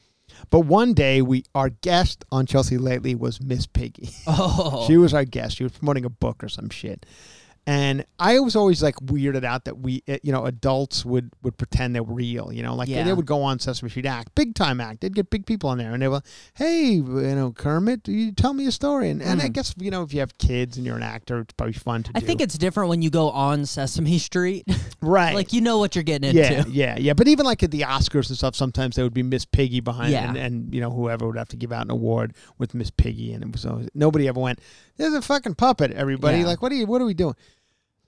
But 0.50 0.60
one 0.60 0.94
day, 0.94 1.22
we 1.22 1.44
our 1.54 1.68
guest 1.68 2.24
on 2.32 2.46
Chelsea 2.46 2.78
lately 2.78 3.14
was 3.14 3.40
Miss 3.40 3.66
Piggy. 3.66 4.10
Oh. 4.26 4.84
She 4.88 4.96
was 4.96 5.12
our 5.14 5.24
guest. 5.24 5.56
She 5.56 5.62
was 5.62 5.72
promoting 5.72 6.04
a 6.04 6.10
book 6.10 6.42
or 6.42 6.48
some 6.48 6.68
shit. 6.70 7.04
And 7.64 8.04
I 8.18 8.40
was 8.40 8.56
always 8.56 8.82
like 8.82 8.96
weirded 8.96 9.44
out 9.44 9.66
that 9.66 9.78
we, 9.78 10.02
uh, 10.08 10.16
you 10.24 10.32
know, 10.32 10.46
adults 10.46 11.04
would 11.04 11.30
would 11.42 11.56
pretend 11.56 11.94
they're 11.94 12.02
real. 12.02 12.52
You 12.52 12.64
know, 12.64 12.74
like 12.74 12.88
Yeah. 12.88 13.04
they 13.04 13.12
would 13.12 13.24
go 13.24 13.42
on 13.42 13.60
Sesame 13.60 13.88
Street 13.88 14.04
act, 14.04 14.34
big 14.34 14.56
time 14.56 14.80
act. 14.80 15.00
They'd 15.00 15.14
get 15.14 15.30
big 15.30 15.46
people 15.46 15.70
on 15.70 15.78
there, 15.78 15.92
and 15.92 16.02
they 16.02 16.08
were, 16.08 16.22
hey, 16.54 16.94
you 16.94 17.02
know, 17.04 17.52
Kermit, 17.52 18.08
you 18.08 18.32
tell 18.32 18.52
me 18.52 18.66
a 18.66 18.72
story. 18.72 19.10
And, 19.10 19.22
and 19.22 19.40
I 19.40 19.48
Mm. 19.48 19.52
guess 19.52 19.74
you 19.78 19.92
know, 19.92 20.02
if 20.02 20.12
you 20.12 20.18
have 20.18 20.36
kids 20.38 20.76
and 20.76 20.84
you're 20.84 20.96
an 20.96 21.04
actor, 21.04 21.38
it's 21.38 21.52
probably 21.52 21.74
fun 21.74 22.02
to 22.02 22.10
I 22.16 22.20
do. 22.20 22.26
think 22.26 22.40
it's 22.40 22.58
different 22.58 22.88
when 22.88 23.00
you 23.00 23.10
go 23.10 23.30
on 23.30 23.64
Sesame 23.64 24.18
Street. 24.18 24.66
right. 25.00 25.32
like 25.34 25.52
you 25.52 25.60
know 25.60 25.78
what 25.78 25.94
you're 25.94 26.02
getting 26.02 26.34
yeah, 26.34 26.52
into. 26.52 26.70
yeah, 26.72 26.96
yeah. 26.98 27.12
But 27.12 27.28
even 27.28 27.46
like 27.46 27.62
at 27.62 27.70
the 27.70 27.82
Oscars 27.82 28.28
and 28.28 28.36
stuff, 28.36 28.56
sometimes 28.56 28.96
there 28.96 29.04
would 29.04 29.14
be 29.14 29.22
Miss 29.22 29.44
Piggy 29.44 29.78
behind, 29.78 30.10
Yeah. 30.10 30.28
and, 30.30 30.36
and 30.36 30.74
you 30.74 30.80
know 30.80 30.90
whoever 30.90 31.28
would 31.28 31.38
have 31.38 31.48
to 31.50 31.56
give 31.56 31.70
out 31.72 31.84
an 31.84 31.92
award 31.92 32.34
with 32.58 32.74
Miss 32.74 32.90
Piggy, 32.90 33.32
and 33.32 33.44
it 33.44 33.52
was 33.52 33.64
always, 33.64 33.88
nobody 33.94 34.26
ever 34.26 34.40
went. 34.40 34.58
There's 34.96 35.14
a 35.14 35.22
fucking 35.22 35.54
puppet, 35.54 35.92
everybody. 35.92 36.38
Yeah. 36.38 36.46
Like, 36.46 36.60
what 36.60 36.72
are 36.72 36.74
you? 36.74 36.86
What 36.86 37.00
are 37.00 37.04
we 37.06 37.14
doing? 37.14 37.34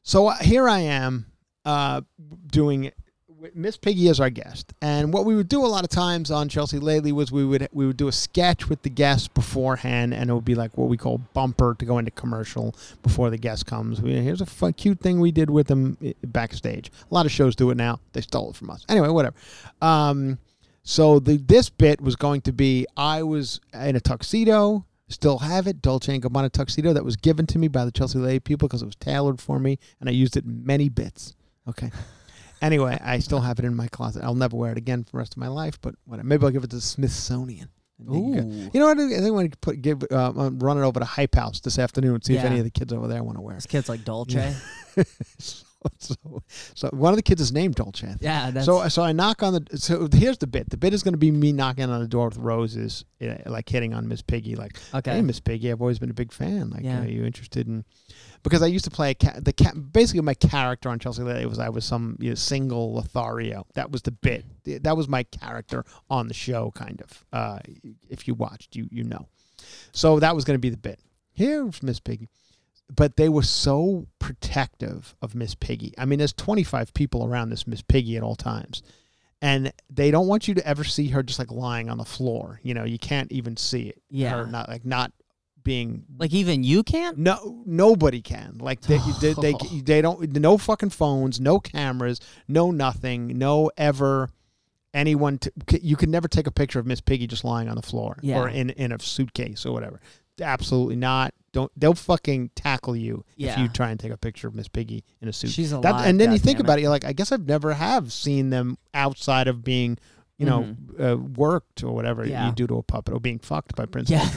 So 0.05 0.29
uh, 0.29 0.37
here 0.37 0.69
I 0.69 0.81
am, 0.81 1.27
uh, 1.65 2.03
doing 2.47 2.93
Miss 3.55 3.79
Piggy 3.79 4.09
as 4.09 4.21
our 4.21 4.29
guest, 4.29 4.75
and 4.83 5.15
what 5.15 5.25
we 5.25 5.35
would 5.35 5.49
do 5.49 5.65
a 5.65 5.67
lot 5.67 5.83
of 5.83 5.89
times 5.89 6.31
on 6.31 6.51
Chelsea 6.51 6.79
lately 6.79 7.11
was 7.11 7.33
we 7.33 7.45
would 7.45 7.69
we 7.73 7.87
would 7.87 7.97
do 7.97 8.09
a 8.09 8.13
sketch 8.13 8.69
with 8.69 8.83
the 8.83 8.91
guest 8.91 9.33
beforehand, 9.33 10.13
and 10.13 10.29
it 10.29 10.35
would 10.35 10.45
be 10.45 10.55
like 10.55 10.77
what 10.77 10.91
we 10.91 10.99
call 10.99 11.19
bumper 11.33 11.75
to 11.79 11.85
go 11.87 11.97
into 11.97 12.11
commercial 12.11 12.75
before 13.03 13.31
the 13.31 13.39
guest 13.39 13.65
comes. 13.65 14.03
We, 14.03 14.13
here's 14.13 14.43
a 14.43 14.47
fun, 14.47 14.75
cute 14.75 15.01
thing 15.01 15.21
we 15.21 15.33
did 15.33 15.49
with 15.49 15.69
them 15.69 15.97
backstage. 16.23 16.91
A 17.11 17.15
lot 17.15 17.25
of 17.25 17.33
shows 17.33 17.57
do 17.57 17.71
it 17.71 17.77
now. 17.79 17.99
They 18.13 18.21
stole 18.21 18.51
it 18.51 18.57
from 18.57 18.71
us. 18.71 18.85
Anyway, 18.91 19.09
whatever. 19.09 19.35
Um, 19.81 20.39
so 20.83 21.19
the 21.19 21.39
this 21.39 21.71
bit 21.71 22.03
was 22.03 22.15
going 22.15 22.43
to 22.43 22.53
be 22.53 22.87
I 22.95 23.23
was 23.23 23.59
in 23.73 23.97
a 23.97 24.01
tuxedo. 24.01 24.85
Still 25.09 25.39
have 25.39 25.67
it, 25.67 25.83
Dolce 25.83 26.15
and 26.15 26.23
Gabbana 26.23 26.51
tuxedo 26.51 26.93
that 26.95 27.05
was 27.05 27.17
given 27.17 27.47
to 27.49 27.59
me 27.59 27.69
by 27.69 27.85
the 27.85 27.93
Chelsea 27.93 28.19
Lately 28.19 28.41
people 28.41 28.69
because 28.69 28.83
it 28.83 28.87
was 28.87 28.97
tailored 28.97 29.41
for 29.41 29.59
me, 29.59 29.79
and 30.01 30.09
I 30.09 30.13
used 30.13 30.37
it 30.37 30.45
many 30.47 30.89
bits. 30.89 31.35
Okay. 31.69 31.91
Anyway, 32.63 32.99
I 33.05 33.19
still 33.19 33.41
have 33.41 33.59
it 33.59 33.67
in 33.67 33.75
my 33.75 33.89
closet. 33.89 34.25
I'll 34.25 34.35
never 34.35 34.57
wear 34.57 34.73
it 34.73 34.79
again 34.79 35.05
for 35.05 35.11
the 35.13 35.19
rest 35.19 35.35
of 35.35 35.37
my 35.39 35.49
life, 35.49 35.79
but 35.83 35.97
whatever. 36.07 36.27
Maybe 36.27 36.47
I'll 36.47 36.51
give 36.51 36.65
it 36.65 36.71
to 36.71 36.77
the 36.77 36.81
Smithsonian. 36.83 37.69
And 37.99 38.09
they 38.09 38.13
can 38.13 38.33
go- 38.33 38.39
Ooh. 38.57 38.71
You 38.73 38.81
know 38.81 38.87
what? 38.87 38.99
I 38.99 39.07
think 39.07 39.19
I'm 39.19 39.29
going 39.29 39.51
to 39.51 39.59
put 39.59 39.83
give 39.83 40.03
uh, 40.11 40.33
run 40.35 40.79
it 40.79 40.83
over 40.83 40.99
to 40.99 41.05
Hype 41.05 41.35
House 41.35 41.61
this 41.61 41.79
afternoon. 41.79 42.15
And 42.15 42.25
see 42.25 42.37
if 42.37 42.45
any 42.45 42.59
of 42.59 42.65
the 42.65 42.71
kids 42.71 42.91
over 42.91 43.07
there 43.07 43.23
want 43.23 43.37
to 43.37 43.43
wear 43.43 43.57
it. 43.57 43.67
kid's 43.69 43.91
like 43.91 44.05
Dolce. 44.07 44.55
so, 45.99 46.15
so, 46.75 46.89
one 46.93 47.13
of 47.13 47.17
the 47.17 47.23
kids 47.23 47.41
is 47.41 47.53
named 47.53 47.75
Dolce. 47.77 48.17
Yeah, 48.21 48.51
that's 48.51 48.67
So 48.67 48.87
so 48.89 49.03
I 49.03 49.13
knock 49.13 49.43
on 49.43 49.55
the 49.55 49.79
so 49.79 50.09
here's 50.13 50.39
the 50.39 50.47
bit. 50.47 50.71
The 50.71 50.77
bit 50.77 50.95
is 50.95 51.03
going 51.03 51.15
to 51.15 51.19
be 51.19 51.31
me 51.31 51.53
knocking 51.53 51.89
on 51.91 52.01
the 52.01 52.09
door 52.09 52.29
with 52.29 52.39
roses, 52.39 53.05
eh, 53.21 53.37
like 53.47 53.69
hitting 53.69 53.95
on 53.95 54.09
Miss 54.09 54.23
Piggy, 54.23 54.57
like, 54.57 54.79
okay. 54.95 55.13
"Hey, 55.13 55.23
Miss 55.23 55.41
Piggy, 55.41 55.71
I've 55.71 55.81
always 55.81 55.99
been 55.99 56.11
a 56.11 56.15
big 56.15 56.33
fan. 56.33 56.71
Like, 56.71 56.85
Yeah. 56.85 57.03
are 57.03 57.09
you 57.09 57.25
interested 57.25 57.67
in?" 57.69 57.85
Because 58.43 58.63
I 58.63 58.67
used 58.67 58.85
to 58.85 58.91
play 58.91 59.11
a 59.13 59.15
ca- 59.15 59.41
the 59.41 59.53
ca- 59.55 59.73
basically 59.75 60.21
my 60.21 60.35
character 60.35 60.91
on 60.91 60.99
Chelsea 60.99 61.23
Lately 61.23 61.47
was 61.47 61.59
I 61.59 61.71
was 61.71 61.85
some 61.85 62.17
you 62.21 62.31
know, 62.31 62.35
single 62.35 62.93
Lothario. 62.95 63.67
That 63.75 63.91
was 63.91 64.03
the 64.03 64.11
bit. 64.11 64.45
That 64.83 64.97
was 64.97 65.09
my 65.09 65.23
character 65.23 65.85
on 66.11 66.29
the 66.29 66.35
show, 66.35 66.71
kind 66.75 67.01
of. 67.01 67.25
Uh, 67.33 67.59
if 68.11 68.29
you 68.29 68.35
watched, 68.35 68.77
you 68.77 68.87
you 68.91 69.05
know. 69.05 69.29
So 69.93 70.21
that 70.21 70.35
was 70.35 70.45
going 70.45 70.57
to 70.57 70.61
be 70.61 70.69
the 70.71 70.77
bit. 70.77 71.01
Here's 71.33 71.83
Miss 71.83 72.01
Piggy 72.01 72.29
but 72.95 73.17
they 73.17 73.29
were 73.29 73.43
so 73.43 74.07
protective 74.19 75.15
of 75.23 75.35
Miss 75.35 75.55
Piggy. 75.55 75.95
I 75.99 76.05
mean, 76.05 76.19
there's 76.19 76.33
25 76.33 76.93
people 76.95 77.25
around 77.25 77.51
this 77.51 77.67
Miss 77.67 77.83
Piggy 77.83 78.17
at 78.17 78.23
all 78.23 78.37
times. 78.37 78.83
And 79.43 79.73
they 79.91 80.11
don't 80.11 80.27
want 80.29 80.49
you 80.49 80.55
to 80.55 80.67
ever 80.67 80.85
see 80.85 81.09
her 81.09 81.23
just 81.23 81.39
like 81.39 81.51
lying 81.51 81.91
on 81.91 81.99
the 81.99 82.05
floor. 82.05 82.61
You 82.63 82.73
know, 82.73 82.85
you 82.85 82.99
can't 82.99 83.31
even 83.31 83.57
see 83.57 83.89
it. 83.89 84.01
Yeah. 84.09 84.31
Her 84.39 84.47
not 84.47 84.69
like 84.69 84.85
not 84.87 85.13
being 85.63 86.05
like 86.19 86.33
even 86.33 86.63
you 86.63 86.83
can't. 86.83 87.19
no 87.19 87.63
nobody 87.67 88.23
can. 88.23 88.57
Like 88.59 88.81
they 88.83 88.99
they, 89.21 89.35
they 89.35 89.55
they 89.85 90.01
don't 90.03 90.33
no 90.37 90.57
fucking 90.57 90.91
phones, 90.91 91.41
no 91.41 91.59
cameras, 91.59 92.21
no 92.49 92.71
nothing, 92.71 93.37
no 93.39 93.71
ever 93.77 94.31
anyone 94.95 95.39
to, 95.39 95.53
you 95.83 95.97
can 95.97 96.11
never 96.11 96.29
take 96.29 96.47
a 96.47 96.51
picture 96.53 96.79
of 96.79 96.87
Miss 96.87 97.01
Piggy 97.01 97.27
just 97.27 97.45
lying 97.45 97.69
on 97.69 97.77
the 97.77 97.83
floor 97.83 98.17
Yeah. 98.23 98.39
or 98.41 98.49
in 98.49 98.71
in 98.71 98.93
a 98.93 98.99
suitcase 99.01 99.67
or 99.67 99.73
whatever. 99.73 100.01
Absolutely 100.41 100.97
not. 100.97 101.33
Don't 101.53 101.71
they'll 101.77 101.95
fucking 101.95 102.51
tackle 102.57 102.97
you 102.97 103.25
if 103.39 103.57
you 103.59 103.69
try 103.69 103.91
and 103.91 104.01
take 104.01 104.11
a 104.11 104.17
picture 104.17 104.49
of 104.49 104.55
Miss 104.57 104.67
Piggy 104.67 105.05
in 105.23 105.29
a 105.29 105.33
suit. 105.33 105.51
She's 105.51 105.71
That- 105.71 105.79
alive. 105.85 106.07
and 106.07 106.19
then 106.21 106.33
you 106.33 106.39
think 106.39 106.59
goddammit. 106.59 106.61
about 106.63 106.79
it, 106.79 106.83
you're 106.83 106.91
like, 106.91 107.05
I 107.05 107.13
guess 107.13 107.31
I've 107.31 107.47
never 107.47 107.75
have 107.75 108.13
seen 108.13 108.51
them 108.51 108.77
outside 108.93 109.47
of 109.47 109.63
being, 109.63 109.97
you 110.37 110.47
know, 110.47 110.75
uh, 110.99 111.17
worked 111.17 111.85
or 111.85 111.95
whatever 111.95 112.23
Mm-hmm. 112.23 112.33
Yeah. 112.33 112.47
you 112.49 112.53
do 112.55 112.67
to 112.67 112.75
a 112.79 112.83
puppet 112.83 113.15
or 113.15 113.21
being 113.21 113.39
fucked 113.39 113.77
by 113.77 113.87
Prince. 113.87 114.11
Yeah. 114.11 114.29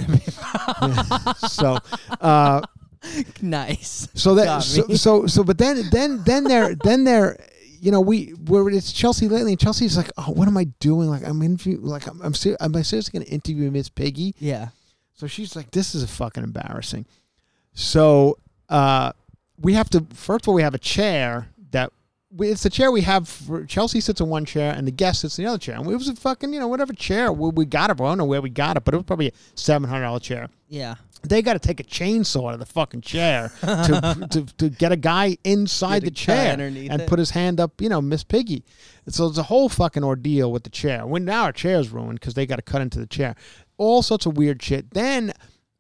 Yeah. 0.82 1.34
so, 1.38 1.80
uh, 2.22 2.62
nice. 3.42 4.08
so 4.14 4.36
that 4.36 4.62
so, 4.64 4.88
so 4.90 5.28
so 5.28 5.44
but 5.44 5.58
then 5.58 5.82
then 5.92 6.22
then 6.26 6.44
they're 6.44 6.76
then 6.76 7.04
they're 7.04 7.38
you 7.80 7.92
know 7.92 8.02
we 8.02 8.34
we're 8.46 8.70
it's 8.70 8.92
Chelsea 8.92 9.28
lately 9.28 9.54
and 9.54 9.60
Chelsea's 9.60 9.98
like 9.98 10.12
oh 10.18 10.32
what 10.32 10.48
am 10.48 10.58
I 10.58 10.66
doing 10.80 11.10
like 11.10 11.24
I'm 11.28 11.42
interview 11.42 11.80
like 11.82 12.08
I'm 12.08 12.22
I'm 12.22 12.34
ser- 12.34 12.58
am 12.60 12.76
I 12.76 12.82
seriously 12.82 13.18
going 13.18 13.26
to 13.26 13.32
interview 13.32 13.70
Miss 13.72 13.90
Piggy 13.90 14.36
Yeah. 14.40 14.70
So 15.18 15.28
she's 15.28 15.56
like 15.56 15.70
this 15.72 15.94
is 15.94 16.02
a 16.04 16.08
fucking 16.08 16.44
embarrassing 16.44 17.06
so 17.74 18.38
uh 18.70 19.12
we 19.60 19.74
have 19.74 19.90
to 19.90 20.06
first 20.14 20.46
of 20.46 20.50
all 20.50 20.54
we 20.56 20.62
have 20.62 20.74
a 20.76 20.80
chair 20.80 21.50
that 21.72 21.92
we, 22.32 22.50
it's 22.50 22.64
the 22.64 22.70
chair 22.70 22.92
we 22.92 23.02
have 23.02 23.28
for 23.28 23.66
Chelsea 23.66 24.00
sits 24.02 24.20
in 24.22 24.28
one 24.30 24.46
chair 24.46 24.74
and 24.76 24.86
the 24.88 24.92
guest 24.92 25.22
sits 25.22 25.38
in 25.40 25.46
the 25.46 25.50
other 25.50 25.58
chair 25.58 25.76
and 25.76 25.86
it 25.90 25.96
was 25.96 26.08
a 26.10 26.16
fucking 26.16 26.54
you 26.54 26.60
know 26.60 26.68
whatever 26.68 26.94
chair 26.94 27.32
we, 27.32 27.50
we 27.50 27.66
got 27.66 27.90
it 27.90 27.94
I 27.94 28.06
don't 28.06 28.18
know 28.18 28.26
where 28.26 28.42
we 28.42 28.50
got 28.50 28.78
it 28.78 28.84
but 28.86 28.94
it 28.94 28.98
was 28.98 29.06
probably 29.06 29.28
a 29.28 29.32
seven 29.56 29.90
hundred 29.90 30.04
dollar 30.04 30.20
chair 30.20 30.50
Yeah. 30.68 30.96
they 31.24 31.42
got 31.42 31.54
to 31.54 31.60
take 31.60 31.80
a 31.80 31.84
chainsaw 31.84 32.50
out 32.50 32.54
of 32.54 32.60
the 32.60 32.66
fucking 32.66 33.02
chair 33.02 33.52
to, 33.62 34.28
to 34.32 34.46
to 34.58 34.70
get 34.70 34.92
a 34.92 34.96
guy 34.98 35.38
inside 35.44 36.04
the 36.04 36.12
chair 36.12 36.54
and 36.60 37.02
it. 37.02 37.08
put 37.08 37.18
his 37.20 37.32
hand 37.32 37.60
up, 37.60 37.82
you 37.82 37.90
know, 37.90 38.02
Miss 38.02 38.24
Piggy. 38.24 38.64
So 39.08 39.28
it's 39.28 39.38
a 39.38 39.44
whole 39.44 39.70
fucking 39.70 40.04
ordeal 40.04 40.52
with 40.52 40.64
the 40.64 40.70
chair. 40.70 41.08
When 41.08 41.24
now 41.26 41.44
our 41.46 41.52
chair's 41.54 41.90
ruined 41.90 42.20
because 42.20 42.34
they 42.36 42.46
got 42.46 42.58
to 42.58 42.62
cut 42.62 42.82
into 42.82 43.00
the 43.00 43.08
chair. 43.08 43.36
All 43.78 44.02
sorts 44.02 44.26
of 44.26 44.38
weird 44.38 44.62
shit. 44.62 44.92
Then 44.92 45.34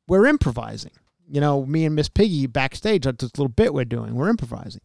we're 0.07 0.25
improvising. 0.25 0.91
You 1.29 1.41
know, 1.41 1.65
me 1.65 1.85
and 1.85 1.95
Miss 1.95 2.09
Piggy 2.09 2.47
backstage 2.47 3.05
at 3.05 3.19
this 3.19 3.31
little 3.37 3.49
bit 3.49 3.73
we're 3.73 3.85
doing. 3.85 4.15
We're 4.15 4.29
improvising. 4.29 4.81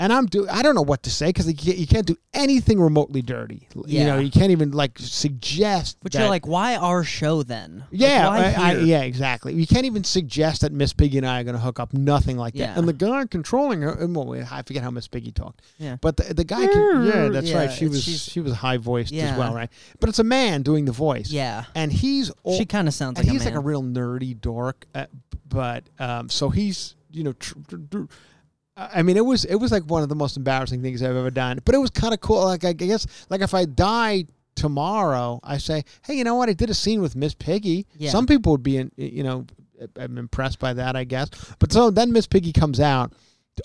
And 0.00 0.12
I'm 0.12 0.26
do 0.26 0.46
I 0.48 0.62
don't 0.62 0.76
know 0.76 0.82
what 0.82 1.02
to 1.04 1.10
say 1.10 1.26
because 1.26 1.48
you 1.66 1.86
can't, 1.86 2.06
do 2.06 2.16
anything 2.32 2.80
remotely 2.80 3.20
dirty. 3.20 3.66
Yeah. 3.74 4.00
You 4.00 4.06
know, 4.06 4.18
you 4.20 4.30
can't 4.30 4.52
even 4.52 4.70
like 4.70 4.96
suggest. 4.98 5.96
But 6.02 6.12
that- 6.12 6.20
you're 6.20 6.28
like, 6.28 6.46
why 6.46 6.76
our 6.76 7.02
show 7.02 7.42
then? 7.42 7.84
Yeah, 7.90 8.28
why 8.28 8.54
I, 8.56 8.70
I, 8.70 8.72
yeah, 8.76 9.02
exactly. 9.02 9.54
You 9.54 9.66
can't 9.66 9.86
even 9.86 10.04
suggest 10.04 10.60
that 10.60 10.72
Miss 10.72 10.92
Piggy 10.92 11.18
and 11.18 11.26
I 11.26 11.40
are 11.40 11.44
going 11.44 11.56
to 11.56 11.60
hook 11.60 11.80
up. 11.80 11.92
Nothing 11.92 12.36
like 12.36 12.54
that. 12.54 12.58
Yeah. 12.60 12.78
And 12.78 12.86
the 12.86 12.92
guy 12.92 13.26
controlling 13.26 13.82
her, 13.82 13.96
well, 14.06 14.34
I 14.50 14.62
forget 14.62 14.84
how 14.84 14.90
Miss 14.92 15.08
Piggy 15.08 15.32
talked. 15.32 15.62
Yeah. 15.78 15.96
But 16.00 16.16
the, 16.16 16.32
the 16.32 16.44
guy, 16.44 16.66
can, 16.68 17.04
yeah, 17.04 17.28
that's 17.28 17.48
Yeah, 17.50 17.58
right. 17.58 17.72
She 17.72 17.88
was 17.88 18.04
she 18.04 18.38
was 18.40 18.52
high 18.54 18.76
voiced 18.76 19.12
as 19.12 19.36
well, 19.36 19.52
right? 19.52 19.70
But 19.98 20.08
it's 20.10 20.20
a 20.20 20.24
man 20.24 20.62
doing 20.62 20.84
the 20.84 20.92
voice. 20.92 21.30
Yeah. 21.30 21.64
and 21.74 21.92
he's 21.92 22.30
all, 22.44 22.56
She 22.56 22.66
kind 22.66 22.86
of 22.86 22.94
sounds 22.94 23.18
like 23.18 23.26
he's 23.26 23.42
a 23.42 23.44
man. 23.46 23.54
like 23.54 23.62
a 23.64 23.66
real 23.66 23.82
nerdy 23.82 24.40
dork. 24.40 24.86
Uh, 24.94 25.06
but 25.48 25.84
um, 25.98 26.28
so 26.28 26.50
he's 26.50 26.94
you 27.10 27.24
know. 27.24 27.32
Tr- 27.32 27.54
tr- 27.66 27.76
tr- 27.90 28.02
I 28.78 29.02
mean, 29.02 29.16
it 29.16 29.24
was 29.24 29.44
it 29.44 29.56
was 29.56 29.72
like 29.72 29.82
one 29.84 30.02
of 30.02 30.08
the 30.08 30.14
most 30.14 30.36
embarrassing 30.36 30.82
things 30.82 31.02
I've 31.02 31.16
ever 31.16 31.30
done. 31.30 31.58
But 31.64 31.74
it 31.74 31.78
was 31.78 31.90
kind 31.90 32.14
of 32.14 32.20
cool. 32.20 32.44
Like 32.44 32.64
I 32.64 32.72
guess, 32.72 33.06
like 33.28 33.40
if 33.40 33.52
I 33.52 33.64
die 33.64 34.26
tomorrow, 34.54 35.40
I 35.42 35.58
say, 35.58 35.84
hey, 36.04 36.14
you 36.14 36.24
know 36.24 36.34
what? 36.34 36.48
I 36.48 36.52
did 36.52 36.70
a 36.70 36.74
scene 36.74 37.00
with 37.00 37.16
Miss 37.16 37.34
Piggy. 37.34 37.86
Yeah. 37.96 38.10
Some 38.10 38.26
people 38.26 38.52
would 38.52 38.62
be, 38.62 38.76
in, 38.76 38.90
you 38.96 39.22
know, 39.22 39.46
I'm 39.96 40.18
impressed 40.18 40.58
by 40.58 40.74
that, 40.74 40.96
I 40.96 41.04
guess. 41.04 41.30
But 41.58 41.72
so 41.72 41.90
then 41.90 42.12
Miss 42.12 42.26
Piggy 42.26 42.52
comes 42.52 42.80
out 42.80 43.12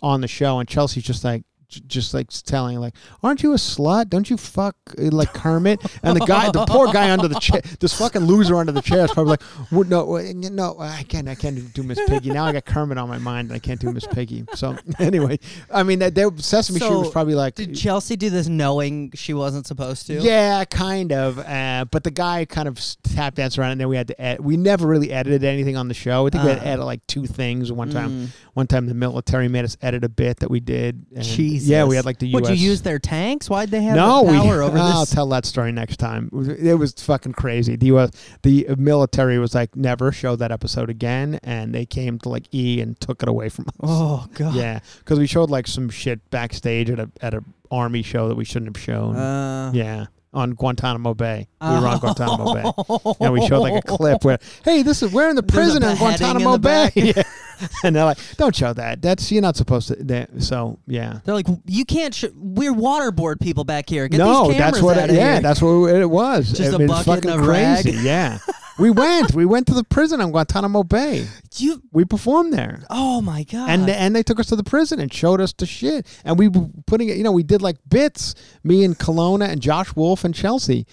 on 0.01 0.21
the 0.21 0.27
show, 0.27 0.59
and 0.59 0.69
Chelsea's 0.69 1.03
just 1.03 1.23
like, 1.23 1.43
just 1.87 2.13
like 2.13 2.29
telling 2.29 2.79
like, 2.79 2.95
"Aren't 3.21 3.43
you 3.43 3.51
a 3.53 3.57
slut? 3.57 4.09
Don't 4.09 4.29
you 4.29 4.37
fuck 4.37 4.75
uh, 4.97 5.03
like 5.11 5.33
Kermit?" 5.33 5.81
And 6.03 6.15
the 6.15 6.25
guy, 6.25 6.51
the 6.51 6.65
poor 6.65 6.91
guy 6.91 7.11
under 7.11 7.27
the 7.27 7.39
chair, 7.39 7.61
this 7.79 7.93
fucking 7.97 8.21
loser 8.21 8.55
under 8.55 8.71
the 8.71 8.81
chair 8.81 9.05
is 9.05 9.11
probably 9.11 9.31
like, 9.31 9.41
"What? 9.71 9.87
No, 9.87 10.17
uh, 10.17 10.23
no, 10.35 10.77
I 10.79 11.03
can't. 11.03 11.27
I 11.27 11.35
can't 11.35 11.73
do 11.73 11.83
Miss 11.83 11.99
Piggy. 12.07 12.31
Now 12.31 12.45
I 12.45 12.51
got 12.53 12.65
Kermit 12.65 12.97
on 12.97 13.07
my 13.09 13.17
mind. 13.17 13.49
and 13.49 13.55
I 13.55 13.59
can't 13.59 13.79
do 13.79 13.91
Miss 13.91 14.05
Piggy." 14.07 14.45
So 14.55 14.77
anyway, 14.99 15.39
I 15.71 15.83
mean, 15.83 15.99
that 15.99 16.15
they, 16.15 16.25
Sesame 16.37 16.79
Street 16.79 16.91
was 16.95 17.09
probably 17.11 17.35
like, 17.35 17.55
Did 17.55 17.75
Chelsea 17.75 18.15
do 18.15 18.29
this 18.29 18.47
knowing 18.47 19.11
she 19.15 19.33
wasn't 19.33 19.67
supposed 19.67 20.07
to? 20.07 20.13
yeah, 20.21 20.63
kind 20.65 21.11
of. 21.11 21.39
Uh, 21.39 21.85
but 21.91 22.03
the 22.03 22.11
guy 22.11 22.45
kind 22.45 22.67
of 22.67 22.79
tap 23.03 23.35
danced 23.35 23.57
around, 23.57 23.71
and 23.71 23.81
then 23.81 23.89
we 23.89 23.95
had 23.97 24.07
to. 24.07 24.21
Ed- 24.21 24.39
we 24.39 24.57
never 24.57 24.87
really 24.87 25.11
edited 25.11 25.43
anything 25.43 25.77
on 25.77 25.87
the 25.87 25.93
show. 25.93 26.27
I 26.27 26.29
think 26.29 26.43
we 26.43 26.49
had 26.49 26.59
to 26.59 26.67
Uh. 26.67 26.71
edit 26.73 26.85
like 26.85 27.05
two 27.07 27.25
things. 27.25 27.71
One 27.71 27.89
time, 27.89 28.09
Mm. 28.09 28.27
one 28.53 28.67
time 28.67 28.87
the 28.87 28.93
military 28.93 29.47
made 29.47 29.65
us 29.65 29.77
edit 29.81 30.03
a 30.03 30.09
bit 30.09 30.37
that 30.39 30.49
we 30.51 30.59
did. 30.59 31.05
and- 31.15 31.23
Jesus. 31.63 31.71
Yeah, 31.71 31.85
we 31.85 31.95
had 31.95 32.05
like 32.05 32.19
the 32.19 32.27
U.S. 32.29 32.41
Would 32.49 32.59
you 32.59 32.69
use 32.69 32.81
their 32.81 32.99
tanks? 32.99 33.49
Why'd 33.49 33.69
they 33.71 33.81
have 33.83 33.95
no, 33.95 34.25
the 34.25 34.31
we. 34.31 34.37
power 34.37 34.61
over 34.61 34.77
I'll 34.81 35.01
this? 35.01 35.11
tell 35.11 35.27
that 35.29 35.45
story 35.45 35.71
next 35.71 35.97
time. 35.97 36.27
It 36.27 36.35
was- 36.35 36.47
It 36.49 36.73
was 36.79 36.93
fucking 36.93 37.33
crazy. 37.33 37.75
The 37.75 37.87
U.S. 37.87 38.11
the 38.43 38.67
military 38.77 39.39
was 39.39 39.55
like 39.55 39.75
never 39.75 40.11
show 40.11 40.35
that 40.35 40.51
episode 40.51 40.89
again, 40.89 41.39
and 41.43 41.73
they 41.73 41.85
came 41.85 42.19
to 42.19 42.29
like 42.29 42.47
E 42.53 42.81
and 42.81 42.99
took 42.99 43.21
it 43.23 43.29
away 43.29 43.49
from 43.49 43.65
us. 43.67 43.73
oh 43.81 44.27
god. 44.33 44.55
Yeah, 44.55 44.79
because 44.99 45.19
we 45.19 45.27
showed 45.27 45.49
like 45.49 45.67
some 45.67 45.89
shit 45.89 46.29
backstage 46.29 46.89
at 46.89 46.99
a 46.99 47.09
at 47.21 47.33
a 47.33 47.43
army 47.71 48.03
show 48.03 48.27
that 48.29 48.35
we 48.35 48.45
shouldn't 48.45 48.75
have 48.75 48.83
shown. 48.83 49.15
Uh, 49.15 49.71
yeah, 49.73 50.05
on 50.33 50.51
Guantanamo 50.51 51.13
Bay. 51.13 51.47
We 51.61 51.67
were 51.67 51.87
on 51.87 51.99
Guantanamo 51.99 52.53
Bay. 52.53 53.15
And 53.19 53.33
we 53.33 53.45
showed 53.47 53.61
like 53.61 53.83
a 53.83 53.87
clip 53.87 54.23
where, 54.25 54.37
hey, 54.63 54.81
this 54.83 55.01
is 55.03 55.11
we're 55.11 55.29
in 55.29 55.35
the 55.35 55.43
prison 55.43 55.83
in 55.83 55.95
Guantanamo 55.97 56.57
Bay. 56.57 56.91
And 57.83 57.95
they're 57.95 58.05
like, 58.05 58.17
don't 58.37 58.55
show 58.55 58.73
that. 58.73 59.01
That's 59.01 59.31
you're 59.31 59.41
not 59.41 59.55
supposed 59.55 59.89
to. 59.89 59.95
That, 59.95 60.41
so 60.41 60.79
yeah. 60.87 61.19
They're 61.25 61.35
like, 61.35 61.47
you 61.65 61.85
can't. 61.85 62.13
Sh- 62.13 62.25
we're 62.35 62.73
waterboard 62.73 63.39
people 63.41 63.63
back 63.63 63.89
here. 63.89 64.07
Get 64.07 64.17
no, 64.17 64.47
these 64.47 64.57
that's 64.57 64.81
what. 64.81 64.97
It, 64.97 65.11
yeah, 65.11 65.33
here. 65.33 65.41
that's 65.41 65.61
what 65.61 65.89
it 65.89 66.09
was. 66.09 66.49
Just 66.51 66.73
I 66.73 66.83
a 66.83 66.87
bucket 66.87 66.89
it's 66.89 67.05
fucking 67.05 67.31
and 67.31 67.43
a 67.43 67.47
rag. 67.47 67.83
crazy. 67.83 67.99
Yeah. 67.99 68.39
we 68.79 68.89
went. 68.89 69.33
We 69.33 69.45
went 69.45 69.67
to 69.67 69.73
the 69.73 69.83
prison 69.83 70.21
on 70.21 70.31
Guantanamo 70.31 70.83
Bay. 70.83 71.27
you. 71.55 71.81
We 71.91 72.05
performed 72.05 72.53
there. 72.53 72.81
Oh 72.89 73.21
my 73.21 73.43
god. 73.43 73.69
and 73.69 73.89
and 73.89 74.15
they 74.15 74.23
took 74.23 74.39
us 74.39 74.47
to 74.47 74.55
the 74.55 74.63
prison 74.63 74.99
and 74.99 75.13
showed 75.13 75.41
us 75.41 75.53
the 75.53 75.65
shit. 75.65 76.07
And 76.23 76.39
we 76.39 76.47
were 76.47 76.67
putting 76.85 77.09
it, 77.09 77.17
you 77.17 77.23
know, 77.23 77.31
we 77.31 77.43
did 77.43 77.61
like 77.61 77.77
bits, 77.87 78.35
me 78.63 78.83
and 78.83 78.97
Colonna 78.97 79.45
and 79.45 79.61
Josh 79.61 79.95
Wolf 79.95 80.23
and 80.23 80.33
Chelsea, 80.33 80.85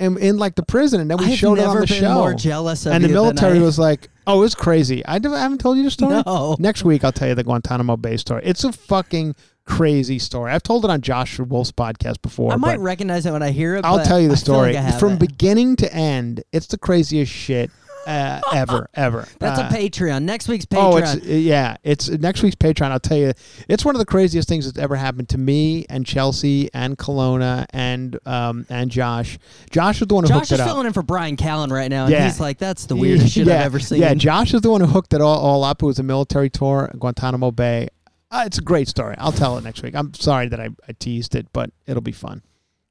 and 0.00 0.16
in 0.18 0.38
like 0.38 0.54
the 0.54 0.62
prison, 0.62 1.00
and 1.00 1.10
then 1.10 1.18
we 1.18 1.26
I've 1.26 1.38
showed 1.38 1.58
it 1.58 1.62
never 1.62 1.70
on 1.70 1.80
the 1.82 1.86
been 1.86 2.00
show. 2.00 2.14
more 2.14 2.34
jealous 2.34 2.86
of 2.86 2.92
and 2.92 3.02
the 3.04 3.08
you 3.08 3.14
than 3.14 3.22
military 3.22 3.58
I- 3.58 3.62
was 3.62 3.78
like, 3.78 4.08
"Oh, 4.26 4.42
it's 4.42 4.54
crazy." 4.54 5.02
I, 5.06 5.18
never- 5.18 5.34
I 5.34 5.40
haven't 5.40 5.58
told 5.58 5.76
you 5.76 5.82
the 5.84 5.90
story. 5.90 6.22
No. 6.26 6.56
Next 6.58 6.84
week, 6.84 7.04
I'll 7.04 7.12
tell 7.12 7.28
you 7.28 7.34
the 7.34 7.44
Guantanamo 7.44 7.96
Bay 7.96 8.16
story. 8.16 8.42
It's 8.44 8.62
a 8.64 8.72
fucking 8.72 9.34
crazy 9.64 10.18
story. 10.18 10.52
I've 10.52 10.62
told 10.62 10.84
it 10.84 10.90
on 10.90 11.00
Josh 11.02 11.38
Wolf's 11.38 11.72
podcast 11.72 12.22
before. 12.22 12.52
I 12.52 12.56
might 12.56 12.76
but 12.76 12.82
recognize 12.82 13.26
it 13.26 13.32
when 13.32 13.42
I 13.42 13.50
hear 13.50 13.76
it. 13.76 13.84
I'll 13.84 13.98
but 13.98 14.04
tell 14.06 14.18
you 14.20 14.28
the 14.28 14.34
I 14.34 14.36
feel 14.36 14.44
story 14.44 14.72
like 14.74 14.84
I 14.84 14.90
from 14.98 15.10
haven't. 15.10 15.28
beginning 15.28 15.76
to 15.76 15.92
end. 15.92 16.42
It's 16.52 16.66
the 16.68 16.78
craziest 16.78 17.30
shit 17.32 17.70
uh, 18.08 18.40
ever, 18.54 18.88
ever. 18.94 19.28
That's 19.38 19.60
Uh, 19.60 19.68
a 19.70 19.76
Patreon. 19.76 20.22
Next 20.22 20.48
week's 20.48 20.66
Oh, 20.72 20.92
Patreon. 20.94 21.16
it's 21.16 21.26
yeah, 21.26 21.76
it's 21.84 22.08
next 22.08 22.42
week's 22.42 22.56
Patreon. 22.56 22.90
I'll 22.90 22.98
tell 23.00 23.18
you, 23.18 23.32
it's 23.68 23.84
one 23.84 23.94
of 23.94 23.98
the 23.98 24.06
craziest 24.06 24.48
things 24.48 24.64
that's 24.64 24.78
ever 24.78 24.96
happened 24.96 25.28
to 25.30 25.38
me 25.38 25.84
and 25.90 26.04
Chelsea 26.06 26.70
and 26.72 26.96
Colonna 26.98 27.66
and 27.70 28.18
um 28.26 28.66
and 28.70 28.90
Josh. 28.90 29.38
Josh 29.70 30.00
is 30.00 30.08
the 30.08 30.14
one 30.14 30.24
who 30.24 30.28
Josh 30.28 30.38
hooked 30.40 30.52
it 30.52 30.54
up. 30.54 30.58
Josh 30.58 30.66
is 30.66 30.72
filling 30.72 30.86
in 30.86 30.92
for 30.92 31.02
Bryan 31.02 31.36
Callen 31.36 31.70
right 31.70 31.90
now, 31.90 32.04
and 32.04 32.12
Yeah. 32.12 32.24
he's 32.24 32.40
like, 32.40 32.58
"That's 32.58 32.86
the 32.86 32.96
weirdest 32.96 33.32
shit 33.34 33.46
yeah, 33.46 33.60
I've 33.60 33.66
ever 33.66 33.78
seen." 33.78 34.00
Yeah, 34.00 34.14
Josh 34.14 34.54
is 34.54 34.62
the 34.62 34.70
one 34.70 34.80
who 34.80 34.86
hooked 34.86 35.12
it 35.12 35.20
all, 35.20 35.38
all 35.38 35.62
up. 35.64 35.82
It 35.82 35.86
was 35.86 35.98
a 35.98 36.02
military 36.02 36.50
tour, 36.50 36.88
at 36.92 36.98
Guantanamo 36.98 37.50
Bay. 37.50 37.88
Uh, 38.30 38.44
it's 38.46 38.58
a 38.58 38.62
great 38.62 38.88
story. 38.88 39.14
I'll 39.18 39.32
tell 39.32 39.56
it 39.58 39.64
next 39.64 39.82
week. 39.82 39.94
I'm 39.94 40.12
sorry 40.14 40.48
that 40.48 40.60
I, 40.60 40.68
I 40.86 40.92
teased 40.98 41.34
it, 41.34 41.46
but 41.52 41.70
it'll 41.86 42.02
be 42.02 42.12
fun. 42.12 42.42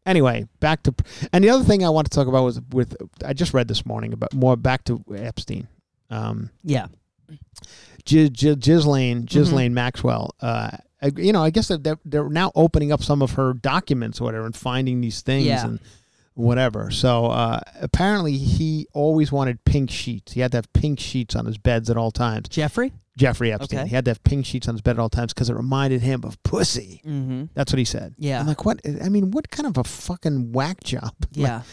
Anyway, 0.08 0.48
back 0.62 0.82
to 0.84 0.96
and 1.34 1.44
the 1.44 1.50
other 1.50 1.64
thing 1.64 1.86
I 1.86 1.90
want 1.90 2.10
to 2.10 2.16
talk 2.16 2.28
about 2.28 2.44
was 2.44 2.60
with 2.72 2.96
I 3.26 3.34
just 3.34 3.54
read 3.54 3.68
this 3.68 3.86
morning 3.86 4.14
about 4.14 4.34
more 4.34 4.56
back 4.56 4.84
to 4.86 5.04
Epstein. 5.16 5.68
Um, 6.10 6.50
yeah. 6.64 6.88
G- 8.06 8.30
G- 8.30 8.56
Ghislaine, 8.56 9.26
Mm-hmm. 9.28 9.74
Maxwell. 9.74 10.34
Uh, 10.42 10.70
you 11.18 11.34
know, 11.34 11.44
I 11.44 11.50
guess 11.50 11.68
that 11.68 11.84
they're, 11.84 12.00
they're 12.06 12.30
now 12.30 12.52
opening 12.56 12.92
up 12.92 13.04
some 13.04 13.22
of 13.22 13.32
her 13.34 13.54
documents 13.54 14.20
or 14.22 14.24
whatever 14.24 14.46
and 14.46 14.56
finding 14.56 15.02
these 15.02 15.22
things 15.22 15.46
Yeah. 15.46 15.66
and 15.66 15.80
whatever. 16.36 16.90
So 16.90 17.26
uh, 17.26 17.60
apparently, 17.82 18.38
he 18.38 18.88
always 18.94 19.32
wanted 19.32 19.64
pink 19.66 19.92
sheets. 19.92 20.32
He 20.34 20.40
had 20.40 20.52
to 20.54 20.58
have 20.60 20.72
pink 20.74 21.00
sheets 21.00 21.36
on 21.36 21.46
his 21.46 21.58
beds 21.58 21.90
at 21.90 21.98
all 21.98 22.12
times. 22.12 22.48
Jeffrey. 22.50 22.94
Jeffrey 23.18 23.52
Epstein. 23.52 23.80
Okay. 23.80 23.90
He 23.90 23.96
had 23.96 24.06
to 24.06 24.12
have 24.12 24.24
pink 24.24 24.46
sheets 24.46 24.68
on 24.68 24.76
his 24.76 24.82
bed 24.82 24.92
at 24.92 25.00
all 25.00 25.10
times 25.10 25.34
because 25.34 25.50
it 25.50 25.56
reminded 25.56 26.02
him 26.02 26.22
of 26.24 26.42
pussy. 26.44 27.02
Mm-hmm. 27.06 27.46
That's 27.56 27.74
what 27.74 27.80
he 27.80 27.86
said. 27.86 28.16
Yeah. 28.18 28.40
I'm 28.40 28.48
like, 28.48 28.64
what? 28.64 28.80
I 29.04 29.10
mean, 29.10 29.32
what 29.32 29.50
kind 29.50 29.68
of 29.68 29.78
a 29.78 29.84
fucking 29.84 30.52
whack 30.54 30.84
job? 30.84 31.14
Yeah. 31.34 31.64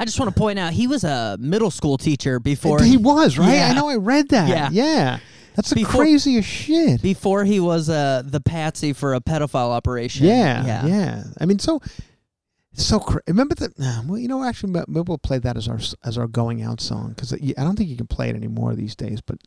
I 0.00 0.04
just 0.04 0.18
want 0.18 0.34
to 0.34 0.38
point 0.38 0.58
out 0.58 0.72
he 0.72 0.88
was 0.88 1.04
a 1.04 1.36
middle 1.38 1.70
school 1.70 1.96
teacher 1.96 2.40
before 2.40 2.82
he 2.82 2.96
was 2.96 3.38
right. 3.38 3.52
Yeah. 3.54 3.68
I 3.68 3.74
know. 3.74 3.88
I 3.88 3.96
read 3.96 4.30
that. 4.30 4.48
Yeah. 4.48 4.68
Yeah. 4.72 5.18
That's 5.54 5.70
the 5.70 5.84
craziest 5.84 6.48
shit. 6.48 7.02
before 7.02 7.44
he 7.44 7.60
was 7.60 7.88
uh, 7.90 8.22
the 8.24 8.40
patsy 8.40 8.92
for 8.92 9.14
a 9.14 9.20
pedophile 9.20 9.70
operation. 9.70 10.26
Yeah, 10.26 10.64
yeah. 10.64 10.86
yeah, 10.86 11.24
I 11.40 11.44
mean, 11.44 11.58
so 11.58 11.80
so 12.72 13.00
cra- 13.00 13.20
remember 13.26 13.54
that? 13.56 13.72
Well, 14.06 14.18
you 14.18 14.28
know, 14.28 14.42
actually, 14.44 14.72
maybe 14.72 15.02
we'll 15.06 15.18
play 15.18 15.38
that 15.38 15.56
as 15.56 15.68
our 15.68 15.78
as 16.04 16.16
our 16.16 16.26
going 16.26 16.62
out 16.62 16.80
song 16.80 17.10
because 17.10 17.32
I 17.32 17.38
don't 17.62 17.76
think 17.76 17.90
you 17.90 17.96
can 17.96 18.06
play 18.06 18.30
it 18.30 18.36
anymore 18.36 18.74
these 18.74 18.94
days. 18.94 19.20
But 19.20 19.38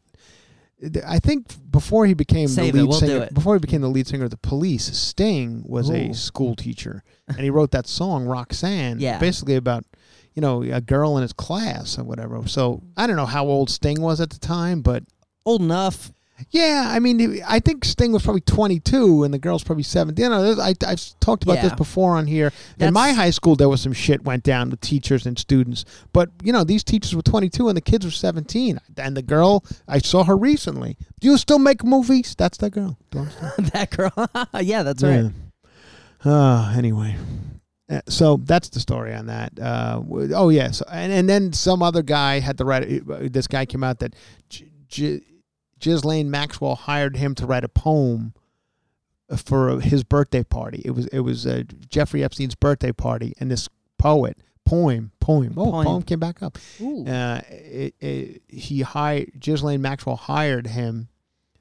I 1.08 1.20
think 1.20 1.48
before 1.72 2.06
he 2.06 2.14
became 2.14 2.48
Save 2.48 2.74
the 2.74 2.80
it, 2.80 2.82
lead 2.82 2.90
we'll 2.90 3.00
singer, 3.00 3.30
before 3.34 3.56
he 3.56 3.60
became 3.60 3.82
the 3.82 3.90
lead 3.90 4.08
singer 4.08 4.26
of 4.26 4.32
the 4.32 4.38
Police, 4.38 4.86
Sting 4.98 5.64
was 5.66 5.90
a 5.90 6.14
school 6.14 6.56
teacher, 6.56 7.04
and 7.28 7.40
he 7.40 7.50
wrote 7.50 7.72
that 7.72 7.88
song 7.88 8.26
Roxanne, 8.26 9.00
Yeah. 9.00 9.18
basically 9.20 9.56
about 9.56 9.86
you 10.34 10.42
know 10.42 10.62
a 10.64 10.82
girl 10.82 11.16
in 11.18 11.22
his 11.22 11.32
class 11.34 11.98
or 11.98 12.04
whatever. 12.04 12.46
So 12.48 12.84
I 12.98 13.08
don't 13.08 13.16
know 13.16 13.26
how 13.26 13.46
old 13.46 13.70
Sting 13.70 14.02
was 14.02 14.20
at 14.20 14.30
the 14.32 14.40
time, 14.40 14.82
but 14.82 15.04
Old 15.46 15.62
enough. 15.62 16.12
Yeah, 16.52 16.88
I 16.90 17.00
mean, 17.00 17.42
I 17.48 17.60
think 17.60 17.84
Sting 17.86 18.12
was 18.12 18.24
probably 18.24 18.42
22 18.42 19.24
and 19.24 19.34
the 19.34 19.38
girl's 19.40 19.64
probably 19.64 19.84
17. 19.84 20.24
You 20.24 20.30
know, 20.30 20.56
I, 20.62 20.74
I've 20.86 21.20
talked 21.20 21.44
about 21.44 21.56
this 21.64 21.72
before 21.78 22.16
on 22.18 22.28
here. 22.28 22.52
In 22.88 22.94
my 22.94 23.12
high 23.12 23.30
school, 23.32 23.56
there 23.56 23.70
was 23.70 23.82
some 23.82 23.94
shit 23.94 24.24
went 24.24 24.44
down 24.44 24.70
with 24.70 24.82
teachers 24.82 25.26
and 25.26 25.38
students. 25.38 25.86
But, 26.14 26.30
you 26.44 26.52
know, 26.54 26.64
these 26.64 26.84
teachers 26.84 27.16
were 27.16 27.22
22 27.22 27.68
and 27.68 27.78
the 27.78 27.82
kids 27.82 28.06
were 28.06 28.12
17. 28.12 28.80
And 28.98 29.18
the 29.18 29.22
girl, 29.22 29.64
I 29.88 30.00
saw 30.00 30.24
her 30.24 30.38
recently. 30.38 30.98
Do 31.20 31.30
you 31.30 31.38
still 31.38 31.60
make 31.60 31.84
movies? 31.84 32.36
That's 32.38 32.58
that 32.60 32.72
girl. 32.72 32.98
That 33.74 33.90
girl. 33.92 34.12
yeah, 34.62 34.84
that's 34.84 35.04
right. 35.04 35.32
Yeah. 36.26 36.32
Uh, 36.32 36.74
anyway. 36.78 37.16
Uh, 37.90 38.02
So 38.08 38.38
that's 38.38 38.70
the 38.70 38.80
story 38.80 39.14
on 39.14 39.26
that. 39.28 39.60
Uh, 39.60 40.02
oh 40.34 40.50
yes, 40.50 40.82
and 40.90 41.12
and 41.12 41.28
then 41.28 41.52
some 41.52 41.84
other 41.84 42.02
guy 42.02 42.40
had 42.40 42.58
to 42.60 42.66
write. 42.66 42.84
uh, 43.10 43.28
This 43.30 43.46
guy 43.48 43.66
came 43.66 43.84
out 43.84 44.00
that 44.00 44.16
G- 44.50 44.72
G- 44.88 45.22
Ghislaine 45.84 46.32
Maxwell 46.32 46.76
hired 46.76 47.18
him 47.18 47.36
to 47.36 47.46
write 47.46 47.66
a 47.66 47.70
poem 47.70 48.34
for 49.36 49.82
his 49.82 50.04
birthday 50.04 50.44
party. 50.44 50.82
It 50.86 50.92
was 50.92 51.08
it 51.08 51.20
was 51.20 51.46
uh, 51.46 51.64
Jeffrey 51.90 52.24
Epstein's 52.24 52.56
birthday 52.56 52.94
party, 52.94 53.34
and 53.40 53.52
this 53.52 53.68
poet 53.98 54.38
poem 54.66 55.12
poem 55.20 55.54
oh 55.58 55.72
Poem. 55.72 55.86
poem, 55.86 56.04
came 56.04 56.20
back 56.20 56.42
up. 56.42 56.58
Uh, 56.82 57.42
it, 57.50 57.96
it, 58.00 58.42
he 58.48 58.82
hired 58.82 59.32
Ghislaine 59.40 59.82
Maxwell 59.82 60.16
hired 60.16 60.68
him 60.68 61.10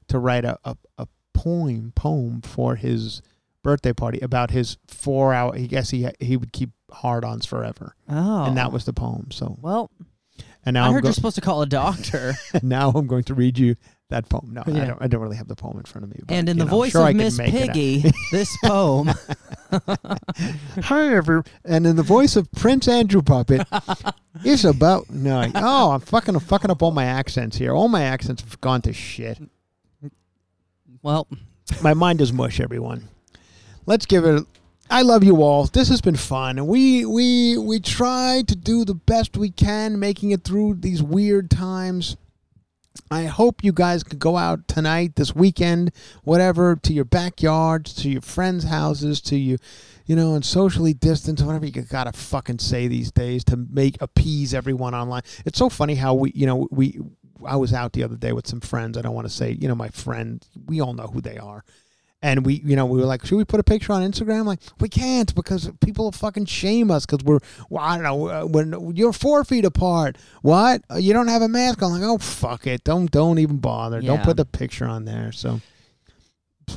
to 0.07 0.19
write 0.19 0.45
a, 0.45 0.57
a, 0.63 0.77
a 0.97 1.07
poem 1.33 1.91
poem 1.93 2.41
for 2.41 2.75
his 2.75 3.21
birthday 3.61 3.91
party 3.91 4.19
about 4.21 4.51
his 4.51 4.77
four 4.87 5.33
hour. 5.33 5.53
He 5.53 5.67
guess 5.67 5.89
he 5.89 6.07
he 6.19 6.37
would 6.37 6.53
keep 6.53 6.69
hard-ons 6.91 7.45
forever, 7.45 7.95
oh. 8.07 8.45
and 8.45 8.55
that 8.55 8.71
was 8.71 8.85
the 8.85 8.93
poem. 8.93 9.31
So 9.31 9.57
Well, 9.61 9.91
and 10.65 10.75
now 10.75 10.85
I 10.85 10.87
I'm 10.87 10.93
heard 10.93 11.03
go- 11.03 11.07
you're 11.07 11.13
supposed 11.13 11.35
to 11.35 11.41
call 11.41 11.61
a 11.61 11.65
doctor. 11.67 12.35
now 12.63 12.89
I'm 12.91 13.07
going 13.07 13.23
to 13.25 13.33
read 13.33 13.57
you 13.57 13.75
that 14.13 14.29
poem. 14.29 14.53
No, 14.53 14.61
I 14.65 14.85
don't. 14.85 15.01
I 15.01 15.07
don't 15.07 15.21
really 15.21 15.35
have 15.37 15.47
the 15.47 15.55
poem 15.55 15.77
in 15.77 15.83
front 15.83 16.03
of 16.05 16.11
me. 16.11 16.19
but, 16.25 16.33
and 16.33 16.47
in 16.47 16.57
the 16.57 16.65
know, 16.65 16.69
voice 16.71 16.91
sure 16.91 17.09
of 17.09 17.15
Miss 17.15 17.37
make 17.37 17.53
it 17.53 17.69
out. 17.69 17.75
Piggy, 17.75 18.11
this 18.31 18.55
poem. 18.63 19.09
Hi, 20.83 21.15
every 21.15 21.41
and 21.65 21.87
in 21.87 21.95
the 21.95 22.03
voice 22.03 22.35
of 22.35 22.51
Prince 22.51 22.87
Andrew 22.87 23.21
Puppet, 23.21 23.67
it's 24.43 24.63
about 24.63 25.09
no. 25.09 25.51
Oh, 25.55 25.91
I'm 25.91 25.99
fucking 25.99 26.35
I'm 26.35 26.41
fucking 26.41 26.69
up 26.69 26.83
all 26.83 26.91
my 26.91 27.05
accents 27.05 27.57
here. 27.57 27.73
All 27.73 27.87
my 27.87 28.03
accents 28.03 28.43
have 28.43 28.61
gone 28.61 28.81
to 28.83 28.93
shit. 28.93 29.39
Well, 31.01 31.27
My 31.81 31.93
mind 31.93 32.21
is 32.21 32.31
mush, 32.31 32.59
everyone. 32.59 33.09
Let's 33.85 34.05
give 34.05 34.25
it. 34.25 34.43
I 34.89 35.01
love 35.01 35.23
you 35.23 35.41
all. 35.41 35.65
This 35.65 35.89
has 35.89 36.01
been 36.01 36.15
fun, 36.15 36.59
and 36.59 36.67
we 36.67 37.03
we 37.05 37.57
we 37.57 37.79
try 37.79 38.43
to 38.47 38.55
do 38.55 38.85
the 38.85 38.93
best 38.93 39.35
we 39.35 39.49
can, 39.49 39.99
making 39.99 40.31
it 40.31 40.43
through 40.43 40.75
these 40.75 41.01
weird 41.01 41.49
times. 41.49 42.15
I 43.09 43.25
hope 43.25 43.63
you 43.63 43.71
guys 43.71 44.03
could 44.03 44.19
go 44.19 44.37
out 44.37 44.67
tonight, 44.67 45.15
this 45.15 45.35
weekend, 45.35 45.91
whatever, 46.23 46.75
to 46.75 46.93
your 46.93 47.05
backyards, 47.05 47.93
to 47.95 48.09
your 48.09 48.21
friends' 48.21 48.65
houses, 48.65 49.19
to 49.21 49.35
you, 49.35 49.57
you 50.05 50.15
know, 50.15 50.35
and 50.35 50.45
socially 50.45 50.93
distance, 50.93 51.41
whatever 51.41 51.65
you 51.65 51.71
gotta 51.71 52.11
fucking 52.11 52.59
say 52.59 52.87
these 52.87 53.11
days 53.11 53.43
to 53.45 53.57
make 53.57 54.01
appease 54.01 54.53
everyone 54.53 54.93
online. 54.93 55.23
It's 55.45 55.57
so 55.57 55.69
funny 55.69 55.95
how 55.95 56.13
we, 56.13 56.31
you 56.35 56.45
know, 56.45 56.67
we. 56.71 56.99
I 57.45 57.57
was 57.57 57.73
out 57.73 57.91
the 57.91 58.03
other 58.03 58.15
day 58.15 58.31
with 58.31 58.47
some 58.47 58.61
friends. 58.61 58.97
I 58.97 59.01
don't 59.01 59.15
want 59.15 59.27
to 59.27 59.33
say, 59.33 59.51
you 59.51 59.67
know, 59.67 59.75
my 59.75 59.89
friend. 59.89 60.45
We 60.65 60.79
all 60.79 60.93
know 60.93 61.07
who 61.07 61.19
they 61.19 61.37
are 61.37 61.65
And 62.23 62.45
we, 62.45 62.61
you 62.65 62.77
know, 62.77 62.85
we 62.85 62.97
were 62.99 63.05
like, 63.05 63.25
should 63.25 63.35
we 63.35 63.43
put 63.43 63.59
a 63.59 63.63
picture 63.63 63.91
on 63.91 64.01
Instagram? 64.01 64.45
Like, 64.45 64.61
we 64.79 64.87
can't 64.87 65.35
because 65.35 65.69
people 65.81 66.05
will 66.05 66.11
fucking 66.13 66.45
shame 66.45 66.89
us 66.89 67.05
because 67.05 67.21
we're, 67.25 67.39
well, 67.69 67.83
I 67.83 67.97
don't 67.97 68.03
know, 68.03 68.45
when 68.47 68.95
you're 68.95 69.11
four 69.11 69.43
feet 69.43 69.65
apart. 69.65 70.17
What? 70.41 70.83
Uh, 70.89 70.95
You 70.95 71.11
don't 71.11 71.27
have 71.27 71.41
a 71.41 71.49
mask 71.49 71.81
on? 71.81 71.91
Like, 71.91 72.01
oh 72.03 72.17
fuck 72.17 72.65
it, 72.65 72.85
don't 72.85 73.11
don't 73.11 73.39
even 73.39 73.57
bother. 73.57 73.99
Don't 74.01 74.23
put 74.23 74.37
the 74.37 74.45
picture 74.45 74.85
on 74.85 75.03
there. 75.03 75.33
So, 75.33 75.59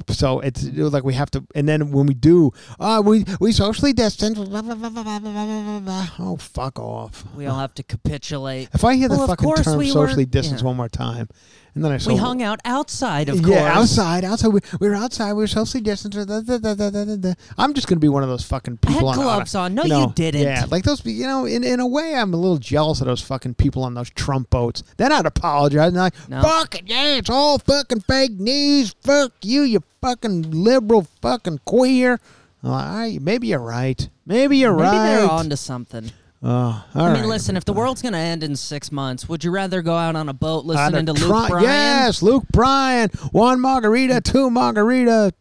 so 0.09 0.41
it's 0.41 0.65
it 0.65 0.83
was 0.83 0.93
like 0.93 1.05
we 1.05 1.15
have 1.15 1.31
to. 1.31 1.47
And 1.55 1.69
then 1.69 1.93
when 1.93 2.07
we 2.07 2.15
do, 2.15 2.51
uh, 2.81 3.01
we 3.05 3.25
we 3.39 3.53
socially 3.53 3.93
distance. 3.93 4.37
blah, 4.37 4.63
blah, 4.63 4.75
blah. 4.75 6.07
Oh 6.19 6.37
fuck 6.39 6.79
off. 6.81 7.25
We 7.37 7.47
all 7.47 7.61
have 7.61 7.75
to 7.75 7.85
capitulate. 7.85 8.69
If 8.75 8.85
I 8.85 8.97
hear 8.97 9.09
Well, 9.09 9.21
the 9.21 9.27
fucking 9.29 9.55
term 9.63 9.79
we 9.79 9.91
socially 9.91 10.25
were- 10.25 10.31
distance 10.31 10.61
yeah. 10.63 10.67
one 10.67 10.77
more 10.77 10.89
time, 10.89 11.29
and 11.77 11.85
then 11.85 11.93
I 11.93 11.99
We 12.07 12.17
hung 12.17 12.43
out 12.43 12.59
outside, 12.65 13.29
of 13.29 13.37
yeah, 13.47 13.47
course. 13.47 13.61
outside, 13.99 14.25
outside. 14.25 14.49
We, 14.49 14.61
we 14.81 14.89
were 14.89 14.95
outside. 14.95 15.35
We 15.35 15.43
were 15.43 15.47
socially 15.47 15.83
distanced. 15.83 16.17
da, 16.27 16.41
da, 16.41 16.57
da, 16.59 16.75
da, 16.75 16.91
da, 16.91 17.17
da. 17.17 17.35
I'm 17.59 17.75
just 17.75 17.87
gonna 17.87 18.01
be 18.01 18.09
one 18.09 18.23
of 18.23 18.31
those 18.31 18.43
fucking 18.45 18.79
I 18.87 18.91
had 18.91 18.95
people. 18.95 19.09
on- 19.11 19.17
gloves 19.17 19.55
on. 19.55 19.75
No, 19.75 19.85
you 19.85 20.11
didn't. 20.15 20.41
Yeah, 20.41 20.65
like 20.71 20.85
those. 20.85 21.05
You 21.05 21.27
know, 21.27 21.45
in 21.45 21.63
in 21.63 21.79
a 21.79 21.87
way, 21.87 22.15
I'm 22.17 22.33
a 22.33 22.37
little 22.39 22.57
jealous 22.57 23.01
of 23.03 23.07
those 23.07 23.21
fucking 23.21 23.55
people 23.55 23.85
on 23.85 23.93
those 23.93 24.09
Trump 24.11 24.49
boats. 24.49 24.83
They're 24.97 25.11
not 25.11 25.27
apologizing. 25.27 25.93
They're 25.95 26.05
like, 26.05 26.29
No. 26.31 26.41
fuck 26.43 26.75
it, 26.77 26.85
yeah, 26.87 27.17
it's 27.17 27.29
all 27.31 27.59
fucking 27.59 28.01
fake 28.01 28.33
news. 28.41 28.95
Fuck 29.03 29.33
you, 29.43 29.63
you 29.63 29.83
fucking 30.01 30.51
liberal, 30.51 31.07
fucking 31.21 31.61
queer. 31.67 32.19
I'm 32.63 32.71
like, 32.71 32.87
all 32.87 32.97
right, 32.97 33.21
maybe 33.23 33.49
you're 33.49 33.59
right. 33.61 34.09
Maybe 34.25 34.57
you're 34.57 34.73
right. 34.73 34.93
Maybe 34.93 34.97
right. 34.97 35.21
they're 35.21 35.31
onto 35.31 35.57
something. 35.57 36.11
All 36.43 36.85
I 36.95 37.13
mean, 37.13 37.23
right. 37.23 37.25
listen, 37.27 37.57
if 37.57 37.65
the 37.65 37.73
world's 37.73 38.03
gonna 38.03 38.19
end 38.19 38.43
in 38.45 38.55
six 38.57 38.93
months, 38.93 39.29
would 39.29 39.43
you 39.43 39.51
rather 39.51 39.83
go 39.83 39.95
out 39.97 40.15
on 40.17 40.29
a 40.29 40.35
boat 40.35 40.65
listening 40.65 41.09
a 41.09 41.13
to 41.13 41.13
Luke 41.15 41.49
Bryan? 41.49 41.65
Yes, 41.65 42.23
Luke 42.23 42.45
Bryan. 42.53 43.09
One 43.33 43.61
margarita, 43.61 44.21
two 44.21 44.51
margarita, 44.51 45.33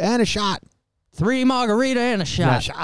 and 0.00 0.22
a 0.22 0.24
shot. 0.24 0.62
Three 1.14 1.44
margarita 1.44 2.00
and 2.00 2.22
a 2.22 2.24
A 2.24 2.26
shot. 2.26 2.62
shot. 2.62 2.76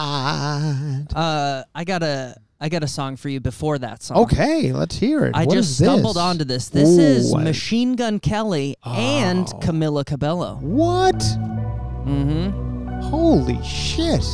Uh, 1.16 1.62
I 1.74 1.84
got 1.84 2.02
a 2.02 2.36
I 2.60 2.68
got 2.68 2.82
a 2.82 2.88
song 2.88 3.16
for 3.16 3.28
you 3.28 3.40
before 3.40 3.78
that 3.78 4.02
song. 4.02 4.18
Okay, 4.18 4.72
let's 4.72 4.96
hear 4.96 5.24
it. 5.26 5.34
I 5.34 5.44
What 5.44 5.54
just 5.54 5.70
is 5.72 5.78
this? 5.78 5.86
stumbled 5.88 6.16
onto 6.16 6.44
this. 6.44 6.68
This 6.68 6.88
Ooh, 6.88 7.00
is 7.00 7.32
what- 7.32 7.42
Machine 7.44 7.94
Gun 7.96 8.20
Kelly 8.20 8.76
and 8.84 9.48
Oh. 9.52 9.58
Camila 9.58 10.04
Cabello. 10.06 10.58
What? 10.60 11.18
Mm-hmm. 12.06 13.00
Holy 13.02 13.62
shit! 13.62 14.24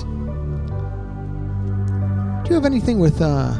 Do 2.50 2.54
you 2.56 2.60
have 2.60 2.66
anything 2.66 2.98
with 2.98 3.22
uh, 3.22 3.52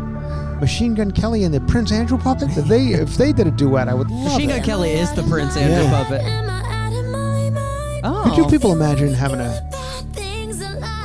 Machine 0.61 0.95
Gun 0.97 1.13
Kelly 1.13 1.45
and 1.45 1.55
the 1.55 1.61
Prince 1.61 1.93
Andrew 1.93 2.19
puppet? 2.19 2.49
If 2.59 2.65
they 2.65 2.87
if 2.89 3.17
they 3.17 3.33
did 3.33 3.47
a 3.47 3.53
duet, 3.53 3.89
I 3.89 3.95
would 3.95 4.11
love 4.11 4.33
Machine 4.33 4.49
Gun 4.49 4.59
it. 4.59 4.65
Kelly 4.65 4.91
is 4.91 5.13
the 5.13 5.23
Prince 5.23 5.57
Andrew 5.57 5.85
Yeah. 5.85 6.03
puppet. 6.03 6.23
Oh. 8.03 8.25
Could 8.25 8.37
you 8.37 8.47
people 8.49 8.73
imagine 8.73 9.15
having 9.15 9.39
a? 9.39 9.71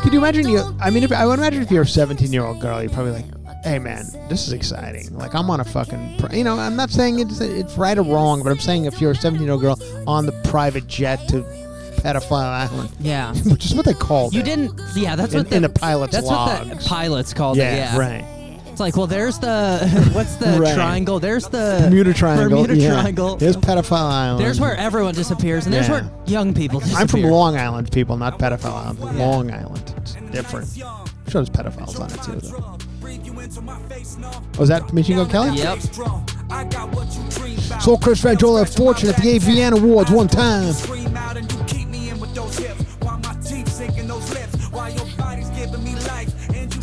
Could 0.02 0.14
you 0.14 0.18
imagine 0.18 0.50
you? 0.50 0.64
I 0.82 0.90
mean, 0.90 1.04
if 1.04 1.12
I 1.12 1.28
would 1.28 1.38
imagine 1.38 1.62
if 1.62 1.70
you're 1.70 1.84
a 1.84 1.88
17 1.88 2.34
year 2.34 2.44
old 2.44 2.60
girl, 2.60 2.82
you're 2.82 2.90
probably 2.90 3.12
like, 3.12 3.26
"Hey, 3.64 3.78
man, 3.78 4.06
this 4.30 4.48
is 4.48 4.54
exciting. 4.54 5.16
Like, 5.16 5.36
I'm 5.36 5.52
on 5.52 5.60
a 5.60 5.64
fucking, 5.64 6.16
pri- 6.18 6.38
you 6.38 6.44
know, 6.44 6.58
I'm 6.58 6.76
not 6.76 6.90
saying 6.90 7.20
it's 7.20 7.40
it's 7.40 7.78
right 7.78 8.00
or 8.00 8.02
wrong, 8.04 8.42
but 8.42 8.52
I'm 8.52 8.58
saying 8.60 8.86
if 8.86 9.00
you're 9.00 9.12
a 9.12 9.16
17 9.16 9.44
year 9.46 9.54
old 9.54 9.62
girl 9.62 9.80
on 10.08 10.26
the 10.26 10.32
private 10.44 10.88
jet 10.88 11.28
to 11.30 11.46
Pedophile 12.06 12.34
Island, 12.44 12.90
Yeah. 13.00 13.34
which 13.46 13.66
is 13.66 13.74
what 13.76 13.86
they 13.86 13.94
called 13.94 14.34
You 14.34 14.42
it. 14.42 14.46
didn't. 14.46 14.80
Yeah, 14.96 15.16
that's 15.16 15.34
In- 15.34 15.40
what 15.40 15.50
the, 15.50 15.56
in 15.56 15.62
the 15.64 15.70
pilot's 15.70 16.14
That's 16.14 16.28
what 16.28 16.70
the 16.70 16.76
pilots 16.86 17.34
called 17.34 17.58
yeah, 17.58 17.74
it. 17.74 17.78
Yeah. 17.78 17.98
right. 17.98 18.26
It's 18.68 18.80
like, 18.82 18.98
well, 18.98 19.08
there's 19.08 19.40
the 19.40 20.10
what's 20.14 20.36
the 20.36 20.58
Right. 20.60 20.76
triangle? 20.76 21.20
There's 21.22 21.48
the 21.48 21.80
Bermuda 21.84 22.14
Triangle. 22.14 22.50
Bermuda 22.50 22.76
yeah. 22.76 22.92
Triangle. 23.02 23.38
There's 23.38 23.56
Pedophile 23.56 23.94
Island. 24.12 24.44
There's 24.44 24.60
where 24.60 24.76
everyone 24.76 25.14
disappears, 25.16 25.66
and 25.66 25.74
there's 25.74 25.88
where 25.88 26.12
young 26.26 26.54
people 26.54 26.82
disappear. 26.82 27.02
I'm 27.02 27.08
from 27.08 27.22
Long 27.22 27.56
Island, 27.56 27.90
people, 27.94 28.18
not 28.18 28.38
Pedophile 28.38 28.74
Island. 29.00 29.18
Long 29.18 29.50
Island. 29.50 29.94
It's 29.96 30.16
different. 30.32 30.68
I'm 30.84 31.32
sure 31.32 31.42
there's 31.44 31.50
pedophiles 31.50 31.98
on 32.02 32.12
it 32.12 32.22
too, 32.22 32.50
though. 32.50 32.78
Was 34.60 34.68
that 34.68 34.88
Gun 34.94 35.30
Kelly? 35.30 35.58
Yep. 35.58 35.80
Saw 37.82 37.98
Chris 37.98 38.22
Franjola 38.22 38.68
Fortune 38.76 39.08
at 39.10 39.16
the 39.16 39.38
AVN 39.40 39.72
Awards 39.80 40.12
one 40.12 40.28
time. 40.28 40.74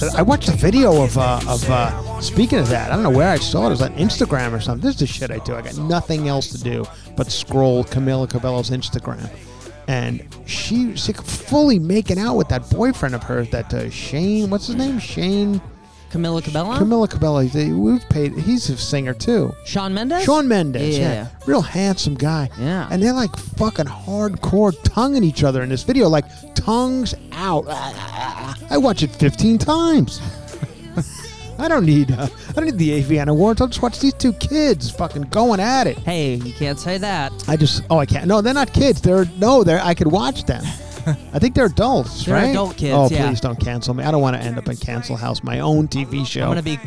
I 0.02 0.22
watched 0.22 0.48
a 0.48 0.52
video 0.52 1.02
of 1.02 1.16
uh, 1.16 1.40
of 1.48 1.68
uh, 1.70 2.20
speaking 2.20 2.58
of 2.58 2.68
that. 2.68 2.90
I 2.90 2.94
don't 2.94 3.04
know 3.04 3.10
where 3.10 3.28
I 3.28 3.36
saw 3.36 3.64
it. 3.64 3.66
It 3.66 3.70
was 3.70 3.82
on 3.82 3.94
Instagram 3.94 4.52
or 4.52 4.60
something. 4.60 4.84
This 4.84 4.96
is 4.96 5.00
the 5.00 5.06
shit 5.06 5.30
I 5.30 5.38
do. 5.38 5.54
I 5.54 5.62
got 5.62 5.76
nothing 5.78 6.28
else 6.28 6.48
to 6.48 6.58
do 6.62 6.84
but 7.16 7.30
scroll 7.30 7.84
Camila 7.84 8.28
Cabello's 8.28 8.70
Instagram, 8.70 9.30
and 9.88 10.26
she, 10.46 10.96
she's 10.96 11.20
fully 11.20 11.78
making 11.78 12.18
out 12.18 12.36
with 12.36 12.48
that 12.48 12.68
boyfriend 12.70 13.14
of 13.14 13.22
hers, 13.22 13.48
that 13.50 13.72
uh, 13.72 13.90
Shane. 13.90 14.50
What's 14.50 14.66
his 14.66 14.76
name? 14.76 14.98
Shane. 14.98 15.60
Camila 16.12 16.44
Cabello, 16.44 16.74
Camila 16.78 17.08
Cabello. 17.08 17.40
he's- 17.40 17.54
We've 17.72 18.06
paid. 18.10 18.34
He's 18.36 18.68
a 18.68 18.76
singer 18.76 19.14
too. 19.14 19.54
Shawn 19.64 19.94
Mendes, 19.94 20.24
Shawn 20.24 20.46
Mendes, 20.46 20.98
yeah. 20.98 21.12
Yeah. 21.12 21.26
real 21.46 21.62
handsome 21.62 22.14
guy. 22.14 22.50
Yeah. 22.60 22.86
and 22.90 23.02
they're 23.02 23.14
like 23.14 23.34
fucking 23.36 23.86
hardcore 23.86 24.74
tonguing 24.84 25.24
each 25.24 25.42
other 25.42 25.62
in 25.62 25.70
this 25.70 25.82
video, 25.82 26.08
like 26.08 26.26
tongues 26.54 27.14
out. 27.32 27.64
I 27.68 28.76
watch 28.78 29.02
it 29.02 29.10
15 29.10 29.56
times. 29.58 30.20
I 31.58 31.68
don't 31.68 31.84
need. 31.86 32.10
Uh, 32.10 32.26
I 32.50 32.52
don't 32.54 32.64
need 32.64 32.78
the 32.78 33.02
AVN 33.02 33.28
awards. 33.28 33.60
I'll 33.60 33.68
just 33.68 33.82
watch 33.82 34.00
these 34.00 34.14
two 34.14 34.32
kids 34.34 34.90
fucking 34.90 35.22
going 35.24 35.60
at 35.60 35.86
it. 35.86 35.96
Hey, 35.98 36.34
you 36.34 36.52
can't 36.52 36.78
say 36.78 36.98
that. 36.98 37.32
I 37.46 37.56
just. 37.56 37.82
Oh, 37.88 37.98
I 37.98 38.06
can't. 38.06 38.26
No, 38.26 38.40
they're 38.40 38.54
not 38.54 38.72
kids. 38.72 39.00
They're 39.00 39.26
no. 39.38 39.62
They're. 39.62 39.80
I 39.80 39.94
could 39.94 40.08
watch 40.08 40.44
them. 40.44 40.64
I 41.06 41.38
think 41.38 41.54
they're 41.54 41.66
adults, 41.66 42.24
They're 42.26 42.34
right? 42.34 42.50
adult 42.50 42.76
kids, 42.76 42.94
Oh, 42.94 43.08
yeah. 43.10 43.26
please 43.28 43.40
don't 43.40 43.58
cancel 43.58 43.94
me. 43.94 44.04
I 44.04 44.10
don't 44.10 44.22
want 44.22 44.36
to 44.36 44.42
end 44.42 44.58
up 44.58 44.68
in 44.68 44.76
Cancel 44.76 45.16
House, 45.16 45.42
my 45.42 45.60
own 45.60 45.88
TV 45.88 46.26
show. 46.26 46.42
I'm 46.42 46.48
gonna 46.50 46.62
be, 46.62 46.78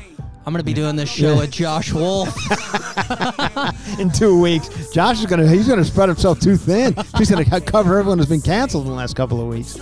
I'm 0.46 0.54
gonna 0.54 0.64
be 0.64 0.74
doing 0.74 0.96
this 0.96 1.10
show 1.10 1.38
with 1.38 1.52
Josh 1.52 1.92
Wolf. 1.92 2.30
in 4.00 4.12
two 4.12 4.40
weeks. 4.40 4.90
Josh 4.92 5.20
is 5.20 5.26
gonna 5.26 5.48
he's 5.48 5.68
gonna 5.68 5.84
spread 5.86 6.10
himself 6.10 6.40
too 6.40 6.56
thin. 6.58 6.96
He's 7.18 7.30
gonna 7.30 7.46
co- 7.46 7.62
cover 7.62 7.98
everyone 8.00 8.18
who's 8.20 8.28
been 8.30 8.42
canceled 8.42 8.84
in 8.86 8.90
the 8.92 8.96
last 8.98 9.16
couple 9.16 9.42
of 9.42 9.48
weeks. 9.48 9.80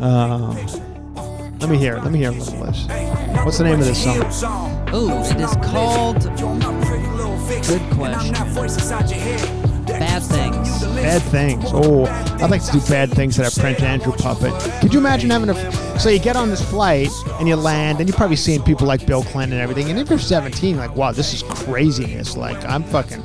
Uh, 0.00 0.52
let 1.60 1.68
me 1.68 1.76
hear 1.76 1.96
it. 1.96 2.02
Let 2.02 2.12
me 2.12 2.18
hear 2.18 2.30
a 2.30 2.32
little. 2.32 2.56
What's 3.44 3.58
the 3.58 3.64
name 3.64 3.80
of 3.80 3.86
this 3.86 4.02
song? 4.02 4.88
Ooh, 4.94 5.10
it 5.10 5.40
is 5.40 5.54
called 5.66 6.22
Good 7.50 7.82
question. 7.94 8.34
Bad 9.86 10.22
Things. 10.22 10.84
Bad 10.84 11.22
things. 11.22 11.64
Oh, 11.72 12.04
I'd 12.40 12.48
like 12.50 12.64
to 12.64 12.72
do 12.72 12.80
bad 12.88 13.10
things 13.10 13.34
to 13.36 13.42
that 13.42 13.56
Prince 13.58 13.80
Andrew 13.82 14.12
puppet. 14.12 14.52
Could 14.80 14.92
you 14.94 15.00
imagine 15.00 15.30
having 15.30 15.50
a? 15.50 15.98
So 15.98 16.10
you 16.10 16.20
get 16.20 16.36
on 16.36 16.48
this 16.48 16.62
flight 16.70 17.08
and 17.40 17.48
you 17.48 17.56
land, 17.56 17.98
and 17.98 18.08
you're 18.08 18.16
probably 18.16 18.36
seeing 18.36 18.62
people 18.62 18.86
like 18.86 19.04
Bill 19.04 19.22
Clinton 19.24 19.58
and 19.58 19.60
everything. 19.60 19.90
And 19.90 19.98
if 19.98 20.08
you're 20.08 20.18
17, 20.18 20.76
like, 20.76 20.94
wow, 20.94 21.10
this 21.10 21.34
is 21.34 21.42
craziness. 21.42 22.36
Like, 22.36 22.64
I'm 22.64 22.84
fucking. 22.84 23.22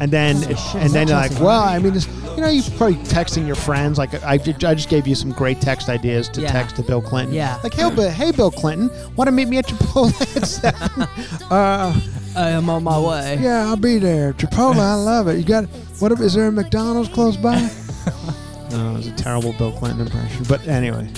And 0.00 0.10
then, 0.10 0.36
and 0.74 0.90
then 0.92 1.06
you're 1.08 1.16
like, 1.16 1.32
well, 1.40 1.62
I 1.62 1.78
mean, 1.78 1.94
this, 1.94 2.06
you 2.34 2.40
know, 2.42 2.48
you're 2.48 2.64
probably 2.76 2.96
texting 2.96 3.46
your 3.46 3.56
friends. 3.56 3.96
Like, 3.96 4.12
I, 4.24 4.32
I 4.34 4.38
just 4.74 4.88
gave 4.88 5.06
you 5.06 5.14
some 5.14 5.30
great 5.30 5.60
text 5.60 5.88
ideas 5.88 6.28
to 6.30 6.40
Yeah. 6.40 6.50
text 6.52 6.76
to 6.76 6.82
Bill 6.82 7.00
Clinton. 7.00 7.34
Yeah. 7.34 7.58
Like, 7.62 7.74
hey, 7.74 7.88
Bill, 7.94 8.10
hey, 8.10 8.32
Bill 8.32 8.50
Clinton, 8.50 8.90
want 9.16 9.28
to 9.28 9.32
meet 9.32 9.48
me 9.48 9.58
at 9.58 9.66
Chipotle 9.66 10.12
at 10.36 10.46
seven? 10.46 11.02
uh, 11.50 11.98
I 12.38 12.50
am 12.50 12.70
on 12.70 12.84
my 12.84 12.98
way. 12.98 13.36
yeah, 13.40 13.66
I'll 13.66 13.76
be 13.76 13.98
there. 13.98 14.32
Chipotle, 14.32 14.78
I 14.78 14.94
love 14.94 15.26
it. 15.28 15.38
You 15.38 15.44
got 15.44 15.64
what? 15.98 16.12
Is 16.20 16.34
there 16.34 16.46
a 16.46 16.52
McDonald's 16.52 17.08
close 17.08 17.36
by? 17.36 17.58
no, 18.70 18.90
it 18.90 18.96
was 18.96 19.06
a 19.08 19.12
terrible 19.16 19.52
Bill 19.54 19.72
Clinton 19.72 20.02
impression. 20.06 20.44
But 20.48 20.66
anyway, 20.68 21.10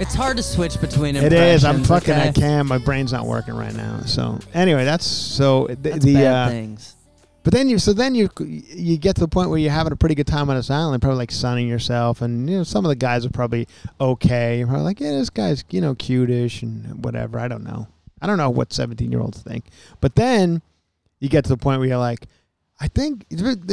It's 0.00 0.14
hard 0.14 0.36
to 0.38 0.42
switch 0.42 0.80
between 0.80 1.14
it 1.16 1.24
impressions. 1.24 1.62
is. 1.62 1.64
I'm 1.64 1.84
fucking. 1.84 2.14
I 2.14 2.28
okay? 2.30 2.40
can. 2.40 2.66
My 2.66 2.78
brain's 2.78 3.12
not 3.12 3.26
working 3.26 3.54
right 3.54 3.74
now. 3.74 4.00
So 4.00 4.40
anyway, 4.52 4.84
that's 4.84 5.06
so 5.06 5.68
the, 5.68 5.74
That's 5.90 6.04
the 6.04 6.14
bad 6.14 6.34
uh, 6.34 6.48
things. 6.50 6.96
but 7.44 7.52
then 7.52 7.68
you 7.68 7.78
so 7.78 7.92
then 7.92 8.14
you 8.16 8.28
you 8.40 8.96
get 8.98 9.14
to 9.16 9.20
the 9.20 9.28
point 9.28 9.48
where 9.48 9.58
you're 9.60 9.70
having 9.70 9.92
a 9.92 9.96
pretty 9.96 10.16
good 10.16 10.26
time 10.26 10.50
on 10.50 10.56
this 10.56 10.70
island, 10.70 11.00
probably 11.02 11.18
like 11.18 11.30
sunning 11.30 11.68
yourself, 11.68 12.20
and 12.20 12.50
you 12.50 12.56
know 12.58 12.64
some 12.64 12.84
of 12.84 12.88
the 12.88 12.96
guys 12.96 13.24
are 13.24 13.30
probably 13.30 13.68
okay. 14.00 14.58
You're 14.58 14.66
probably 14.66 14.84
like, 14.84 14.98
yeah, 15.00 15.12
this 15.12 15.30
guy's 15.30 15.62
you 15.70 15.80
know 15.80 15.94
cutish 15.94 16.62
and 16.62 17.04
whatever. 17.04 17.38
I 17.38 17.46
don't 17.46 17.62
know. 17.64 17.86
I 18.22 18.26
don't 18.26 18.38
know 18.38 18.50
what 18.50 18.72
17 18.72 19.10
year 19.10 19.20
olds 19.20 19.42
think. 19.42 19.66
But 20.00 20.14
then 20.14 20.62
you 21.20 21.28
get 21.28 21.44
to 21.44 21.50
the 21.50 21.56
point 21.58 21.80
where 21.80 21.88
you're 21.88 21.98
like, 21.98 22.26
I 22.80 22.88
think 22.88 23.26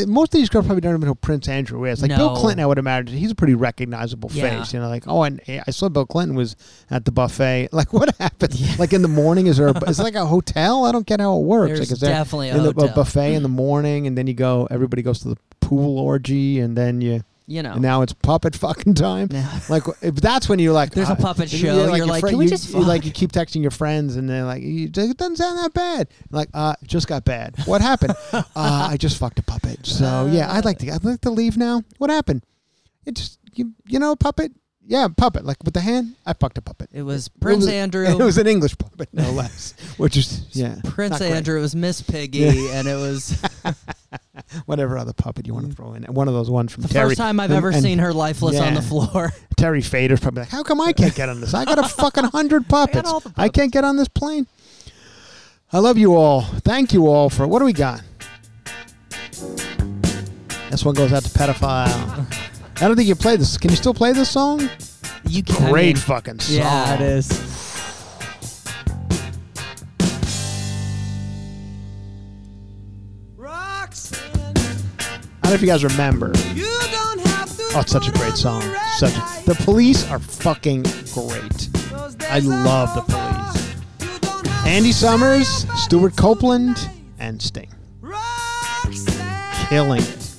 most 0.07 0.35
of 0.35 0.39
these 0.39 0.49
girls 0.49 0.67
probably 0.67 0.81
don't 0.81 0.91
even 0.91 1.01
know 1.01 1.07
who 1.07 1.15
Prince 1.15 1.47
Andrew 1.47 1.83
is. 1.85 2.01
Like 2.01 2.15
Bill 2.15 2.35
Clinton, 2.35 2.63
I 2.63 2.67
would 2.67 2.77
imagine 2.77 3.17
he's 3.17 3.31
a 3.31 3.35
pretty 3.35 3.55
recognizable 3.55 4.29
Yeah. 4.31 4.59
face. 4.59 4.71
You 4.71 4.81
know, 4.81 4.87
like 4.87 5.07
oh, 5.07 5.23
and 5.23 5.41
eh, 5.47 5.61
I 5.65 5.71
saw 5.71 5.89
Bill 5.89 6.05
Clinton 6.05 6.35
was 6.35 6.55
at 6.91 7.05
the 7.05 7.11
buffet. 7.11 7.69
Like 7.79 7.91
what 7.91 8.15
happened? 8.17 8.77
Like 8.77 8.93
in 8.93 9.01
the 9.01 9.07
morning, 9.07 9.47
is 9.47 9.57
there? 9.57 9.69
A, 9.69 9.89
is 9.89 9.99
it 9.99 10.03
like 10.03 10.15
a 10.15 10.25
hotel? 10.25 10.85
I 10.85 10.91
don't 10.91 11.07
get 11.07 11.21
how 11.21 11.37
it 11.39 11.43
works. 11.43 11.69
There's 11.69 11.79
like 11.79 11.91
is 11.91 11.99
there 12.01 12.11
definitely 12.11 12.49
a 12.49 12.57
in 12.57 12.63
the 12.63 12.73
buffet 12.73 13.33
in 13.33 13.41
the 13.41 13.49
morning, 13.49 14.05
and 14.05 14.17
then 14.17 14.27
you 14.27 14.33
go. 14.33 14.67
Everybody 14.69 15.01
goes 15.01 15.19
to 15.21 15.29
the 15.29 15.37
pool 15.59 15.97
orgy, 15.97 16.59
and 16.59 16.77
then 16.77 17.01
you. 17.01 17.23
You 17.49 17.63
know. 17.63 17.73
And 17.73 17.81
now 17.81 18.03
it's 18.03 18.13
puppet 18.13 18.55
fucking 18.55 18.93
time. 18.93 19.29
Like 19.69 19.83
if 20.01 20.15
that's 20.15 20.47
when 20.47 20.59
you're 20.59 20.73
like, 20.73 20.91
There's 20.91 21.09
a 21.09 21.13
uh, 21.13 21.15
puppet 21.15 21.49
show, 21.49 21.57
you're 21.57 21.97
your 21.97 22.05
like, 22.05 22.23
"Can 22.23 22.37
we 22.37 22.45
you- 22.45 22.49
just 22.49 22.71
you, 22.73 22.79
like 22.81 23.05
you 23.05 23.11
keep 23.11 23.31
texting 23.31 23.61
your 23.61 23.71
friends, 23.71 24.15
and 24.15 24.29
they're 24.29 24.43
like, 24.45 24.61
"You- 24.61 24.85
it 24.85 24.91
doesn't 25.17 25.37
sound 25.37 25.57
that 25.59 25.73
bad. 25.73 26.07
Like, 26.31 26.49
uh, 26.53 26.75
it 26.81 26.87
just 26.87 27.07
got 27.07 27.25
bad. 27.25 27.55
What 27.65 27.81
happened? 27.81 28.13
uh, 28.33 28.43
I 28.55 28.97
just 28.97 29.17
fucked 29.17 29.39
a 29.39 29.43
puppet. 29.43 29.85
So 29.85 30.29
yeah, 30.31 30.51
I'd 30.53 30.63
like 30.65 30.77
to. 30.79 30.91
I'd 30.91 31.03
like 31.03 31.21
to 31.21 31.31
leave 31.31 31.57
now. 31.57 31.81
What 31.97 32.09
happened? 32.11 32.43
It 33.05 33.15
just 33.15 33.39
you, 33.55 33.73
you 33.87 33.97
know 33.99 34.15
puppet? 34.15 34.51
Yeah, 34.85 35.07
puppet. 35.15 35.45
Like 35.45 35.57
with 35.63 35.73
the 35.73 35.81
hand. 35.81 36.15
I 36.25 36.33
fucked 36.33 36.57
a 36.57 36.61
puppet. 36.61 36.89
It 36.93 37.03
was 37.03 37.27
Prince 37.29 37.65
was- 37.65 37.73
Andrew. 37.73 38.05
It 38.19 38.23
was 38.23 38.37
an 38.37 38.47
English 38.47 38.77
puppet, 38.77 39.09
no 39.11 39.29
less. 39.31 39.73
Which 39.97 40.17
is 40.17 40.45
yeah. 40.51 40.75
Prince 40.83 41.11
not 41.11 41.19
great. 41.19 41.31
Andrew. 41.33 41.57
It 41.57 41.61
was 41.61 41.75
Miss 41.75 42.01
Piggy, 42.01 42.69
and 42.69 42.87
it 42.87 42.95
was 42.95 43.39
Whatever 44.65 44.97
other 44.97 45.13
puppet 45.13 45.45
you 45.47 45.53
want 45.53 45.67
to 45.67 45.73
mm. 45.73 45.75
throw 45.75 45.93
in. 45.93 46.03
One 46.05 46.27
of 46.27 46.33
those 46.33 46.49
ones 46.49 46.73
from 46.73 46.83
the 46.83 46.89
Terry. 46.89 47.09
first 47.09 47.17
time 47.17 47.39
I've 47.39 47.51
and- 47.51 47.57
ever 47.57 47.69
and 47.69 47.81
seen 47.81 47.99
her 47.99 48.13
lifeless 48.13 48.59
on 48.59 48.73
the 48.73 48.81
floor. 48.81 49.31
Terry 49.57 49.81
Fator's 49.81 50.19
probably 50.19 50.41
like, 50.41 50.49
how 50.49 50.63
come 50.63 50.81
I 50.81 50.93
can't 50.93 51.13
get 51.15 51.29
on 51.29 51.41
this? 51.41 51.53
I 51.53 51.65
got 51.65 51.79
a 51.79 51.83
fucking 51.87 52.25
hundred 52.25 52.67
puppets. 52.67 53.11
the 53.11 53.33
I 53.37 53.49
can't 53.49 53.71
get 53.71 53.83
on 53.83 53.97
this 53.97 54.07
plane. 54.07 54.47
I 55.71 55.79
love 55.79 55.97
you 55.97 56.15
all. 56.15 56.41
Thank 56.41 56.93
you 56.93 57.07
all 57.07 57.29
for 57.29 57.47
what 57.47 57.59
do 57.59 57.65
we 57.65 57.73
got? 57.73 58.01
This 60.71 60.85
one 60.85 60.95
goes 60.95 61.11
out 61.13 61.23
to 61.23 61.29
pedophile. 61.29 61.91
I 62.81 62.87
don't 62.87 62.95
think 62.95 63.07
you 63.07 63.15
played 63.15 63.39
this. 63.39 63.57
Can 63.57 63.69
you 63.69 63.75
still 63.75 63.93
play 63.93 64.13
this 64.13 64.31
song? 64.31 64.69
You 65.27 65.43
can 65.43 65.65
I 65.65 65.71
Great 65.71 65.85
mean, 65.87 65.95
fucking 65.97 66.39
song. 66.39 66.57
Yeah, 66.57 66.95
it 66.95 67.01
is. 67.01 67.68
Don't 75.49 75.55
know 75.55 75.63
if 75.63 75.67
you 75.67 75.67
guys 75.67 75.83
remember. 75.83 76.31
Oh, 76.35 77.79
it's 77.79 77.91
such 77.91 78.07
a 78.07 78.11
great 78.11 78.35
song. 78.35 78.61
Such 78.97 79.15
a, 79.15 79.45
the 79.47 79.55
police 79.63 80.07
are 80.11 80.19
fucking 80.19 80.83
great. 80.83 81.69
I 82.29 82.37
love 82.37 82.93
the 82.93 83.01
police. 83.07 84.55
Andy 84.67 84.91
Summers, 84.91 85.47
Stewart 85.75 86.15
Copeland, 86.15 86.87
and 87.17 87.41
Sting. 87.41 87.73
Killing 89.69 90.03
it. 90.03 90.35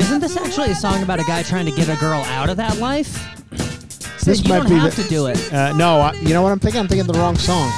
Isn't 0.00 0.20
this 0.20 0.36
actually 0.36 0.72
a 0.72 0.74
song 0.74 1.02
about 1.02 1.20
a 1.20 1.24
guy 1.24 1.42
trying 1.42 1.64
to 1.64 1.72
get 1.72 1.88
a 1.88 1.96
girl 1.98 2.20
out 2.24 2.50
of 2.50 2.58
that 2.58 2.76
life? 2.76 3.26
This 4.22 4.42
you 4.42 4.50
might 4.50 4.58
don't 4.58 4.68
be 4.68 4.74
have 4.74 4.94
the- 4.94 5.02
to 5.04 5.08
do 5.08 5.28
it. 5.28 5.50
Uh, 5.50 5.72
no, 5.78 5.98
I, 5.98 6.12
you 6.16 6.34
know 6.34 6.42
what 6.42 6.52
I'm 6.52 6.58
thinking? 6.58 6.78
I'm 6.82 6.88
thinking 6.88 7.10
the 7.10 7.18
wrong 7.18 7.36
song. 7.36 7.72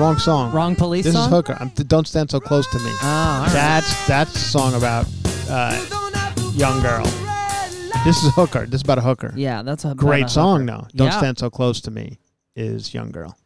Wrong 0.00 0.18
song. 0.18 0.50
Wrong 0.52 0.74
police 0.74 1.04
This 1.04 1.12
song. 1.14 1.24
is 1.26 1.30
Hooker. 1.30 1.56
I'm, 1.60 1.68
don't 1.68 2.06
stand 2.08 2.30
so 2.30 2.40
close 2.40 2.66
to 2.70 2.78
me. 2.78 2.90
Oh, 3.02 3.06
all 3.06 3.42
right. 3.42 3.52
That's 3.52 4.06
that's 4.08 4.34
a 4.34 4.38
song 4.38 4.72
about 4.74 5.06
uh, 5.50 5.78
young 6.54 6.80
girl. 6.80 7.04
This 8.04 8.22
is 8.24 8.34
Hooker. 8.34 8.64
This 8.64 8.76
is 8.76 8.82
about 8.82 8.96
a 8.96 9.02
hooker. 9.02 9.34
yeah, 9.36 9.60
that's 9.62 9.84
a 9.84 9.94
Great 9.94 10.24
a 10.24 10.28
song, 10.30 10.64
though. 10.64 10.86
Don't 10.96 11.08
Yeah. 11.08 11.18
stand 11.18 11.38
so 11.38 11.50
close 11.50 11.82
to 11.82 11.90
me. 11.90 12.18
Is 12.56 12.94
young 12.94 13.10
girl. 13.10 13.36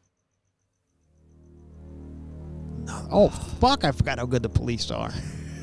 Oh 3.10 3.28
fuck! 3.60 3.82
I 3.84 3.90
forgot 3.90 4.18
how 4.20 4.26
good 4.26 4.42
the 4.44 4.48
police 4.48 4.90
are. 4.92 5.12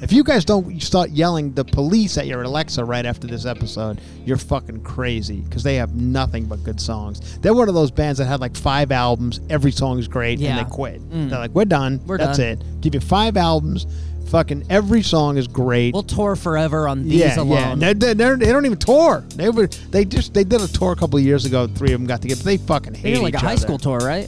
If 0.01 0.11
you 0.11 0.23
guys 0.23 0.43
don't 0.45 0.81
start 0.81 1.11
yelling 1.11 1.53
the 1.53 1.63
police 1.63 2.17
at 2.17 2.25
your 2.25 2.41
Alexa 2.41 2.83
right 2.83 3.05
after 3.05 3.27
this 3.27 3.45
episode, 3.45 4.01
you're 4.25 4.37
fucking 4.37 4.81
crazy 4.83 5.41
because 5.41 5.61
they 5.61 5.75
have 5.75 5.93
nothing 5.95 6.45
but 6.45 6.63
good 6.63 6.81
songs. 6.81 7.37
They're 7.39 7.53
one 7.53 7.69
of 7.69 7.75
those 7.75 7.91
bands 7.91 8.17
that 8.17 8.25
had 8.25 8.39
like 8.41 8.55
five 8.55 8.91
albums, 8.91 9.39
every 9.49 9.71
song 9.71 9.99
is 9.99 10.07
great, 10.07 10.39
Yeah. 10.39 10.57
and 10.57 10.65
they 10.65 10.71
quit. 10.71 11.07
Mm. 11.11 11.29
They're 11.29 11.37
like, 11.39 11.51
we're 11.51 11.65
done. 11.65 12.01
We're 12.07 12.17
That's 12.17 12.39
done. 12.39 12.47
it. 12.47 12.81
Give 12.81 12.95
you 12.95 12.99
five 12.99 13.37
albums, 13.37 13.85
fucking 14.29 14.65
every 14.71 15.03
song 15.03 15.37
is 15.37 15.47
great. 15.47 15.93
We'll 15.93 16.01
tour 16.01 16.35
forever 16.35 16.87
on 16.87 17.03
these 17.03 17.19
yeah, 17.19 17.39
alone. 17.39 17.79
yeah. 17.79 17.93
They're, 17.93 18.13
they're, 18.15 18.37
they 18.37 18.51
don't 18.51 18.65
even 18.65 18.79
tour. 18.79 19.23
They 19.35 19.49
were 19.49 19.67
they 19.67 20.03
just 20.03 20.33
they 20.33 20.43
did 20.43 20.61
a 20.61 20.67
tour 20.67 20.93
a 20.93 20.95
couple 20.95 21.19
of 21.19 21.23
years 21.25 21.45
ago. 21.45 21.67
Three 21.67 21.93
of 21.93 21.99
them 21.99 22.07
got 22.07 22.23
together. 22.23 22.41
They 22.41 22.57
fucking 22.57 22.95
hate 22.95 23.03
They 23.03 23.13
did 23.13 23.21
like 23.21 23.35
a 23.35 23.39
high 23.39 23.51
other. 23.53 23.61
school 23.61 23.77
tour, 23.77 23.99
right? 23.99 24.27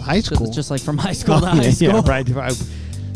High 0.00 0.20
school, 0.20 0.46
it's 0.48 0.56
just 0.56 0.70
like 0.72 0.80
from 0.80 0.98
high 0.98 1.12
school 1.12 1.36
Oh, 1.36 1.40
to 1.40 1.46
high 1.50 1.62
yeah, 1.62 1.70
school. 1.70 1.88
yeah, 2.04 2.34
right. 2.34 2.62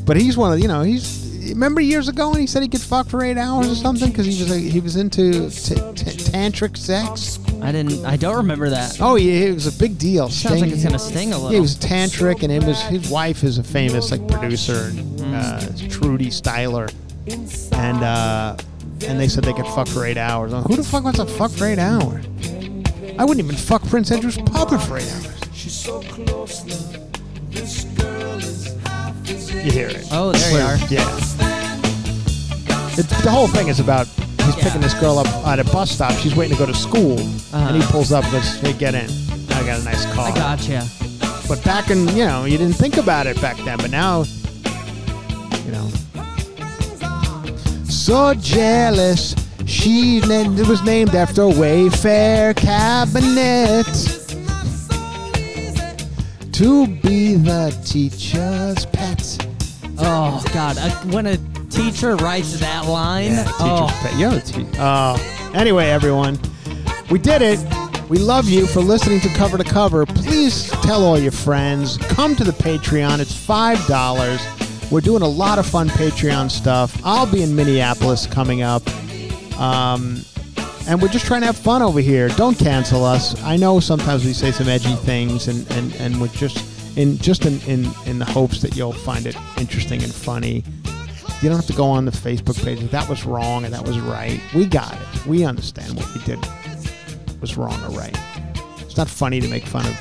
But 0.06 0.16
he's 0.18 0.36
one 0.36 0.52
of 0.52 0.60
you 0.60 0.68
know 0.68 0.82
he's. 0.82 1.28
Remember 1.50 1.80
years 1.80 2.08
ago 2.08 2.30
when 2.30 2.40
he 2.40 2.46
said 2.46 2.62
he 2.62 2.68
could 2.68 2.80
fuck 2.80 3.06
for 3.08 3.22
eight 3.22 3.36
hours 3.38 3.70
or 3.70 3.74
something 3.74 4.08
because 4.10 4.26
he 4.26 4.42
was 4.42 4.50
like, 4.50 4.60
he 4.62 4.80
was 4.80 4.96
into 4.96 5.50
t- 5.50 5.74
t- 5.74 6.16
tantric 6.30 6.76
sex. 6.76 7.38
I 7.62 7.72
didn't. 7.72 8.04
I 8.06 8.16
don't 8.16 8.36
remember 8.36 8.70
that. 8.70 8.98
Oh 9.00 9.16
yeah, 9.16 9.48
it 9.48 9.54
was 9.54 9.66
a 9.66 9.78
big 9.78 9.98
deal. 9.98 10.28
Sounds 10.30 10.60
like 10.60 10.70
it's 10.70 10.82
gonna 10.84 10.98
sting 10.98 11.32
a 11.32 11.36
little. 11.36 11.50
Yeah, 11.50 11.56
he 11.56 11.60
was 11.60 11.76
tantric, 11.76 12.42
and 12.42 12.50
it 12.52 12.64
was 12.64 12.80
his 12.82 13.10
wife 13.10 13.44
is 13.44 13.58
a 13.58 13.62
famous 13.64 14.10
like 14.10 14.26
producer, 14.28 14.90
Mm. 14.90 15.34
uh, 15.34 15.60
Trudie 15.88 16.28
Styler, 16.28 16.90
and 17.72 18.02
uh, 18.02 18.56
and 19.06 19.20
they 19.20 19.28
said 19.28 19.44
they 19.44 19.52
could 19.52 19.66
fuck 19.66 19.88
for 19.88 20.04
eight 20.06 20.16
hours. 20.16 20.52
Who 20.52 20.76
the 20.76 20.82
fuck 20.84 21.04
wants 21.04 21.18
to 21.18 21.26
fuck 21.26 21.50
for 21.50 21.66
eight 21.66 21.78
hours? 21.78 22.24
I 23.18 23.24
wouldn't 23.24 23.44
even 23.44 23.56
fuck 23.56 23.82
Prince 23.88 24.10
Andrew's 24.10 24.38
puppet 24.38 24.80
for 24.82 24.96
eight 24.98 25.12
hours. 25.12 25.26
You 29.52 29.70
hear 29.72 29.88
it? 29.88 30.06
Oh, 30.12 30.32
there 30.32 30.50
you 30.52 30.58
are. 30.58 30.76
Yeah. 30.88 31.16
It, 32.98 33.06
the 33.22 33.30
whole 33.30 33.48
thing 33.48 33.68
is 33.68 33.80
about 33.80 34.06
he's 34.06 34.56
Yeah. 34.56 34.64
picking 34.64 34.80
this 34.80 34.94
girl 34.94 35.18
up 35.18 35.26
at 35.46 35.58
a 35.58 35.64
bus 35.64 35.90
stop. 35.90 36.12
She's 36.18 36.34
waiting 36.34 36.56
to 36.56 36.58
go 36.58 36.66
to 36.66 36.74
school, 36.74 37.18
and 37.18 37.76
he 37.76 37.82
Uh-huh. 37.82 37.90
pulls 37.92 38.12
up 38.12 38.24
and 38.24 38.32
goes, 38.32 38.48
"Hey, 38.60 38.72
get 38.72 38.94
in. 38.94 39.10
I 39.50 39.62
got 39.64 39.80
a 39.80 39.84
nice 39.84 40.04
car." 40.14 40.28
I 40.28 40.32
gotcha. 40.34 40.86
But 41.48 41.62
back 41.64 41.90
in, 41.90 42.08
you 42.16 42.24
know, 42.26 42.44
you 42.44 42.58
didn't 42.58 42.76
think 42.76 42.96
about 42.96 43.26
it 43.26 43.40
back 43.40 43.56
then, 43.64 43.78
but 43.78 43.90
now, 43.90 44.24
you 45.66 45.72
know. 45.72 45.88
So 47.88 48.34
jealous. 48.34 49.34
She 49.66 50.18
it 50.18 50.66
was 50.66 50.82
named 50.82 51.14
after 51.14 51.42
Wayfair 51.42 52.54
Cabinet. 52.56 53.86
To 56.60 56.86
be 56.86 57.36
the 57.36 57.74
teacher's 57.86 58.84
pet. 58.84 59.48
Oh 59.98 60.44
God! 60.52 60.76
Uh, 60.76 60.90
when 61.06 61.24
a 61.24 61.38
teacher 61.70 62.16
writes 62.16 62.60
that 62.60 62.84
line, 62.84 63.30
Yeah, 63.32 63.44
teacher's 63.44 63.60
oh, 63.60 64.00
pet. 64.02 64.18
You're 64.18 64.30
the 64.32 64.40
teacher. 64.42 64.70
Oh. 64.78 65.52
Anyway, 65.54 65.86
everyone, 65.86 66.38
we 67.10 67.18
did 67.18 67.40
it. 67.40 67.58
We 68.10 68.18
love 68.18 68.46
you 68.46 68.66
for 68.66 68.80
listening 68.80 69.20
to 69.20 69.30
Cover 69.30 69.56
to 69.56 69.64
Cover. 69.64 70.04
Please 70.04 70.68
tell 70.82 71.02
all 71.02 71.18
your 71.18 71.32
friends. 71.32 71.96
Come 71.96 72.36
to 72.36 72.44
the 72.44 72.52
Patreon. 72.52 73.20
It's 73.20 73.34
five 73.34 73.82
dollars. 73.86 74.42
We're 74.90 75.00
doing 75.00 75.22
a 75.22 75.28
lot 75.28 75.58
of 75.58 75.64
fun 75.64 75.88
Patreon 75.88 76.50
stuff. 76.50 77.00
I'll 77.06 77.24
be 77.32 77.42
in 77.42 77.56
Minneapolis 77.56 78.26
coming 78.26 78.60
up. 78.60 78.82
Um, 79.58 80.20
and 80.90 81.00
we're 81.00 81.08
just 81.08 81.24
trying 81.24 81.40
to 81.42 81.46
have 81.46 81.56
fun 81.56 81.82
over 81.82 82.00
here. 82.00 82.28
Don't 82.30 82.58
cancel 82.58 83.04
us. 83.04 83.40
I 83.44 83.56
know 83.56 83.78
sometimes 83.78 84.24
we 84.24 84.32
say 84.32 84.50
some 84.50 84.66
edgy 84.66 84.96
things, 84.96 85.46
and, 85.46 85.70
and, 85.70 85.94
and 85.96 86.20
we're 86.20 86.26
just 86.28 86.98
in 86.98 87.16
just 87.18 87.46
in, 87.46 87.60
in, 87.60 87.88
in 88.06 88.18
the 88.18 88.24
hopes 88.24 88.60
that 88.62 88.76
you'll 88.76 88.92
find 88.92 89.24
it 89.24 89.36
interesting 89.56 90.02
and 90.02 90.12
funny. 90.12 90.64
You 91.40 91.48
don't 91.48 91.56
have 91.56 91.68
to 91.68 91.74
go 91.74 91.84
on 91.84 92.06
the 92.06 92.10
Facebook 92.10 92.62
page. 92.64 92.80
That 92.90 93.08
was 93.08 93.24
wrong 93.24 93.64
and 93.64 93.72
that 93.72 93.86
was 93.86 94.00
right. 94.00 94.40
We 94.52 94.66
got 94.66 94.92
it. 94.92 95.26
We 95.26 95.44
understand 95.44 95.96
what 95.96 96.12
we 96.12 96.20
did 96.24 96.44
was 97.40 97.56
wrong 97.56 97.80
or 97.84 97.90
right. 97.90 98.14
It's 98.80 98.96
not 98.96 99.08
funny 99.08 99.40
to 99.40 99.48
make 99.48 99.64
fun 99.64 99.86
of 99.86 99.94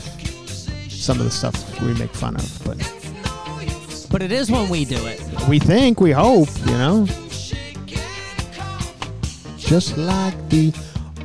some 0.92 1.20
of 1.20 1.24
the 1.26 1.32
stuff 1.32 1.80
we 1.82 1.94
make 1.94 2.14
fun 2.16 2.36
of, 2.36 2.62
but 2.66 2.78
but 4.10 4.24
it 4.24 4.32
is 4.32 4.50
when 4.50 4.70
we 4.70 4.86
do 4.86 5.06
it. 5.06 5.22
we 5.48 5.60
think, 5.60 6.02
we 6.02 6.12
hope, 6.12 6.50
you 6.66 6.74
know. 6.74 7.08
Just 9.70 9.98
like 9.98 10.50
the 10.50 10.74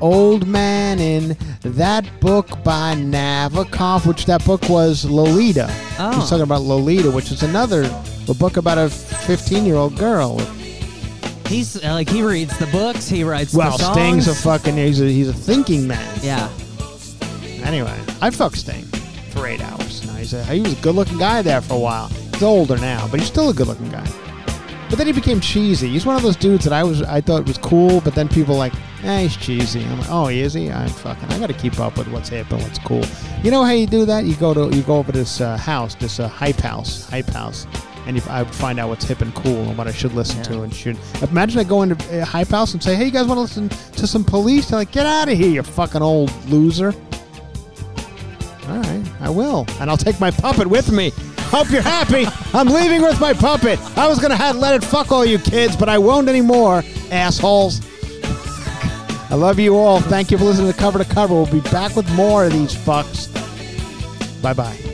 old 0.03 0.47
man 0.47 0.99
in 0.99 1.35
that 1.63 2.05
book 2.21 2.47
by 2.63 2.95
Nabokov, 2.95 4.07
which 4.07 4.27
that 4.27 4.45
book 4.45 4.69
was 4.69 5.07
Lolita. 5.07 5.67
Oh. 5.99 6.21
He's 6.21 6.29
talking 6.29 6.43
about 6.43 6.61
Lolita, 6.61 7.11
which 7.11 7.33
is 7.33 7.43
another 7.43 7.85
a 8.29 8.35
book 8.35 8.59
about 8.59 8.77
a 8.77 8.91
15 8.91 9.65
year 9.65 9.77
old 9.77 9.97
girl. 9.97 10.39
He's 11.47 11.83
uh, 11.83 11.93
like 11.95 12.11
he 12.11 12.23
reads 12.23 12.59
the 12.59 12.67
books, 12.67 13.09
he 13.09 13.25
writes 13.25 13.55
Well, 13.55 13.79
the 13.79 13.85
songs. 13.85 13.97
Sting's 13.97 14.29
a 14.29 14.35
fucking 14.35 14.77
he's 14.77 15.01
a, 15.01 15.07
he's 15.07 15.29
a 15.29 15.33
thinking 15.33 15.87
man. 15.87 16.19
yeah. 16.23 16.51
Anyway, 17.63 17.99
I'd 18.21 18.35
fuck 18.35 18.57
Sting 18.57 18.85
for 19.31 19.47
eight 19.47 19.63
hours. 19.63 20.07
Now, 20.07 20.17
he's 20.17 20.35
a, 20.35 20.45
he 20.45 20.61
was 20.61 20.79
a 20.79 20.83
good 20.83 20.95
looking 20.95 21.17
guy 21.17 21.41
there 21.41 21.63
for 21.63 21.75
a 21.75 21.79
while. 21.79 22.09
He's 22.09 22.43
older 22.43 22.77
now, 22.77 23.09
but 23.09 23.21
he's 23.21 23.29
still 23.31 23.49
a 23.49 23.55
good 23.55 23.69
looking 23.69 23.91
guy. 23.91 24.07
But 24.95 24.99
then 24.99 25.07
he 25.09 25.13
became 25.13 25.41
cheesy. 25.41 25.89
He's 25.89 26.07
one 26.07 26.15
of 26.15 26.23
those 26.23 26.37
dudes 26.37 26.63
that 26.63 26.73
I 26.73 26.85
was 26.85 27.03
I 27.03 27.21
thought 27.21 27.49
was 27.49 27.59
cool, 27.59 28.01
but 28.03 28.15
then 28.15 28.29
people 28.29 28.55
like, 28.55 28.73
eh, 29.03 29.23
he's 29.23 29.37
cheesy. 29.37 29.85
I'm 29.85 29.99
like, 29.99 30.09
oh, 30.09 30.29
is 30.29 30.55
he? 30.55 30.71
I'm 30.71 30.89
fucking. 30.89 31.33
I 31.33 31.41
got 31.41 31.49
to 31.49 31.53
keep 31.53 31.81
up 31.81 31.99
with 31.99 32.07
what's 32.13 32.29
hip 32.29 32.49
and 32.53 32.63
what's 32.63 32.79
cool. 32.79 33.03
You 33.43 33.51
know 33.51 33.65
how 33.65 33.73
you 33.73 33.89
do 33.89 34.05
that? 34.05 34.25
You 34.25 34.37
go 34.37 34.55
to 34.55 34.73
you 34.73 34.85
go 34.85 34.99
over 34.99 35.11
to 35.11 35.19
this 35.19 35.41
uh, 35.41 35.57
house, 35.57 35.97
this 35.97 36.21
uh, 36.21 36.29
hype 36.29 36.61
house, 36.61 37.11
hype 37.11 37.27
house, 37.31 37.67
and 38.07 38.17
you, 38.17 38.23
I 38.31 38.45
would 38.45 38.55
find 38.55 38.79
out 38.79 38.89
what's 38.89 39.05
hip 39.05 39.21
and 39.21 39.35
cool 39.35 39.63
and 39.63 39.77
what 39.77 39.89
I 39.89 39.93
should 39.93 40.13
listen 40.13 40.45
to 40.45 40.63
and 40.63 40.73
should. 40.73 40.97
Imagine 41.29 41.59
I 41.59 41.65
go 41.65 41.83
into 41.83 41.97
a 42.17 42.25
hype 42.25 42.51
house 42.51 42.73
and 42.73 42.81
say, 42.81 42.95
hey, 42.95 43.07
you 43.07 43.11
guys 43.11 43.27
want 43.27 43.39
to 43.39 43.43
listen 43.43 43.69
to 43.69 44.07
some 44.07 44.23
police? 44.23 44.69
They're 44.69 44.79
like, 44.79 44.93
get 44.93 45.07
out 45.07 45.29
of 45.29 45.37
here, 45.37 45.49
you 45.49 45.63
fucking 45.65 46.03
old 46.03 46.31
loser. 46.49 46.95
All 48.69 48.79
right, 48.79 49.03
I 49.21 49.29
will, 49.29 49.67
and 49.81 49.91
I'll 49.91 49.97
take 49.97 50.21
my 50.21 50.31
puppet 50.31 50.69
with 50.69 50.93
me. 50.93 51.11
Hope 51.51 51.71
you're 51.71 51.83
happy. 51.83 52.27
I'm 52.53 52.69
leaving 52.69 53.03
with 53.03 53.21
my 53.21 53.33
puppet. 53.33 53.79
I 53.97 54.09
was 54.09 54.19
gonna 54.19 54.37
have 54.37 54.57
let 54.57 54.75
it 54.75 54.85
fuck 54.85 55.13
all 55.13 55.25
you 55.25 55.39
kids, 55.39 55.77
but 55.77 55.89
I 55.89 55.99
won't 55.99 56.29
anymore, 56.29 56.83
assholes. 57.11 57.81
I 59.31 59.37
love 59.37 59.59
you 59.59 59.77
all. 59.77 60.01
Thank 60.01 60.31
you 60.31 60.39
for 60.39 60.45
listening 60.45 60.73
to 60.73 60.79
Cover 60.79 60.99
to 60.99 61.05
Cover. 61.05 61.35
We'll 61.35 61.47
be 61.47 61.61
back 61.61 61.97
with 61.97 62.09
more 62.13 62.45
of 62.45 62.53
these 62.53 62.75
fucks. 62.75 63.33
Bye 64.43 64.53
bye. 64.53 64.94